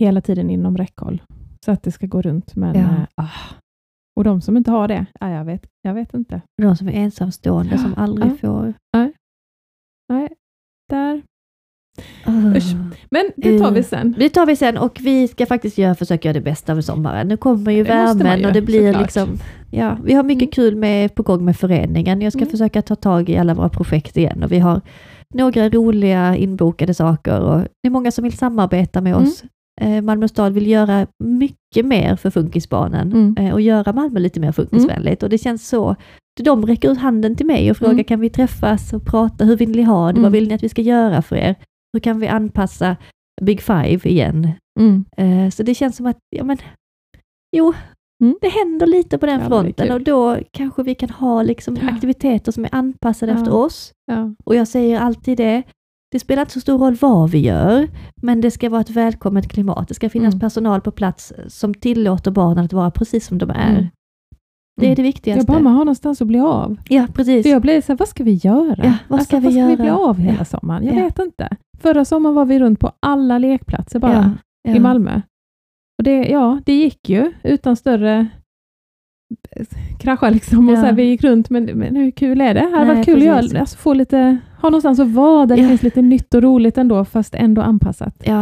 hela 0.00 0.20
tiden 0.20 0.50
inom 0.50 0.76
räckhåll. 0.76 1.22
Så 1.64 1.70
att 1.72 1.82
det 1.82 1.92
ska 1.92 2.06
gå 2.06 2.22
runt. 2.22 2.56
Men, 2.56 2.74
Ja. 2.74 2.80
eh, 2.80 3.02
ah. 3.14 3.28
Och 4.16 4.24
de 4.24 4.40
som 4.40 4.56
inte 4.56 4.70
har 4.70 4.88
det, 4.88 5.06
ja, 5.20 5.30
jag, 5.30 5.44
vet, 5.44 5.66
jag 5.82 5.94
vet 5.94 6.14
inte. 6.14 6.40
De 6.62 6.76
som 6.76 6.88
är 6.88 6.92
ensamstående 6.92 7.78
som 7.78 7.94
aldrig 7.96 8.40
får... 8.40 8.74
Nej, 10.08 10.28
där. 10.88 11.22
Ah. 12.24 12.56
Usch. 12.56 12.72
Men 13.10 13.30
det 13.36 13.58
tar 13.58 13.70
vi 13.70 13.78
Eh, 13.80 13.84
sen. 13.84 14.14
Det 14.18 14.28
tar 14.28 14.46
vi 14.46 14.56
sen 14.56 14.78
och 14.78 14.98
vi 15.02 15.28
ska 15.28 15.46
faktiskt 15.46 15.78
göra, 15.78 15.94
försöka 15.94 16.28
göra 16.28 16.34
det 16.34 16.40
bästa 16.44 16.72
av 16.72 16.80
sommaren. 16.80 17.28
Nu 17.28 17.36
kommer 17.36 17.72
ju 17.72 17.84
Det 17.84 17.88
värmen 17.90 18.40
ju, 18.40 18.46
och 18.46 18.52
det 18.52 18.62
blir 18.62 18.86
såklart. 18.86 19.02
liksom... 19.02 19.28
Ja, 19.70 19.96
vi 20.04 20.14
har 20.14 20.22
mycket 20.22 20.42
Mm. 20.42 20.52
kul 20.52 20.76
med, 20.76 21.14
på 21.14 21.22
gång 21.22 21.44
med 21.44 21.56
föreningen. 21.56 22.20
Jag 22.22 22.32
ska 22.32 22.40
Mm. 22.42 22.50
försöka 22.50 22.82
ta 22.82 22.94
tag 22.96 23.28
i 23.28 23.36
alla 23.36 23.54
våra 23.54 23.68
projekt 23.68 24.16
igen 24.16 24.42
och 24.42 24.52
vi 24.52 24.58
har 24.58 24.80
några 25.34 25.68
roliga 25.68 26.36
inbokade 26.36 26.94
saker 26.94 27.40
och 27.40 27.58
det 27.58 27.88
är 27.88 27.90
många 27.90 28.10
som 28.10 28.24
vill 28.24 28.32
samarbeta 28.36 29.00
med 29.00 29.12
Mm. 29.12 29.22
oss. 29.24 29.44
Eh, 29.80 30.02
Malmö 30.02 30.28
stad 30.28 30.52
vill 30.52 30.66
göra 30.66 31.06
mycket 31.24 31.86
mer 31.86 32.16
för 32.16 32.30
funkisbarnen 32.30 33.12
Mm. 33.12 33.36
eh, 33.38 33.52
och 33.52 33.60
göra 33.60 33.92
Malmö 33.92 34.20
lite 34.20 34.40
mer 34.40 34.52
funkisvänligt 34.52 35.22
och 35.22 35.28
det 35.28 35.38
känns 35.38 35.68
så. 35.68 35.96
De 36.42 36.66
räcker 36.66 36.90
ut 36.92 36.98
handen 36.98 37.36
till 37.36 37.46
mig 37.46 37.70
och 37.70 37.76
frågar 37.76 37.92
Mm. 37.92 38.04
kan 38.04 38.20
vi 38.20 38.30
träffas 38.30 38.92
och 38.92 39.04
prata, 39.06 39.44
hur 39.44 39.56
vill 39.56 39.70
ni 39.70 39.82
ha 39.82 40.06
det, 40.06 40.10
Mm. 40.10 40.22
vad 40.22 40.32
vill 40.32 40.48
ni 40.48 40.54
att 40.54 40.62
vi 40.64 40.68
ska 40.68 40.82
göra 40.82 41.22
för 41.22 41.36
er? 41.36 41.54
Hur 41.92 42.00
kan 42.00 42.18
vi 42.20 42.28
anpassa 42.28 42.96
Big 43.42 43.60
Five 43.62 44.00
igen? 44.10 44.48
Mm. 44.80 45.04
Eh, 45.16 45.50
Så 45.50 45.62
det 45.62 45.74
känns 45.74 45.96
som 45.96 46.06
att, 46.06 46.18
ja 46.36 46.44
men, 46.44 46.56
jo, 47.56 47.72
Mm. 48.22 48.36
det 48.40 48.48
händer 48.48 48.86
lite 48.86 49.18
på 49.18 49.26
den 49.26 49.40
Ja, 49.40 49.46
fronten 49.46 49.92
och 49.92 50.00
då 50.02 50.38
kanske 50.50 50.82
vi 50.82 50.94
kan 50.94 51.10
ha 51.10 51.42
liksom 51.42 51.76
Ja. 51.82 51.88
aktiviteter 51.88 52.52
som 52.52 52.64
är 52.64 52.74
anpassade 52.74 53.32
Ja. 53.32 53.38
efter 53.38 53.54
oss. 53.54 53.92
Och 54.44 54.54
jag 54.54 54.68
säger 54.68 55.00
alltid 55.00 55.36
det, 55.38 55.62
det 56.12 56.20
spelar 56.20 56.42
inte 56.42 56.52
så 56.52 56.60
stor 56.60 56.78
roll 56.78 56.94
vad 57.00 57.30
vi 57.30 57.38
gör, 57.38 57.88
men 58.22 58.40
det 58.40 58.50
ska 58.50 58.70
vara 58.70 58.80
ett 58.80 58.90
välkommet 58.90 59.48
klimat. 59.48 59.88
Det 59.88 59.94
ska 59.94 60.08
finnas 60.10 60.34
Mm. 60.34 60.40
personal 60.40 60.80
på 60.80 60.90
plats 60.90 61.32
som 61.48 61.74
tillåter 61.74 62.30
barnen 62.30 62.64
att 62.64 62.72
vara 62.72 62.90
precis 62.90 63.26
som 63.26 63.38
de 63.38 63.50
är. 63.50 63.70
Mm. 63.70 63.86
Det 64.80 64.86
är 64.86 64.88
Mm. 64.88 64.94
det 64.96 65.02
Jag 65.02 65.06
viktigaste. 65.06 65.46
bara, 65.52 65.60
man 65.60 65.72
har 65.72 65.84
någonstans 65.84 66.22
att 66.22 66.28
bli 66.28 66.40
av. 66.40 66.76
Ja, 66.88 67.06
precis. 67.14 67.42
För 67.42 67.50
jag 67.50 67.62
blir 67.62 67.80
så 67.80 67.92
här, 67.92 67.98
vad 67.98 68.08
ska 68.08 68.24
vi 68.24 68.34
göra? 68.34 68.84
Ja, 68.84 68.94
vad 69.08 69.22
ska 69.22 69.36
vi 69.38 69.44
vad 69.44 69.52
ska 69.52 69.66
vi 69.66 69.76
bli 69.76 69.86
göra? 69.86 69.98
av 69.98 70.18
hela 70.18 70.38
Ja. 70.38 70.44
sommaren? 70.44 70.86
Jag 70.86 70.94
Ja. 70.96 71.04
vet 71.04 71.18
inte. 71.18 71.48
Förra 71.82 72.04
sommaren 72.04 72.34
var 72.34 72.44
vi 72.44 72.58
runt 72.58 72.80
på 72.80 72.92
alla 73.00 73.38
lekplatser 73.38 73.98
bara 73.98 74.12
ja, 74.12 74.30
ja. 74.70 74.76
i 74.76 74.80
Malmö. 74.80 75.20
Och 75.98 76.04
det, 76.04 76.16
ja, 76.28 76.60
det 76.66 76.72
gick 76.74 77.08
ju 77.08 77.32
utan 77.42 77.76
större 77.76 78.26
krascha 79.98 80.30
liksom. 80.30 80.68
Och 80.68 80.74
Ja. 80.74 80.80
så 80.80 80.86
här, 80.86 80.92
vi 80.92 81.02
gick 81.02 81.24
runt, 81.24 81.50
men, 81.50 81.64
men 81.64 81.96
hur 81.96 82.10
kul 82.10 82.40
är 82.40 82.54
det? 82.54 82.60
Det 82.60 82.76
hade 82.76 82.94
varit 82.94 83.04
kul 83.04 83.14
att 83.14 83.38
precis. 83.38 83.52
göra, 83.52 83.60
alltså, 83.60 83.76
få 83.76 83.94
lite, 83.94 84.38
ha 84.60 84.68
någonstans 84.70 85.00
att 85.00 85.10
vara 85.12 85.46
där 85.46 85.56
det 85.56 85.68
finns 85.68 85.82
lite 85.82 86.02
nytt 86.02 86.34
och 86.34 86.42
roligt 86.42 86.78
ändå, 86.78 87.04
fast 87.04 87.34
ändå 87.34 87.62
anpassat. 87.62 88.22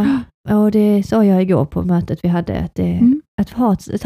Ja, 0.49 0.57
och 0.57 0.71
det 0.71 1.03
sa 1.03 1.25
jag 1.25 1.41
igår 1.41 1.65
på 1.65 1.83
mötet 1.83 2.19
vi 2.23 2.27
hade, 2.27 2.59
att, 2.59 2.75
det, 2.75 2.83
Mm. 2.93 3.21
Att 3.41 3.49
ha 3.49 3.73
ett, 3.73 3.87
ett, 3.87 4.05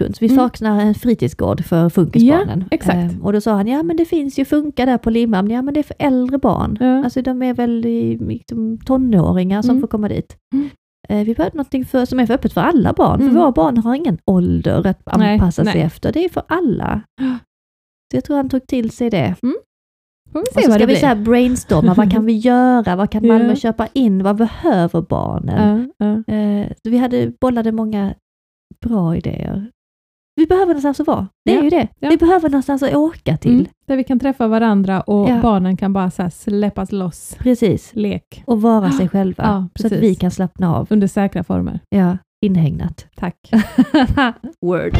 ett. 0.00 0.22
Vi 0.22 0.26
Mm. 0.26 0.36
saknar 0.36 0.80
en 0.80 0.94
fritidsgård 0.94 1.64
för 1.64 1.88
funkisbarnen. 1.88 2.58
Ja, 2.60 2.66
exakt. 2.70 2.94
Ehm, 2.96 3.22
och 3.22 3.32
då 3.32 3.40
sa 3.40 3.52
han, 3.52 3.66
ja 3.66 3.82
men 3.82 3.96
det 3.96 4.04
finns 4.04 4.38
ju 4.38 4.44
Funka 4.44 4.86
där 4.86 4.98
på 4.98 5.10
Limhamn, 5.10 5.50
ja 5.50 5.62
men 5.62 5.74
det 5.74 5.80
är 5.80 5.84
för 5.84 5.96
äldre 5.98 6.38
barn. 6.38 6.76
Ja. 6.80 7.04
Alltså 7.04 7.22
de 7.22 7.42
är 7.42 7.54
väl 7.54 7.80
liksom, 8.28 8.78
tonåringar 8.78 9.62
som 9.62 9.70
Mm. 9.70 9.80
får 9.80 9.88
komma 9.88 10.08
dit. 10.08 10.36
Mm. 10.54 10.70
Eh, 11.08 11.26
vi 11.26 11.34
behöver 11.34 11.56
någonting 11.56 11.84
för, 11.84 12.04
som 12.04 12.20
är 12.20 12.26
för 12.26 12.34
öppet 12.34 12.52
för 12.52 12.60
alla 12.60 12.92
barn, 12.92 13.20
Mm. 13.20 13.32
för 13.32 13.40
våra 13.40 13.52
barn 13.52 13.76
har 13.78 13.94
ingen 13.94 14.18
ålder 14.24 14.86
att 14.86 15.16
Nej, 15.18 15.32
anpassa 15.34 15.64
sig 15.64 15.74
nej. 15.74 15.82
efter. 15.82 16.12
Det 16.12 16.24
är 16.24 16.28
för 16.28 16.42
alla. 16.48 17.00
Så 18.10 18.16
jag 18.16 18.24
tror 18.24 18.36
han 18.36 18.48
tog 18.48 18.66
till 18.66 18.90
sig 18.90 19.10
det. 19.10 19.34
Vi 19.42 19.48
Och 20.40 20.46
så 20.64 20.72
ska 20.72 20.86
vi 20.86 20.96
så 20.96 21.06
här 21.06 21.14
brainstorma, 21.16 21.94
vad 21.94 22.10
kan 22.12 22.24
vi 22.26 22.32
göra? 22.38 22.96
Vad 22.96 23.10
kan. 23.10 23.26
Malmö 23.26 23.56
köpa 23.56 23.88
in? 23.92 24.22
Vad 24.22 24.36
behöver 24.36 25.00
barnen? 25.02 25.92
Ja. 25.98 26.34
Eh, 26.34 26.66
så 26.84 26.90
vi 26.90 26.98
hade 26.98 27.32
bollade 27.40 27.72
många 27.72 28.14
bra 28.82 29.16
idéer. 29.16 29.70
Vi 30.36 30.46
behöver 30.46 30.66
någonstans 30.66 31.00
att 31.00 31.06
vara. 31.06 31.28
Det 31.44 31.52
är 31.52 31.56
Ja, 31.56 31.62
ju 31.62 31.70
det. 31.70 31.88
ja. 32.00 32.08
Vi 32.10 32.16
behöver 32.16 32.48
någonstans 32.48 32.82
att 32.82 32.94
åka 32.94 33.36
till. 33.36 33.52
Mm, 33.54 33.66
där 33.86 33.96
vi 33.96 34.04
kan 34.04 34.18
träffa 34.18 34.48
varandra 34.48 35.00
och 35.00 35.30
Ja. 35.30 35.40
barnen 35.42 35.76
kan 35.76 35.92
bara 35.92 36.10
så 36.10 36.30
släppas 36.30 36.92
loss. 36.92 37.36
Precis. 37.38 37.90
Lek 37.94 38.42
Och 38.46 38.62
vara 38.62 38.90
sig 38.90 39.08
själva. 39.08 39.42
Ja, 39.44 39.68
så 39.80 39.86
att 39.86 39.92
vi 39.92 40.14
kan 40.14 40.30
slappna 40.30 40.76
av. 40.76 40.86
under 40.90 41.06
säkra 41.06 41.44
former. 41.44 41.80
Ja, 41.88 42.18
inhägnat. 42.44 43.06
Tack. 43.16 43.50
Word. 44.60 44.96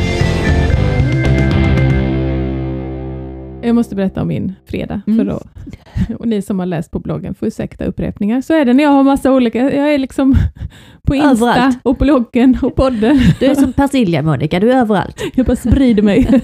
Jag 3.62 3.74
måste 3.74 3.94
berätta 3.94 4.22
om 4.22 4.28
min 4.28 4.52
fredag. 4.66 5.00
Mm. 5.06 5.18
För 5.18 5.24
då, 5.24 5.40
och 6.18 6.28
ni 6.28 6.42
som 6.42 6.58
har 6.58 6.66
läst 6.66 6.90
på 6.90 6.98
bloggen 6.98 7.34
får 7.34 7.48
ursäkta 7.48 7.84
upprepningar. 7.84 8.40
Så 8.40 8.54
är 8.54 8.64
det 8.64 8.72
när 8.72 8.84
jag 8.84 8.90
har 8.90 9.02
massa 9.02 9.32
olika, 9.32 9.58
jag 9.58 9.94
är 9.94 9.98
liksom 9.98 10.34
på 11.08 11.14
Insta 11.14 11.30
Överallt. 11.30 11.78
och 11.82 11.96
bloggen 11.96 12.58
och 12.62 12.74
podden. 12.76 13.18
Du 13.40 13.46
är 13.46 13.54
som 13.54 13.72
persilja 13.72 14.22
Monica, 14.22 14.60
du 14.60 14.72
är 14.72 14.76
överallt. 14.76 15.22
Jag 15.34 15.46
bara 15.46 15.56
sprider 15.56 16.02
mig. 16.02 16.40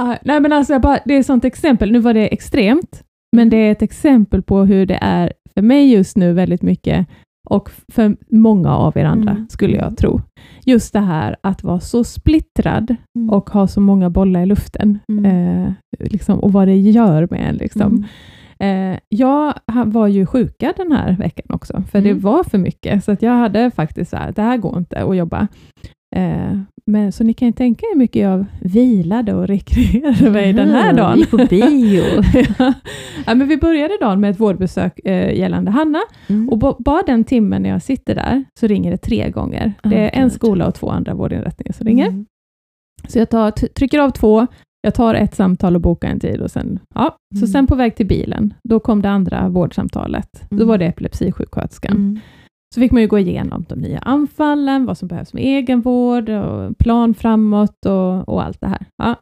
Ah, 0.00 0.16
nej 0.24 0.40
men 0.40 0.52
alltså, 0.52 0.78
bara, 0.78 0.98
det 1.04 1.14
är 1.14 1.20
ett 1.20 1.26
sånt 1.26 1.44
exempel. 1.44 1.92
Nu 1.92 1.98
var 1.98 2.14
det 2.14 2.28
extremt, 2.28 3.02
men 3.36 3.50
det 3.50 3.56
är 3.56 3.72
ett 3.72 3.82
exempel 3.82 4.42
på 4.42 4.64
hur 4.64 4.86
det 4.86 4.98
är 5.00 5.32
för 5.54 5.62
mig 5.62 5.92
just 5.92 6.16
nu 6.16 6.32
väldigt 6.32 6.62
mycket 6.62 7.06
och 7.48 7.70
för 7.92 8.16
många 8.30 8.76
av 8.76 8.96
er 8.98 9.04
andra, 9.04 9.32
Mm. 9.32 9.46
skulle 9.48 9.76
jag 9.76 9.96
tro. 9.96 10.20
Just 10.64 10.92
det 10.92 11.00
här 11.00 11.36
att 11.40 11.62
vara 11.62 11.80
så 11.80 12.04
splittrad 12.04 12.96
Mm. 13.18 13.30
och 13.30 13.50
ha 13.50 13.66
så 13.66 13.80
många 13.80 14.10
bollar 14.10 14.42
i 14.42 14.46
luften. 14.46 14.98
Mm. 15.08 15.24
Eh, 15.24 15.72
liksom, 16.00 16.38
och 16.38 16.52
vad 16.52 16.68
det 16.68 16.76
gör 16.76 17.28
med 17.30 17.48
en. 17.48 17.54
Liksom. 17.56 18.04
Mm. 18.60 18.92
Eh, 18.92 18.98
jag 19.08 19.54
var 19.86 20.06
ju 20.06 20.26
sjuka 20.26 20.72
den 20.76 20.92
här 20.92 21.16
veckan 21.16 21.46
också, 21.48 21.82
för 21.90 22.00
det 22.00 22.10
Mm. 22.10 22.22
var 22.22 22.44
för 22.44 22.58
mycket, 22.58 23.04
så 23.04 23.12
att 23.12 23.22
jag 23.22 23.32
hade 23.32 23.70
faktiskt 23.70 24.10
så 24.10 24.16
här, 24.16 24.32
det 24.32 24.42
här 24.42 24.56
går 24.56 24.78
inte 24.78 25.04
att 25.04 25.16
jobba. 25.16 25.48
Eh, 26.16 26.58
men, 26.86 27.12
så 27.12 27.24
ni 27.24 27.34
kan 27.34 27.48
ju 27.48 27.52
tänka 27.52 27.86
er 27.86 27.96
mycket 27.96 28.22
jag 28.22 28.44
vilade 28.60 29.34
och 29.34 29.46
rekreerade 29.46 30.30
mig 30.30 30.52
den 30.52 30.70
här 30.70 30.84
Mm, 30.84 30.96
dagen. 30.96 31.18
gick 31.18 31.30
på 31.30 31.36
bio. 31.36 32.02
ja. 32.58 32.72
ja, 33.26 33.34
men 33.34 33.48
vi 33.48 33.56
började 33.56 33.96
dagen 34.00 34.20
med 34.20 34.30
ett 34.30 34.40
vårdbesök 34.40 34.98
eh, 35.04 35.38
gällande 35.38 35.70
Hanna, 35.70 36.00
Mm. 36.28 36.48
och 36.48 36.58
ba- 36.58 36.76
bara 36.78 37.02
den 37.06 37.24
timmen 37.24 37.62
när 37.62 37.70
jag 37.70 37.82
sitter 37.82 38.14
där, 38.14 38.44
så 38.60 38.66
ringer 38.66 38.90
det 38.90 38.96
tre 38.96 39.30
gånger. 39.30 39.72
Det 39.82 39.96
är 40.16 40.20
en 40.22 40.30
skola 40.30 40.66
och 40.66 40.74
två 40.74 40.90
andra 40.90 41.14
vårdinrättningar 41.14 41.72
som 41.72 41.86
ringer. 41.86 42.06
Mm. 42.08 42.26
Så 43.08 43.18
jag 43.18 43.30
tar, 43.30 43.50
t- 43.50 43.66
trycker 43.68 43.98
av 43.98 44.10
två, 44.10 44.46
jag 44.82 44.94
tar 44.94 45.14
ett 45.14 45.34
samtal 45.34 45.74
och 45.74 45.80
bokar 45.80 46.08
en 46.08 46.20
tid 46.20 46.40
och 46.40 46.50
sen, 46.50 46.78
ja. 46.94 47.16
Så 47.34 47.38
Mm. 47.38 47.48
sen 47.48 47.66
på 47.66 47.74
väg 47.74 47.96
till 47.96 48.06
bilen, 48.06 48.54
då 48.68 48.80
kom 48.80 49.02
det 49.02 49.10
andra 49.10 49.48
vårdsamtalet. 49.48 50.28
Då 50.50 50.56
Mm. 50.56 50.68
var 50.68 50.78
det 50.78 50.86
epilepsisjuksköterskan. 50.86 51.96
Mm. 51.96 52.20
Så 52.74 52.80
fick 52.80 52.92
man 52.92 53.02
ju 53.02 53.08
gå 53.08 53.18
igenom 53.18 53.64
de 53.68 53.78
nya 53.78 53.98
anfallen, 53.98 54.86
vad 54.86 54.98
som 54.98 55.08
behövs 55.08 55.32
med 55.34 55.42
egenvård, 55.44 56.28
och 56.28 56.78
plan 56.78 57.14
framåt 57.14 57.86
och, 57.86 58.28
och 58.28 58.42
allt 58.44 58.60
det 58.60 58.66
här. 58.68 58.86
Ja. 59.02 59.16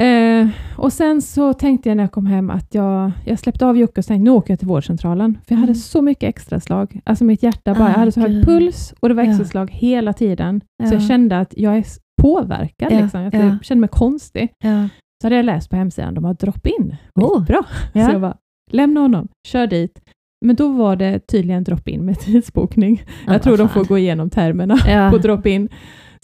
Eh, 0.00 0.48
och 0.76 0.92
sen 0.92 1.22
så 1.22 1.52
tänkte 1.52 1.88
jag 1.88 1.96
när 1.96 2.04
jag 2.04 2.12
kom 2.12 2.26
hem 2.26 2.50
att 2.50 2.74
jag, 2.74 3.10
jag 3.26 3.38
släppte 3.38 3.66
av 3.66 3.76
Jocke 3.76 4.00
och 4.00 4.06
tänkte 4.06 4.24
nu 4.24 4.30
åker 4.30 4.52
jag 4.52 4.58
till 4.58 4.68
vårdcentralen. 4.68 5.38
För 5.46 5.54
jag 5.54 5.58
hade 5.60 5.70
Mm. 5.72 5.74
så 5.80 6.02
mycket 6.02 6.28
extra 6.28 6.60
slag. 6.60 7.00
Alltså 7.04 7.24
mitt 7.24 7.42
hjärta 7.42 7.74
bara, 7.74 7.84
Ah, 7.84 7.90
jag 7.90 7.98
hade 7.98 8.12
så 8.12 8.20
hög 8.20 8.44
puls 8.44 8.94
och 9.00 9.08
det 9.08 9.14
var 9.14 9.22
Ja. 9.22 9.28
extra 9.30 9.46
slag 9.46 9.70
hela 9.70 10.12
tiden. 10.12 10.60
Så 10.60 10.88
Ja. 10.88 10.92
jag 10.92 11.02
kände 11.02 11.38
att 11.38 11.54
jag 11.56 11.76
är 11.76 11.84
påverkad. 12.22 12.92
Ja, 12.92 13.00
Liksom. 13.00 13.20
Jag 13.20 13.34
ja. 13.34 13.58
kände 13.62 13.80
mig 13.80 13.88
konstig. 13.88 14.48
Ja. 14.64 14.88
Så 15.22 15.26
hade 15.26 15.36
jag 15.36 15.44
läst 15.44 15.70
på 15.70 15.76
hemsidan, 15.76 16.14
de 16.14 16.24
har 16.24 16.34
drop-in. 16.34 16.96
Oh. 17.14 17.44
Bra. 17.44 17.64
Ja. 17.94 18.06
Så 18.06 18.12
jag 18.12 18.20
bara, 18.20 18.36
lämna 18.70 19.00
honom, 19.00 19.28
kör 19.48 19.66
dit. 19.66 20.00
Men 20.46 20.56
då 20.56 20.68
var 20.72 20.96
det 20.96 21.18
tydligen 21.26 21.64
drop-in 21.64 22.04
med 22.04 22.18
tidsbokning. 22.20 23.02
Ja, 23.26 23.32
jag 23.32 23.42
tror 23.42 23.56
de 23.56 23.68
får 23.68 23.84
gå 23.84 23.98
igenom 23.98 24.30
termerna 24.30 24.76
Ja. 24.86 25.10
på 25.10 25.18
drop-in. 25.18 25.68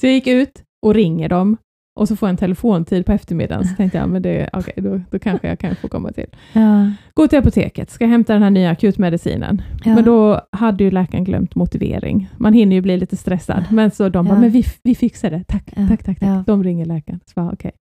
Så 0.01 0.07
jag 0.07 0.13
gick 0.15 0.27
ut 0.27 0.63
och 0.87 0.95
ringer 0.95 1.29
dem 1.29 1.57
och 2.01 2.09
så 2.09 2.17
får 2.17 2.27
jag 2.29 2.31
en 2.31 2.37
telefontid 2.37 3.07
på 3.07 3.13
eftermiddagen. 3.13 3.65
Så 3.65 3.75
tänkte 3.75 3.99
jag, 3.99 4.09
men 4.09 4.23
det, 4.23 4.51
okay, 4.53 4.75
då, 4.77 5.01
då 5.11 5.19
kanske 5.19 5.49
jag 5.49 5.59
kan 5.59 5.77
få 5.77 5.89
komma 5.89 6.13
till. 6.13 6.27
Ja. 6.53 6.91
Gå 7.15 7.29
till 7.29 7.39
apoteket, 7.39 7.91
ska 7.91 8.07
hämta 8.07 8.33
den 8.33 8.43
här 8.43 8.51
nya 8.51 8.71
akutmedicinen. 8.71 9.63
Ja. 9.85 9.95
Men 9.95 10.05
då 10.05 10.41
hade 10.53 10.85
ju 10.85 10.91
läkaren 10.91 11.25
glömt 11.25 11.55
motivering. 11.55 12.29
Man 12.37 12.53
hinner 12.53 12.77
ju 12.77 12.83
bli 12.83 12.97
lite 12.97 13.17
stressad. 13.17 13.65
Men 13.71 13.91
så 13.91 14.09
de 14.09 14.25
bara, 14.27 14.35
Ja. 14.35 14.41
men 14.41 14.51
vi, 14.51 14.65
vi 14.83 14.95
fixar 14.95 15.31
det. 15.31 15.45
Tack, 15.49 15.73
Ja. 15.77 15.87
tack, 15.89 16.05
tack. 16.05 16.19
tack. 16.21 16.47
De 16.47 16.65
ringer 16.65 16.85
läkaren. 16.87 17.21
Så 17.27 17.33
bara, 17.41 17.53
okej. 17.53 17.73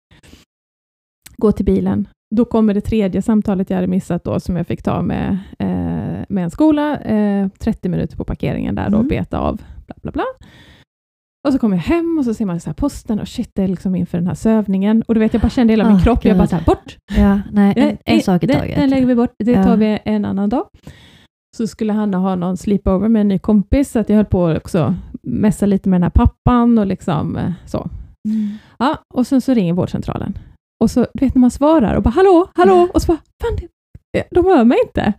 Gå 1.36 1.52
till 1.52 1.64
bilen. 1.64 2.08
Då 2.34 2.44
kommer 2.44 2.74
det 2.74 2.80
tredje 2.80 3.22
samtalet 3.22 3.70
jag 3.70 3.76
hade 3.76 3.86
missat 3.88 4.24
då, 4.24 4.40
som 4.40 4.56
jag 4.56 4.66
fick 4.66 4.82
ta 4.82 5.02
med, 5.02 5.38
eh, 5.58 6.03
med 6.28 6.44
en 6.44 6.50
skola. 6.50 6.98
Eh, 7.00 7.48
30 7.58 7.88
minuter 7.88 8.16
på 8.16 8.24
parkeringen 8.24 8.74
där 8.74 8.90
då, 8.90 8.96
Mm. 8.96 9.08
beta 9.08 9.38
av. 9.38 9.56
Bla, 9.86 9.96
bla, 10.02 10.12
bla. 10.12 10.24
Och 11.46 11.52
så 11.52 11.58
kommer 11.58 11.76
jag 11.76 11.82
hem 11.82 12.18
och 12.18 12.24
så 12.24 12.34
ser 12.34 12.44
man 12.46 12.60
så 12.60 12.70
här 12.70 12.74
posten 12.74 13.20
och 13.20 13.28
shit, 13.28 13.50
det 13.54 13.62
är 13.62 13.68
liksom 13.68 13.94
inför 13.94 14.18
den 14.18 14.26
här 14.26 14.34
sövningen. 14.34 15.02
Och 15.08 15.14
du 15.14 15.20
vet, 15.20 15.32
jag 15.34 15.42
bara 15.42 15.50
kände 15.50 15.72
hela 15.72 15.84
min 15.88 15.96
Ah, 15.96 16.00
kropp. 16.00 16.24
Jag 16.24 16.36
bara 16.36 16.46
så 16.46 16.56
här, 16.56 16.64
bort! 16.64 16.96
Ja, 17.16 17.40
nej, 17.52 17.72
en, 17.76 17.84
Nej, 17.86 17.98
en 18.04 18.20
sak 18.22 18.42
i 18.44 18.46
taget. 18.48 18.76
Den 18.76 18.90
lägger 18.90 19.06
vi 19.06 19.14
bort. 19.14 19.32
Det 19.38 19.52
Ja. 19.52 19.64
tar 19.64 19.76
vi 19.76 19.98
en 20.04 20.24
annan 20.24 20.48
dag. 20.48 20.66
Så 21.56 21.66
skulle 21.66 21.92
Hanna 21.92 22.18
ha 22.18 22.34
någon 22.34 22.56
sleepover 22.56 23.08
med 23.08 23.20
en 23.20 23.28
ny 23.28 23.38
kompis, 23.38 23.90
så 23.90 23.98
att 23.98 24.08
jag 24.08 24.16
höll 24.16 24.24
på 24.24 24.46
att 24.46 24.56
också 24.56 24.94
messa 25.22 25.66
lite 25.66 25.88
med 25.88 25.96
den 25.96 26.02
här 26.02 26.10
pappan 26.10 26.78
och 26.78 26.86
liksom 26.86 27.36
eh, 27.36 27.52
så. 27.66 27.88
Mm. 28.28 28.48
Ja, 28.78 28.98
och 29.14 29.26
sen 29.26 29.40
så 29.40 29.54
ringer 29.54 29.72
vårdcentralen. 29.72 30.38
Och 30.84 30.90
så, 30.90 31.06
du 31.14 31.24
vet 31.24 31.34
när 31.34 31.40
man 31.40 31.50
svarar 31.50 31.94
och 31.94 32.02
bara 32.02 32.10
hallå, 32.10 32.48
hallå, 32.54 32.74
Ja. 32.74 32.88
och 32.94 33.02
så 33.02 33.06
bara, 33.12 33.18
fan, 33.42 33.68
det, 34.12 34.24
de 34.30 34.44
hör 34.44 34.64
mig 34.64 34.78
inte. 34.86 35.12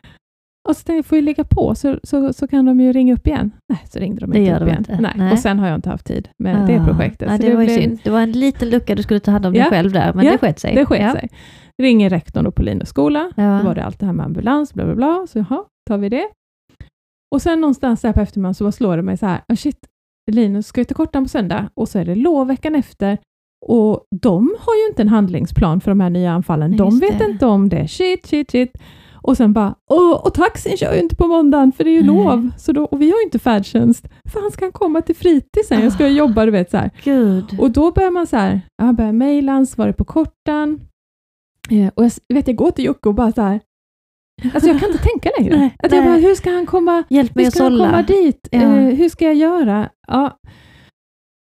Och 0.69 0.77
så 0.77 0.83
tänkte 0.83 0.93
jag, 0.93 1.05
får 1.05 1.17
jag 1.17 1.25
ligga 1.25 1.43
på 1.43 1.75
så, 1.75 1.99
så, 2.03 2.33
så 2.33 2.47
kan 2.47 2.65
de 2.65 2.79
ju 2.81 2.93
ringa 2.93 3.13
upp 3.13 3.27
igen. 3.27 3.51
Nej, 3.69 3.79
så 3.89 3.99
ringde 3.99 4.21
de 4.21 4.31
Det 4.31 4.39
inte 4.39 4.53
upp 4.53 4.59
de 4.59 4.65
igen. 4.67 4.77
inte. 4.79 4.97
Nej. 5.01 5.11
Nej. 5.15 5.31
Och 5.31 5.39
sen 5.39 5.59
har 5.59 5.67
jag 5.67 5.75
inte 5.75 5.89
haft 5.89 6.05
tid 6.05 6.29
med 6.43 6.67
det 6.67 6.79
Ah. 6.81 6.85
projektet. 6.85 7.29
Ja, 7.31 7.37
Så 7.37 7.43
det, 7.43 7.53
var 7.55 7.61
ju 7.61 7.67
blev- 7.67 7.81
synd. 7.81 7.99
Det 8.03 8.09
var 8.09 8.21
en 8.21 8.31
liten 8.31 8.69
lucka 8.69 8.95
du 8.95 9.03
skulle 9.03 9.19
ta 9.19 9.31
hand 9.31 9.45
om 9.45 9.53
dig 9.53 9.61
Ja. 9.61 9.69
själv 9.69 9.91
där, 9.91 10.13
men 10.13 10.25
Ja, 10.25 10.31
det 10.31 10.37
sket 10.37 10.59
sig. 10.59 10.75
Det 10.75 10.85
sket 10.85 11.01
ja. 11.01 11.11
sig. 11.11 11.29
Ringer 11.81 12.09
rektorn 12.09 12.51
på 12.51 12.61
Linus 12.63 12.89
skola. 12.89 13.31
Ja. 13.35 13.59
Då 13.61 13.67
var 13.67 13.75
det 13.75 13.83
allt 13.83 13.99
det 13.99 14.05
här 14.05 14.13
med 14.13 14.25
ambulans, 14.25 14.73
bla 14.73 14.85
bla 14.85 14.95
bla. 14.95 15.25
Så 15.29 15.39
jaha, 15.39 15.63
tar 15.89 15.97
vi 15.97 16.09
det. 16.09 16.27
Och 17.35 17.41
sen 17.41 17.61
någonstans 17.61 18.01
där 18.01 18.13
på 18.13 18.19
eftermiddagen 18.19 18.53
så 18.53 18.71
slår 18.71 18.97
det 18.97 19.03
mig 19.03 19.17
så 19.17 19.25
här, 19.25 19.41
oh 19.49 19.55
shit, 19.55 19.77
Linus 20.31 20.67
ska 20.67 20.81
ju 20.81 20.85
till 20.85 20.95
Kortan 20.95 21.23
på 21.23 21.29
söndag 21.29 21.69
och 21.73 21.89
så 21.89 21.99
är 21.99 22.05
det 22.05 22.15
lov 22.15 22.47
veckan 22.47 22.75
efter 22.75 23.17
och 23.65 24.03
de 24.21 24.55
har 24.59 24.75
ju 24.75 24.87
inte 24.89 25.01
en 25.01 25.09
handlingsplan 25.09 25.81
för 25.81 25.91
de 25.91 25.99
här 25.99 26.09
nya 26.09 26.31
anfallen. 26.31 26.69
Nej, 26.69 26.77
de 26.77 26.99
vet 26.99 27.19
det. 27.19 27.25
inte 27.25 27.45
om 27.45 27.69
det. 27.69 27.87
Shit, 27.87 28.25
shit, 28.25 28.51
shit. 28.51 28.71
Och 29.25 29.37
sen 29.37 29.53
bara, 29.53 29.75
och 30.23 30.33
taxin 30.33 30.77
kör 30.77 30.93
ju 30.93 30.99
inte 30.99 31.15
på 31.15 31.27
måndagen 31.27 31.71
för 31.71 31.83
det 31.83 31.89
är 31.89 32.01
ju 32.01 32.03
Nej. 32.03 32.25
lov. 32.25 32.49
Så 32.57 32.71
då, 32.71 32.83
och 32.85 33.01
vi 33.01 33.11
har 33.11 33.17
ju 33.17 33.23
inte 33.23 33.39
färdtjänst. 33.39 34.07
Fan 34.33 34.51
ska 34.51 34.65
han 34.65 34.71
komma 34.71 35.01
till 35.01 35.15
fritidsen? 35.15 35.81
Jag 35.81 35.91
ska 35.91 36.07
ju 36.07 36.17
jobba, 36.17 36.45
du 36.45 36.51
vet 36.51 36.71
så 36.71 36.77
här. 36.77 36.91
Gud. 37.03 37.59
Och 37.59 37.71
då 37.71 37.91
börjar 37.91 38.11
man 38.11 38.27
så 38.27 38.37
här, 38.37 38.61
jag 38.77 38.95
börjar 38.95 39.11
mejla 39.11 39.51
ansvarig 39.51 39.97
på 39.97 40.05
kortan. 40.05 40.79
Eh, 41.69 41.87
och 41.95 42.03
jag 42.03 42.35
vet, 42.35 42.47
jag 42.47 42.57
går 42.57 42.71
till 42.71 42.85
Jocke 42.85 43.09
och 43.09 43.15
bara 43.15 43.31
så 43.31 43.41
här, 43.41 43.59
alltså 44.53 44.69
jag 44.69 44.79
kan 44.79 44.89
inte 44.89 45.03
tänka 45.03 45.29
längre. 45.39 45.57
Nej, 45.59 45.75
att 45.83 45.91
jag 45.91 46.05
bara, 46.05 46.15
hur 46.15 46.35
ska 46.35 46.51
han 46.51 46.65
komma, 46.65 47.03
Hjälp 47.09 47.31
hur 47.31 47.35
mig 47.35 47.47
att 47.47 47.53
ska 47.53 47.63
han 47.63 47.77
komma 47.77 48.01
dit? 48.01 48.47
Ja. 48.51 48.59
Eh, 48.59 48.95
hur 48.95 49.09
ska 49.09 49.25
jag 49.25 49.35
göra? 49.35 49.89
Ja. 50.07 50.39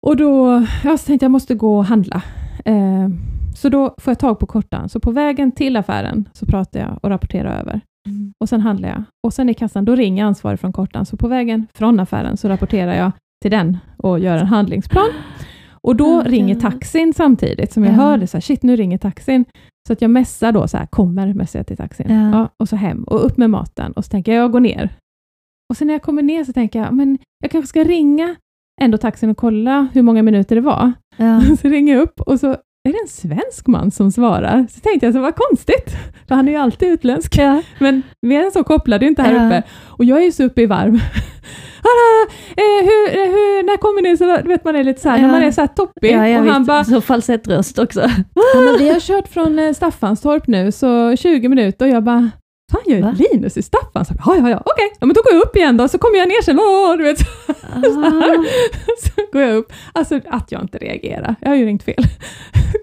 Och 0.06 0.16
då 0.16 0.64
ja, 0.84 0.98
så 0.98 1.06
tänkte 1.06 1.24
jag, 1.24 1.28
jag 1.28 1.30
måste 1.30 1.54
gå 1.54 1.78
och 1.78 1.84
handla. 1.84 2.22
Eh, 2.64 3.08
så 3.56 3.68
då 3.68 3.94
får 3.98 4.10
jag 4.10 4.18
tag 4.18 4.38
på 4.38 4.46
kortan. 4.46 4.88
Så 4.88 5.00
på 5.00 5.10
vägen 5.10 5.52
till 5.52 5.76
affären 5.76 6.28
så 6.32 6.46
pratar 6.46 6.80
jag 6.80 6.98
och 7.02 7.10
rapporterar 7.10 7.60
över. 7.60 7.80
Mm. 8.08 8.32
Och 8.40 8.48
sen 8.48 8.60
handlar 8.60 8.88
jag. 8.88 9.02
Och 9.26 9.32
sen 9.34 9.48
i 9.48 9.54
kassan, 9.54 9.84
då 9.84 9.94
ringer 9.94 10.24
ansvarig 10.24 10.60
från 10.60 10.72
kortan. 10.72 11.06
Så 11.06 11.16
på 11.16 11.28
vägen 11.28 11.66
från 11.74 12.00
affären 12.00 12.36
så 12.36 12.48
rapporterar 12.48 12.94
jag 12.94 13.12
till 13.42 13.50
den 13.50 13.78
och 13.96 14.18
gör 14.18 14.36
en 14.38 14.46
handlingsplan. 14.46 15.08
Och 15.82 15.96
då 15.96 16.18
Okej. 16.20 16.30
ringer 16.32 16.54
taxin 16.60 17.12
samtidigt, 17.14 17.72
som 17.72 17.84
jag 17.84 17.92
Ja. 17.92 17.96
hörde, 17.96 18.26
så 18.26 18.36
här, 18.36 18.42
shit 18.42 18.62
nu 18.62 18.76
ringer 18.76 18.98
taxin. 18.98 19.44
Så 19.86 19.92
att 19.92 20.02
jag 20.02 20.10
messar 20.10 20.52
då, 20.52 20.68
så 20.68 20.76
här, 20.76 20.86
kommer, 20.86 21.34
messar 21.34 21.58
jag 21.58 21.66
till 21.66 21.76
taxin. 21.76 22.06
Ja. 22.08 22.30
Ja, 22.38 22.48
och 22.58 22.68
så 22.68 22.76
hem 22.76 23.04
och 23.04 23.26
upp 23.26 23.36
med 23.36 23.50
maten. 23.50 23.92
Och 23.92 24.04
så 24.04 24.08
tänker 24.10 24.32
jag, 24.32 24.42
jag 24.44 24.52
går 24.52 24.60
ner. 24.60 24.90
Och 25.70 25.76
sen 25.76 25.86
när 25.86 25.94
jag 25.94 26.02
kommer 26.02 26.22
ner 26.22 26.44
så 26.44 26.52
tänker 26.52 26.78
jag, 26.78 26.92
men 26.94 27.18
jag 27.42 27.50
kanske 27.50 27.68
ska 27.68 27.84
ringa 27.84 28.34
ändå 28.82 28.98
taxin 28.98 29.30
och 29.30 29.36
kolla 29.36 29.88
hur 29.92 30.02
många 30.02 30.22
minuter 30.22 30.54
det 30.56 30.62
var. 30.62 30.92
Ja. 31.16 31.40
Så 31.60 31.68
ringer 31.68 31.94
jag 31.94 32.02
upp 32.02 32.20
och 32.20 32.40
så 32.40 32.56
är 32.88 32.92
det 32.92 32.98
en 33.02 33.08
svensk 33.08 33.66
man 33.66 33.90
som 33.90 34.12
svarar. 34.12 34.66
Så 34.74 34.80
tänkte 34.80 35.06
jag, 35.06 35.14
så 35.14 35.20
vad 35.20 35.34
konstigt, 35.36 35.96
för 36.28 36.34
han 36.34 36.48
är 36.48 36.52
ju 36.52 36.58
alltid 36.58 36.88
utländsk. 36.88 37.38
Ja. 37.38 37.62
Men 37.78 38.02
mer 38.22 38.44
än 38.44 38.50
så 38.52 38.64
kopplade 38.64 39.04
ju 39.04 39.08
inte 39.08 39.22
här 39.22 39.32
Ja. 39.34 39.46
uppe. 39.46 39.62
Och 39.86 40.04
jag 40.04 40.18
är 40.18 40.24
ju 40.24 40.32
så 40.32 40.44
uppe 40.44 40.62
i 40.62 40.66
varv. 40.66 41.00
Hallå, 41.86 42.26
eh, 42.56 42.84
hur, 42.86 43.18
eh, 43.20 43.30
hur, 43.30 43.62
när 43.62 43.76
kommer 43.76 44.02
ni? 44.02 44.16
Så 44.16 44.48
vet 44.48 44.64
man 44.64 44.76
är 44.76 44.84
lite 44.84 45.00
så 45.00 45.08
här, 45.08 45.16
när 45.18 45.24
Ja. 45.24 45.32
man 45.32 45.42
är 45.42 45.50
så 45.50 45.60
här 45.60 45.68
toppig. 45.68 46.12
Ja, 46.12 46.28
jag 46.28 46.46
och 46.46 46.52
han 46.52 46.64
bara, 46.64 46.84
Så 46.84 47.00
falsettröst 47.00 47.78
också. 47.78 48.00
ja, 48.34 48.60
men 48.60 48.78
vi 48.78 48.88
har 48.92 49.00
kört 49.00 49.28
från 49.28 49.58
eh, 49.58 49.72
Staffanstorp 49.72 50.46
nu, 50.46 50.72
så 50.72 51.16
20 51.16 51.48
minuter 51.48 51.84
och 51.86 51.90
jag 51.92 52.02
bara, 52.04 52.30
fan 52.72 52.80
jag 52.86 52.98
är 52.98 53.02
Va? 53.02 53.16
Linus 53.18 53.56
i 53.56 53.62
Staffanstorp? 53.62 54.18
Ja, 54.26 54.36
ja, 54.36 54.50
ja, 54.50 54.62
okej, 54.66 54.92
ja, 55.00 55.06
men 55.06 55.14
då 55.14 55.22
går 55.22 55.32
jag 55.32 55.42
upp 55.42 55.56
igen 55.56 55.76
då, 55.76 55.88
så 55.88 55.98
kommer 55.98 56.18
jag 56.18 56.28
ner 56.28 56.42
sen, 56.42 56.58
åh, 56.60 56.96
du 56.96 57.02
vet. 57.04 57.18
Ah. 57.74 57.82
så 59.02 59.22
går 59.32 59.42
jag 59.42 59.56
upp. 59.56 59.72
Alltså 59.92 60.20
att 60.28 60.52
jag 60.52 60.62
inte 60.62 60.78
reagerar, 60.78 61.34
jag 61.40 61.48
har 61.48 61.56
ju 61.56 61.64
ringt 61.66 61.82
fel. 61.82 62.04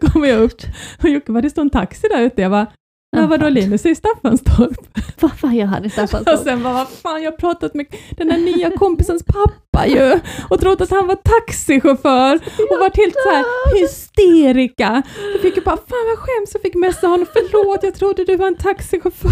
kommer 0.13 0.27
jag 0.27 0.39
upp 0.41 0.61
och 1.03 1.09
Jocke 1.09 1.31
bara, 1.31 1.41
det 1.41 1.49
står 1.49 1.61
en 1.61 1.69
taxi 1.69 2.07
där 2.07 2.21
ute. 2.21 2.41
Jag 2.41 2.51
bara, 2.51 2.67
ja, 3.11 3.21
Ja, 3.21 3.27
vadå. 3.27 3.49
Linus 3.49 3.86
är 3.86 3.89
i 3.89 3.95
Staffanstorp? 3.95 4.77
Vad 5.19 5.31
fan 5.39 5.55
gör 5.55 5.65
han 5.65 5.84
i 5.84 5.88
Och 5.88 5.91
Staffanstorp? 5.91 6.39
sen 6.39 6.63
bara, 6.63 6.73
vad 6.73 6.89
fan, 6.89 7.23
jag 7.23 7.31
har 7.31 7.38
pratat 7.38 7.73
med 7.73 7.86
den 8.17 8.31
här 8.31 8.38
nya 8.38 8.71
kompisens 8.71 9.23
pappa 9.23 9.51
ju 9.88 10.19
och 10.49 10.59
trott 10.59 10.82
att 10.82 10.89
han 10.91 11.07
var 11.07 11.15
taxichaufför 11.15 12.36
och 12.71 12.80
varit 12.80 12.97
helt 12.97 13.15
så 13.24 13.30
här 13.30 13.45
hysterika. 13.82 15.03
Jag 15.34 15.41
fick 15.41 15.55
ju 15.55 15.61
bara, 15.61 15.78
fan 15.78 16.05
vad 16.09 16.17
skäms, 16.19 16.49
jag 16.53 16.61
fick 16.61 16.76
messa 16.76 17.07
honom, 17.07 17.26
förlåt, 17.34 17.84
jag 17.84 17.95
trodde 17.95 18.24
du 18.26 18.36
var 18.36 18.47
en 18.47 18.55
taxichaufför. 18.55 19.32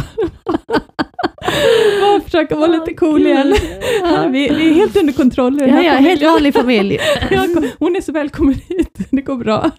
Bara 2.02 2.22
försöka 2.22 2.56
vara 2.56 2.68
lite 2.68 2.94
cool 2.94 3.22
igen. 3.28 3.56
Ja. 4.02 4.28
Vi, 4.32 4.50
vi 4.50 4.70
är 4.70 4.74
helt 4.74 4.98
under 4.98 5.14
kontroll 5.14 5.56
i 5.56 5.60
den 5.60 5.70
Ja, 5.70 5.76
här 5.76 5.84
ja, 5.84 5.92
helt 5.92 6.04
familjen. 6.22 6.32
vanlig 6.32 6.54
familj. 6.54 7.00
Ja, 7.32 7.48
Hon 7.80 7.96
är 7.96 8.02
så 8.02 8.12
välkommen 8.12 8.54
hit, 8.54 8.98
det 9.12 9.22
går 9.22 9.36
bra. 9.36 9.72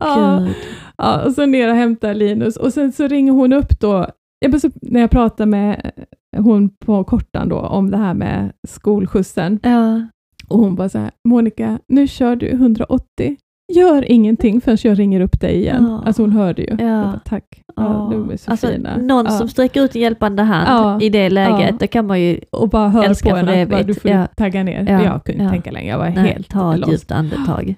Ja. 0.00 0.38
gud. 0.44 0.54
Ja, 0.96 1.24
och 1.24 1.32
så 1.32 1.46
ner 1.46 1.68
och 1.68 1.74
hämtar 1.76 2.14
Linus 2.14 2.56
och 2.56 2.72
sen 2.72 2.92
så 2.92 3.08
ringer 3.08 3.32
hon 3.32 3.52
upp 3.52 3.80
då, 3.80 4.06
ja, 4.44 4.48
men 4.50 4.60
så, 4.60 4.70
när 4.82 5.00
jag 5.00 5.10
pratar 5.10 5.46
med 5.46 5.90
hon 6.36 6.68
på 6.68 7.04
kortan 7.04 7.48
då 7.48 7.58
om 7.58 7.90
det 7.90 7.96
här 7.96 8.14
med 8.14 8.52
skolskjutsen 8.68 9.58
Ja. 9.62 10.02
och 10.48 10.58
hon 10.58 10.74
bara 10.74 10.88
så 10.88 10.98
här, 10.98 11.10
Monica, 11.28 11.78
nu 11.88 12.06
kör 12.08 12.36
du 12.36 12.48
180 12.50 13.36
gör 13.72 14.10
ingenting 14.10 14.60
förrän 14.60 14.78
jag 14.82 14.98
ringer 14.98 15.20
upp 15.20 15.40
dig 15.40 15.54
igen. 15.56 15.86
Ja. 15.90 16.02
Alltså 16.06 16.22
hon 16.22 16.32
hörde 16.32 16.62
ju. 16.62 16.68
Ja. 16.78 16.84
Jag 16.86 17.04
bara, 17.04 17.20
Tack, 17.24 17.44
ja, 17.76 18.10
Ja. 18.12 18.32
är 18.32 18.36
så 18.36 18.50
alltså, 18.50 18.66
fina. 18.66 18.96
någon 18.96 19.30
som 19.32 19.48
sträcker 19.48 19.82
ut 19.84 19.94
en 19.96 20.02
hjälpande 20.02 20.42
hand 20.42 21.02
i 21.02 21.08
det 21.08 21.30
läget, 21.30 21.80
då 21.80 21.86
kan 21.86 22.06
man 22.06 22.20
ju 22.20 22.40
och 22.52 22.68
bara 22.68 22.88
hör 22.88 23.02
på 23.02 23.36
att 23.36 23.68
bara, 23.68 23.82
du 23.82 23.94
får 23.94 24.10
Ja. 24.10 24.26
tagga 24.26 24.62
ner. 24.62 24.86
Ja. 24.88 25.04
Jag 25.04 25.24
kunde 25.24 25.42
inte 25.42 25.52
tänka 25.52 25.70
längre, 25.70 25.90
jag 25.90 25.98
var 25.98 26.10
nej, 26.10 26.32
helt 26.32 26.48
ta 26.48 26.74
ett 26.74 26.80
lost. 26.80 26.92
djupt 26.92 27.12
andetag. 27.12 27.74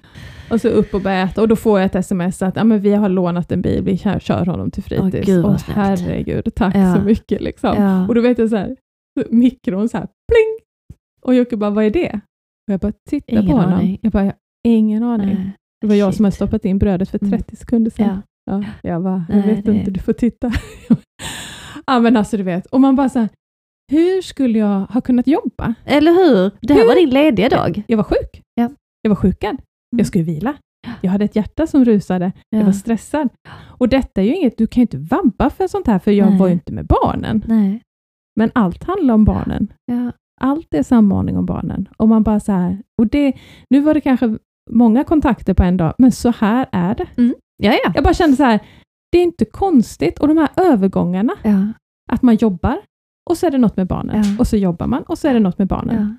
Och 0.51 0.61
så 0.61 0.67
upp 0.67 0.93
och 0.93 1.01
börja 1.01 1.21
äta 1.21 1.41
och 1.41 1.47
då 1.47 1.55
får 1.55 1.79
jag 1.79 1.85
ett 1.85 1.95
sms 1.95 2.41
att 2.41 2.55
ja, 2.55 2.63
men 2.63 2.79
vi 2.79 2.93
har 2.93 3.09
lånat 3.09 3.51
en 3.51 3.61
bil, 3.61 3.83
vi 3.83 3.97
kör, 3.97 4.19
kör 4.19 4.45
honom 4.45 4.71
till 4.71 4.83
Åh, 4.91 5.01
fritids. 5.09 5.25
gud, 5.27 5.45
Åh, 5.45 5.57
snällt. 5.57 5.77
herregud, 5.77 6.55
tack 6.55 6.75
Ja. 6.75 6.95
så 6.95 7.01
mycket. 7.01 7.41
Liksom. 7.41 7.75
Ja. 7.83 8.07
Och 8.07 8.15
då 8.15 8.21
vet 8.21 8.37
jag 8.37 8.49
så 8.49 8.55
här, 8.55 8.75
mikron 9.29 9.89
så 9.89 9.97
här, 9.97 10.05
pling! 10.05 10.57
Och 11.21 11.35
Jocke 11.35 11.57
bara, 11.57 11.69
vad 11.69 11.83
är 11.85 11.89
det? 11.89 12.19
Och 12.67 12.73
jag 12.73 12.79
bara 12.79 12.91
tittar 13.09 13.33
Ingen 13.33 13.45
på 13.47 13.51
honom. 13.57 13.73
aning. 13.73 13.99
Jag 14.01 14.11
bara, 14.11 14.23
jag 14.23 14.29
har 14.31 14.37
ingen 14.63 15.03
aning. 15.03 15.35
Nej. 15.35 15.51
Det 15.81 15.87
var 15.87 15.95
jag 15.95 16.09
Shit. 16.11 16.15
som 16.17 16.25
hade 16.25 16.35
stoppat 16.35 16.65
in 16.65 16.77
brödet 16.77 17.09
för 17.09 17.17
30 17.19 17.33
Mm. 17.33 17.43
sekunder 17.55 17.91
sedan. 17.91 18.21
Ja. 18.45 18.63
Ja, 18.63 18.89
jag 18.89 19.03
bara, 19.03 19.25
jag 19.29 19.37
Nej, 19.37 19.55
vet 19.55 19.65
det- 19.65 19.73
inte, 19.73 19.91
du 19.91 19.99
får 19.99 20.13
titta. 20.13 20.51
ja 21.85 21.99
men 21.99 22.17
alltså 22.17 22.37
du 22.37 22.43
vet, 22.43 22.65
och 22.65 22.81
man 22.81 22.95
bara 22.95 23.09
så 23.09 23.19
här, 23.19 23.29
hur 23.91 24.21
skulle 24.21 24.59
jag 24.59 24.79
ha 24.85 25.01
kunnat 25.01 25.27
jobba? 25.27 25.73
Eller 25.85 26.11
hur? 26.11 26.51
Det 26.61 26.73
här 26.73 26.81
Hur? 26.81 26.87
var 26.87 26.95
din 26.95 27.09
lediga 27.09 27.49
dag. 27.49 27.83
Jag 27.87 27.97
var 27.97 28.03
sjuk. 28.03 28.41
Ja. 28.55 28.69
Jag 29.01 29.09
var 29.09 29.15
sjukad. 29.15 29.57
Mm. 29.97 30.03
Jag 30.03 30.07
skulle 30.07 30.23
vila. 30.23 30.53
Jag 31.01 31.11
hade 31.11 31.25
ett 31.25 31.35
hjärta 31.35 31.67
som 31.67 31.85
rusade. 31.85 32.31
Jag 32.49 32.61
Ja. 32.61 32.65
var 32.65 32.71
stressad. 32.73 33.29
Och 33.77 33.89
detta 33.89 34.21
är 34.21 34.25
ju 34.25 34.35
inget, 34.35 34.57
du 34.57 34.67
kan 34.67 34.81
ju 34.81 34.83
inte 34.83 34.97
vabba 35.15 35.49
för 35.49 35.67
sånt 35.67 35.87
här, 35.87 35.99
för 35.99 36.11
jag 36.11 36.29
Nej. 36.29 36.39
var 36.39 36.47
ju 36.47 36.53
inte 36.53 36.73
med 36.73 36.85
barnen. 36.85 37.43
Nej. 37.47 37.81
Men 38.35 38.51
allt 38.55 38.83
handlar 38.83 39.13
om 39.13 39.25
barnen. 39.25 39.73
Ja. 39.85 40.11
Allt 40.41 40.73
är 40.73 40.83
samordning 40.83 41.37
om 41.37 41.45
barnen. 41.45 41.89
Och 41.97 42.07
man 42.07 42.23
bara 42.23 42.39
så 42.39 42.51
här, 42.51 42.77
och 43.01 43.07
det, 43.07 43.33
nu 43.69 43.79
var 43.81 43.93
det 43.93 44.01
kanske 44.01 44.37
många 44.69 45.03
kontakter 45.03 45.53
på 45.53 45.63
en 45.63 45.77
dag, 45.77 45.93
men 45.97 46.11
så 46.11 46.31
här 46.31 46.67
är 46.71 46.95
det. 46.95 47.07
Ja, 47.57 47.71
ja. 47.83 47.91
Jag 47.95 48.03
bara 48.03 48.13
kände 48.13 48.37
så 48.37 48.43
här, 48.43 48.59
det 49.11 49.17
är 49.17 49.23
inte 49.23 49.45
konstigt. 49.45 50.19
Och 50.19 50.27
de 50.27 50.37
här 50.37 50.49
övergångarna, 50.55 51.33
ja. 51.43 51.67
att 52.11 52.21
man 52.21 52.35
jobbar, 52.35 52.77
och 53.29 53.37
så 53.37 53.47
är 53.47 53.51
det 53.51 53.57
något 53.57 53.77
med 53.77 53.87
barnen. 53.87 54.23
Och 54.39 54.47
så 54.47 54.57
jobbar 54.57 54.87
man, 54.87 55.03
och 55.03 55.17
så 55.17 55.27
är 55.27 55.33
det 55.33 55.39
något 55.39 55.57
med 55.57 55.67
barnen. 55.67 56.17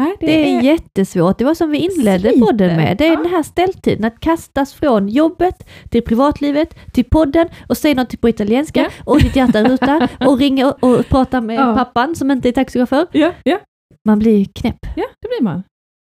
Nej, 0.00 0.16
det, 0.20 0.26
Det 0.26 0.54
är 0.56 0.62
jättesvårt. 0.62 1.38
Det 1.38 1.44
var 1.44 1.54
som 1.54 1.70
vi 1.70 1.78
inledde 1.78 2.30
Sliter. 2.30 2.46
podden 2.46 2.76
med. 2.76 2.96
Det 2.98 3.06
är 3.06 3.12
Ja. 3.12 3.16
den 3.22 3.30
här 3.30 3.42
ställtiden, 3.42 4.04
att 4.04 4.20
kastas 4.20 4.74
från 4.74 5.08
jobbet 5.08 5.68
till 5.90 6.02
privatlivet, 6.02 6.92
till 6.92 7.04
podden 7.04 7.48
och 7.68 7.76
säga 7.76 7.94
något 7.94 8.20
på 8.20 8.28
italienska 8.28 8.80
Ja. 8.80 8.88
och 9.04 9.20
ditt 9.20 9.36
hjärta 9.36 9.64
rutar 9.64 10.10
och 10.26 10.38
ringa 10.38 10.66
och, 10.72 10.84
och 10.84 11.06
prata 11.06 11.40
med 11.40 11.56
Ja. 11.56 11.74
pappan 11.74 12.14
som 12.16 12.30
inte 12.30 12.48
är 12.48 12.52
taxichaufför. 12.52 13.06
Ja, 13.12 13.32
ja, 13.44 13.58
Man 14.04 14.18
blir 14.18 14.44
knäpp. 14.44 14.78
ja, 14.96 15.04
det 15.20 15.28
blir 15.28 15.42
man. 15.44 15.62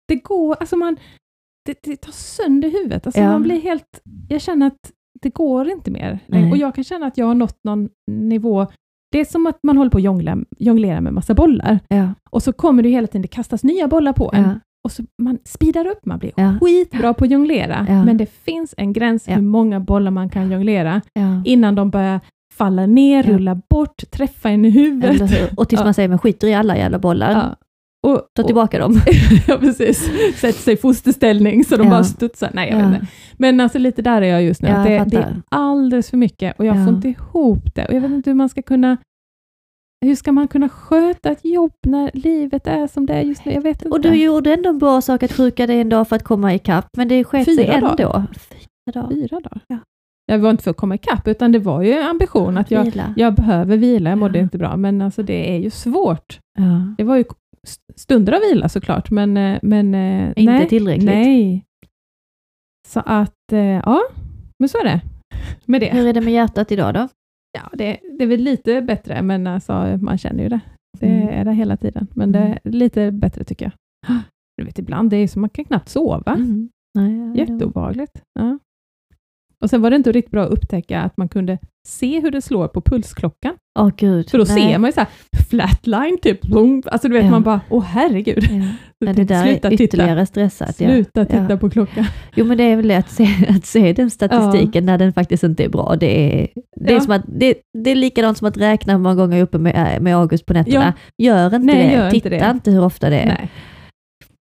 Det 0.07 0.15
går, 0.15 0.55
alltså 0.59 0.75
man, 0.77 0.97
det, 1.65 1.77
det 1.83 1.95
tar 1.95 2.11
sönder 2.11 2.69
huvudet. 2.69 3.05
Alltså 3.05 3.21
man 3.21 3.43
blir 3.43 3.61
helt, 3.61 4.01
jag 4.29 4.41
känner 4.41 4.67
att 4.67 4.91
det 5.21 5.29
går 5.29 5.69
inte 5.69 5.91
mer. 5.91 6.19
Nej. 6.27 6.51
Och 6.51 6.57
jag 6.57 6.75
kan 6.75 6.83
känna 6.83 7.05
att 7.05 7.17
jag 7.17 7.25
har 7.25 7.33
nått 7.35 7.57
någon 7.63 7.89
nivå, 8.11 8.67
det 9.11 9.19
är 9.19 9.25
som 9.25 9.47
att 9.47 9.59
man 9.63 9.77
håller 9.77 9.91
på 9.91 9.97
att 9.97 10.03
jongla, 10.03 10.37
jonglera 10.59 11.01
med 11.01 11.13
massa 11.13 11.33
bollar. 11.33 11.79
Ja. 11.87 12.07
Och 12.29 12.43
så 12.43 12.53
kommer 12.53 12.83
det 12.83 12.89
hela 12.89 13.07
tiden, 13.07 13.21
det 13.21 13.27
kastas 13.27 13.63
nya 13.63 13.87
bollar 13.87 14.13
på 14.13 14.31
en. 14.33 14.43
Ja. 14.43 14.49
Och 14.83 14.91
så 14.91 15.03
man 15.21 15.37
speedar 15.45 15.87
upp, 15.87 16.05
man 16.05 16.19
blir 16.19 16.31
Ja. 16.35 16.53
skitbra 16.61 17.13
på 17.13 17.23
att 17.25 17.31
jonglera. 17.31 17.85
Men 18.05 18.17
det 18.17 18.25
finns 18.25 18.73
en 18.77 18.93
gräns 18.93 19.27
hur 19.27 19.41
många 19.41 19.79
bollar 19.79 20.11
man 20.11 20.29
kan 20.29 20.51
jonglera 20.51 21.01
innan 21.45 21.75
de 21.75 21.89
börjar 21.89 22.19
falla 22.53 22.85
ner, 22.85 23.23
rulla 23.23 23.61
bort, 23.69 24.03
träffa 24.11 24.49
en 24.49 24.65
i 24.65 24.69
huvudet. 24.69 25.53
Och 25.57 25.69
tills 25.69 25.83
man 25.83 25.93
säger, 25.93 26.09
men 26.09 26.17
skiter 26.19 26.47
i 26.47 26.53
alla 26.53 26.77
jävla 26.77 26.99
bollar. 26.99 27.55
Och, 28.07 28.21
Ta 28.35 28.43
tillbaka 28.43 28.79
dem. 28.79 28.93
ja, 29.47 29.57
precis. 29.57 30.09
Sätter 30.35 30.59
sig 30.59 30.73
i 30.73 30.77
fosterställning 30.77 31.63
så 31.63 31.77
de 31.77 31.83
Ja. 31.83 31.89
bara 31.89 32.03
studsar. 32.03 32.49
Nej, 32.53 32.69
jag 32.69 32.79
Ja. 32.81 32.85
vet 32.89 32.95
inte. 33.01 33.07
Men 33.37 33.59
alltså 33.59 33.79
lite 33.79 34.01
där 34.01 34.21
är 34.21 34.25
jag 34.25 34.43
just 34.43 34.61
nu. 34.61 34.69
Ja, 34.69 34.77
det, 34.83 35.05
det 35.07 35.17
är 35.17 35.41
alldeles 35.49 36.09
för 36.09 36.17
mycket 36.17 36.59
och 36.59 36.65
jag 36.65 36.77
Ja. 36.77 36.85
får 36.85 36.93
inte 36.93 37.07
ihop 37.07 37.75
det. 37.75 37.85
Och 37.85 37.93
jag 37.93 38.01
vet 38.01 38.11
inte 38.11 38.29
hur 38.29 38.35
man 38.35 38.49
ska 38.49 38.61
kunna 38.61 38.97
hur 40.05 40.15
ska 40.15 40.31
man 40.31 40.47
kunna 40.47 40.69
sköta 40.69 41.31
ett 41.31 41.45
jobb 41.45 41.71
när 41.87 42.11
livet 42.13 42.67
är 42.67 42.87
som 42.87 43.05
det 43.05 43.13
är 43.13 43.21
just 43.21 43.45
nu? 43.45 43.51
Jag 43.53 43.61
vet 43.61 43.77
inte. 43.81 43.89
Och 43.89 44.01
du 44.01 44.15
gjorde 44.15 44.53
ändå 44.53 44.69
en 44.69 44.77
bra 44.79 45.01
sak 45.01 45.23
att 45.23 45.33
sjuka 45.33 45.67
dig 45.67 45.81
en 45.81 45.89
dag 45.89 46.07
för 46.07 46.15
att 46.15 46.23
komma 46.23 46.53
ikapp, 46.53 46.85
men 46.97 47.07
det 47.07 47.23
sket 47.23 47.45
sig 47.55 47.65
ändå. 47.67 47.87
dagar. 47.95 48.25
Fyra 48.85 49.01
dagar. 49.01 49.09
Fyra 49.09 49.39
dagar? 49.39 49.59
Ja. 49.67 49.77
Jag 50.25 50.39
var 50.39 50.49
inte 50.51 50.63
för 50.63 50.71
att 50.71 50.77
komma 50.77 50.95
ikapp, 50.95 51.27
utan 51.27 51.51
det 51.51 51.59
var 51.59 51.81
ju 51.81 51.93
ambition 51.99 52.57
att 52.57 52.71
jag, 52.71 52.83
Vila. 52.83 53.13
jag 53.17 53.33
behöver 53.35 53.77
vila, 53.77 54.09
jag 54.09 54.19
mådde 54.19 54.37
Ja. 54.37 54.43
inte 54.43 54.57
bra, 54.57 54.77
men 54.77 55.01
alltså 55.01 55.23
det 55.23 55.55
är 55.55 55.59
ju 55.59 55.69
svårt. 55.69 56.39
Ja. 56.59 56.95
Det 56.97 57.03
var 57.03 57.15
ju 57.17 57.23
stunder 57.95 58.33
av 58.33 58.39
vila 58.41 58.69
såklart, 58.69 59.11
men, 59.11 59.37
eh, 59.37 59.59
men 59.61 59.95
eh, 59.95 60.27
Inte 60.35 60.51
nej, 60.51 60.67
tillräckligt. 60.67 61.05
nej. 61.05 61.65
Så 62.87 62.99
att, 63.05 63.51
eh, 63.53 63.59
ja, 63.59 64.01
men 64.59 64.69
så 64.69 64.77
är 64.77 64.83
det 64.83 65.01
med 65.65 65.81
det. 65.81 65.89
Hur 65.89 66.07
är 66.07 66.13
det 66.13 66.21
med 66.21 66.33
hjärtat 66.33 66.71
idag 66.71 66.93
då? 66.93 67.07
Ja, 67.57 67.69
det, 67.73 67.99
det 68.17 68.23
är 68.23 68.27
väl 68.27 68.39
lite 68.41 68.81
bättre, 68.81 69.21
men 69.21 69.47
alltså, 69.47 69.97
man 70.01 70.17
känner 70.17 70.43
ju 70.43 70.49
det. 70.49 70.59
Det 70.99 71.07
Mm. 71.07 71.27
är 71.29 71.45
det 71.45 71.53
hela 71.53 71.77
tiden, 71.77 72.07
men 72.15 72.31
det 72.31 72.39
är 72.39 72.59
lite 72.71 73.11
bättre 73.11 73.43
tycker 73.43 73.65
jag. 73.65 73.73
Du 74.57 74.65
vet, 74.65 74.79
ibland 74.79 75.09
det 75.09 75.17
är 75.17 75.27
som 75.27 75.41
man 75.41 75.49
kan 75.49 75.65
knappt 75.65 75.89
sova. 75.89 76.33
Mm. 76.33 76.69
Nej, 76.99 77.17
ja. 77.17 77.35
Jätteobehagligt. 77.35 78.23
Ja. 78.39 78.59
Och 79.63 79.69
sen 79.69 79.81
var 79.81 79.89
det 79.89 79.95
inte 79.95 80.11
riktigt 80.11 80.31
bra 80.31 80.43
att 80.43 80.51
upptäcka 80.51 81.01
att 81.01 81.17
man 81.17 81.29
kunde 81.29 81.57
se 81.87 82.19
hur 82.19 82.31
det 82.31 82.41
slår 82.41 82.67
på 82.67 82.81
pulsklockan. 82.81 83.53
Åh 83.79 83.89
gud. 83.97 84.29
För 84.29 84.37
då 84.37 84.43
Nej. 84.47 84.61
ser 84.71 84.77
man 84.77 84.87
ju 84.87 84.91
så 84.91 84.99
här 84.99 85.09
flatline, 85.49 86.17
typ. 86.21 86.39
Alltså 86.91 87.07
du 87.07 87.13
vet, 87.13 87.25
Ja. 87.25 87.31
man 87.31 87.43
bara, 87.43 87.61
åh 87.69 87.83
herregud. 87.83 88.43
Ja. 88.51 88.65
Nej, 89.05 89.13
det 89.13 89.23
där 89.23 89.43
sluta 89.43 89.67
är 89.67 89.71
titta, 89.71 89.83
ytterligare 89.83 90.25
stressat. 90.25 90.79
Ja. 90.81 90.87
sluta 90.89 91.25
titta 91.25 91.45
Ja. 91.49 91.57
på 91.57 91.69
klockan. 91.69 92.05
Jo 92.35 92.45
men 92.45 92.57
det 92.57 92.63
är 92.63 92.75
väl 92.75 92.87
det 92.87 92.95
att 92.95 93.09
se, 93.09 93.27
att 93.49 93.65
se 93.65 93.93
den 93.93 94.09
statistiken 94.09 94.85
när 94.85 94.97
den 94.97 95.13
faktiskt 95.13 95.43
inte 95.43 95.63
är 95.63 95.69
bra. 95.69 95.95
Det 95.99 96.41
är, 96.41 96.47
det 96.85 96.93
är, 96.93 96.99
som 96.99 97.11
att, 97.13 97.23
det, 97.27 97.55
det 97.83 97.91
är 97.91 97.95
likadant 97.95 98.37
som 98.37 98.47
att 98.47 98.57
räkna 98.57 98.93
hur 98.93 98.99
många 98.99 99.15
gånger 99.15 99.33
jag 99.33 99.39
är 99.39 99.43
uppe 99.43 99.57
med, 99.57 100.01
med 100.01 100.15
August 100.17 100.45
på 100.45 100.53
nätterna. 100.53 100.93
Gör 101.17 101.45
inte 101.45 101.57
Nej, 101.59 101.87
det. 101.87 101.93
gör 101.93 102.05
inte 102.05 102.11
Titta 102.11 102.29
det. 102.29 102.51
inte 102.55 102.71
hur 102.71 102.83
ofta 102.83 103.09
det 103.09 103.19
är. 103.19 103.25
Nej. 103.25 103.49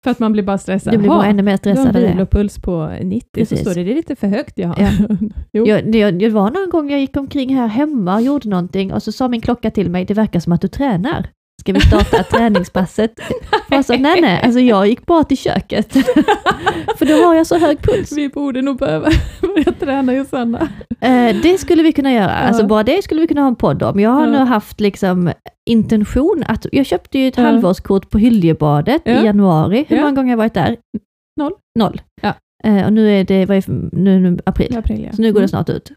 För 0.05 0.11
att 0.11 0.19
man 0.19 0.31
blir 0.31 0.43
bara 0.43 0.57
stressad. 0.57 0.93
Du 0.93 0.97
blir 0.97 1.09
bara 1.09 1.25
ännu 1.25 1.43
mer 1.43 1.59
du 1.63 1.69
har 1.69 1.75
stressad 1.75 1.95
en 1.95 2.11
vilopuls 2.11 2.59
på 2.59 2.93
90, 3.01 3.29
Precis. 3.33 3.59
så 3.59 3.65
står 3.65 3.73
det, 3.75 3.83
det 3.83 3.91
är 3.91 3.95
lite 3.95 4.15
för 4.15 4.27
högt. 4.27 4.53
Ja. 4.55 4.75
Ja. 4.77 4.91
jo. 5.51 5.67
Jag, 5.67 5.91
det, 5.91 6.11
det 6.11 6.29
var 6.29 6.51
någon 6.51 6.69
gång 6.69 6.91
jag 6.91 6.99
gick 6.99 7.17
omkring 7.17 7.55
här 7.55 7.67
hemma 7.67 8.15
och 8.15 8.21
gjorde 8.21 8.49
någonting 8.49 8.93
och 8.93 9.03
så 9.03 9.11
sa 9.11 9.27
min 9.27 9.41
klocka 9.41 9.71
till 9.71 9.89
mig, 9.89 10.05
det 10.05 10.13
verkar 10.13 10.39
som 10.39 10.53
att 10.53 10.61
du 10.61 10.67
tränar. 10.67 11.29
Ska 11.65 11.73
vi 11.73 11.79
starta 11.79 12.23
träningspasset? 12.23 13.11
Jag 13.69 13.85
sa, 13.85 13.93
nej 13.97 14.21
nej, 14.21 14.41
alltså 14.43 14.59
jag 14.59 14.87
gick 14.87 15.05
bara 15.05 15.23
till 15.23 15.37
köket. 15.37 15.93
För 16.97 17.05
då 17.05 17.13
har 17.27 17.35
jag 17.35 17.47
så 17.47 17.57
hög 17.57 17.81
puls. 17.81 18.11
Vi 18.11 18.29
borde 18.29 18.61
nog 18.61 18.77
behöva 18.77 19.09
börja 19.41 19.71
träna 19.79 20.13
Josanna. 20.13 20.67
Eh, 21.01 21.35
det 21.43 21.57
skulle 21.57 21.83
vi 21.83 21.91
kunna 21.91 22.11
göra, 22.13 22.31
alltså 22.31 22.65
bara 22.67 22.83
det 22.83 23.03
skulle 23.03 23.21
vi 23.21 23.27
kunna 23.27 23.41
ha 23.41 23.47
en 23.47 23.55
podd 23.55 23.83
om. 23.83 23.99
Jag 23.99 24.09
har 24.09 24.21
Ja. 24.25 24.31
nu 24.31 24.37
haft 24.37 24.79
liksom 24.79 25.31
intention 25.69 26.43
att, 26.47 26.65
jag 26.71 26.85
köpte 26.85 27.19
ju 27.19 27.27
ett 27.27 27.37
Ja. 27.37 27.43
halvårskort 27.43 28.09
på 28.09 28.17
Hyljebadet 28.17 29.01
Ja. 29.05 29.21
i 29.21 29.25
januari. 29.25 29.85
Hur 29.87 29.97
många 29.99 30.11
gånger 30.11 30.23
har 30.23 30.29
jag 30.31 30.37
varit 30.37 30.53
där? 30.53 30.77
Noll. 31.39 31.53
Noll. 31.79 32.01
Ja. 32.21 32.33
Eh, 32.63 32.85
och 32.85 32.93
nu 32.93 33.19
är 33.19 33.23
det, 33.23 33.45
vad 33.45 33.57
är, 33.57 33.63
nu, 33.95 34.19
nu 34.19 34.37
april, 34.45 34.77
April, 34.77 35.09
så 35.13 35.21
nu 35.21 35.27
går 35.27 35.39
det 35.39 35.43
Mm. 35.43 35.47
snart 35.47 35.69
ut. 35.69 35.91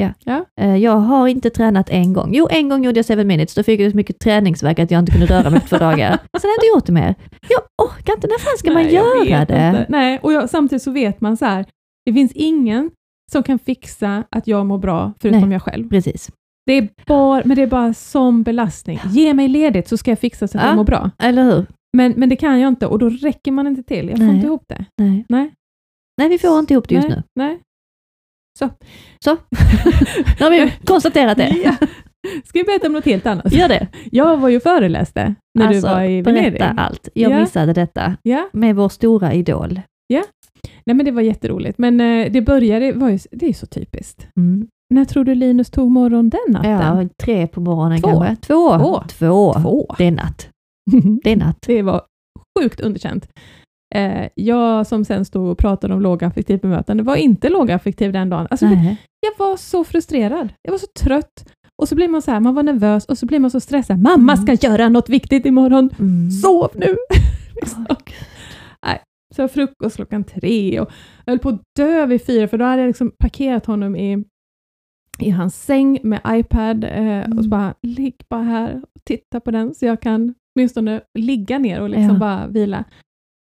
Ja. 0.00 0.12
Ja. 0.24 0.44
Eh, 0.64 0.76
jag 0.76 0.96
har 0.96 1.28
inte 1.28 1.50
tränat 1.50 1.90
en 1.90 2.12
gång. 2.12 2.30
Jo, 2.34 2.48
en 2.50 2.68
gång 2.68 2.84
gjorde 2.84 2.98
jag 2.98 3.06
7 3.06 3.24
minutes, 3.24 3.54
då 3.54 3.62
fick 3.62 3.80
jag 3.80 3.90
så 3.90 3.96
mycket 3.96 4.18
träningsvärk 4.18 4.78
att 4.78 4.90
jag 4.90 4.98
inte 4.98 5.12
kunde 5.12 5.26
röra 5.26 5.50
mig 5.50 5.60
på 5.60 5.66
två 5.66 5.78
dagar. 5.78 6.08
Sen 6.10 6.18
har 6.42 6.48
jag 6.48 6.56
inte 6.56 6.66
gjort 6.74 6.86
det 6.86 6.92
mer. 6.92 7.14
Jag 7.48 7.86
orkar 7.86 8.14
inte, 8.14 8.26
när 8.26 8.38
fan 8.38 8.58
ska 8.58 8.70
man 8.72 8.82
Nej, 8.82 8.94
jag 8.94 9.26
göra 9.28 9.44
det? 9.44 9.68
inte. 9.68 9.86
Nej, 9.88 10.18
och 10.22 10.32
jag, 10.32 10.50
samtidigt 10.50 10.82
så 10.82 10.90
vet 10.90 11.20
man 11.20 11.36
så 11.36 11.44
här, 11.44 11.64
det 12.06 12.12
finns 12.12 12.32
ingen 12.34 12.90
som 13.32 13.42
kan 13.42 13.58
fixa 13.58 14.24
att 14.30 14.46
jag 14.46 14.66
mår 14.66 14.78
bra 14.78 15.12
förutom 15.20 15.40
Nej. 15.40 15.52
jag 15.52 15.62
själv. 15.62 15.88
Precis. 15.88 16.30
Det 16.66 16.72
är 16.72 16.88
bara, 17.06 17.42
men 17.44 17.56
det 17.56 17.62
är 17.62 17.66
bara 17.66 17.94
som 17.94 18.42
belastning. 18.42 19.00
Ge 19.10 19.34
mig 19.34 19.48
ledigt 19.48 19.88
så 19.88 19.96
ska 19.96 20.10
jag 20.10 20.18
fixa 20.18 20.48
så 20.48 20.58
att 20.58 20.64
Ja. 20.64 20.68
jag 20.70 20.76
mår 20.76 20.84
bra. 20.84 21.10
Eller 21.18 21.44
hur? 21.44 21.66
Men, 21.96 22.12
men 22.16 22.28
det 22.28 22.36
kan 22.36 22.60
jag 22.60 22.68
inte 22.68 22.86
och 22.86 22.98
då 22.98 23.08
räcker 23.08 23.52
man 23.52 23.66
inte 23.66 23.82
till. 23.82 24.08
Jag 24.08 24.18
får 24.18 24.24
Nej. 24.24 24.34
inte 24.34 24.46
ihop 24.46 24.62
det. 24.68 24.84
Nej. 24.98 25.24
Nej. 25.28 25.52
Nej, 26.18 26.28
vi 26.28 26.38
får 26.38 26.58
inte 26.58 26.72
ihop 26.72 26.88
det 26.88 26.94
just 26.94 27.08
nej, 27.08 27.16
nu. 27.16 27.22
Nej. 27.44 27.60
Så. 29.24 29.30
Nu 30.38 30.44
har 30.44 30.50
vi 30.50 30.72
konstaterat 30.84 31.36
det. 31.38 31.56
Ja. 31.64 31.76
Ska 32.44 32.58
vi 32.58 32.64
berätta 32.64 32.86
om 32.86 32.92
något 32.92 33.04
helt 33.04 33.26
annat? 33.26 33.52
Gör 33.52 33.68
det. 33.68 33.88
Jag 34.12 34.36
var 34.36 34.48
ju 34.48 34.60
föreläste 34.60 35.34
när 35.58 35.66
alltså, 35.68 35.86
du 35.88 35.94
var 35.94 36.02
i 36.04 36.22
Venedig. 36.22 36.52
berätta 36.52 36.68
allt. 36.80 37.08
Jag 37.14 37.32
Ja. 37.32 37.40
missade 37.40 37.72
detta 37.72 38.16
Ja, 38.22 38.48
med 38.52 38.76
vår 38.76 38.88
stora 38.88 39.32
idol. 39.34 39.80
nej 40.86 40.96
men 40.96 41.04
det 41.04 41.10
var 41.10 41.22
jätteroligt. 41.22 41.78
Men 41.78 42.00
eh, 42.00 42.32
det 42.32 42.42
började, 42.42 42.92
var 42.92 43.08
ju, 43.08 43.18
det 43.30 43.46
är 43.48 43.52
så 43.52 43.66
typiskt. 43.66 44.26
Mm. 44.36 44.68
När 44.94 45.04
tror 45.04 45.24
du 45.24 45.34
Linus 45.34 45.70
tog 45.70 45.90
morgon 45.90 46.30
den 46.30 46.40
natten? 46.48 46.70
Ja, 46.70 47.08
tre 47.22 47.46
på 47.46 47.60
morgonen 47.60 48.00
Två. 48.00 48.08
kanske. 48.08 48.36
Två. 48.46 48.78
Två. 48.78 49.02
Två. 49.18 49.54
Två. 49.62 49.94
Det 49.98 50.04
är 50.06 50.10
natt. 50.10 50.48
Det 51.22 51.30
är 51.32 51.36
natt. 51.36 51.58
Det 51.66 51.82
var 51.82 52.02
sjukt 52.58 52.80
underkänt. 52.80 53.28
Eh, 53.94 54.28
jag 54.34 54.86
som 54.86 55.04
sen 55.04 55.24
stod 55.24 55.48
och 55.50 55.58
pratade 55.58 55.94
om 55.94 56.00
lågaffektivt 56.00 56.62
bemötande 56.62 57.02
var 57.02 57.16
inte 57.16 57.48
lågaffektiv 57.48 58.12
den 58.12 58.30
dagen. 58.30 58.46
Alltså, 58.50 58.66
Nej. 58.66 58.96
jag 59.20 59.46
var 59.46 59.56
så 59.56 59.84
frustrerad. 59.84 60.48
Jag 60.62 60.70
var 60.72 60.78
så 60.78 60.86
trött. 61.00 61.44
Och 61.82 61.88
så 61.88 61.94
blir 61.94 62.08
man 62.08 62.22
så 62.22 62.30
här, 62.30 62.40
man 62.40 62.54
var 62.54 62.62
nervös 62.62 63.04
och 63.06 63.18
så 63.18 63.26
blir 63.26 63.38
man 63.38 63.50
så 63.50 63.60
stressad. 63.60 63.98
Mamma 64.02 64.36
ska 64.36 64.52
göra 64.68 64.88
något 64.88 65.08
viktigt 65.08 65.46
imorgon. 65.46 65.90
Mm. 65.98 66.30
Sov 66.30 66.70
nu! 66.74 66.86
liksom. 67.60 67.86
Nej, 68.86 69.00
Så 69.34 69.48
frukost 69.48 69.96
klockan 69.96 70.24
tre 70.24 70.80
och 70.80 70.90
jag 71.24 71.32
höll 71.32 71.38
på 71.38 71.48
att 71.48 71.60
dö 71.76 72.06
vid 72.06 72.26
fyra, 72.26 72.48
för 72.48 72.58
då 72.58 72.64
hade 72.64 72.82
jag 72.82 72.86
liksom 72.88 73.12
parkerat 73.18 73.66
honom 73.66 73.96
i, 73.96 74.24
i 75.18 75.30
hans 75.30 75.62
säng 75.64 75.98
med 76.02 76.20
iPad 76.28 76.84
eh, 76.84 77.36
och 77.36 77.44
så 77.44 77.50
bara, 77.50 77.74
ligg 77.82 78.14
bara 78.30 78.42
här 78.42 78.76
och 78.94 79.00
titta 79.04 79.40
på 79.40 79.50
den 79.50 79.74
så 79.74 79.86
jag 79.86 80.00
kan 80.00 80.34
åtminstone 80.56 81.00
ligga 81.18 81.58
ner 81.58 81.80
och 81.80 81.90
liksom 81.90 82.14
Ja. 82.14 82.18
bara 82.18 82.46
vila. 82.46 82.84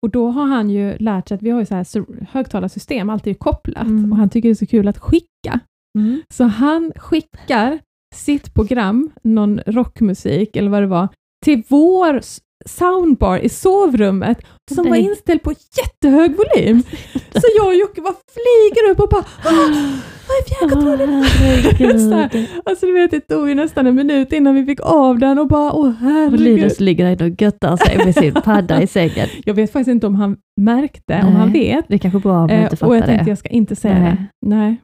Och 0.04 0.10
då 0.10 0.30
har 0.30 0.45
han 0.45 0.70
ju 0.70 0.97
lärt 0.97 1.28
sig 1.28 1.36
att 1.36 1.41
vi 1.41 1.50
har 1.50 1.60
ju 1.60 1.66
så 1.66 1.76
här 1.76 1.86
högtalarsystem, 2.32 3.10
alltid 3.10 3.32
är 3.32 3.38
kopplat, 3.38 3.88
Mm. 3.88 4.12
och 4.12 4.18
han 4.18 4.30
tycker 4.30 4.50
det 4.50 4.54
är 4.54 4.56
så 4.56 4.66
kul 4.66 4.88
att 4.88 4.97
skicka. 4.97 5.60
Mm. 6.00 6.22
Så 6.34 6.43
han 6.43 6.91
skickar 6.95 7.80
sitt 8.16 8.54
program, 8.54 9.12
någon 9.24 9.60
rockmusik 9.66 10.56
eller 10.56 10.70
vad 10.70 10.84
det 10.84 10.88
var, 10.88 11.08
till 11.45 11.64
vår 11.68 12.22
soundbar 12.66 13.38
i 13.38 13.49
sovrummet 13.49 14.38
som 14.76 14.84
var 14.84 14.91
Nej. 14.91 15.01
inställd 15.05 15.43
på 15.43 15.51
jättehög 15.78 16.36
volym. 16.38 16.84
Så 17.34 17.41
jag 17.57 17.68
och 17.68 17.76
Jocke 17.76 18.01
bara 18.01 18.14
flyger 18.34 18.91
upp 18.91 18.99
och 18.99 19.10
bara 19.10 19.22
"Ah, 19.22 19.91
vad 20.28 20.38
är 20.38 20.49
fjärrkontrollen? 20.49 21.10
Här. 21.24 21.30
herregud. 21.30 22.47
Alltså 22.66 22.86
du 22.86 22.93
vet, 22.93 23.12
det 23.12 23.20
tog 23.20 23.49
ju 23.49 23.55
nästan 23.55 23.88
en 23.88 23.95
minut 23.95 24.34
innan 24.34 24.55
vi 24.55 24.66
fick 24.66 24.80
av 24.84 25.20
den 25.20 25.39
och 25.39 25.47
bara 25.47 25.72
åh 25.74 25.88
Och 25.88 25.93
herregud. 25.93 26.39
Linus 26.39 26.80
ligger 26.80 27.16
där 27.16 27.32
och 27.32 27.41
göttar 27.41 27.78
sig 27.78 28.05
med 28.05 28.16
sin 28.16 28.34
padda 28.34 28.82
i 28.82 28.88
sängen. 28.88 29.28
Jag 29.45 29.53
vet 29.53 29.72
faktiskt 29.72 29.89
inte 29.91 30.07
om 30.07 30.16
han 30.16 30.38
märkte, 30.62 31.14
om 31.14 31.20
Nej. 31.30 31.34
han 31.34 31.51
vet. 31.51 31.86
Det 31.88 31.93
är 31.93 31.97
kanske 31.97 32.20
bra 32.20 32.34
om 32.34 32.39
man 32.41 32.49
Eh, 32.49 32.64
inte 32.64 32.86
och 32.86 32.95
jag 32.95 33.01
fattar 33.01 33.07
tänkte 33.07 33.26
det. 33.26 33.32
jag 33.32 33.38
ska 33.38 33.49
inte 33.49 33.76
säga 33.76 33.99
Nej. 33.99 34.12
det. 34.12 34.26
Nej. 34.55 34.78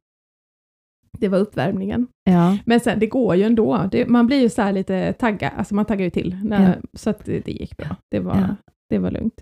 Det 1.19 1.27
var 1.27 1.39
uppvärmningen. 1.39 2.07
Ja. 2.29 2.57
Men 2.65 2.79
sen, 2.79 2.99
det 2.99 3.07
går 3.07 3.35
ju 3.35 3.43
ändå. 3.43 3.89
Det, 3.91 4.07
man 4.07 4.27
blir 4.27 4.41
ju 4.41 4.49
så 4.49 4.61
här 4.61 4.73
lite 4.73 5.13
taggad, 5.13 5.51
alltså 5.57 5.75
man 5.75 5.85
taggar 5.85 6.03
ju 6.03 6.09
till. 6.09 6.37
När, 6.43 6.61
Ja. 6.67 6.73
Så 6.93 7.09
att 7.09 7.25
det, 7.25 7.39
det 7.39 7.51
gick 7.51 7.77
bra. 7.77 7.87
Det 8.11 8.19
var, 8.19 8.35
Ja. 8.35 8.55
det 8.89 8.97
var 8.99 9.11
lugnt. 9.11 9.41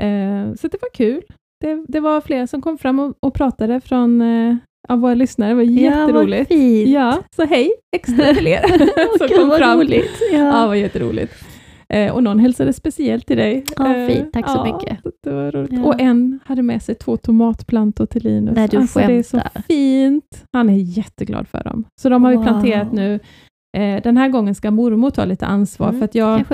Eh, 0.00 0.54
så 0.60 0.68
det 0.68 0.78
var 0.82 0.90
kul. 0.94 1.22
Det, 1.60 1.84
det 1.88 2.00
var 2.00 2.20
flera 2.20 2.46
som 2.46 2.62
kom 2.62 2.78
fram 2.78 2.98
och, 2.98 3.14
och 3.26 3.34
pratade 3.34 3.80
från 3.80 4.20
eh, 4.22 4.56
av 4.88 4.98
våra 5.00 5.14
lyssnare. 5.14 5.48
Det 5.48 5.54
var 5.54 5.62
Ja, 5.62 5.90
vad 5.90 6.00
jätteroligt. 6.06 6.48
fint. 6.48 6.88
Ja, 6.88 7.22
så 7.36 7.44
hej 7.44 7.70
extra 7.96 8.34
till 8.34 8.46
er 8.46 8.62
som 9.18 9.28
kom 9.38 9.48
vad 9.48 9.58
fram. 9.58 9.78
roligt. 9.78 10.10
Ja, 10.32 10.38
Ja. 10.38 10.66
var 10.66 10.74
jätteroligt. 10.74 11.32
Eh, 11.92 12.12
och 12.14 12.22
någon 12.22 12.38
hälsade 12.38 12.72
speciellt 12.72 13.26
till 13.26 13.36
dig. 13.36 13.64
Ja, 13.76 13.96
Eh, 13.96 14.06
fint. 14.08 14.32
Tack 14.32 14.48
så 14.48 14.56
ja, 14.56 14.64
mycket. 14.76 14.98
Det 15.24 15.30
var 15.32 15.50
roligt. 15.52 15.72
Ja. 15.72 15.84
Och 15.84 16.00
en 16.00 16.40
hade 16.44 16.62
med 16.62 16.82
sig 16.82 16.94
två 16.94 17.16
tomatplantor 17.16 18.06
till 18.06 18.22
Linus. 18.24 18.56
Nej, 18.56 18.68
du 18.68 18.76
alltså, 18.76 18.98
det 18.98 19.12
är 19.12 19.22
så 19.22 19.38
skämtar. 19.38 19.62
fint. 19.68 20.44
Han 20.52 20.70
är 20.70 20.76
jätteglad 20.76 21.48
för 21.48 21.64
dem. 21.64 21.84
Så 22.00 22.08
de 22.08 22.24
har 22.24 22.30
vi 22.30 22.36
Wow. 22.36 22.44
planterat 22.44 22.92
nu. 22.92 23.20
Eh, 23.76 24.02
den 24.02 24.16
här 24.16 24.28
gången 24.28 24.54
ska 24.54 24.70
mormor 24.70 25.10
ta 25.10 25.24
lite 25.24 25.46
ansvar, 25.46 25.88
Mm, 25.88 25.98
för 26.00 26.04
att 26.04 26.14
jag, 26.14 26.44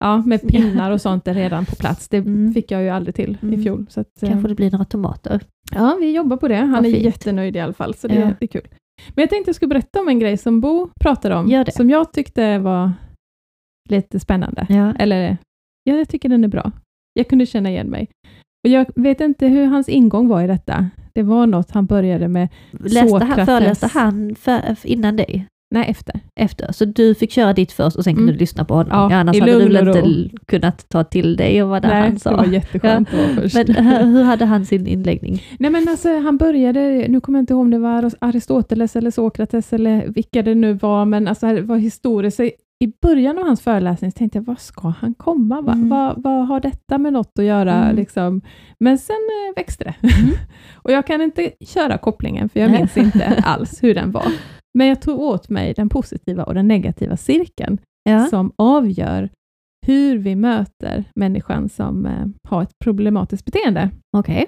ja, 0.00 0.22
med 0.26 0.48
pinnar 0.48 0.90
och 0.90 1.00
sånt 1.00 1.28
är 1.28 1.34
redan 1.34 1.64
på 1.66 1.76
plats. 1.76 2.08
Det 2.08 2.16
Mm. 2.16 2.54
fick 2.54 2.70
jag 2.70 2.82
ju 2.82 2.88
aldrig 2.88 3.14
till 3.14 3.38
i 3.42 3.46
Mm. 3.46 3.62
fjol. 3.62 3.86
Så 3.90 4.00
att, 4.00 4.22
eh, 4.22 4.28
Kanske 4.28 4.48
det 4.48 4.54
blir 4.54 4.70
några 4.70 4.84
tomater. 4.84 5.40
Ja, 5.74 5.96
vi 6.00 6.12
jobbar 6.16 6.36
på 6.36 6.48
det. 6.48 6.56
Han 6.56 6.84
är 6.84 6.88
jättenöjd 6.88 7.56
i 7.56 7.60
alla 7.60 7.72
fall, 7.72 7.94
så 7.94 8.08
det, 8.08 8.14
Ja. 8.14 8.30
är 8.40 8.46
kul. 8.46 8.68
Men 9.14 9.22
jag 9.22 9.30
tänkte 9.30 9.48
jag 9.48 9.56
skulle 9.56 9.68
berätta 9.68 10.00
om 10.00 10.08
en 10.08 10.18
grej 10.18 10.36
som 10.36 10.60
Bo 10.60 10.88
pratade 11.00 11.34
om, 11.36 11.64
som 11.72 11.90
jag 11.90 12.12
tyckte 12.12 12.58
var 12.58 12.92
lite 13.90 14.20
spännande. 14.20 14.66
Ja. 14.68 14.94
Eller, 14.98 15.36
ja, 15.84 15.96
jag 15.96 16.08
tycker 16.08 16.28
den 16.28 16.44
är 16.44 16.48
bra. 16.48 16.72
Jag 17.12 17.28
kunde 17.28 17.46
känna 17.46 17.70
igen 17.70 17.86
mig. 17.90 18.08
Och 18.64 18.70
jag 18.70 18.86
vet 18.94 19.20
inte 19.20 19.46
hur 19.46 19.66
hans 19.66 19.88
ingång 19.88 20.28
var 20.28 20.42
i 20.42 20.46
detta. 20.46 20.86
Det 21.14 21.22
var 21.22 21.46
något 21.46 21.70
han 21.70 21.86
började 21.86 22.28
med, 22.28 22.48
Läste 22.70 23.24
han, 23.24 23.46
föreläste 23.46 23.86
han 23.86 24.34
för, 24.34 24.76
innan 24.84 25.16
dig? 25.16 25.46
nej 25.74 25.84
efter. 25.90 26.20
Efter? 26.40 26.72
Så 26.72 26.84
du 26.84 27.14
fick 27.14 27.30
köra 27.32 27.52
ditt 27.52 27.72
först 27.72 27.96
och 27.96 28.04
sen 28.04 28.14
kunde 28.14 28.22
Mm. 28.28 28.34
du 28.34 28.38
lyssna 28.40 28.64
på 28.64 28.74
honom? 28.74 29.10
Ja, 29.10 29.16
annars 29.16 29.40
hade 29.40 29.52
du 29.52 29.68
väl 29.68 29.88
inte 29.88 30.36
kunnat 30.46 30.88
ta 30.88 31.04
till 31.04 31.36
dig 31.36 31.62
och 31.62 31.68
vad 31.68 31.82
det 31.82 31.88
nej, 31.88 32.00
han 32.02 32.18
sa? 32.18 32.30
det 32.30 32.36
var 32.36 32.44
jätteskönt 32.46 33.12
vara 33.16 33.26
först. 33.28 33.54
Men 33.54 33.86
hur, 33.86 34.04
hur 34.04 34.22
hade 34.22 34.44
han 34.44 34.66
sin 34.66 34.86
inläggning? 34.86 35.42
Nej 35.58 35.70
men 35.70 35.88
alltså 35.88 36.18
han 36.18 36.36
började, 36.36 37.06
nu 37.08 37.20
kommer 37.20 37.38
jag 37.38 37.42
inte 37.42 37.52
ihåg 37.52 37.60
om 37.60 37.70
det 37.70 37.78
var 37.78 38.12
Aristoteles 38.20 38.96
eller 38.96 39.10
Sokrates 39.10 39.72
eller 39.72 40.06
vilka 40.08 40.42
det 40.42 40.54
nu 40.54 40.72
var, 40.72 41.04
men 41.04 41.28
alltså 41.28 41.46
det 41.46 41.62
var 41.62 41.76
historiskt. 41.76 42.40
I 42.84 42.92
början 43.02 43.38
av 43.38 43.44
hans 43.44 43.60
föreläsning 43.60 44.12
tänkte 44.12 44.38
jag, 44.38 44.44
vad 44.44 44.60
ska 44.60 44.88
han 44.88 45.14
komma? 45.14 45.60
Va, 45.60 45.72
Mm. 45.72 45.88
vad, 45.88 46.22
vad 46.22 46.46
har 46.46 46.60
detta 46.60 46.98
med 46.98 47.12
något 47.12 47.38
att 47.38 47.44
göra? 47.44 47.74
Mm. 47.74 47.96
Liksom? 47.96 48.40
Men 48.80 48.98
sen 48.98 49.16
eh, 49.16 49.56
växte 49.56 49.84
det. 49.84 49.94
Mm. 50.20 50.34
och 50.74 50.92
jag 50.92 51.06
kan 51.06 51.20
inte 51.20 51.50
köra 51.60 51.98
kopplingen, 51.98 52.48
för 52.48 52.60
jag 52.60 52.70
minns 52.70 52.96
inte 52.96 53.42
alls 53.44 53.82
hur 53.82 53.94
den 53.94 54.10
var. 54.12 54.26
Men 54.78 54.86
jag 54.86 55.02
tog 55.02 55.20
åt 55.20 55.48
mig 55.48 55.74
den 55.76 55.88
positiva 55.88 56.44
och 56.44 56.54
den 56.54 56.68
negativa 56.68 57.16
cirkeln, 57.16 57.78
Ja. 58.10 58.26
som 58.26 58.52
avgör 58.56 59.28
hur 59.86 60.18
vi 60.18 60.36
möter 60.36 61.04
människan 61.14 61.68
som 61.68 62.06
eh, 62.06 62.26
har 62.48 62.62
ett 62.62 62.78
problematiskt 62.84 63.44
beteende 63.44 63.90
Okej. 64.16 64.46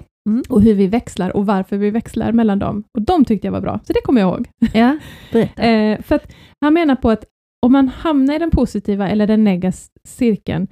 och 0.49 0.61
hur 0.61 0.73
vi 0.73 0.87
växlar 0.87 1.35
och 1.37 1.45
varför 1.45 1.77
vi 1.77 1.89
växlar 1.91 2.31
mellan 2.31 2.59
dem. 2.59 2.83
Och 2.97 3.01
de 3.01 3.25
tyckte 3.25 3.47
jag 3.47 3.51
var 3.51 3.61
bra, 3.61 3.79
så 3.83 3.93
det 3.93 4.01
kommer 4.03 4.21
jag 4.21 4.29
ihåg. 4.33 4.47
Ja. 4.73 4.97
Eh, 5.63 6.01
för 6.01 6.15
att 6.15 6.33
han 6.61 6.73
menar 6.73 6.95
på 6.95 7.09
att 7.09 7.25
om 7.65 7.71
man 7.71 7.87
hamnar 7.87 8.33
i 8.35 8.39
den 8.39 8.51
positiva 8.51 9.09
eller 9.09 9.27
den 9.27 9.43
negativa 9.43 9.87
cirkeln, 10.07 10.67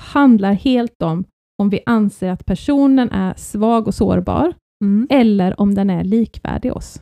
handlar 0.00 0.52
helt 0.52 1.02
om 1.02 1.24
om 1.62 1.70
vi 1.70 1.80
anser 1.86 2.30
att 2.30 2.46
personen 2.46 3.10
är 3.10 3.34
svag 3.36 3.86
och 3.88 3.94
sårbar, 3.94 4.52
Mm. 4.84 5.06
eller 5.10 5.60
om 5.60 5.74
den 5.74 5.90
är 5.90 6.04
likvärdig 6.04 6.72
oss. 6.76 7.00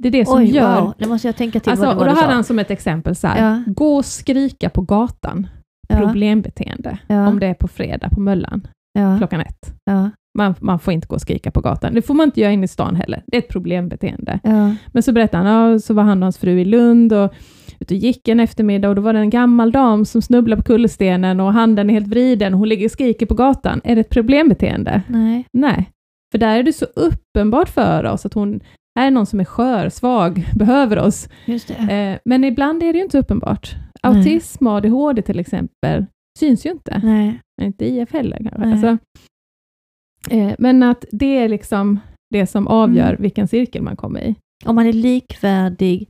Det 0.00 0.08
är 0.08 0.12
det 0.12 0.26
som 0.26 0.38
Oj, 0.38 0.54
gör... 0.54 0.80
wow. 0.80 0.94
Nu 0.98 1.06
måste 1.08 1.28
jag 1.28 1.36
tänka 1.36 1.60
till 1.60 1.70
Alltså, 1.70 1.86
vad 1.86 1.94
det 1.96 1.98
var 2.00 2.06
då 2.06 2.20
hade 2.20 2.32
han 2.34 2.44
som 2.44 2.58
ett 2.58 2.70
exempel 2.70 3.14
så 3.16 3.26
här, 3.26 3.44
Ja. 3.66 3.72
gå 3.72 3.96
och 3.96 4.04
skrika 4.04 4.70
på 4.70 4.82
gatan, 4.82 5.46
Ja. 5.88 5.96
problembeteende, 5.96 6.98
Ja. 7.06 7.28
om 7.28 7.38
det 7.40 7.46
är 7.46 7.54
på 7.54 7.68
fredag 7.68 8.08
på 8.10 8.20
Möllan, 8.20 8.66
klockan 9.18 9.40
ett. 9.40 9.74
Man, 10.38 10.54
man 10.60 10.78
får 10.78 10.92
inte 10.92 11.06
gå 11.06 11.14
och 11.14 11.20
skrika 11.20 11.50
på 11.50 11.60
gatan. 11.60 11.94
Det 11.94 12.02
får 12.02 12.14
man 12.14 12.24
inte 12.28 12.40
göra 12.40 12.52
inne 12.52 12.64
i 12.64 12.68
stan 12.68 12.96
heller. 12.96 13.22
Det 13.26 13.36
är 13.36 13.42
ett 13.42 13.48
problembeteende. 13.48 14.40
Men 14.92 15.02
så 15.02 15.12
berättade 15.12 15.48
han, 15.48 15.80
så 15.80 15.94
var 15.94 16.02
han 16.02 16.18
och 16.18 16.24
hans 16.24 16.38
fru 16.38 16.60
i 16.60 16.64
Lund 16.64 17.12
och 17.12 17.34
ute 17.82 17.94
och 17.94 17.98
gick 18.00 18.28
en 18.28 18.40
eftermiddag 18.40 18.88
och 18.88 18.94
då 18.94 19.02
var 19.02 19.12
det 19.12 19.18
en 19.18 19.30
gammal 19.30 19.72
dam 19.72 20.04
som 20.04 20.22
snubblade 20.22 20.62
på 20.62 20.66
kullerstenen 20.66 21.40
och 21.40 21.52
handen 21.52 21.90
är 21.90 21.94
helt 21.94 22.06
vriden. 22.08 22.54
Hon 22.54 22.68
ligger 22.68 22.84
och 22.86 22.90
skriker 22.90 23.26
på 23.26 23.34
gatan. 23.34 23.80
Är 23.84 23.94
det 23.94 24.00
ett 24.00 24.10
problembeteende? 24.10 25.02
Nej. 25.08 25.44
Nej. 25.52 25.90
För 26.32 26.38
där 26.38 26.58
är 26.58 26.62
det 26.62 26.72
så 26.72 26.84
uppenbart 26.84 27.68
för 27.68 28.04
oss 28.06 28.26
att 28.26 28.34
hon 28.34 28.60
är 29.00 29.10
någon 29.10 29.26
som 29.26 29.40
är 29.40 29.44
skör, 29.44 29.88
svag, 29.88 30.44
behöver 30.54 30.98
oss. 30.98 31.28
Just 31.46 31.68
det. 31.68 31.92
Eh, 31.92 32.18
men 32.24 32.44
ibland 32.44 32.82
är 32.82 32.92
det 32.92 32.98
ju 32.98 33.04
inte 33.04 33.18
uppenbart. 33.18 33.74
Autism 34.02 34.66
och 34.66 34.72
ADHD 34.72 35.22
till 35.22 35.40
exempel 35.40 36.06
syns 36.38 36.66
ju 36.66 36.70
inte. 36.70 37.00
Nej. 37.04 37.40
Inte 37.62 37.84
IF 37.86 38.12
heller 38.12 38.36
kanske. 38.36 38.58
Nej. 38.58 38.72
Alltså, 38.72 38.98
eh, 40.30 40.52
men 40.58 40.82
att 40.82 41.04
det 41.12 41.38
är 41.38 41.48
liksom 41.48 42.00
det 42.30 42.46
som 42.46 42.66
avgör 42.68 43.08
Mm. 43.08 43.22
vilken 43.22 43.48
cirkel 43.48 43.82
man 43.82 43.96
kommer 43.96 44.20
i. 44.20 44.34
Om 44.64 44.74
man 44.74 44.86
är 44.86 44.92
likvärdig 44.92 46.08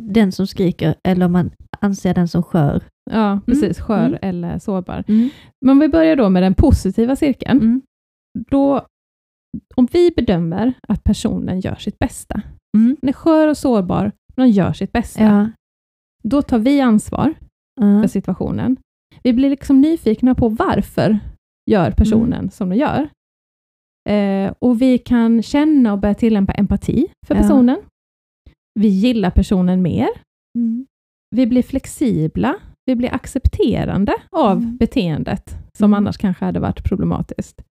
den 0.00 0.32
som 0.32 0.46
skriker 0.46 0.94
eller 1.08 1.26
om 1.26 1.32
man 1.32 1.50
anser 1.80 2.14
den 2.14 2.28
som 2.28 2.42
skör. 2.42 2.82
Ja, 3.10 3.40
precis. 3.46 3.80
Skör 3.80 4.06
Mm. 4.06 4.18
eller 4.22 4.58
sårbar. 4.58 5.04
Men 5.60 5.70
om 5.70 5.78
vi 5.78 5.88
börjar 5.88 6.16
då 6.16 6.28
med 6.28 6.42
den 6.42 6.54
positiva 6.54 7.16
cirkeln. 7.16 7.58
Mm. 7.60 7.82
Då, 8.50 8.86
om 9.76 9.88
vi 9.92 10.10
bedömer 10.16 10.72
att 10.88 11.04
personen 11.04 11.60
gör 11.60 11.74
sitt 11.74 11.98
bästa, 11.98 12.42
Mm. 12.76 12.96
den 13.00 13.08
är 13.08 13.12
skör 13.12 13.48
och 13.48 13.56
sårbar, 13.56 14.12
men 14.36 14.46
de 14.48 14.52
gör 14.52 14.72
sitt 14.72 14.92
bästa, 14.92 15.22
Ja. 15.24 15.48
då 16.24 16.42
tar 16.42 16.58
vi 16.58 16.80
ansvar 16.80 17.34
för 18.02 18.08
situationen. 18.08 18.76
Vi 19.22 19.32
blir 19.32 19.50
liksom 19.50 19.80
nyfikna 19.80 20.34
på 20.34 20.48
varför 20.48 21.18
gör 21.70 21.90
personen 21.90 22.32
Mm. 22.38 22.50
som 22.50 22.68
de 22.68 22.76
gör. 22.76 23.08
Eh, 24.08 24.52
och 24.58 24.82
vi 24.82 24.98
kan 24.98 25.42
känna 25.42 25.92
och 25.92 25.98
börja 25.98 26.14
tillämpa 26.14 26.52
empati 26.52 27.06
för 27.26 27.34
Ja. 27.34 27.40
Vi 28.80 28.88
gillar 28.88 29.30
personen 29.30 29.82
mer. 29.82 30.08
Mm. 30.58 30.86
Vi 31.36 31.46
blir 31.46 31.62
flexibla. 31.62 32.54
Vi 32.86 32.96
blir 32.96 33.14
accepterande 33.14 34.12
av 34.30 34.56
Mm. 34.58 34.76
beteendet 34.76 35.54
som 35.78 35.90
Mm. 35.90 35.94
annars 35.94 36.18
kanske 36.18 36.44
hade 36.44 36.60
varit 36.60 36.84
problematiskt. 36.84 37.62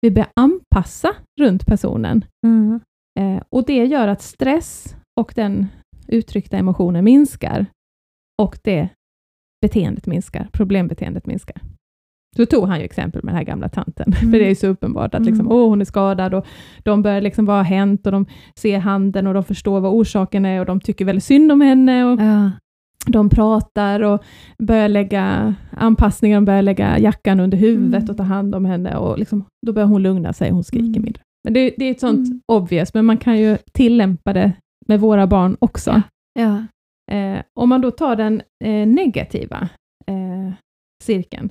Vi 0.00 0.10
börjar 0.10 0.30
anpassa 0.36 1.14
runt 1.40 1.66
personen 1.66 2.24
Mm. 2.46 2.80
eh, 3.20 3.42
och 3.48 3.64
det 3.66 3.84
gör 3.86 4.08
att 4.08 4.22
stress 4.22 4.96
och 5.20 5.32
den 5.36 5.66
uttryckta 6.08 6.56
emotionen 6.56 7.04
minskar 7.04 7.66
och 8.42 8.58
det 8.64 8.88
beteendet 9.62 10.06
minskar, 10.06 10.48
problembeteendet 10.52 11.26
minskar. 11.26 11.60
Då 12.36 12.46
tog 12.46 12.68
han 12.68 12.78
ju 12.78 12.84
exempel 12.84 13.20
med 13.24 13.32
den 13.34 13.36
här 13.38 13.44
gamla 13.44 13.68
tanten, 13.68 14.12
Mm. 14.22 14.30
för 14.32 14.38
det 14.38 14.44
är 14.44 14.48
ju 14.48 14.54
så 14.54 14.66
uppenbart 14.66 15.14
att 15.14 15.22
liksom, 15.24 15.46
Mm. 15.46 15.52
åh, 15.58 15.68
hon 15.68 15.80
är 15.80 15.84
skadad 15.84 16.34
och 16.34 16.46
de 16.82 17.02
börjar 17.02 17.20
liksom, 17.20 17.46
vad 17.46 17.56
har 17.56 17.64
hänt 17.64 18.06
och 18.06 18.12
de 18.12 18.26
ser 18.58 18.78
handen 18.78 19.26
och 19.26 19.34
de 19.34 19.44
förstår 19.44 19.80
vad 19.80 19.92
orsaken 19.92 20.44
är 20.46 20.60
och 20.60 20.66
de 20.66 20.80
tycker 20.80 21.04
väldigt 21.04 21.24
synd 21.24 21.52
om 21.52 21.60
henne 21.60 22.04
och 22.04 22.20
Ja. 22.20 22.50
de 23.06 23.28
pratar 23.28 24.00
och 24.02 24.22
börjar 24.58 24.88
lägga 24.88 25.54
anpassningar, 25.70 26.36
de 26.36 26.44
börjar 26.44 26.62
lägga 26.62 26.98
jackan 26.98 27.40
under 27.40 27.58
huvudet 27.58 28.02
Mm. 28.02 28.10
och 28.10 28.16
ta 28.16 28.22
hand 28.22 28.54
om 28.54 28.64
henne 28.64 28.96
och 28.96 29.18
liksom, 29.18 29.44
då 29.66 29.72
börjar 29.72 29.88
hon 29.88 30.02
lugna 30.02 30.32
sig, 30.32 30.50
hon 30.50 30.64
skriker 30.64 30.86
Mm. 30.88 31.02
mindre. 31.02 31.22
Men 31.44 31.54
det, 31.54 31.74
det 31.78 31.84
är 31.84 31.90
ett 31.90 32.00
sånt 32.00 32.26
Mm. 32.28 32.40
obvious, 32.52 32.94
men 32.94 33.04
man 33.04 33.16
kan 33.18 33.38
ju 33.38 33.56
tillämpa 33.72 34.32
det 34.32 34.52
med 34.88 35.00
våra 35.00 35.26
barn 35.26 35.56
också. 35.58 36.02
Ja. 36.38 36.64
Eh, 37.12 37.40
om 37.60 37.68
man 37.68 37.80
då 37.80 37.90
tar 37.90 38.16
den 38.16 38.42
eh, 38.64 38.86
negativa 38.86 39.68
eh, 40.06 40.52
cirkeln, 41.04 41.50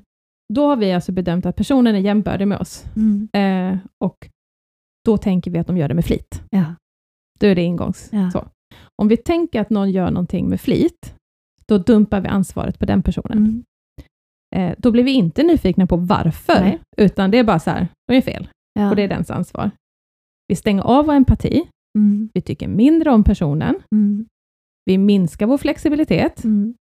Då 0.53 0.67
har 0.67 0.75
vi 0.75 0.91
alltså 0.93 1.11
bedömt 1.11 1.45
att 1.45 1.55
personen 1.55 1.95
är 1.95 1.99
jämbördig 1.99 2.47
med 2.47 2.57
oss 2.59 2.85
Mm. 2.95 3.27
eh, 3.33 3.79
och 4.03 4.29
då 5.05 5.17
tänker 5.17 5.51
vi 5.51 5.59
att 5.59 5.67
de 5.67 5.77
gör 5.77 5.87
det 5.87 5.93
med 5.93 6.05
flit. 6.05 6.43
Ja. 6.49 6.63
Då 7.39 7.47
är 7.47 7.55
det 7.55 7.61
ingångs. 7.63 8.09
Ja. 8.11 8.31
Så. 8.31 8.47
Om 9.01 9.07
vi 9.07 9.17
tänker 9.17 9.61
att 9.61 9.69
någon 9.69 9.91
gör 9.91 10.11
någonting 10.11 10.49
med 10.49 10.61
flit, 10.61 11.15
då 11.67 11.77
dumpar 11.77 12.21
vi 12.21 12.27
ansvaret 12.27 12.79
på 12.79 12.85
den 12.85 13.03
personen. 13.03 13.37
Mm. 13.37 13.63
Eh, 14.55 14.75
då 14.77 14.91
blir 14.91 15.03
vi 15.03 15.11
inte 15.13 15.43
nyfikna 15.43 15.87
på 15.87 15.97
varför, 15.97 16.59
Nej. 16.61 16.79
utan 16.97 17.31
det 17.31 17.37
är 17.37 17.43
bara 17.43 17.59
så 17.59 17.69
här, 17.69 17.87
de 18.07 18.17
är 18.17 18.21
fel, 18.21 18.47
Ja. 18.73 18.89
och 18.89 18.95
det 18.95 19.01
är 19.01 19.07
dens 19.07 19.31
ansvar. 19.31 19.71
Vi 20.47 20.55
stänger 20.55 20.81
av 20.83 21.05
vår 21.05 21.13
empati, 21.13 21.63
Mm. 21.97 22.29
vi 22.33 22.41
tycker 22.41 22.67
mindre 22.67 23.11
om 23.11 23.23
personen, 23.23 23.75
Mm. 23.95 24.25
vi 24.85 24.97
minskar 24.97 25.47
vår 25.47 25.57
flexibilitet, 25.57 26.43
Mm. 26.43 26.75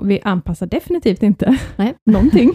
och 0.00 0.10
vi 0.10 0.20
anpassar 0.20 0.66
definitivt 0.66 1.22
inte 1.22 1.58
Nej. 1.76 1.94
någonting. 2.10 2.50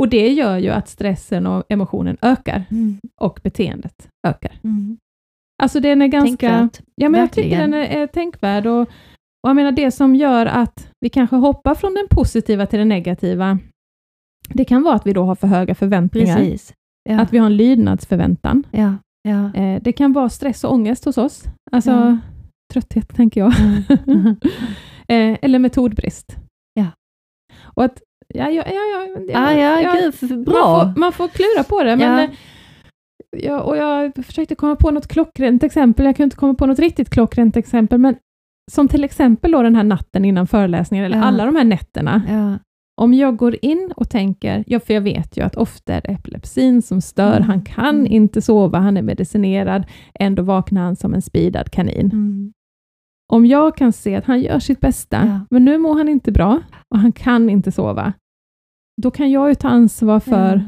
Och 0.00 0.08
det 0.08 0.28
gör 0.32 0.58
ju 0.58 0.70
att 0.70 0.88
stressen 0.88 1.46
och 1.46 1.64
emotionen 1.68 2.16
ökar, 2.22 2.64
Mm. 2.70 2.98
och 3.20 3.40
beteendet 3.42 4.08
ökar. 4.26 4.52
Mm. 4.64 4.96
Alltså 5.62 5.80
den 5.80 6.02
är 6.02 6.06
ganska... 6.06 6.48
Tänkvärt. 6.50 6.80
Ja, 6.94 7.08
men 7.08 7.20
jag 7.20 7.32
tycker 7.32 7.58
den 7.58 7.74
är, 7.74 7.84
är 8.02 8.06
tänkvärd. 8.06 8.66
Och, 8.66 8.80
och 8.80 9.48
jag 9.50 9.56
menar 9.56 9.72
det 9.72 9.90
som 9.90 10.14
gör 10.14 10.46
att 10.46 10.88
vi 11.00 11.08
kanske 11.08 11.36
hoppar 11.36 11.74
från 11.74 11.94
den 11.94 12.06
positiva 12.10 12.66
till 12.66 12.78
den 12.78 12.88
negativa, 12.88 13.58
det 14.48 14.64
kan 14.64 14.82
vara 14.82 14.94
att 14.94 15.06
vi 15.06 15.12
då 15.12 15.24
har 15.24 15.34
för 15.34 15.46
höga 15.46 15.74
förväntningar. 15.74 16.36
Precis. 16.36 16.72
Ja. 17.08 17.20
Att 17.20 17.32
vi 17.32 17.38
har 17.38 17.46
en 17.46 17.56
lydnadsförväntan. 17.56 18.62
ja. 18.70 18.94
Ja. 19.28 19.54
Eh, 19.54 19.82
det 19.82 19.92
kan 19.92 20.12
vara 20.12 20.28
stress 20.28 20.64
och 20.64 20.72
ångest 20.72 21.04
hos 21.04 21.18
oss. 21.18 21.44
Alltså 21.72 21.90
Ja. 21.90 22.18
trötthet, 22.72 23.08
tänker 23.16 23.40
jag. 23.40 23.52
Mm. 24.06 24.26
eh, 25.08 25.38
eller 25.42 25.58
metodbrist. 25.58 26.36
Ja. 26.74 26.86
Och 27.64 27.84
att, 27.84 28.02
ja, 28.28 28.50
ja, 28.50 28.62
ja, 28.66 29.06
ja, 29.28 29.38
Ah, 29.38 29.52
ja, 29.52 29.80
ja, 29.80 29.94
gud, 30.00 30.14
för- 30.14 30.26
Man, 30.28 30.44
bra. 30.44 30.52
får, 30.94 31.00
man 31.00 31.12
får 31.12 31.28
klura 31.28 31.64
på 31.68 31.82
det, 31.82 31.96
men 31.96 32.18
Ja. 32.18 32.22
eh, 32.22 32.30
ja, 33.44 33.60
och 33.60 33.76
jag 33.76 34.12
försökte 34.26 34.54
komma 34.54 34.76
på 34.76 34.90
något 34.90 35.08
klockrent 35.08 35.62
exempel. 35.62 36.06
Jag 36.06 36.16
kunde 36.16 36.24
inte 36.26 36.36
komma 36.36 36.54
på 36.54 36.66
något 36.66 36.78
riktigt 36.78 37.10
klockrent 37.10 37.56
exempel, 37.56 37.98
men 37.98 38.16
som 38.72 38.88
till 38.88 39.04
exempel 39.04 39.50
då 39.52 39.62
den 39.62 39.74
här 39.76 39.84
natten 39.84 40.24
innan 40.24 40.46
föreläsningen, 40.46 41.06
eller 41.06 41.16
Ja. 41.18 41.24
alla 41.24 41.44
de 41.44 41.56
här 41.56 41.64
nätterna. 41.64 42.22
Ja. 42.28 42.58
Om 43.00 43.14
jag 43.14 43.36
går 43.36 43.56
in 43.62 43.92
och 43.96 44.10
tänker, 44.10 44.64
ja, 44.66 44.80
för 44.80 44.94
jag 44.94 45.00
vet 45.00 45.36
ju 45.36 45.42
att 45.44 45.56
ofta 45.56 45.94
är 45.94 46.00
det 46.00 46.08
epilepsin 46.08 46.82
som 46.82 47.00
stör, 47.00 47.36
Mm. 47.36 47.42
han 47.48 47.62
kan 47.62 47.94
Mm. 48.00 48.12
inte 48.12 48.42
sova, 48.42 48.78
han 48.78 48.96
är 48.96 49.02
medicinerad, 49.02 49.86
ändå 50.14 50.42
vaknar 50.42 50.82
han 50.82 50.96
som 50.96 51.14
en 51.14 51.22
speedad 51.22 51.70
kanin. 51.70 52.06
Mm. 52.12 52.52
Om 53.32 53.46
jag 53.46 53.76
kan 53.76 53.92
se 53.92 54.16
att 54.16 54.24
han 54.24 54.40
gör 54.40 54.58
sitt 54.58 54.80
bästa, 54.80 55.26
Ja. 55.26 55.40
men 55.50 55.64
nu 55.64 55.78
mår 55.78 55.94
han 55.94 56.08
inte 56.08 56.32
bra 56.32 56.60
och 56.94 56.98
han 56.98 57.12
kan 57.12 57.50
inte 57.50 57.72
sova, 57.72 58.12
då 59.02 59.10
kan 59.10 59.30
jag 59.30 59.48
ju 59.48 59.54
ta 59.54 59.68
ansvar 59.68 60.20
för 60.20 60.56
Ja. 60.56 60.60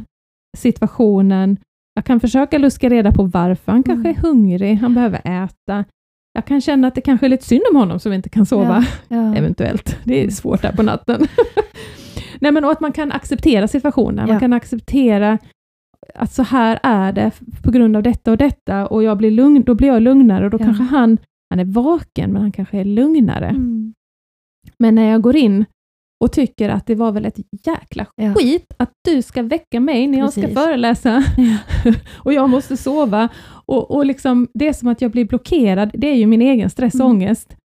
situationen. 0.58 1.56
Jag 1.94 2.04
kan 2.04 2.20
försöka 2.20 2.58
luska 2.58 2.88
reda 2.88 3.12
på 3.12 3.22
varför. 3.22 3.72
Han 3.72 3.82
kanske 3.82 4.08
Mm. 4.08 4.18
är 4.18 4.28
hungrig, 4.28 4.74
han 4.74 4.94
behöver 4.94 5.20
äta. 5.44 5.84
Jag 6.32 6.44
kan 6.44 6.60
känna 6.60 6.88
att 6.88 6.94
det 6.94 7.00
kanske 7.00 7.26
är 7.26 7.30
lite 7.30 7.44
synd 7.44 7.62
om 7.70 7.76
honom 7.76 7.98
som 8.00 8.12
inte 8.12 8.28
kan 8.28 8.46
sova, 8.46 8.84
Ja. 9.08 9.34
eventuellt. 9.36 9.96
Det 10.04 10.24
är 10.24 10.30
svårt 10.30 10.62
där 10.62 10.72
på 10.72 10.82
natten. 10.82 11.26
Nej, 12.40 12.52
men 12.52 12.64
och 12.64 12.70
att 12.72 12.80
man 12.80 12.92
kan 12.92 13.12
acceptera 13.12 13.68
situationen. 13.68 14.28
Man 14.28 14.40
kan 14.40 14.52
acceptera 14.52 15.38
att 16.14 16.32
så 16.32 16.42
här 16.42 16.78
är 16.82 17.12
det 17.12 17.30
på 17.64 17.70
grund 17.70 17.96
av 17.96 18.02
detta 18.02 18.30
och 18.30 18.36
detta 18.36 18.86
och 18.86 19.02
jag 19.02 19.18
blir 19.18 19.30
lugn, 19.30 19.62
då 19.62 19.74
blir 19.74 19.88
jag 19.88 20.02
lugnare 20.02 20.44
och 20.44 20.50
då 20.50 20.58
kanske 20.58 20.82
han, 20.84 21.18
han 21.50 21.60
är 21.60 21.64
vaken, 21.64 22.32
men 22.32 22.42
han 22.42 22.52
kanske 22.52 22.78
är 22.80 22.84
lugnare. 22.84 23.48
Mm. 23.48 23.94
Men 24.78 24.94
när 24.94 25.10
jag 25.10 25.22
går 25.22 25.36
in 25.36 25.64
och 26.24 26.32
tycker 26.32 26.68
att 26.68 26.86
det 26.86 26.94
var 26.94 27.12
väl 27.12 27.24
ett 27.26 27.38
jäkla 27.66 28.06
Ja. 28.16 28.34
skit 28.34 28.74
att 28.76 28.90
du 29.08 29.22
ska 29.22 29.42
väcka 29.42 29.80
mig 29.80 30.06
när 30.06 30.18
jag 30.18 30.32
ska 30.32 30.40
Precis. 30.40 30.58
föreläsa 30.58 31.24
Ja. 31.36 31.92
och 32.24 32.32
jag 32.32 32.50
måste 32.50 32.76
sova. 32.76 33.28
Och, 33.66 33.90
och 33.90 34.06
liksom, 34.06 34.48
det 34.54 34.68
är 34.68 34.72
som 34.72 34.88
att 34.88 35.00
jag 35.02 35.10
blir 35.10 35.24
blockerad, 35.24 35.90
det 35.94 36.06
är 36.06 36.14
ju 36.14 36.26
min 36.26 36.42
egen 36.42 36.70
stress 36.70 36.94
och 36.94 37.00
Mm. 37.00 37.16
ångest. 37.16 37.56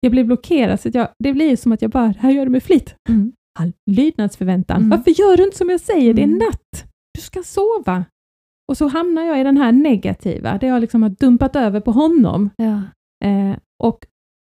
Jag 0.00 0.12
blir 0.12 0.24
blockerad, 0.24 0.80
så 0.80 0.90
jag, 0.92 1.08
det 1.18 1.32
blir 1.32 1.56
som 1.56 1.72
att 1.72 1.82
jag 1.82 1.90
bara, 1.90 2.14
här 2.18 2.30
gör 2.30 2.44
du 2.44 2.50
med 2.50 2.62
flit. 2.62 2.94
Mm. 3.08 3.32
All 3.58 3.72
lydnadsförväntan. 3.90 4.76
Mm. 4.76 4.88
Varför 4.90 5.10
gör 5.10 5.36
du 5.36 5.44
inte 5.44 5.56
som 5.56 5.70
jag 5.70 5.80
säger? 5.80 6.14
Det 6.14 6.22
är 6.22 6.26
Mm. 6.26 6.38
natt. 6.38 6.84
Du 7.14 7.20
ska 7.20 7.42
sova. 7.42 8.04
Och 8.68 8.76
så 8.76 8.88
hamnar 8.88 9.22
jag 9.22 9.40
i 9.40 9.42
den 9.44 9.56
här 9.56 9.72
negativa, 9.72 10.58
där 10.58 10.68
jag 10.68 10.80
liksom 10.80 11.02
har 11.02 11.10
dumpat 11.10 11.56
över 11.56 11.80
på 11.80 11.92
honom. 11.92 12.50
Ja. 12.56 12.82
Eh, 13.24 13.56
och 13.82 14.06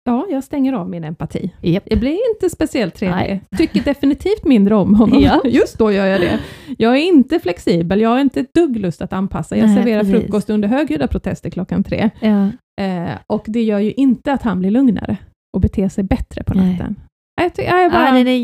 ja, 0.05 0.27
jag 0.29 0.43
stänger 0.43 0.73
av 0.73 0.89
min 0.89 1.03
empati. 1.03 1.53
Japp. 1.61 1.83
Det 1.85 1.95
blir 1.95 2.17
inte 2.33 2.49
speciellt 2.49 2.95
trevligt. 2.95 3.27
Nej. 3.27 3.41
Tycker 3.57 3.83
definitivt 3.83 4.43
mindre 4.43 4.75
om 4.75 4.95
honom. 4.95 5.21
Ja. 5.21 5.41
Just 5.45 5.77
då 5.77 5.91
gör 5.91 6.05
jag 6.05 6.21
det. 6.21 6.39
Jag 6.77 6.93
är 6.97 7.01
inte 7.01 7.39
flexibel, 7.39 8.01
jag 8.01 8.09
har 8.09 8.19
inte 8.19 8.39
ett 8.39 8.53
dugg 8.53 8.77
lust 8.77 9.01
att 9.01 9.13
anpassa. 9.13 9.57
Jag 9.57 9.67
Nej, 9.67 9.75
serverar 9.77 9.99
precis. 10.03 10.15
frukost 10.21 10.49
under 10.49 10.67
högljudda 10.67 11.07
protester 11.07 11.49
klockan 11.49 11.83
tre. 11.83 12.09
Ja. 12.19 12.49
Eh, 12.83 13.11
och 13.27 13.43
det 13.47 13.63
gör 13.63 13.79
ju 13.79 13.91
inte 13.91 14.33
att 14.33 14.41
han 14.41 14.59
blir 14.59 14.71
lugnare 14.71 15.17
och 15.53 15.61
beter 15.61 15.89
sig 15.89 16.03
bättre 16.03 16.43
på 16.43 16.53
Nej. 16.53 16.71
natten. 16.71 16.95
Jag, 17.41 17.55
ty- 17.55 17.61
jag 17.63 17.83
är 17.83 17.89
bara... 17.89 18.05
Ja, 18.07 18.11
den 18.11 18.27
är 18.27 18.37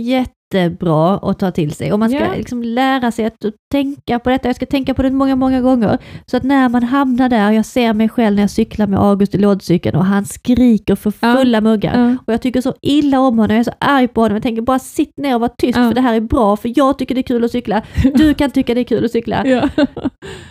jättebra 0.53 1.17
att 1.17 1.39
ta 1.39 1.51
till 1.51 1.71
sig 1.71 1.93
och 1.93 1.99
man 1.99 2.09
ska 2.09 2.19
Ja. 2.19 2.33
liksom 2.35 2.63
lära 2.63 3.11
sig 3.11 3.25
att 3.25 3.33
tänka 3.71 4.19
på 4.19 4.29
detta. 4.29 4.49
Jag 4.49 4.55
ska 4.55 4.65
tänka 4.65 4.93
på 4.93 5.03
det 5.03 5.11
många, 5.11 5.35
många 5.35 5.61
gånger. 5.61 5.97
Så 6.25 6.37
att 6.37 6.43
när 6.43 6.69
man 6.69 6.83
hamnar 6.83 7.29
där, 7.29 7.51
jag 7.51 7.65
ser 7.65 7.93
mig 7.93 8.09
själv 8.09 8.35
när 8.35 8.43
jag 8.43 8.49
cyklar 8.49 8.87
med 8.87 8.99
August 8.99 9.35
i 9.35 9.37
lådcykeln 9.37 9.95
och 9.97 10.05
han 10.05 10.25
skriker 10.25 10.95
för 10.95 11.11
fulla 11.11 11.61
muggar. 11.61 11.99
Ja. 12.09 12.17
Och 12.27 12.33
jag 12.33 12.41
tycker 12.41 12.61
så 12.61 12.73
illa 12.81 13.19
om 13.19 13.39
honom, 13.39 13.55
jag 13.55 13.59
är 13.59 13.63
så 13.63 13.71
arg 13.79 14.07
på 14.07 14.21
honom. 14.21 14.35
Jag 14.35 14.43
tänker 14.43 14.61
bara 14.61 14.79
sitt 14.79 15.17
ner 15.17 15.35
och 15.35 15.41
var 15.41 15.47
tyst 15.57 15.77
Ja. 15.77 15.87
för 15.87 15.95
det 15.95 16.01
här 16.01 16.13
är 16.15 16.21
bra, 16.21 16.57
för 16.57 16.71
jag 16.75 16.97
tycker 16.97 17.15
det 17.15 17.21
är 17.21 17.23
kul 17.23 17.43
att 17.43 17.51
cykla. 17.51 17.81
Du 18.15 18.33
kan 18.33 18.51
tycka 18.51 18.73
det 18.73 18.79
är 18.81 18.85
kul 18.85 19.05
att 19.05 19.11
cykla. 19.11 19.47
Ja. 19.47 19.69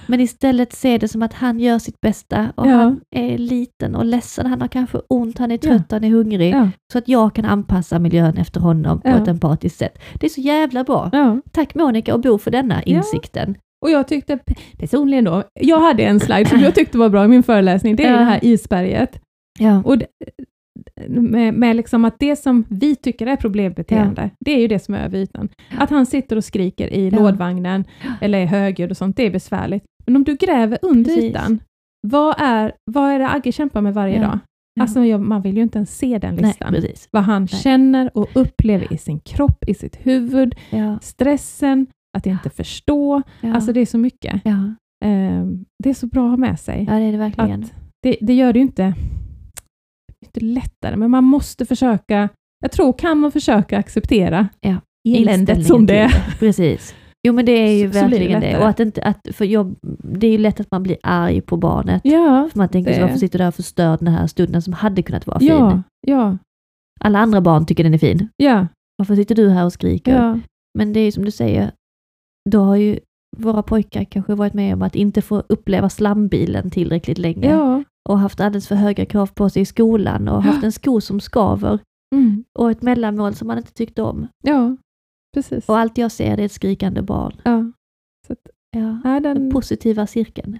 Men 0.06 0.20
istället 0.20 0.72
se 0.72 0.98
det 0.98 1.08
som 1.08 1.22
att 1.22 1.34
han 1.34 1.60
gör 1.60 1.78
sitt 1.78 2.00
bästa 2.00 2.52
och 2.54 2.66
Ja. 2.66 2.70
han 2.76 3.00
är 3.16 3.38
liten 3.38 3.94
och 3.94 4.04
ledsen, 4.04 4.46
han 4.46 4.60
har 4.60 4.68
kanske 4.68 4.98
ont, 5.08 5.38
han 5.38 5.50
är 5.50 5.58
trött, 5.58 5.90
han 5.90 6.04
är 6.04 6.10
hungrig. 6.10 6.54
Så 6.92 6.98
att 6.98 7.08
jag 7.08 7.34
kan 7.34 7.44
anpassa 7.44 7.98
miljön 7.98 8.36
efter 8.36 8.60
honom 8.60 9.00
på 9.00 9.08
ett 9.08 9.28
empatiskt 9.28 9.78
sätt. 9.78 9.91
Det 10.14 10.26
är 10.26 10.30
så 10.30 10.40
jävla 10.40 10.84
bra. 10.84 11.10
Ja. 11.12 11.38
Tack 11.52 11.74
Monica 11.74 12.14
och 12.14 12.20
Bo 12.20 12.38
för 12.38 12.50
denna 12.50 12.82
Ja. 12.86 12.96
insikten. 12.96 13.54
Och 13.84 13.90
jag 13.90 14.08
tyckte 14.08 14.38
personligen 14.78 15.24
då, 15.24 15.42
jag 15.60 15.80
hade 15.80 16.02
en 16.02 16.20
slide 16.20 16.50
som 16.50 16.60
jag 16.60 16.74
tyckte 16.74 16.98
var 16.98 17.08
bra 17.08 17.24
i 17.24 17.28
min 17.28 17.42
föreläsning, 17.42 17.96
det 17.96 18.04
är 18.04 18.12
Ja. 18.12 18.18
det 18.18 18.24
här 18.24 18.44
isberget. 18.44 19.20
Ja. 19.58 19.82
Och 19.84 19.98
det, 19.98 20.06
med, 21.08 21.54
med 21.54 21.76
liksom 21.76 22.04
att 22.04 22.18
det 22.18 22.36
som 22.36 22.64
vi 22.68 22.96
tycker 22.96 23.26
är 23.26 23.36
problembeteende, 23.36 24.30
det 24.40 24.50
är 24.52 24.58
ju 24.60 24.68
det 24.68 24.78
som 24.78 24.94
är 24.94 25.04
över 25.04 25.18
ytan. 25.18 25.48
Att 25.78 25.90
han 25.90 26.06
sitter 26.06 26.36
och 26.36 26.44
skriker 26.44 26.88
i 26.94 27.08
Ja. 27.08 27.18
lådvagnen, 27.18 27.84
eller 28.20 28.38
är 28.38 28.46
högljudd 28.46 28.90
och 28.90 28.96
sånt, 28.96 29.16
det 29.16 29.26
är 29.26 29.30
besvärligt. 29.30 29.84
Men 30.06 30.16
om 30.16 30.24
du 30.24 30.36
gräver 30.36 30.78
under 30.82 31.14
Precis. 31.14 31.24
ytan, 31.30 31.60
vad 32.06 32.34
är, 32.38 32.72
vad 32.84 33.10
är 33.10 33.18
det 33.18 33.28
Agge 33.28 33.52
kämpar 33.52 33.80
med 33.80 33.94
varje 33.94 34.16
Ja. 34.16 34.22
dag? 34.22 34.38
Ja. 34.74 34.82
Alltså, 34.82 35.04
jag, 35.04 35.20
man 35.20 35.42
vill 35.42 35.56
ju 35.56 35.62
inte 35.62 35.78
ens 35.78 35.98
se 35.98 36.18
den 36.18 36.34
Nej, 36.34 36.44
listan. 36.44 36.72
precis. 36.72 37.08
vad 37.10 37.22
han 37.22 37.42
Nej. 37.52 37.60
känner 37.60 38.10
och 38.18 38.28
upplever 38.34 38.92
i 38.92 38.98
sin 38.98 39.20
kropp, 39.20 39.64
i 39.66 39.74
sitt 39.74 39.96
huvud, 40.06 40.54
Ja. 40.70 40.98
stressen, 41.02 41.86
att 42.18 42.26
inte 42.26 42.50
förstå. 42.50 43.22
Alltså 43.42 43.72
det 43.72 43.80
är 43.80 43.86
så 43.86 43.98
mycket. 43.98 44.42
Ehm, 45.04 45.64
det 45.82 45.90
är 45.90 45.94
så 45.94 46.06
bra 46.06 46.24
att 46.24 46.30
ha 46.30 46.36
med 46.36 46.60
sig. 46.60 46.84
ja, 46.90 46.94
det 46.98 47.04
är 47.04 47.12
det 47.12 47.18
verkligen. 47.18 47.62
Att 47.64 47.72
det, 48.02 48.16
det 48.20 48.34
gör 48.34 48.52
det 48.52 48.58
ju 48.58 48.62
inte, 48.62 48.94
inte 50.24 50.40
lättare, 50.40 50.96
men 50.96 51.10
man 51.10 51.24
måste 51.24 51.66
försöka, 51.66 52.28
jag 52.60 52.72
tror 52.72 52.92
kan 52.92 53.18
man 53.18 53.32
försöka 53.32 53.78
acceptera 53.78 54.48
eländet 55.08 55.66
som 55.66 55.86
det 55.86 55.98
är. 55.98 56.36
Precis. 56.38 56.94
Jo 57.28 57.32
men 57.32 57.44
det 57.46 57.52
är 57.52 57.72
ju 57.78 57.92
Så- 57.92 57.94
det 57.98 58.00
verkligen 58.04 58.40
det. 58.40 58.46
lättare. 58.46 58.62
Och 58.62 58.68
att 58.68 58.80
inte, 58.80 59.02
att, 59.02 59.28
för 59.32 59.44
jag, 59.44 59.74
det 59.98 60.26
är 60.26 60.30
ju 60.32 60.38
lätt 60.38 60.60
att 60.60 60.70
man 60.70 60.82
blir 60.82 60.96
arg 61.02 61.40
på 61.40 61.56
barnet. 61.56 62.00
Ja, 62.04 62.48
För 62.52 62.58
man 62.58 62.68
tänker 62.68 62.90
det- 62.90 62.96
så 62.96 63.02
varför 63.02 63.18
sitter 63.18 63.38
du 63.38 63.42
där 63.42 63.48
och 63.48 63.54
förstör 63.54 63.96
den 64.00 64.08
här 64.08 64.26
stunden 64.26 64.62
som 64.62 64.72
hade 64.72 65.02
kunnat 65.02 65.26
vara 65.26 65.38
fin? 65.38 65.48
ja, 65.48 65.82
ja, 66.06 66.38
Alla 67.00 67.18
andra 67.18 67.40
barn 67.40 67.66
tycker 67.66 67.84
den 67.84 67.94
är 67.94 67.98
fin. 67.98 68.28
ja, 68.36 68.66
Varför 68.98 69.16
sitter 69.16 69.34
du 69.34 69.48
här 69.50 69.64
och 69.64 69.72
skriker? 69.72 70.16
ja, 70.16 70.38
Men 70.78 70.92
det 70.92 71.00
är 71.00 71.04
ju 71.04 71.12
som 71.12 71.24
du 71.24 71.30
säger, 71.30 71.70
då 72.50 72.60
har 72.62 72.76
ju 72.76 72.98
våra 73.36 73.62
pojkar 73.62 74.04
kanske 74.04 74.34
varit 74.34 74.54
med 74.54 74.74
om 74.74 74.82
att 74.82 74.94
inte 74.94 75.22
få 75.22 75.42
uppleva 75.48 75.88
slambilen 75.88 76.70
tillräckligt 76.70 77.18
länge 77.18 77.50
ja. 77.50 77.82
och 78.08 78.18
haft 78.18 78.40
alldeles 78.40 78.68
för 78.68 78.74
höga 78.74 79.06
krav 79.06 79.26
på 79.34 79.50
sig 79.50 79.62
i 79.62 79.64
skolan 79.64 80.28
och 80.28 80.42
haft 80.42 80.64
en 80.64 80.72
sko 80.72 81.00
som 81.00 81.20
skaver 81.20 81.78
Mm, 82.14 82.44
och 82.58 82.70
ett 82.70 82.82
mellanmål 82.82 83.34
som 83.34 83.48
man 83.48 83.58
inte 83.58 83.72
tyckte 83.72 84.02
om. 84.02 84.26
ja, 84.44 84.76
precis. 85.34 85.68
Och 85.68 85.78
allt 85.78 85.98
jag 85.98 86.12
ser 86.12 86.40
är 86.40 86.44
ett 86.44 86.52
skrikande 86.52 87.02
barn. 87.02 87.32
Ja. 87.44 87.64
Så 88.26 88.32
att, 88.32 88.38
Ja. 88.76 89.00
ja, 89.04 89.20
Den 89.20 89.22
den, 89.22 89.50
positiva 89.50 90.06
cirkeln. 90.06 90.58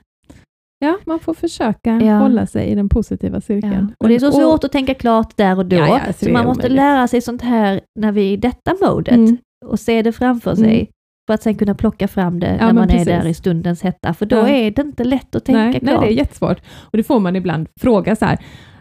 ja, 0.79 0.99
man 1.07 1.19
får 1.19 1.35
försöka 1.35 2.01
Ja. 2.01 2.19
hålla 2.19 2.47
sig 2.47 2.67
i 2.69 2.75
den 2.75 2.89
positiva 2.89 3.37
Ja. 3.37 3.41
cirkeln. 3.41 3.95
Och 3.99 4.09
det 4.09 4.15
är 4.15 4.19
så 4.19 4.33
svårt 4.33 4.65
att 4.65 4.73
tänka 4.73 4.95
klart 4.95 5.37
där 5.37 5.59
och 5.59 5.67
då. 5.67 5.77
Ja, 5.77 6.01
ja, 6.07 6.13
så 6.13 6.27
är 6.29 6.33
man 6.33 6.45
måste 6.47 6.61
omöjligt. 6.61 6.77
lära 6.77 7.09
sig 7.09 7.21
sånt 7.21 7.43
här 7.43 7.81
när 8.01 8.13
vi 8.13 8.29
är 8.29 8.33
i 8.33 8.37
detta 8.37 8.75
modet 8.83 9.15
Mm. 9.15 9.37
och 9.65 9.81
se 9.81 10.03
det 10.03 10.13
framför 10.13 10.51
Mm. 10.51 10.65
sig. 10.65 10.91
För 11.27 11.35
att 11.35 11.43
sen 11.43 11.55
kunna 11.55 11.75
plocka 11.75 12.09
fram 12.09 12.41
det 12.41 12.57
när 12.57 12.73
man 12.73 12.85
är 12.85 12.89
precis. 12.89 13.07
där 13.07 13.27
i 13.27 13.35
stundens 13.35 13.83
hetta. 13.83 14.15
För 14.15 14.27
då 14.27 14.37
Ja. 14.37 14.49
är 14.49 14.71
det 14.71 14.83
inte 14.83 15.05
lätt 15.05 15.35
att 15.35 15.45
tänka 15.45 15.59
nej, 15.61 15.73
klart. 15.81 16.01
nej, 16.01 16.09
det 16.09 16.15
är 16.15 16.19
jättesvårt. 16.19 16.61
Och 16.81 16.97
det 16.97 17.03
får 17.03 17.21
man 17.21 17.37
ibland 17.37 17.69
fråga 17.81 18.17
så 18.17 18.25
här, 18.25 18.39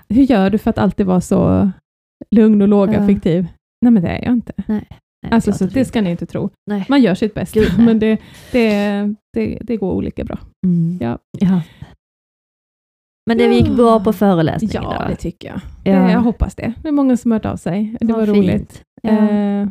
hur 0.10 0.24
gör 0.24 0.50
du 0.50 0.58
för 0.58 0.70
att 0.70 0.78
alltid 0.78 1.06
vara 1.06 1.22
så 1.22 1.70
lugn 2.36 2.62
och 2.62 2.68
lågaffektiv? 2.68 3.48
Nej, 3.82 3.92
men 3.92 4.04
det 4.04 4.10
är 4.10 4.24
jag 4.24 4.34
inte. 4.34 4.54
Nej. 4.68 4.88
Nej, 5.24 5.34
Alltså, 5.34 5.52
så 5.54 5.64
det 5.64 5.70
inte- 5.80 5.86
ska 5.86 6.02
ni 6.02 6.12
inte 6.12 6.26
tro. 6.26 6.50
Nej. 6.70 6.86
Man 6.90 7.02
gör 7.02 7.16
sitt 7.16 7.34
bästa, 7.34 7.60
Gud, 7.60 7.72
men 7.80 8.00
det, 8.00 8.18
det, 8.52 9.14
det, 9.34 9.58
det 9.62 9.78
går 9.78 9.92
olika 9.94 10.24
bra. 10.24 10.40
Mm. 10.68 10.98
Ja. 11.02 11.18
ja. 11.40 11.62
Men 13.30 13.38
det 13.38 13.46
gick 13.56 13.70
bra 13.76 14.00
på 14.00 14.14
föreläsningen? 14.14 14.84
Ja, 14.84 15.00
då? 15.04 15.08
det 15.10 15.16
tycker 15.16 15.48
jag. 15.48 15.62
Ja. 15.84 16.04
Det, 16.06 16.12
jag 16.12 16.20
hoppas 16.22 16.56
det. 16.56 16.74
Det 16.82 16.88
är 16.88 16.92
många 16.92 17.18
som 17.18 17.32
hört 17.32 17.46
av 17.46 17.56
sig. 17.58 17.96
Det 18.00 18.14
Vad 18.14 18.28
var 18.28 18.34
fint. 18.34 18.38
roligt. 18.38 18.84
Ja. 19.02 19.10
Eh, 19.30 19.68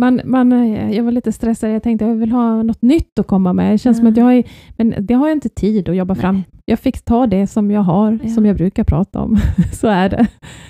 man, 0.00 0.20
man, 0.24 0.52
eh, 0.52 0.90
jag 0.96 1.04
var 1.04 1.12
lite 1.12 1.32
stressad. 1.32 1.70
Jag 1.70 1.82
tänkte 1.82 2.04
jag 2.04 2.14
vill 2.14 2.32
ha 2.32 2.62
något 2.62 2.82
nytt 2.82 3.18
att 3.20 3.26
komma 3.26 3.52
med. 3.52 3.72
Det 3.74 3.78
känns 3.78 3.96
som 3.96 4.06
Ja. 4.06 4.10
att 4.10 4.16
jag 4.16 4.24
har, 4.24 4.42
men 4.76 4.94
det 5.06 5.14
har 5.14 5.28
jag 5.28 5.36
inte 5.36 5.48
tid 5.48 5.88
att 5.88 5.96
jobba 5.96 6.14
Nej. 6.14 6.20
fram. 6.20 6.42
Jag 6.64 6.78
fick 6.78 7.04
ta 7.04 7.26
det 7.26 7.46
som 7.46 7.70
jag 7.70 7.80
har, 7.80 8.18
Ja. 8.22 8.28
som 8.30 8.46
jag 8.46 8.56
brukar 8.56 8.84
prata 8.84 9.20
om. 9.20 9.36
Så 9.72 9.88
är 9.88 10.08
det. 10.08 10.26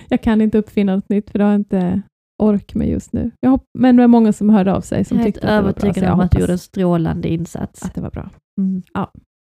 Jag 0.08 0.22
kan 0.22 0.40
inte 0.40 0.58
uppfinna 0.58 0.94
något 0.96 1.08
nytt, 1.08 1.30
för 1.30 1.38
det 1.38 1.44
har 1.44 1.52
jag 1.52 1.60
inte 1.60 2.02
ork 2.42 2.74
med 2.74 2.88
just 2.88 3.12
nu. 3.12 3.30
Jag 3.40 3.50
hopp, 3.50 3.64
men 3.78 3.96
det 3.96 4.02
är 4.02 4.06
många 4.06 4.32
som 4.32 4.50
hörde 4.50 4.72
av 4.74 4.80
sig 4.80 5.04
som 5.04 5.18
Helt 5.18 5.26
tyckte 5.34 5.40
att 5.40 5.48
det 5.48 5.54
var 5.56 5.62
bra. 5.62 5.72
så 5.80 5.86
övertygad 5.86 6.08
jag 6.08 6.14
om 6.14 6.20
att 6.20 6.30
du 6.30 6.38
gjorde 6.40 6.52
en 6.52 6.58
strålande 6.58 7.28
insats. 7.28 7.82
att 7.84 7.94
det 7.94 8.00
var 8.00 8.10
bra. 8.10 8.30
Mm. 8.60 8.82
Ja. 8.94 9.10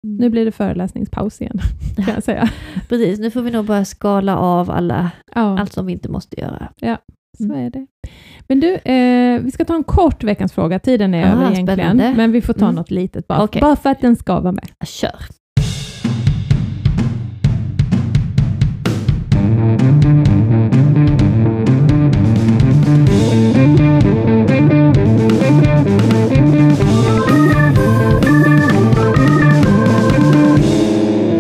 Mm. 0.08 0.18
Nu 0.18 0.30
blir 0.30 0.46
det 0.46 0.52
föreläsningspaus 0.52 1.42
igen, 1.42 1.60
kan 1.96 2.14
jag 2.14 2.24
säga. 2.24 2.50
Precis, 2.90 3.20
nu 3.20 3.32
får 3.32 3.42
vi 3.42 3.52
nog 3.52 3.66
börja 3.66 3.86
skala 3.86 4.38
av 4.38 4.72
alla, 4.72 5.12
Ja. 5.36 5.60
allt 5.60 5.74
som 5.74 5.86
vi 5.86 5.94
inte 5.94 6.10
måste 6.10 6.40
göra. 6.42 6.70
Så 7.38 7.44
Mm. 7.44 7.66
är 7.66 7.70
det. 7.70 7.88
Men 8.48 8.60
du, 8.60 8.74
eh, 8.76 9.42
vi 9.42 9.52
ska 9.52 9.66
ta 9.66 9.76
en 9.76 9.84
kort 9.84 10.24
veckans 10.24 10.54
fråga. 10.54 10.80
Tiden 10.80 11.14
är 11.14 11.24
Ah, 11.26 11.32
över 11.32 11.44
egentligen, 11.52 11.78
spännande. 11.78 12.14
men 12.18 12.32
vi 12.32 12.42
får 12.42 12.54
ta 12.54 12.66
Mm. 12.66 12.76
något 12.76 12.92
litet 12.92 13.28
bara, 13.28 13.44
Okej. 13.44 13.62
bara 13.62 13.76
för 13.76 13.90
att 13.90 14.02
den 14.02 14.16
ska 14.16 14.40
vara 14.40 14.52
med. 14.52 14.68
Kör! 14.86 15.16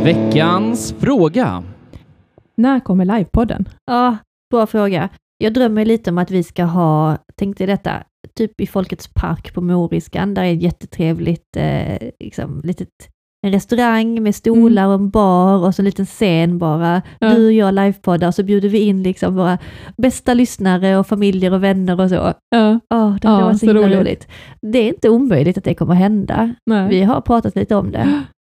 Veckans 0.07 0.95
fråga. 0.99 1.63
När 2.57 2.79
kommer 2.79 3.05
livepodden? 3.05 3.69
Ja, 3.85 4.17
bra 4.51 4.67
fråga. 4.67 5.09
Jag 5.37 5.53
drömmer 5.53 5.85
lite 5.85 6.09
om 6.09 6.17
att 6.17 6.31
vi 6.31 6.43
ska 6.43 6.63
ha, 6.63 7.17
tänkte 7.35 7.65
detta, 7.65 7.91
typ 8.37 8.61
i 8.61 8.67
Folkets 8.67 9.07
park 9.07 9.53
på 9.53 9.61
Moriskan, 9.61 10.33
där 10.33 10.43
är 10.43 10.53
ett 10.53 10.61
jättetrevligt, 10.61 11.57
eh, 11.57 12.09
liksom, 12.19 12.61
litet, 12.63 12.89
en 13.47 13.51
restaurang 13.51 14.23
med 14.23 14.35
stolar 14.35 14.87
och 14.87 14.93
en 14.93 15.09
bar 15.09 15.65
och 15.65 15.75
så 15.75 15.81
en 15.81 15.85
liten 15.85 16.05
scen 16.05 16.57
bara. 16.57 17.01
Ja. 17.19 17.33
Du 17.33 17.45
och 17.45 17.53
jag 17.53 17.73
livepoddar 17.73 18.27
och 18.27 18.35
så 18.35 18.43
bjuder 18.43 18.69
vi 18.69 18.79
in 18.79 19.03
liksom 19.03 19.35
våra 19.35 19.57
bästa 19.97 20.33
lyssnare 20.33 20.97
och 20.97 21.07
familjer 21.07 21.53
och 21.53 21.63
vänner 21.63 22.01
och 22.01 22.09
så. 22.09 22.33
Ja, 22.49 22.79
Ja, 22.89 23.17
det 23.21 23.27
Ja, 23.27 23.39
varit 23.41 23.59
så 23.59 23.65
så 23.65 23.73
roligt. 23.73 23.99
roligt. 23.99 24.27
Det 24.61 24.79
är 24.79 24.87
inte 24.87 25.09
omöjligt 25.09 25.57
att 25.57 25.63
det 25.63 25.73
kommer 25.73 25.93
hända. 25.93 26.55
nej. 26.65 26.89
Vi 26.89 27.03
har 27.03 27.21
pratat 27.21 27.55
lite 27.55 27.75
om 27.75 27.91
det. 27.91 28.23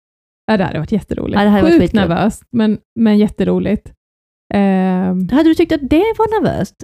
ja, 0.52 0.58
det 0.58 0.64
hade 0.64 0.80
varit 0.80 0.92
jätteroligt. 0.92 1.40
Ja, 1.40 1.44
det 1.44 1.50
hade 1.50 1.62
varit 1.64 1.74
Sjukt 1.74 1.84
skitkul. 1.84 2.00
nervöst, 2.10 2.44
men, 2.52 2.78
men 3.00 3.18
jätteroligt. 3.18 3.92
Ehm, 4.54 5.30
Hade 5.30 5.44
du 5.50 5.56
tyckt 5.56 5.72
att 5.72 5.90
det 5.90 6.14
var 6.18 6.42
nervöst? 6.42 6.76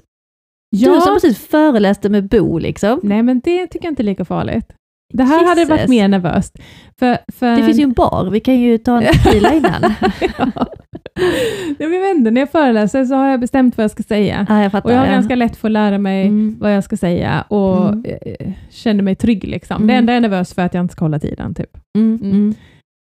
Du 0.77 0.85
som 0.85 1.13
precis 1.15 1.47
föreläste 1.47 2.09
med 2.09 2.27
Bo 2.29 2.57
liksom. 2.57 2.99
nej, 3.03 3.23
men 3.23 3.39
det 3.39 3.67
tycker 3.67 3.85
jag 3.85 3.91
inte 3.91 4.01
är 4.01 4.05
lika 4.05 4.25
farligt. 4.25 4.65
Det 5.13 5.23
här 5.23 5.45
hade 5.47 5.65
varit 5.65 5.79
Jesus. 5.79 5.89
mer 5.89 6.07
nervöst. 6.07 6.59
För, 6.99 7.17
för... 7.31 7.55
Det 7.57 7.63
finns 7.63 7.79
ju 7.79 7.83
en 7.83 7.93
bar, 7.93 8.29
vi 8.31 8.39
kan 8.39 8.59
ju 8.59 8.77
ta 8.77 9.01
en 9.01 9.13
tequila 9.23 9.53
innan. 9.53 9.81
ja. 10.37 10.51
Jag 11.79 11.89
vet 11.89 12.15
inte, 12.17 12.31
när 12.31 12.41
jag 12.41 12.49
föreläser 12.51 13.05
så 13.05 13.15
har 13.15 13.27
jag 13.27 13.39
bestämt 13.39 13.77
vad 13.77 13.83
jag 13.83 13.91
ska 13.91 14.03
säga. 14.03 14.45
Ja, 14.49 14.63
jag 14.63 14.71
fattar. 14.71 14.89
Och 14.89 14.95
jag 14.95 14.99
har 14.99 15.05
ja. 15.05 15.11
ganska 15.11 15.35
lätt 15.35 15.55
för 15.55 15.67
att 15.67 15.71
lära 15.71 15.97
mig 15.97 16.27
Mm. 16.27 16.55
vad 16.59 16.75
jag 16.75 16.83
ska 16.83 16.97
säga 16.97 17.41
och 17.47 17.87
Mm. 17.87 18.05
eh, 18.05 18.51
känner 18.69 19.03
mig 19.03 19.15
trygg. 19.15 19.43
Liksom. 19.43 19.77
Det 19.87 19.93
Mm. 19.93 19.97
enda 19.97 20.13
jag 20.13 20.17
är 20.17 20.21
nervös 20.21 20.53
för 20.53 20.61
är 20.61 20.65
att 20.65 20.73
jag 20.73 20.83
inte 20.83 20.91
ska 20.91 21.05
hålla 21.05 21.19
tiden. 21.19 21.55
Typ. 21.55 21.77
Mm. 21.97 22.19
Mm. 22.23 22.55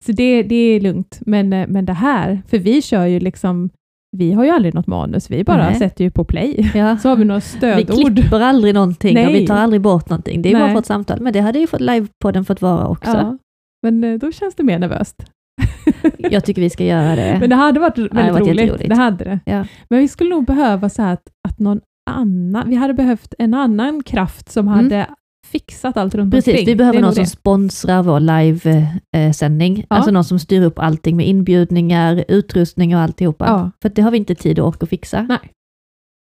Så 0.07 0.13
det, 0.13 0.43
det 0.43 0.55
är 0.55 0.81
lugnt. 0.81 1.19
Men, 1.27 1.53
eh, 1.53 1.67
men 1.69 1.85
det 1.85 1.93
här, 1.93 2.43
för 2.49 2.59
vi 2.59 2.83
kör 2.83 3.07
ju 3.07 3.21
liksom, 3.21 3.71
vi 4.17 4.33
har 4.33 4.45
ju 4.45 4.51
aldrig 4.51 4.75
något 4.75 4.87
manus, 4.87 5.31
vi 5.31 5.45
bara 5.45 5.65
Nej. 5.71 5.75
sätter 5.79 6.05
ju 6.05 6.11
på 6.11 6.25
play. 6.25 6.71
Ja. 6.75 6.99
Så 7.03 7.09
har 7.09 7.17
vi 7.17 7.25
några 7.25 7.39
Vi 7.39 7.85
stödord. 7.87 8.17
klipper 8.17 8.41
aldrig 8.41 8.75
någonting 8.75 9.19
och 9.19 9.25
Nej. 9.25 9.33
vi 9.41 9.47
tar 9.47 9.57
aldrig 9.57 9.81
bort 9.83 10.11
någonting. 10.11 10.43
Det 10.43 10.49
är 10.49 10.55
bara 10.55 10.65
Nej. 10.65 10.73
för 10.75 10.79
ett 10.81 10.87
samtal. 10.87 11.21
Men 11.21 11.33
det 11.33 11.41
hade 11.41 11.59
ju 11.59 11.67
fått 11.67 11.81
livepodden 11.81 12.45
fått 12.45 12.63
vara 12.63 12.87
också. 12.89 13.11
Ja. 13.11 13.39
Men 13.83 14.05
eh, 14.05 14.19
då 14.19 14.33
känns 14.33 14.55
det 14.55 14.63
mer 14.63 14.79
nervöst. 14.79 15.25
Jag 16.19 16.45
tycker 16.45 16.63
vi 16.63 16.71
ska 16.71 16.85
göra 16.85 17.17
det. 17.17 17.37
Men 17.41 17.51
det 17.51 17.57
hade 17.57 17.81
varit 17.81 17.99
väldigt 17.99 18.15
hade 18.19 18.33
varit 18.33 18.49
roligt. 18.49 18.89
Det 18.89 18.95
hade 18.95 19.25
det. 19.25 19.41
Ja. 19.45 19.65
Men 19.91 19.99
vi 19.99 20.09
skulle 20.09 20.31
nog 20.31 20.45
behöva 20.45 20.89
så 20.89 21.03
här 21.03 21.13
att, 21.13 21.23
att 21.49 21.59
någon 21.59 21.81
annan, 22.11 22.71
vi 22.71 22.77
hade 22.77 22.95
behövt 22.95 23.35
en 23.39 23.55
annan 23.55 24.03
kraft 24.03 24.51
som 24.53 24.69
Mm. 24.69 24.79
hade 24.85 25.07
fixat 25.53 25.97
allt 25.97 26.15
runt 26.15 26.35
Precis, 26.35 26.53
omkring. 26.53 26.67
vi 26.67 26.77
behöver 26.77 27.01
någon 27.01 27.15
som 27.15 27.25
det. 27.25 27.31
sponsrar 27.31 28.03
vår 28.03 28.21
livesändning. 28.21 29.79
Ja. 29.79 29.97
Alltså 29.97 30.11
någon 30.11 30.25
som 30.25 30.39
styr 30.39 30.63
upp 30.63 30.79
allting 30.79 31.17
med 31.17 31.27
inbjudningar, 31.29 32.25
utrustning 32.29 32.97
och 32.97 33.03
alltihopa. 33.03 33.45
Ja. 33.47 33.71
För 33.83 33.89
det 33.89 34.03
har 34.03 34.11
vi 34.11 34.17
inte 34.19 34.35
tid 34.35 34.59
och 34.59 34.69
ork 34.69 34.83
att 34.83 34.89
fixa. 34.89 35.23
Nej. 35.23 35.39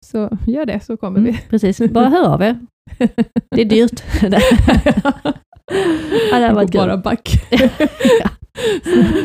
Så 0.06 0.38
gör 0.48 0.66
det 0.66 0.80
så 0.84 0.98
kommer 0.98 1.20
Mm, 1.20 1.32
vi. 1.32 1.40
precis, 1.50 1.78
bara 1.92 2.10
hör 2.10 2.34
av 2.34 2.42
er. 2.42 2.60
Det 3.52 3.62
är 3.62 3.66
dyrt. 3.66 4.04
Ja, 6.32 6.40
det 6.40 6.46
hade 6.46 6.48
Vi 6.50 6.54
varit 6.56 6.72
går 6.72 6.80
bara 6.80 6.98
back. 6.98 7.30
Ja. 8.22 8.30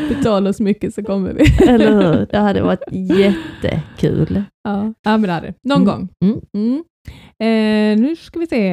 Betala 0.08 0.50
oss 0.50 0.60
mycket 0.60 0.94
så 0.94 1.02
kommer 1.02 1.32
vi. 1.32 1.66
Eller 1.68 1.92
hur? 1.92 2.26
Det 2.30 2.38
hade 2.38 2.62
varit 2.62 2.82
jättekul. 2.92 4.42
Ja, 4.64 4.92
ja 5.04 5.10
men 5.16 5.22
det 5.22 5.32
hade. 5.32 5.54
Någon 5.64 5.82
Mm. 5.82 5.86
gång. 5.86 6.08
Mm. 6.54 6.84
Eh, 7.38 7.98
nu 8.00 8.16
ska 8.16 8.40
vi 8.40 8.46
se. 8.46 8.68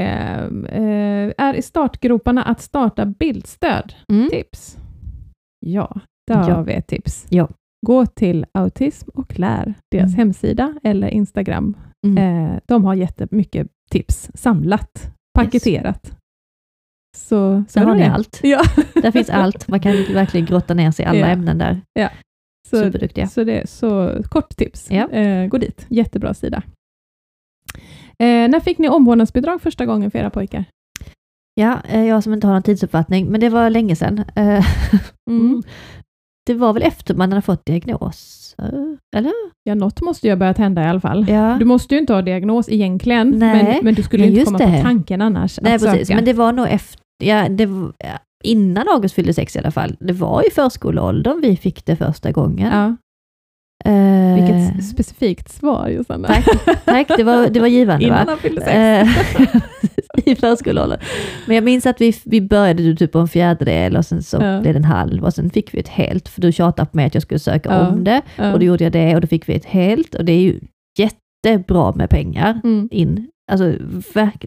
Eh, 0.70 1.34
är 1.38 1.54
i 1.54 1.62
startgroparna 1.62 2.44
att 2.44 2.62
starta 2.62 3.06
bildstöd. 3.06 3.94
Mm. 4.12 4.30
Tips? 4.30 4.78
Ja, 5.66 6.00
där 6.28 6.36
Ja. 6.50 6.56
har 6.56 6.64
vi 6.64 6.74
ett 6.74 6.88
tips. 6.88 7.26
Ja. 7.30 7.50
Gå 7.86 8.06
till 8.06 8.46
Autism 8.54 9.10
och 9.14 9.40
lär, 9.40 9.74
deras 9.92 10.04
Mm. 10.14 10.18
hemsida 10.18 10.74
eller 10.84 11.08
Instagram. 11.08 11.78
Mm. 12.08 12.18
Eh, 12.48 12.60
de 12.68 12.86
har 12.86 12.94
jättemycket 12.94 13.68
tips 13.92 14.32
samlat, 14.34 15.12
paketerat. 15.38 16.18
Så, 17.18 17.64
så 17.70 17.80
Där 17.80 17.86
har 17.86 17.96
ni 17.96 18.04
allt. 18.06 18.40
Ja. 18.44 18.62
Där 18.94 19.12
finns 19.12 19.30
allt. 19.30 19.68
Man 19.68 19.80
kan 19.80 19.92
verkligen 19.92 20.46
grotta 20.46 20.74
ner 20.74 20.92
sig 20.92 21.06
i 21.06 21.08
alla 21.08 21.20
Ja. 21.20 21.26
ämnen 21.26 21.58
där. 21.58 21.82
Så, 22.70 22.78
Superduktiga. 22.84 23.28
så, 23.28 23.44
det, 23.44 23.70
så 23.70 24.12
kort 24.30 24.50
tips. 24.58 24.92
Ja. 24.92 25.10
Eh, 25.12 25.48
gå 25.48 25.58
dit, 25.58 25.86
jättebra 25.90 26.34
sida. 26.34 26.64
Eh, 28.24 28.50
när 28.50 28.60
fick 28.60 28.78
ni 28.78 28.90
omvårdnadsbidrag 28.90 29.62
första 29.62 29.86
gången 29.86 30.12
för 30.12 30.20
era 30.20 30.30
pojkar? 30.30 30.66
Ja, 31.56 31.78
eh, 31.90 32.04
jag 32.06 32.24
som 32.24 32.34
inte 32.34 32.48
har 32.48 32.54
någon 32.54 32.64
tidsuppfattning, 32.64 33.26
men 33.28 33.40
det 33.42 33.50
var 33.50 33.70
länge 33.70 33.96
sedan. 33.96 34.24
Eh, 34.36 34.66
Mm. 35.30 35.64
Det 36.46 36.54
var 36.54 36.74
väl 36.74 36.84
efter 36.84 37.16
man 37.16 37.32
hade 37.32 37.42
fått 37.42 37.66
diagnos? 37.66 38.56
eh, 38.58 39.18
Eller? 39.18 39.32
Ja, 39.64 39.76
något 39.76 40.02
måste 40.02 40.28
ju 40.28 40.32
ha 40.32 40.38
börjat 40.38 40.58
hända 40.58 40.84
i 40.84 40.86
alla 40.86 41.00
fall. 41.00 41.26
Ja. 41.30 41.56
Du 41.60 41.66
måste 41.66 41.96
ju 41.96 42.02
inte 42.02 42.14
ha 42.14 42.22
diagnos 42.22 42.70
egentligen, 42.70 43.30
Nej. 43.30 43.64
men, 43.64 43.76
men 43.84 43.94
du 43.96 44.04
skulle 44.04 44.24
Nej, 44.24 44.32
inte 44.34 44.46
komma 44.46 44.58
det. 44.58 44.66
på 44.78 44.82
tanken 44.82 45.22
annars 45.22 45.60
Nej, 45.62 45.76
att 45.76 45.82
precis. 45.82 46.08
söka. 46.08 46.16
Men 46.16 46.26
det 46.26 46.34
var 46.34 46.52
nog 46.52 46.68
efter, 46.70 47.02
ja, 47.24 47.50
det 47.50 47.64
ja, 47.98 48.20
innan 48.44 48.88
August 48.90 49.16
fyllde 49.16 49.34
sex 49.34 49.56
i 49.56 49.60
alla 49.60 49.72
fall. 49.72 49.96
Det 50.00 50.14
var 50.14 50.48
i 50.48 50.52
förskoleåldern 50.52 51.42
vi 51.42 51.58
fick 51.58 51.86
det 51.86 51.96
första 51.96 52.32
gången. 52.32 52.72
ja, 52.74 52.96
Eh, 53.86 54.36
vilket 54.36 54.86
specifikt 54.86 55.50
svar 55.52 55.88
Josanna. 55.90 56.28
Tack, 56.28 56.46
tack. 56.86 57.08
Det 57.18 57.24
var, 57.24 57.48
det 57.50 57.60
var 57.60 57.68
givande 57.68 58.06
Innan 58.06 58.18
va? 58.26 58.32
han 58.32 58.38
fyllde 58.40 58.62
sex. 58.62 58.74
Eh, 58.76 59.62
I 60.26 60.36
förskoleåldern. 60.36 61.00
Men 61.46 61.56
jag 61.56 61.64
minns 61.64 61.86
att 61.86 62.02
vi, 62.02 62.14
vi 62.26 62.42
började 62.42 62.96
typ 62.96 63.12
på 63.12 63.20
en 63.20 63.28
fjärdedel 63.28 63.96
och 63.98 64.06
sen 64.06 64.24
så 64.24 64.38
Ja. 64.42 64.60
blev 64.62 64.74
det 64.74 64.80
en 64.80 64.84
halv 64.84 65.24
och 65.26 65.34
sen 65.34 65.50
fick 65.50 65.74
vi 65.74 65.80
ett 65.80 65.88
helt, 65.88 66.28
för 66.30 66.42
du 66.42 66.52
tjatade 66.52 66.90
på 66.92 66.98
mig 66.98 67.06
att 67.06 67.14
jag 67.14 67.24
skulle 67.24 67.40
söka 67.40 67.70
Ja. 67.70 67.88
om 67.88 68.04
det 68.04 68.22
Ja. 68.36 68.54
och 68.54 68.60
då 68.60 68.66
gjorde 68.66 68.84
jag 68.84 68.94
det 68.94 69.16
och 69.16 69.22
då 69.22 69.28
fick 69.28 69.50
vi 69.50 69.54
ett 69.56 69.66
helt 69.66 70.16
och 70.16 70.26
det 70.26 70.32
är 70.32 70.42
ju 70.42 70.60
jättebra 70.98 71.92
med 71.96 72.10
pengar 72.10 72.62
Mm. 72.64 72.88
in. 72.92 73.28
Alltså, 73.52 73.74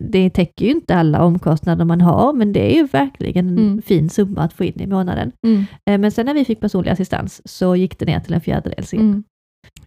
det 0.01 0.31
täcker 0.31 0.65
ju 0.65 0.71
inte 0.71 0.95
alla 0.95 1.25
omkostnader 1.25 1.85
man 1.85 2.01
har, 2.01 2.33
men 2.33 2.53
det 2.53 2.73
är 2.73 2.75
ju 2.77 2.87
verkligen 2.87 3.49
en 3.49 3.59
Mm. 3.59 3.83
fin 3.83 4.11
summa 4.11 4.41
att 4.43 4.53
få 4.53 4.65
in 4.65 4.81
i 4.81 4.87
månaden. 4.87 5.33
Mm. 5.47 5.65
Eh, 5.91 5.99
Men 5.99 6.11
sen 6.11 6.27
när 6.27 6.35
vi 6.35 6.45
fick 6.45 6.61
personlig 6.61 6.91
assistans 6.91 7.43
så 7.45 7.77
gick 7.77 7.99
det 7.99 8.05
ner 8.07 8.21
till 8.21 8.35
en 8.35 8.41
fjärdedel. 8.41 8.85
Mm. 8.93 9.25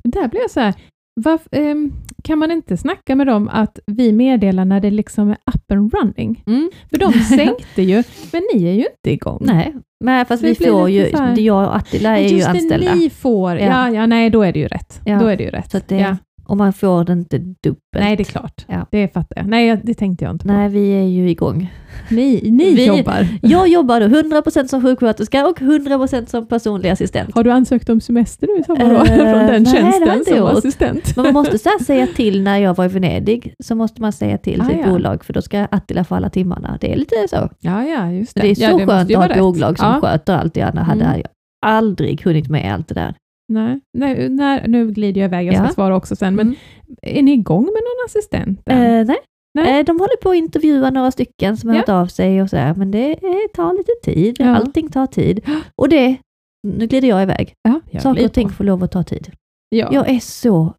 Där 0.03 0.27
blir 0.27 0.41
jag 0.41 0.52
så 0.52 0.60
här, 0.60 0.73
varf, 1.22 1.41
ehm, 1.52 1.94
kan 2.23 2.40
man 2.40 2.52
inte 2.52 2.77
snacka 2.77 3.15
med 3.15 3.27
dem 3.27 3.49
att 3.53 3.80
vi 3.85 4.11
meddelar 4.11 4.65
när 4.65 4.80
det 4.80 4.91
liksom 4.91 5.30
är 5.30 5.38
up 5.56 5.72
and 5.72 5.94
running? 5.94 6.44
Mm. 6.48 6.69
För 6.90 6.98
de 6.98 7.14
sänkte 7.14 7.81
ju, 7.81 8.03
men 8.31 8.41
ni 8.53 8.64
är 8.65 8.73
ju 8.73 8.85
inte 8.98 9.11
igång. 9.11 9.41
Nej, 9.45 9.73
men 10.03 10.26
fast 10.26 10.41
Det 10.44 10.49
vi 10.60 10.65
får 10.65 10.90
ju, 10.90 11.10
så 11.11 11.34
jag 11.38 11.68
och 11.68 11.76
Attila 11.76 12.10
är 12.18 12.22
Men 12.22 12.30
ju 12.31 12.35
Just 12.35 12.48
anställda. 12.48 12.90
det, 12.94 12.95
ni 12.99 13.10
får, 13.10 13.56
ja. 13.57 13.65
Ja. 13.65 13.90
Ja, 13.95 14.06
nej, 14.06 14.30
då 14.30 14.41
är 14.41 14.53
det 14.53 14.60
ju 14.60 14.68
rätt. 14.68 15.02
Ja. 15.06 15.19
Då 15.19 15.27
är 15.27 15.38
det 15.38 15.44
ju 15.44 15.49
rätt. 15.49 15.72
Så 15.72 15.80
det- 15.88 15.98
ja. 15.99 16.18
Och 16.45 16.57
man 16.57 16.74
får 16.74 17.03
det 17.03 17.14
inte 17.14 17.38
dubbelt. 17.38 17.80
Nej, 17.95 18.15
det 18.15 18.24
är 18.24 18.26
klart. 18.26 18.65
Ja. 18.68 18.88
Det 18.91 19.14
fattar 19.14 19.38
jag. 19.38 19.48
Nej, 19.48 19.82
det 19.84 19.94
tänkte 19.94 20.26
jag 20.26 20.34
inte 20.34 20.45
på. 20.48 20.53
Nej, 20.53 20.70
vi 20.70 20.90
är 20.90 21.03
ju 21.03 21.30
igång. 21.30 21.74
Ni, 22.10 22.49
ni 22.52 22.76
Vi- 22.76 22.86
jobbar. 22.86 23.28
Jag 23.41 23.68
jobbar 23.68 23.99
då 23.99 24.06
100% 24.07 24.68
som 24.68 24.82
sjuksköterska 24.82 25.48
och 25.48 25.60
100% 25.60 26.26
som 26.26 26.48
personlig 26.48 26.90
assistent. 26.90 27.36
Har 27.36 27.44
du 27.44 27.52
ansökt 27.52 27.90
om 27.90 28.02
semester 28.02 28.48
nu 28.48 28.60
i 28.60 28.64
sommar 28.64 28.94
då? 28.94 28.95
Eh, 28.95 29.06
Från 29.34 29.48
den 29.48 29.48
nej, 29.48 29.60
det 29.60 29.72
tjänsten 29.72 30.26
som 30.26 30.38
gjort. 30.38 30.52
assistent? 30.57 31.15
Men 31.15 31.24
man 31.26 31.34
måste 31.34 31.57
så 31.60 31.70
säga 31.86 32.07
till 32.15 32.41
när 32.44 32.57
jag 32.57 32.76
var 32.78 32.86
i 32.86 32.88
Venedig, 32.88 33.53
så 33.64 33.76
måste 33.76 34.02
man 34.02 34.11
säga 34.14 34.38
till 34.38 34.61
Ah, 34.61 34.65
sitt 34.65 34.78
ja. 34.86 34.90
bolag, 34.91 35.24
för 35.26 35.34
då 35.34 35.41
ska 35.41 35.60
Attila 35.72 36.03
få 36.03 36.15
alla 36.15 36.30
timmarna. 36.30 36.78
Det 36.82 36.91
är 36.94 36.95
lite 36.95 37.15
så. 37.30 37.49
Ja, 37.60 37.84
ja, 37.86 38.11
just 38.11 38.36
det. 38.36 38.41
Det 38.41 38.48
är 38.52 38.56
så 38.56 38.61
ja, 38.64 38.78
det 38.78 38.86
skönt 38.88 39.11
att 39.11 39.18
ha 39.18 39.26
ett 39.30 39.40
bolag 39.40 39.80
som 39.80 39.88
ja. 39.88 40.02
sköter 40.02 40.38
allt. 40.38 40.57
Jag 40.57 40.65
hade 40.72 41.03
Mm. 41.06 41.18
jag 41.20 41.28
aldrig 41.65 42.22
hunnit 42.24 42.49
med 42.49 42.74
allt 42.74 42.88
det 42.88 42.94
där. 42.94 43.15
Nej, 43.49 43.80
nej, 43.98 44.30
när, 44.30 44.68
nu 44.68 44.91
glider 44.91 45.22
jag 45.22 45.28
iväg, 45.28 45.48
jag 45.48 45.56
ska 45.56 45.64
Ja. 45.65 45.70
svara 45.72 45.95
också 45.95 46.15
sen, 46.15 46.36
men 46.36 46.48
Mm. 46.48 46.56
är 47.02 47.22
ni 47.22 47.34
igång 47.34 47.64
med 47.64 47.74
någon 47.74 48.06
assistent? 48.06 48.60
Eh, 48.65 48.78
nej. 49.06 49.18
Nej. 49.56 49.80
Eh, 49.80 49.86
de 49.86 49.99
håller 49.99 50.18
på 50.22 50.30
att 50.30 50.36
intervjua 50.36 50.90
några 50.90 51.11
stycken 51.11 51.57
som 51.57 51.70
har 51.70 51.76
Ja. 51.76 51.80
hört 51.82 51.90
av 51.90 52.07
sig 52.07 52.41
och 52.41 52.49
så 52.49 52.57
här, 52.57 52.76
men 52.76 52.91
det 52.91 53.15
tar 53.56 53.74
lite 53.78 53.91
tid. 54.14 54.36
Ja. 54.40 54.56
Allting 54.56 54.90
tar 54.90 55.07
tid. 55.07 55.41
Och 55.82 55.90
det, 55.90 56.15
nu 56.68 56.88
glider 56.88 57.07
jag 57.07 57.24
iväg. 57.24 57.53
ja, 57.64 57.80
jag 57.91 58.02
Saker 58.02 58.26
och 58.26 58.34
ting 58.34 58.49
får 58.49 58.64
lov 58.64 58.84
att 58.84 58.91
ta 58.91 59.03
tid. 59.03 59.32
Ja. 59.70 59.90
Jag 59.91 60.10
är 60.10 60.20
så 60.20 60.74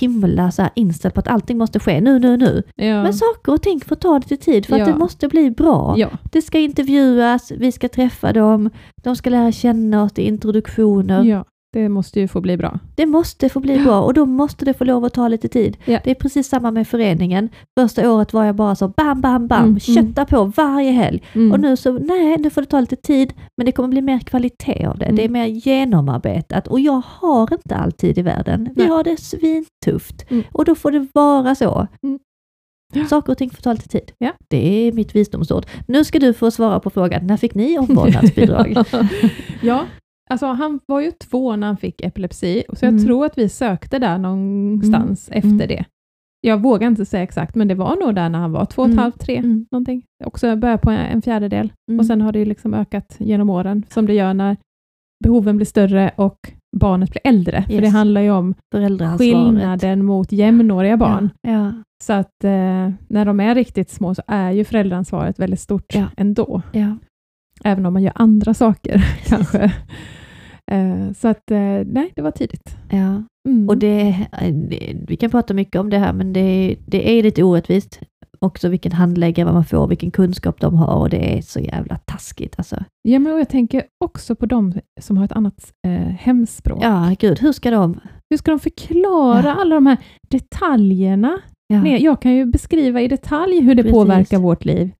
himla 0.00 0.50
så 0.50 0.62
här 0.62 0.70
inställd 0.74 1.14
på 1.14 1.20
att 1.20 1.28
allting 1.28 1.58
måste 1.58 1.80
ske 1.80 2.00
nu, 2.00 2.18
nu, 2.18 2.36
nu. 2.36 2.62
Ja. 2.76 3.02
Men 3.02 3.14
saker 3.14 3.52
och 3.52 3.62
ting 3.62 3.80
får 3.80 3.96
ta 3.96 4.18
lite 4.18 4.36
tid 4.36 4.66
för 4.66 4.74
att 4.74 4.80
Ja. 4.80 4.86
det 4.86 4.94
måste 4.98 5.28
bli 5.28 5.50
bra. 5.50 5.94
ja. 5.98 6.08
Det 6.32 6.42
ska 6.42 6.58
intervjuas, 6.58 7.50
vi 7.52 7.72
ska 7.72 7.88
träffa 7.88 8.32
dem, 8.32 8.70
de 9.02 9.16
ska 9.16 9.30
lära 9.30 9.52
känna 9.52 10.02
oss, 10.04 10.12
det 10.12 10.22
är 10.22 10.26
introduktioner. 10.26 11.24
Det 11.72 11.88
måste 11.88 12.20
ju 12.20 12.28
få 12.28 12.40
bli 12.40 12.56
bra. 12.56 12.78
Det 12.94 13.06
måste 13.06 13.48
få 13.48 13.60
bli 13.60 13.78
bra 13.78 14.00
och 14.00 14.14
då 14.14 14.26
måste 14.26 14.64
det 14.64 14.74
få 14.74 14.84
lov 14.84 15.04
att 15.04 15.14
ta 15.14 15.28
lite 15.28 15.48
tid. 15.48 15.76
Ja. 15.84 16.00
Det 16.04 16.10
är 16.10 16.14
precis 16.14 16.48
samma 16.48 16.70
med 16.70 16.88
föreningen. 16.88 17.48
Första 17.80 18.12
året 18.12 18.32
var 18.32 18.44
jag 18.44 18.54
bara 18.54 18.74
så 18.76 18.88
bam, 18.88 19.20
bam, 19.20 19.46
bam, 19.46 19.64
Mm, 19.64 19.80
kötta 19.80 20.24
på 20.24 20.44
varje 20.44 20.90
helg. 20.90 21.22
Mm. 21.32 21.52
Och 21.52 21.60
nu 21.60 21.76
så, 21.76 21.92
nej, 21.92 22.36
nu 22.38 22.50
får 22.50 22.60
det 22.60 22.66
ta 22.66 22.80
lite 22.80 22.96
tid, 22.96 23.32
men 23.56 23.66
det 23.66 23.72
kommer 23.72 23.88
bli 23.88 24.02
mer 24.02 24.18
kvalitet 24.18 24.86
av 24.86 24.98
det. 24.98 25.04
Mm. 25.04 25.16
Det 25.16 25.24
är 25.24 25.28
mer 25.28 25.46
genomarbetat 25.46 26.68
och 26.68 26.80
jag 26.80 27.02
har 27.06 27.52
inte 27.52 27.74
all 27.76 27.92
tid 27.92 28.18
i 28.18 28.22
världen. 28.22 28.68
Vi 28.76 28.82
Nej. 28.82 28.90
har 28.90 29.04
det 29.04 29.16
svintufft 29.20 30.30
Mm. 30.30 30.44
och 30.52 30.64
då 30.64 30.74
får 30.74 30.90
det 30.90 31.06
vara 31.14 31.54
så. 31.54 31.86
Mm. 32.02 32.18
Ja. 32.94 33.04
Saker 33.06 33.32
och 33.32 33.38
ting 33.38 33.50
får 33.50 33.62
ta 33.62 33.72
lite 33.72 33.88
tid. 33.88 34.12
Ja. 34.18 34.32
Det 34.50 34.88
är 34.88 34.92
mitt 34.92 35.14
visdomsord. 35.14 35.66
Nu 35.88 36.04
ska 36.04 36.18
du 36.18 36.34
få 36.34 36.50
svara 36.50 36.80
på 36.80 36.90
frågan, 36.90 37.26
när 37.26 37.36
fick 37.36 37.54
ni 37.54 37.78
omvårdnadsbidrag? 37.78 38.76
ja, 39.62 39.84
alltså 40.28 40.46
han 40.46 40.80
var 40.86 41.00
ju 41.00 41.10
två 41.10 41.56
när 41.56 41.66
han 41.66 41.76
fick 41.76 42.00
epilepsi, 42.00 42.62
så 42.72 42.84
jag 42.84 42.92
Mm. 42.92 43.04
tror 43.04 43.26
att 43.26 43.38
vi 43.38 43.48
sökte 43.48 43.98
där 43.98 44.18
någonstans 44.18 45.28
efter 45.32 45.48
Mm. 45.48 45.68
det. 45.68 45.84
Jag 46.40 46.62
vågar 46.62 46.88
inte 46.88 47.06
säga 47.06 47.22
exakt, 47.22 47.54
men 47.54 47.68
det 47.68 47.74
var 47.74 47.96
nog 47.96 48.14
där 48.14 48.28
när 48.28 48.38
han 48.38 48.52
var 48.52 48.64
två 48.64 48.82
och 48.82 48.88
ett 48.88 48.92
Mm. 48.92 49.02
halvt, 49.02 49.20
tre, 49.20 49.36
Mm. 49.36 49.66
någonting. 49.70 50.02
Också 50.24 50.56
började 50.56 50.82
på 50.82 50.90
en 50.90 51.22
fjärdedel. 51.22 51.72
Mm. 51.90 52.00
Och 52.00 52.06
sen 52.06 52.20
har 52.20 52.32
det 52.32 52.38
ju 52.38 52.44
liksom 52.44 52.74
ökat 52.74 53.16
genom 53.18 53.50
åren, 53.50 53.84
som 53.88 54.06
det 54.06 54.14
gör 54.14 54.34
när 54.34 54.56
behoven 55.24 55.56
blir 55.56 55.66
större 55.66 56.10
och 56.16 56.38
barnet 56.76 57.10
blir 57.10 57.20
äldre. 57.24 57.62
För 57.62 57.72
Yes. 57.72 57.80
det 57.82 57.88
handlar 57.88 58.20
ju 58.20 58.30
om 58.30 58.54
skillnaden 59.18 60.04
mot 60.04 60.32
jämnåriga 60.32 60.96
barn. 60.96 61.30
Ja, 61.42 61.50
ja, 61.52 61.72
Så 62.04 62.12
att 62.12 62.44
eh, 62.44 62.90
när 63.08 63.24
de 63.24 63.40
är 63.40 63.54
riktigt 63.54 63.90
små 63.90 64.14
så 64.14 64.22
är 64.26 64.50
ju 64.50 64.64
föräldraansvaret 64.64 65.38
väldigt 65.38 65.60
stort 65.60 65.94
Ja. 65.94 66.04
ändå. 66.16 66.62
Även 67.64 67.86
om 67.86 67.92
man 67.92 68.02
gör 68.02 68.12
andra 68.14 68.54
saker 68.54 69.04
kanske. 69.26 69.72
Eh, 70.70 71.12
så 71.12 71.28
att 71.28 71.50
eh, 71.50 71.80
nej, 71.86 72.12
det 72.16 72.22
var 72.22 72.30
tidigt. 72.30 72.76
ja. 72.90 73.22
Mm. 73.48 73.68
Och 73.68 73.78
det, 73.78 74.26
det, 74.70 74.96
vi 75.08 75.16
kan 75.16 75.30
prata 75.30 75.54
mycket 75.54 75.80
om 75.80 75.90
det 75.90 75.98
här, 75.98 76.12
men 76.12 76.32
det, 76.32 76.76
det 76.86 77.18
är 77.18 77.22
lite 77.22 77.42
orättvist. 77.42 78.00
Också 78.40 78.68
vilken 78.68 78.92
handläggare 78.92 79.52
man 79.52 79.64
får, 79.64 79.86
vilken 79.88 80.10
kunskap 80.10 80.60
de 80.60 80.74
har 80.74 80.94
och 81.00 81.10
det 81.10 81.38
är 81.38 81.42
så 81.42 81.60
jävla 81.60 81.96
taskigt. 81.96 82.54
Alltså. 82.58 82.84
ja, 83.02 83.18
men 83.18 83.38
jag 83.38 83.48
tänker 83.48 83.82
också 84.04 84.34
på 84.34 84.46
de 84.46 84.72
som 85.00 85.16
har 85.16 85.24
ett 85.24 85.32
annat 85.32 85.72
eh, 85.86 85.92
hemspråk. 85.92 86.78
Ja, 86.82 87.14
gud, 87.18 87.38
hur 87.40 87.52
ska 87.52 87.70
de... 87.70 88.00
Hur 88.30 88.36
ska 88.36 88.50
de 88.50 88.60
förklara 88.60 89.42
Ja. 89.46 89.54
alla 89.60 89.74
de 89.74 89.86
här 89.86 89.96
detaljerna? 90.30 91.40
Ja. 91.66 91.82
Nej, 91.82 92.02
Jag 92.02 92.22
kan 92.22 92.34
ju 92.34 92.44
beskriva 92.46 93.00
i 93.00 93.08
detalj 93.08 93.60
hur 93.60 93.74
det 93.74 93.82
Precis. 93.82 93.94
påverkar 93.96 94.38
vårt 94.38 94.64
liv. 94.64 94.90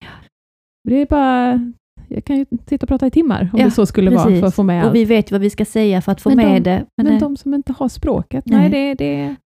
Det 0.89 0.95
är 1.03 1.07
bara... 1.07 1.73
Jag 2.09 2.25
kan 2.25 2.37
ju 2.37 2.47
sitta 2.67 2.85
och 2.85 2.89
prata 2.89 3.07
i 3.07 3.11
timmar 3.11 3.51
om 3.53 3.59
Ja, 3.59 3.65
det 3.65 3.71
så 3.71 3.87
skulle 3.87 4.11
vara 4.11 4.25
precis. 4.25 4.41
för 4.41 4.47
att 4.47 4.55
få 4.55 4.63
med 4.63 4.81
allt. 4.83 4.89
Och 4.89 4.95
vi 4.95 5.05
vet 5.05 5.33
vad 5.33 5.41
vi 5.41 5.51
ska 5.51 5.65
säga 5.65 6.01
för 6.03 6.13
att 6.13 6.21
få 6.21 6.29
Men 6.29 6.39
de- 6.39 6.45
med 6.53 6.63
det. 6.63 6.85
Men, 6.97 7.07
Men 7.07 7.15
eh, 7.15 7.21
de 7.21 7.37
som 7.37 7.55
inte 7.55 7.73
har 7.79 7.89
språket, 7.89 8.45
nej, 8.47 8.71
Nej. 8.71 8.71
det, 8.71 8.95
det 8.95 9.37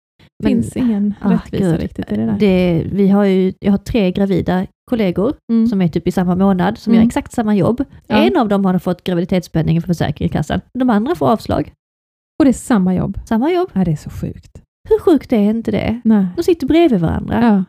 Men- 0.43 0.51
finns 0.53 0.77
ingen 0.77 1.15
ah, 1.21 1.31
rättvisa 1.33 1.65
gud. 1.71 1.81
riktigt 1.81 2.13
i 2.13 2.17
det 2.17 2.27
där. 2.27 2.37
det, 2.39 2.87
vi 2.93 3.09
har 3.09 3.25
ju, 3.25 3.53
jag 3.61 3.71
har 3.71 3.79
tre 3.79 4.13
gravida 4.13 4.67
kollegor 4.91 5.35
Mm. 5.53 5.67
som 5.67 5.83
är 5.83 5.89
typ 5.89 6.07
i 6.09 6.13
samma 6.13 6.35
månad, 6.37 6.79
som 6.79 6.93
Mm. 6.93 7.03
gör 7.03 7.07
exakt 7.07 7.33
samma 7.33 7.55
jobb. 7.57 7.85
Ja. 8.07 8.17
En 8.17 8.37
av 8.37 8.49
dem 8.49 8.65
har 8.65 8.79
fått 8.79 9.05
graviditetspenning 9.05 9.83
från 9.83 9.95
Försäkringskassan. 9.95 10.61
De 10.79 10.91
andra 10.91 11.15
får 11.15 11.29
avslag. 11.31 11.73
Och 12.39 12.45
det 12.45 12.51
är 12.51 12.53
samma 12.53 12.95
jobb. 12.95 13.19
Samma 13.25 13.53
jobb. 13.53 13.71
Ja, 13.73 13.85
det 13.85 13.91
är 13.93 13.97
så 13.97 14.11
sjukt. 14.11 14.63
Hur 14.89 14.99
sjukt 14.99 15.33
är 15.33 15.39
inte 15.51 15.71
det? 15.71 16.01
Nej. 16.05 16.27
De 16.37 16.43
sitter 16.43 16.67
bredvid 16.67 17.01
varandra. 17.01 17.43
Ja. 17.43 17.65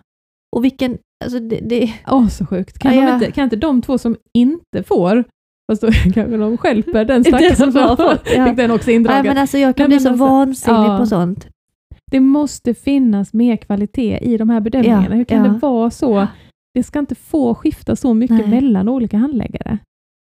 Och 0.56 0.64
vilken, 0.64 0.98
alltså 1.24 1.40
det, 1.40 1.60
det, 1.60 1.94
Åh, 2.08 2.28
så 2.28 2.45
sjukt. 2.45 2.80
Kan, 2.80 2.95
Ja, 2.98 3.14
inte, 3.14 3.32
kan 3.32 3.44
inte 3.44 3.56
de 3.56 3.82
två 3.82 3.98
som 3.98 4.18
inte 4.34 4.84
får, 4.84 5.24
fast 5.72 5.82
då 5.82 5.91
kanske 6.14 6.38
de 6.38 6.58
stjälper 6.58 7.06
den 7.06 7.24
Den 7.24 7.24
stackaren 7.24 7.56
som 7.56 7.98
fått, 7.98 8.28
ja. 8.36 8.45
fick 8.45 8.58
den 8.58 8.72
också 8.72 8.91
indragen. 8.91 9.26
men 9.26 9.38
alltså 9.38 9.58
jag 9.58 9.76
kan 9.76 9.90
Nej, 9.90 9.98
bli 9.98 10.04
så 10.04 10.10
alltså, 10.10 10.26
vansinnig 10.26 10.78
ja. 10.90 10.98
på 10.98 11.06
sånt. 11.06 11.48
Det 12.12 12.20
måste 12.20 12.74
finnas 12.74 13.34
mer 13.34 13.58
kvalitet 13.58 14.18
i 14.22 14.38
de 14.38 14.50
här 14.50 14.60
bedömningarna. 14.62 15.06
Ja, 15.10 15.16
Hur 15.16 15.24
kan 15.24 15.38
ja. 15.45 15.52
det 15.52 15.58
vara 15.60 15.90
så? 15.90 16.28
Det 16.74 16.84
ska 16.84 17.00
inte 17.00 17.16
få 17.16 17.56
skifta 17.56 17.95
så 17.95 18.14
mycket 18.14 18.38
Nej. 18.38 18.48
mellan 18.48 18.90
olika 18.90 19.18
handläggare. 19.18 19.78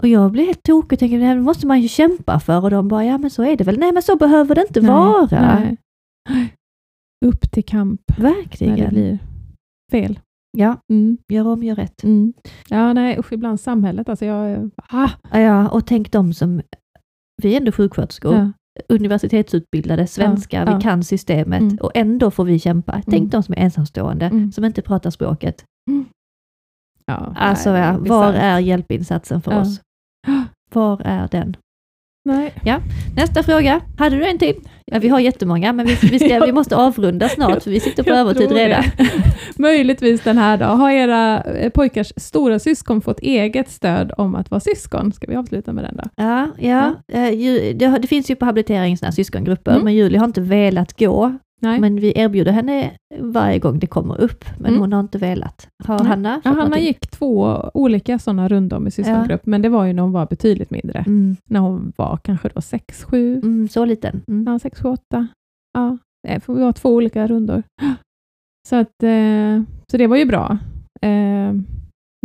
Och 0.02 0.08
jag 0.08 0.32
blir 0.32 0.46
helt 0.46 0.62
tokig 0.62 0.96
och 0.96 1.00
tänker, 1.00 1.18
det 1.18 1.24
här 1.24 1.40
måste 1.40 1.66
man 1.66 1.80
ju 1.80 1.88
kämpa 1.88 2.40
för. 2.40 2.62
Och 2.62 2.70
de 2.70 2.88
bara, 2.88 3.04
ja 3.04 3.18
men 3.18 3.30
så 3.30 3.42
är 3.42 3.56
det 3.56 3.64
väl. 3.64 3.78
Nej 3.78 3.92
men 3.92 4.02
så 4.02 4.16
behöver 4.16 4.54
det 4.54 4.60
inte 4.60 4.80
Nej, 4.80 4.90
vara. 4.90 5.28
nej. 5.30 5.76
Upp 7.26 7.50
till 7.50 7.64
kamp 7.64 8.00
när 8.18 8.28
det 8.28 8.34
Verkligen. 8.34 8.90
blir 8.90 9.18
fel. 9.92 10.20
Ja, 10.56 10.76
Mm. 10.92 11.18
gör 11.28 11.46
om, 11.46 11.62
gör 11.62 11.74
rätt. 11.74 12.04
Mm. 12.04 12.32
Ja, 12.68 12.92
nej, 12.92 13.18
usch, 13.18 13.32
ibland 13.32 13.60
samhället. 13.60 14.08
Alltså 14.08 14.24
jag, 14.24 14.70
ah, 14.88 15.08
Ja, 15.32 15.38
Ja, 15.40 15.68
och 15.68 15.86
tänk 15.86 16.12
de 16.12 16.32
som, 16.34 16.62
vi 17.42 17.52
är 17.52 17.56
ändå 17.60 17.72
sjuksköterskor, 17.72 18.34
ja. 18.34 18.52
universitetsutbildade, 18.88 20.06
svenskar, 20.06 20.66
ja. 20.70 20.76
vi 20.76 20.82
kan 20.82 21.04
systemet 21.04 21.60
Mm. 21.60 21.76
och 21.80 21.90
ändå 21.94 22.30
får 22.30 22.44
vi 22.44 22.58
kämpa. 22.58 23.02
Tänk 23.06 23.32
de 23.32 23.42
som 23.42 23.54
är 23.54 23.58
ensamstående, 23.58 24.26
Mm. 24.26 24.52
som 24.52 24.64
inte 24.64 24.82
pratar 24.82 25.10
språket. 25.10 25.64
ja 27.06 27.32
Alltså, 27.36 27.72
nej, 27.72 27.80
ja, 27.82 27.98
var 27.98 28.32
är 28.32 28.58
hjälpinsatsen 28.58 29.42
för 29.42 29.52
Ja. 29.52 29.60
oss? 29.60 29.80
Var 30.74 31.00
är 31.04 31.28
den? 31.30 31.56
Nej. 32.24 32.54
Nästa 33.16 33.42
fråga. 33.42 33.80
Hade 33.98 34.16
du 34.16 34.26
en 34.26 34.38
till? 34.38 34.56
Ja, 34.92 34.98
vi 34.98 35.08
har 35.08 35.20
jättemånga, 35.20 35.72
men 35.72 35.86
vi, 35.86 35.94
vi, 36.02 36.18
ska, 36.18 36.44
vi 36.44 36.52
måste 36.52 36.76
avrunda 36.76 37.28
snart, 37.28 37.62
för 37.62 37.70
vi 37.70 37.80
sitter 37.80 38.02
på 38.02 38.10
övertid 38.10 38.52
redan. 38.52 38.84
Möjligtvis 39.58 40.20
den 40.22 40.38
här 40.38 40.56
då. 40.56 40.64
Har 40.64 40.90
era 40.90 41.42
eh, 41.42 41.70
pojkars 41.70 42.12
stora 42.16 42.58
syskon 42.58 43.00
fått 43.00 43.20
eget 43.20 43.70
stöd 43.70 44.12
om 44.18 44.34
att 44.34 44.50
vara 44.50 44.60
syskon? 44.60 45.12
Ska 45.12 45.26
vi 45.26 45.36
avsluta 45.36 45.72
med 45.72 45.84
den 45.84 45.96
då? 45.96 46.04
Ja, 46.16 46.48
ja. 46.58 46.94
eh, 47.12 47.30
ju- 47.30 47.72
Det, 47.72 47.98
det 48.02 48.06
finns 48.08 48.30
ju 48.30 48.34
på 48.36 48.44
habilitering 48.44 48.96
såna 48.98 49.06
här 49.06 49.12
syskongrupper, 49.14 49.70
Mm. 49.72 49.84
men 49.84 49.94
Julie 49.94 50.18
har 50.18 50.26
inte 50.26 50.40
velat 50.40 50.98
gå. 50.98 51.38
Nej. 51.64 51.80
Men 51.80 51.96
vi 52.00 52.12
erbjuder 52.18 52.52
henne 52.52 52.90
varje 53.20 53.58
gång 53.58 53.78
det 53.78 53.86
kommer 53.86 54.20
upp, 54.20 54.44
men 54.58 54.66
Mm. 54.70 54.80
hon 54.80 54.92
har 54.92 55.00
inte 55.00 55.18
velat. 55.18 55.68
Har 55.84 55.98
Nej. 55.98 56.06
Hanna 56.08 56.40
ja, 56.44 56.50
Hanna 56.50 56.62
någonting? 56.62 56.84
gick 56.84 57.10
två 57.10 57.56
olika 57.74 58.18
sådana 58.18 58.48
rundor 58.48 58.88
i 58.88 58.90
syskongrupp, 58.90 59.46
men 59.46 59.62
det 59.62 59.68
var 59.68 59.84
ju 59.84 59.92
när 59.92 60.02
hon 60.02 60.12
var 60.12 60.26
betydligt 60.26 60.70
mindre. 60.70 60.98
Mm, 61.06 61.36
När 61.50 61.60
hon 61.60 61.92
var 61.96 62.18
kanske 62.24 62.48
då 62.54 62.60
sex, 62.60 63.04
sju, 63.04 63.36
mm, 63.42 63.68
så 63.68 63.84
liten. 63.84 64.22
Mm. 64.28 64.52
ja, 64.52 64.58
sex, 64.58 64.80
sju, 64.80 64.88
åtta. 64.88 65.26
Ja, 65.74 65.98
det 66.28 66.40
får 66.40 66.54
vara 66.54 66.72
två 66.72 66.88
olika 66.94 67.26
rundor. 67.26 67.62
Så, 68.68 68.76
att, 68.76 69.02
eh, 69.02 69.62
så 69.90 69.96
det 69.96 70.06
var 70.06 70.16
ju 70.16 70.24
bra. 70.24 70.58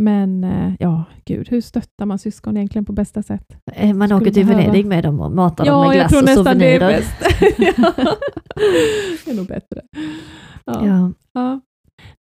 Men 0.00 0.44
eh, 0.44 0.72
ja, 0.80 1.04
gud, 1.24 1.48
hur 1.48 1.60
stöttar 1.60 2.06
man 2.06 2.18
syskon 2.18 2.56
egentligen 2.56 2.84
på 2.84 2.92
bästa 2.92 3.22
sätt? 3.22 3.56
Eh, 3.72 3.94
Man 3.94 4.12
åker 4.12 4.30
till 4.30 4.46
Venedig 4.46 4.86
med 4.86 5.04
dem 5.04 5.20
och 5.20 5.32
matar 5.32 5.64
dem 5.64 5.74
Ja, 5.74 5.80
med 5.80 5.88
jag 5.88 5.94
glass 5.94 6.10
tror 6.10 6.20
och 6.20 6.24
nästan 6.26 6.58
det 6.58 6.66
är 6.76 6.78
souvenirer. 6.78 6.98
bäst. 6.98 7.14
ja. 7.58 7.92
Det 9.24 9.30
är 9.30 9.36
nog 9.36 9.46
bättre. 9.46 9.80
Ja. 10.64 10.86
Ja. 10.86 11.12
Ja. 11.32 11.60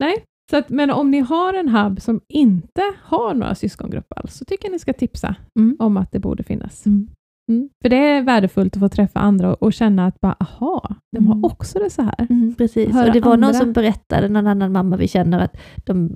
Nej, 0.01 0.24
så 0.51 0.57
att, 0.57 0.69
men 0.69 0.90
om 0.90 1.11
ni 1.11 1.20
har 1.20 1.55
en 1.55 1.69
hub 1.69 2.01
som 2.03 2.20
inte 2.28 2.82
har 3.03 3.35
några 3.35 3.55
syskongrupper 3.55 4.19
alls, 4.19 4.35
så 4.35 4.44
tycker 4.44 4.65
jag 4.69 4.73
ni 4.73 4.78
ska 4.78 4.93
tipsa 4.93 5.35
Mm. 5.59 5.77
om 5.78 5.97
att 5.97 6.12
det 6.12 6.19
borde 6.19 6.43
finnas. 6.43 6.86
Mm. 6.86 7.09
Mm. 7.48 7.68
För 7.82 7.89
det 7.89 7.97
är 7.97 8.23
värdefullt 8.23 8.77
att 8.77 8.81
få 8.81 8.89
träffa 8.89 9.18
andra 9.20 9.51
och, 9.51 9.62
och 9.62 9.73
känna 9.73 10.06
att 10.06 10.20
bara, 10.20 10.36
aha, 10.40 10.94
de 11.12 11.27
har 11.27 11.35
Mm. 11.35 11.44
också 11.44 11.78
det 11.78 11.90
så 11.90 12.02
här. 12.02 12.27
Mm, 12.31 12.55
precis, 12.59 12.94
Höra 12.94 13.06
och 13.06 13.12
det 13.12 13.20
var 13.20 13.32
andra. 13.32 13.47
någon 13.47 13.55
som 13.55 13.73
berättade, 13.73 14.28
någon 14.28 14.47
annan 14.47 14.73
mamma 14.73 14.97
vi 14.97 15.09
känner, 15.09 15.39
att 15.39 15.56
de 15.85 16.10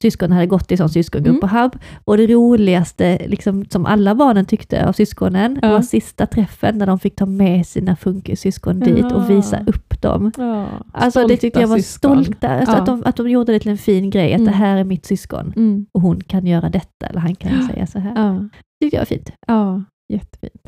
syskonen 0.00 0.32
hade 0.32 0.46
gått 0.46 0.72
i 0.72 0.76
sån 0.76 0.88
syskongrupp 0.88 1.28
Mm. 1.28 1.40
på 1.40 1.46
HUB, 1.46 1.72
och 2.04 2.16
det 2.16 2.26
roligaste, 2.26 3.18
liksom, 3.26 3.64
som 3.64 3.86
alla 3.86 4.14
barnen 4.14 4.44
tyckte 4.44 4.88
av 4.88 4.92
syskonen, 4.92 5.58
Ja. 5.62 5.68
var 5.72 5.82
sista 5.82 6.26
träffen 6.26 6.78
när 6.78 6.86
de 6.86 6.98
fick 6.98 7.16
ta 7.16 7.26
med 7.26 7.66
sina 7.66 7.96
funkissyskon 7.96 8.80
dit 8.80 8.98
Ja. 9.10 9.14
och 9.16 9.30
visa 9.30 9.60
upp 9.66 10.02
dem. 10.02 10.32
Ja, 10.36 10.66
Alltså 10.92 11.20
det 11.20 11.24
stolta 11.24 11.40
tyckte 11.40 11.60
jag 11.60 11.68
var 11.68 11.76
syskon. 11.76 12.24
stolta, 12.24 12.48
alltså 12.48 12.72
Ja. 12.76 12.80
att, 12.80 12.86
de, 12.86 13.02
att 13.06 13.16
de 13.16 13.30
gjorde 13.30 13.52
det 13.52 13.58
till 13.60 13.70
en 13.70 13.78
fin 13.78 14.10
grej, 14.10 14.32
att 14.34 14.40
Mm. 14.40 14.52
det 14.52 14.58
här 14.58 14.76
är 14.76 14.84
mitt 14.84 15.06
syskon, 15.06 15.52
Mm. 15.56 15.86
och 15.92 16.00
hon 16.02 16.20
kan 16.20 16.46
göra 16.46 16.68
detta, 16.68 17.06
eller 17.06 17.20
han 17.20 17.34
kan 17.34 17.62
säga 17.68 17.86
så 17.86 17.98
här. 17.98 18.12
Ja. 18.16 18.32
Det 18.80 18.84
tyckte 18.84 18.96
jag 18.96 19.00
var 19.00 19.06
fint. 19.06 19.32
ja, 19.46 19.82
jättefint. 20.08 20.62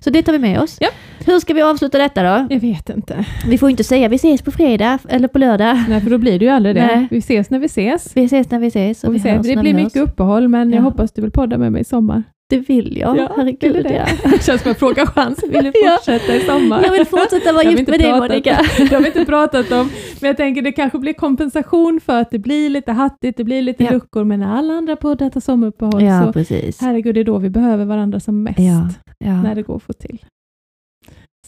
Så 0.00 0.10
det 0.10 0.22
tar 0.22 0.32
vi 0.32 0.38
med 0.38 0.60
oss. 0.60 0.76
Ja. 0.80 0.88
Hur 1.26 1.40
ska 1.40 1.54
vi 1.54 1.62
avsluta 1.62 1.98
detta 1.98 2.22
då? 2.22 2.46
Jag 2.54 2.60
vet 2.60 2.88
inte. 2.90 3.24
Vi 3.46 3.58
får 3.58 3.70
inte 3.70 3.84
säga 3.84 4.08
vi 4.08 4.16
ses 4.16 4.42
på 4.42 4.50
fredag 4.50 4.98
eller 5.08 5.28
på 5.28 5.38
lördag. 5.38 5.84
Nej, 5.88 6.00
för 6.00 6.10
då 6.10 6.18
blir 6.18 6.38
det 6.38 6.44
ju 6.44 6.50
aldrig 6.50 6.74
det. 6.74 6.86
Nej. 6.86 7.08
Vi 7.10 7.18
ses 7.18 7.50
när 7.50 7.58
vi 7.58 7.66
ses. 7.66 8.16
Vi 8.16 8.24
ses 8.24 8.50
när 8.50 8.58
vi 8.58 8.66
ses 8.66 9.04
och 9.04 9.08
Och 9.08 9.14
vi 9.14 9.18
ses. 9.18 9.46
Det 9.46 9.56
blir 9.56 9.74
mycket 9.74 9.94
hörs. 10.00 10.08
uppehåll, 10.08 10.48
men 10.48 10.70
jag 10.72 10.78
Ja. 10.78 10.82
hoppas 10.84 11.12
du 11.12 11.22
vill 11.22 11.30
podda 11.30 11.58
med 11.58 11.72
mig 11.72 11.80
i 11.80 11.84
sommar. 11.84 12.22
Det 12.50 12.58
vill 12.58 12.96
jag. 12.96 13.12
vill 13.12 13.28
Herregud 13.36 13.74
du 13.74 13.82
det? 13.82 13.92
ja. 14.22 14.30
Det 14.30 14.42
känns 14.44 14.62
som 14.62 14.68
en 14.68 14.74
fråga 14.74 15.06
chans. 15.06 15.42
Vill 15.42 15.64
du 15.64 15.72
Ja. 15.84 15.96
fortsätta 15.96 16.34
i 16.36 16.40
sommar? 16.40 16.82
Jag 16.84 16.92
vill 16.92 17.06
fortsätta 17.06 17.52
vara 17.52 17.62
gift 17.64 17.88
med 17.88 18.00
dig. 18.00 18.12
Monica. 18.20 18.60
Det 18.78 18.94
har 18.94 19.00
vi 19.00 19.06
inte 19.06 19.24
pratat 19.24 19.72
om, 19.72 19.90
men 20.20 20.28
jag 20.28 20.36
tänker 20.36 20.62
det 20.62 20.72
kanske 20.72 20.98
blir 20.98 21.12
kompensation 21.12 22.00
för 22.04 22.20
att 22.20 22.30
det 22.30 22.38
blir 22.38 22.70
lite 22.70 22.92
hattigt, 22.92 23.36
det 23.36 23.44
blir 23.44 23.62
lite 23.62 23.84
Ja. 23.84 23.90
luckor, 23.90 24.24
men 24.24 24.40
när 24.40 24.56
alla 24.56 24.74
andra 24.74 24.96
poddar 24.96 25.30
tar 25.30 25.40
sommaruppehåll 25.40 26.02
Ja, 26.02 26.26
så 26.26 26.32
precis. 26.32 26.80
herregud, 26.80 27.14
det 27.14 27.20
är 27.20 27.24
då 27.24 27.38
vi 27.38 27.50
behöver 27.50 27.84
varandra 27.84 28.20
som 28.20 28.42
mest, 28.42 28.58
Ja, 28.58 28.88
ja. 29.18 29.42
när 29.42 29.54
det 29.54 29.62
går 29.62 29.76
att 29.76 29.82
få 29.82 29.92
till. 29.92 30.24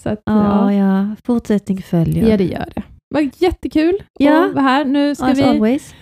Så 0.03 0.09
att, 0.09 0.23
Ja, 0.25 0.73
ja, 0.73 0.79
ja. 0.79 1.17
Fortsättning 1.25 1.83
följer. 1.83 2.29
ja, 2.31 2.37
det 2.37 2.45
gör 2.45 2.67
det. 2.75 2.83
Vad 3.15 3.31
jättekul 3.39 4.03
Ja. 4.19 4.45
att 4.47 4.53
vara 4.55 4.63
här. 4.65 4.85
Nu 4.85 5.15
ska 5.15 5.25
As 5.27 5.39
vi 5.39 5.43
always. 5.43 5.95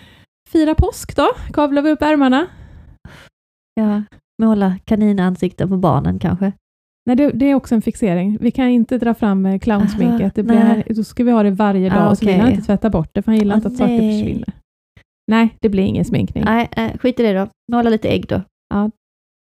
fira 0.51 0.75
påsk 0.75 1.17
då. 1.17 1.29
Kavlar 1.53 1.83
vi 1.83 1.91
upp 1.91 2.03
ärmarna? 2.03 2.47
Ja. 3.75 4.03
Måla 4.41 4.75
kaninansikten 4.85 5.69
på 5.69 5.77
barnen 5.77 6.19
kanske. 6.19 6.53
Nej, 7.07 7.17
det, 7.17 7.31
det 7.31 7.51
är 7.51 7.55
också 7.55 7.75
en 7.75 7.83
fixering. 7.83 8.39
Vi 8.41 8.51
kan 8.51 8.69
inte 8.69 8.99
dra 8.99 9.15
fram 9.15 9.47
eh, 9.47 9.59
clownsminket. 9.59 10.35
Det 10.35 10.43
nej. 10.43 10.83
blir, 10.87 10.97
då 10.97 11.05
ska 11.05 11.25
vi 11.25 11.31
ha 11.31 11.43
det 11.43 11.51
varje 11.51 11.89
dag, 11.91 11.99
Ah, 12.03 12.09
och 12.11 12.19
så 12.19 12.27
vill 12.27 12.41
han 12.41 12.51
inte 12.51 12.63
tvätta 12.67 12.91
bort 12.91 13.11
det, 13.13 13.23
för 13.23 13.33
han 13.33 13.39
gillar 13.39 13.55
Ah, 13.55 13.57
inte 13.57 13.69
att 13.69 13.77
saker 13.77 13.97
nej. 13.97 14.19
försvinner. 14.23 14.53
Nej, 15.31 15.49
det 15.61 15.69
blir 15.69 15.83
ingen 15.83 16.05
sminkning. 16.05 16.45
Nej, 16.45 16.69
äh, 16.77 16.99
skit 16.99 17.21
i 17.21 17.23
det 17.23 17.33
då. 17.33 17.47
Måla 17.73 17.91
lite 17.91 18.09
ägg 18.09 18.27
då. 18.29 18.41
Ja. 18.75 18.91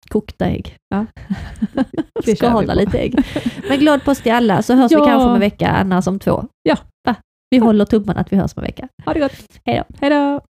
Kokta 0.10 0.46
ägg. 0.46 0.76
Ja. 0.90 1.06
Skala 2.36 2.74
lite 2.74 2.98
ägg. 3.00 3.16
Men 3.70 3.80
glad 3.80 4.04
påsk 4.04 4.24
till 4.24 4.32
alla, 4.32 4.62
så 4.62 4.74
hörs 4.76 4.92
Ja. 4.92 5.00
vi 5.00 5.06
kanske 5.06 5.28
om 5.30 5.34
en 5.34 5.40
vecka, 5.40 5.68
annars 5.68 6.08
om 6.08 6.20
två. 6.20 6.46
Ja. 6.64 6.78
Va? 7.08 7.16
Vi 7.50 7.58
håller 7.58 7.86
tummarna 7.86 8.20
att 8.20 8.32
vi 8.34 8.38
hörs 8.38 8.54
om 8.58 8.64
en 8.64 8.66
vecka. 8.68 8.88
Ha 9.06 9.14
det 9.14 9.20
gott. 9.20 9.60
Hej 9.66 9.78
då. 9.90 9.96
Hej 10.02 10.10
då. 10.10 10.42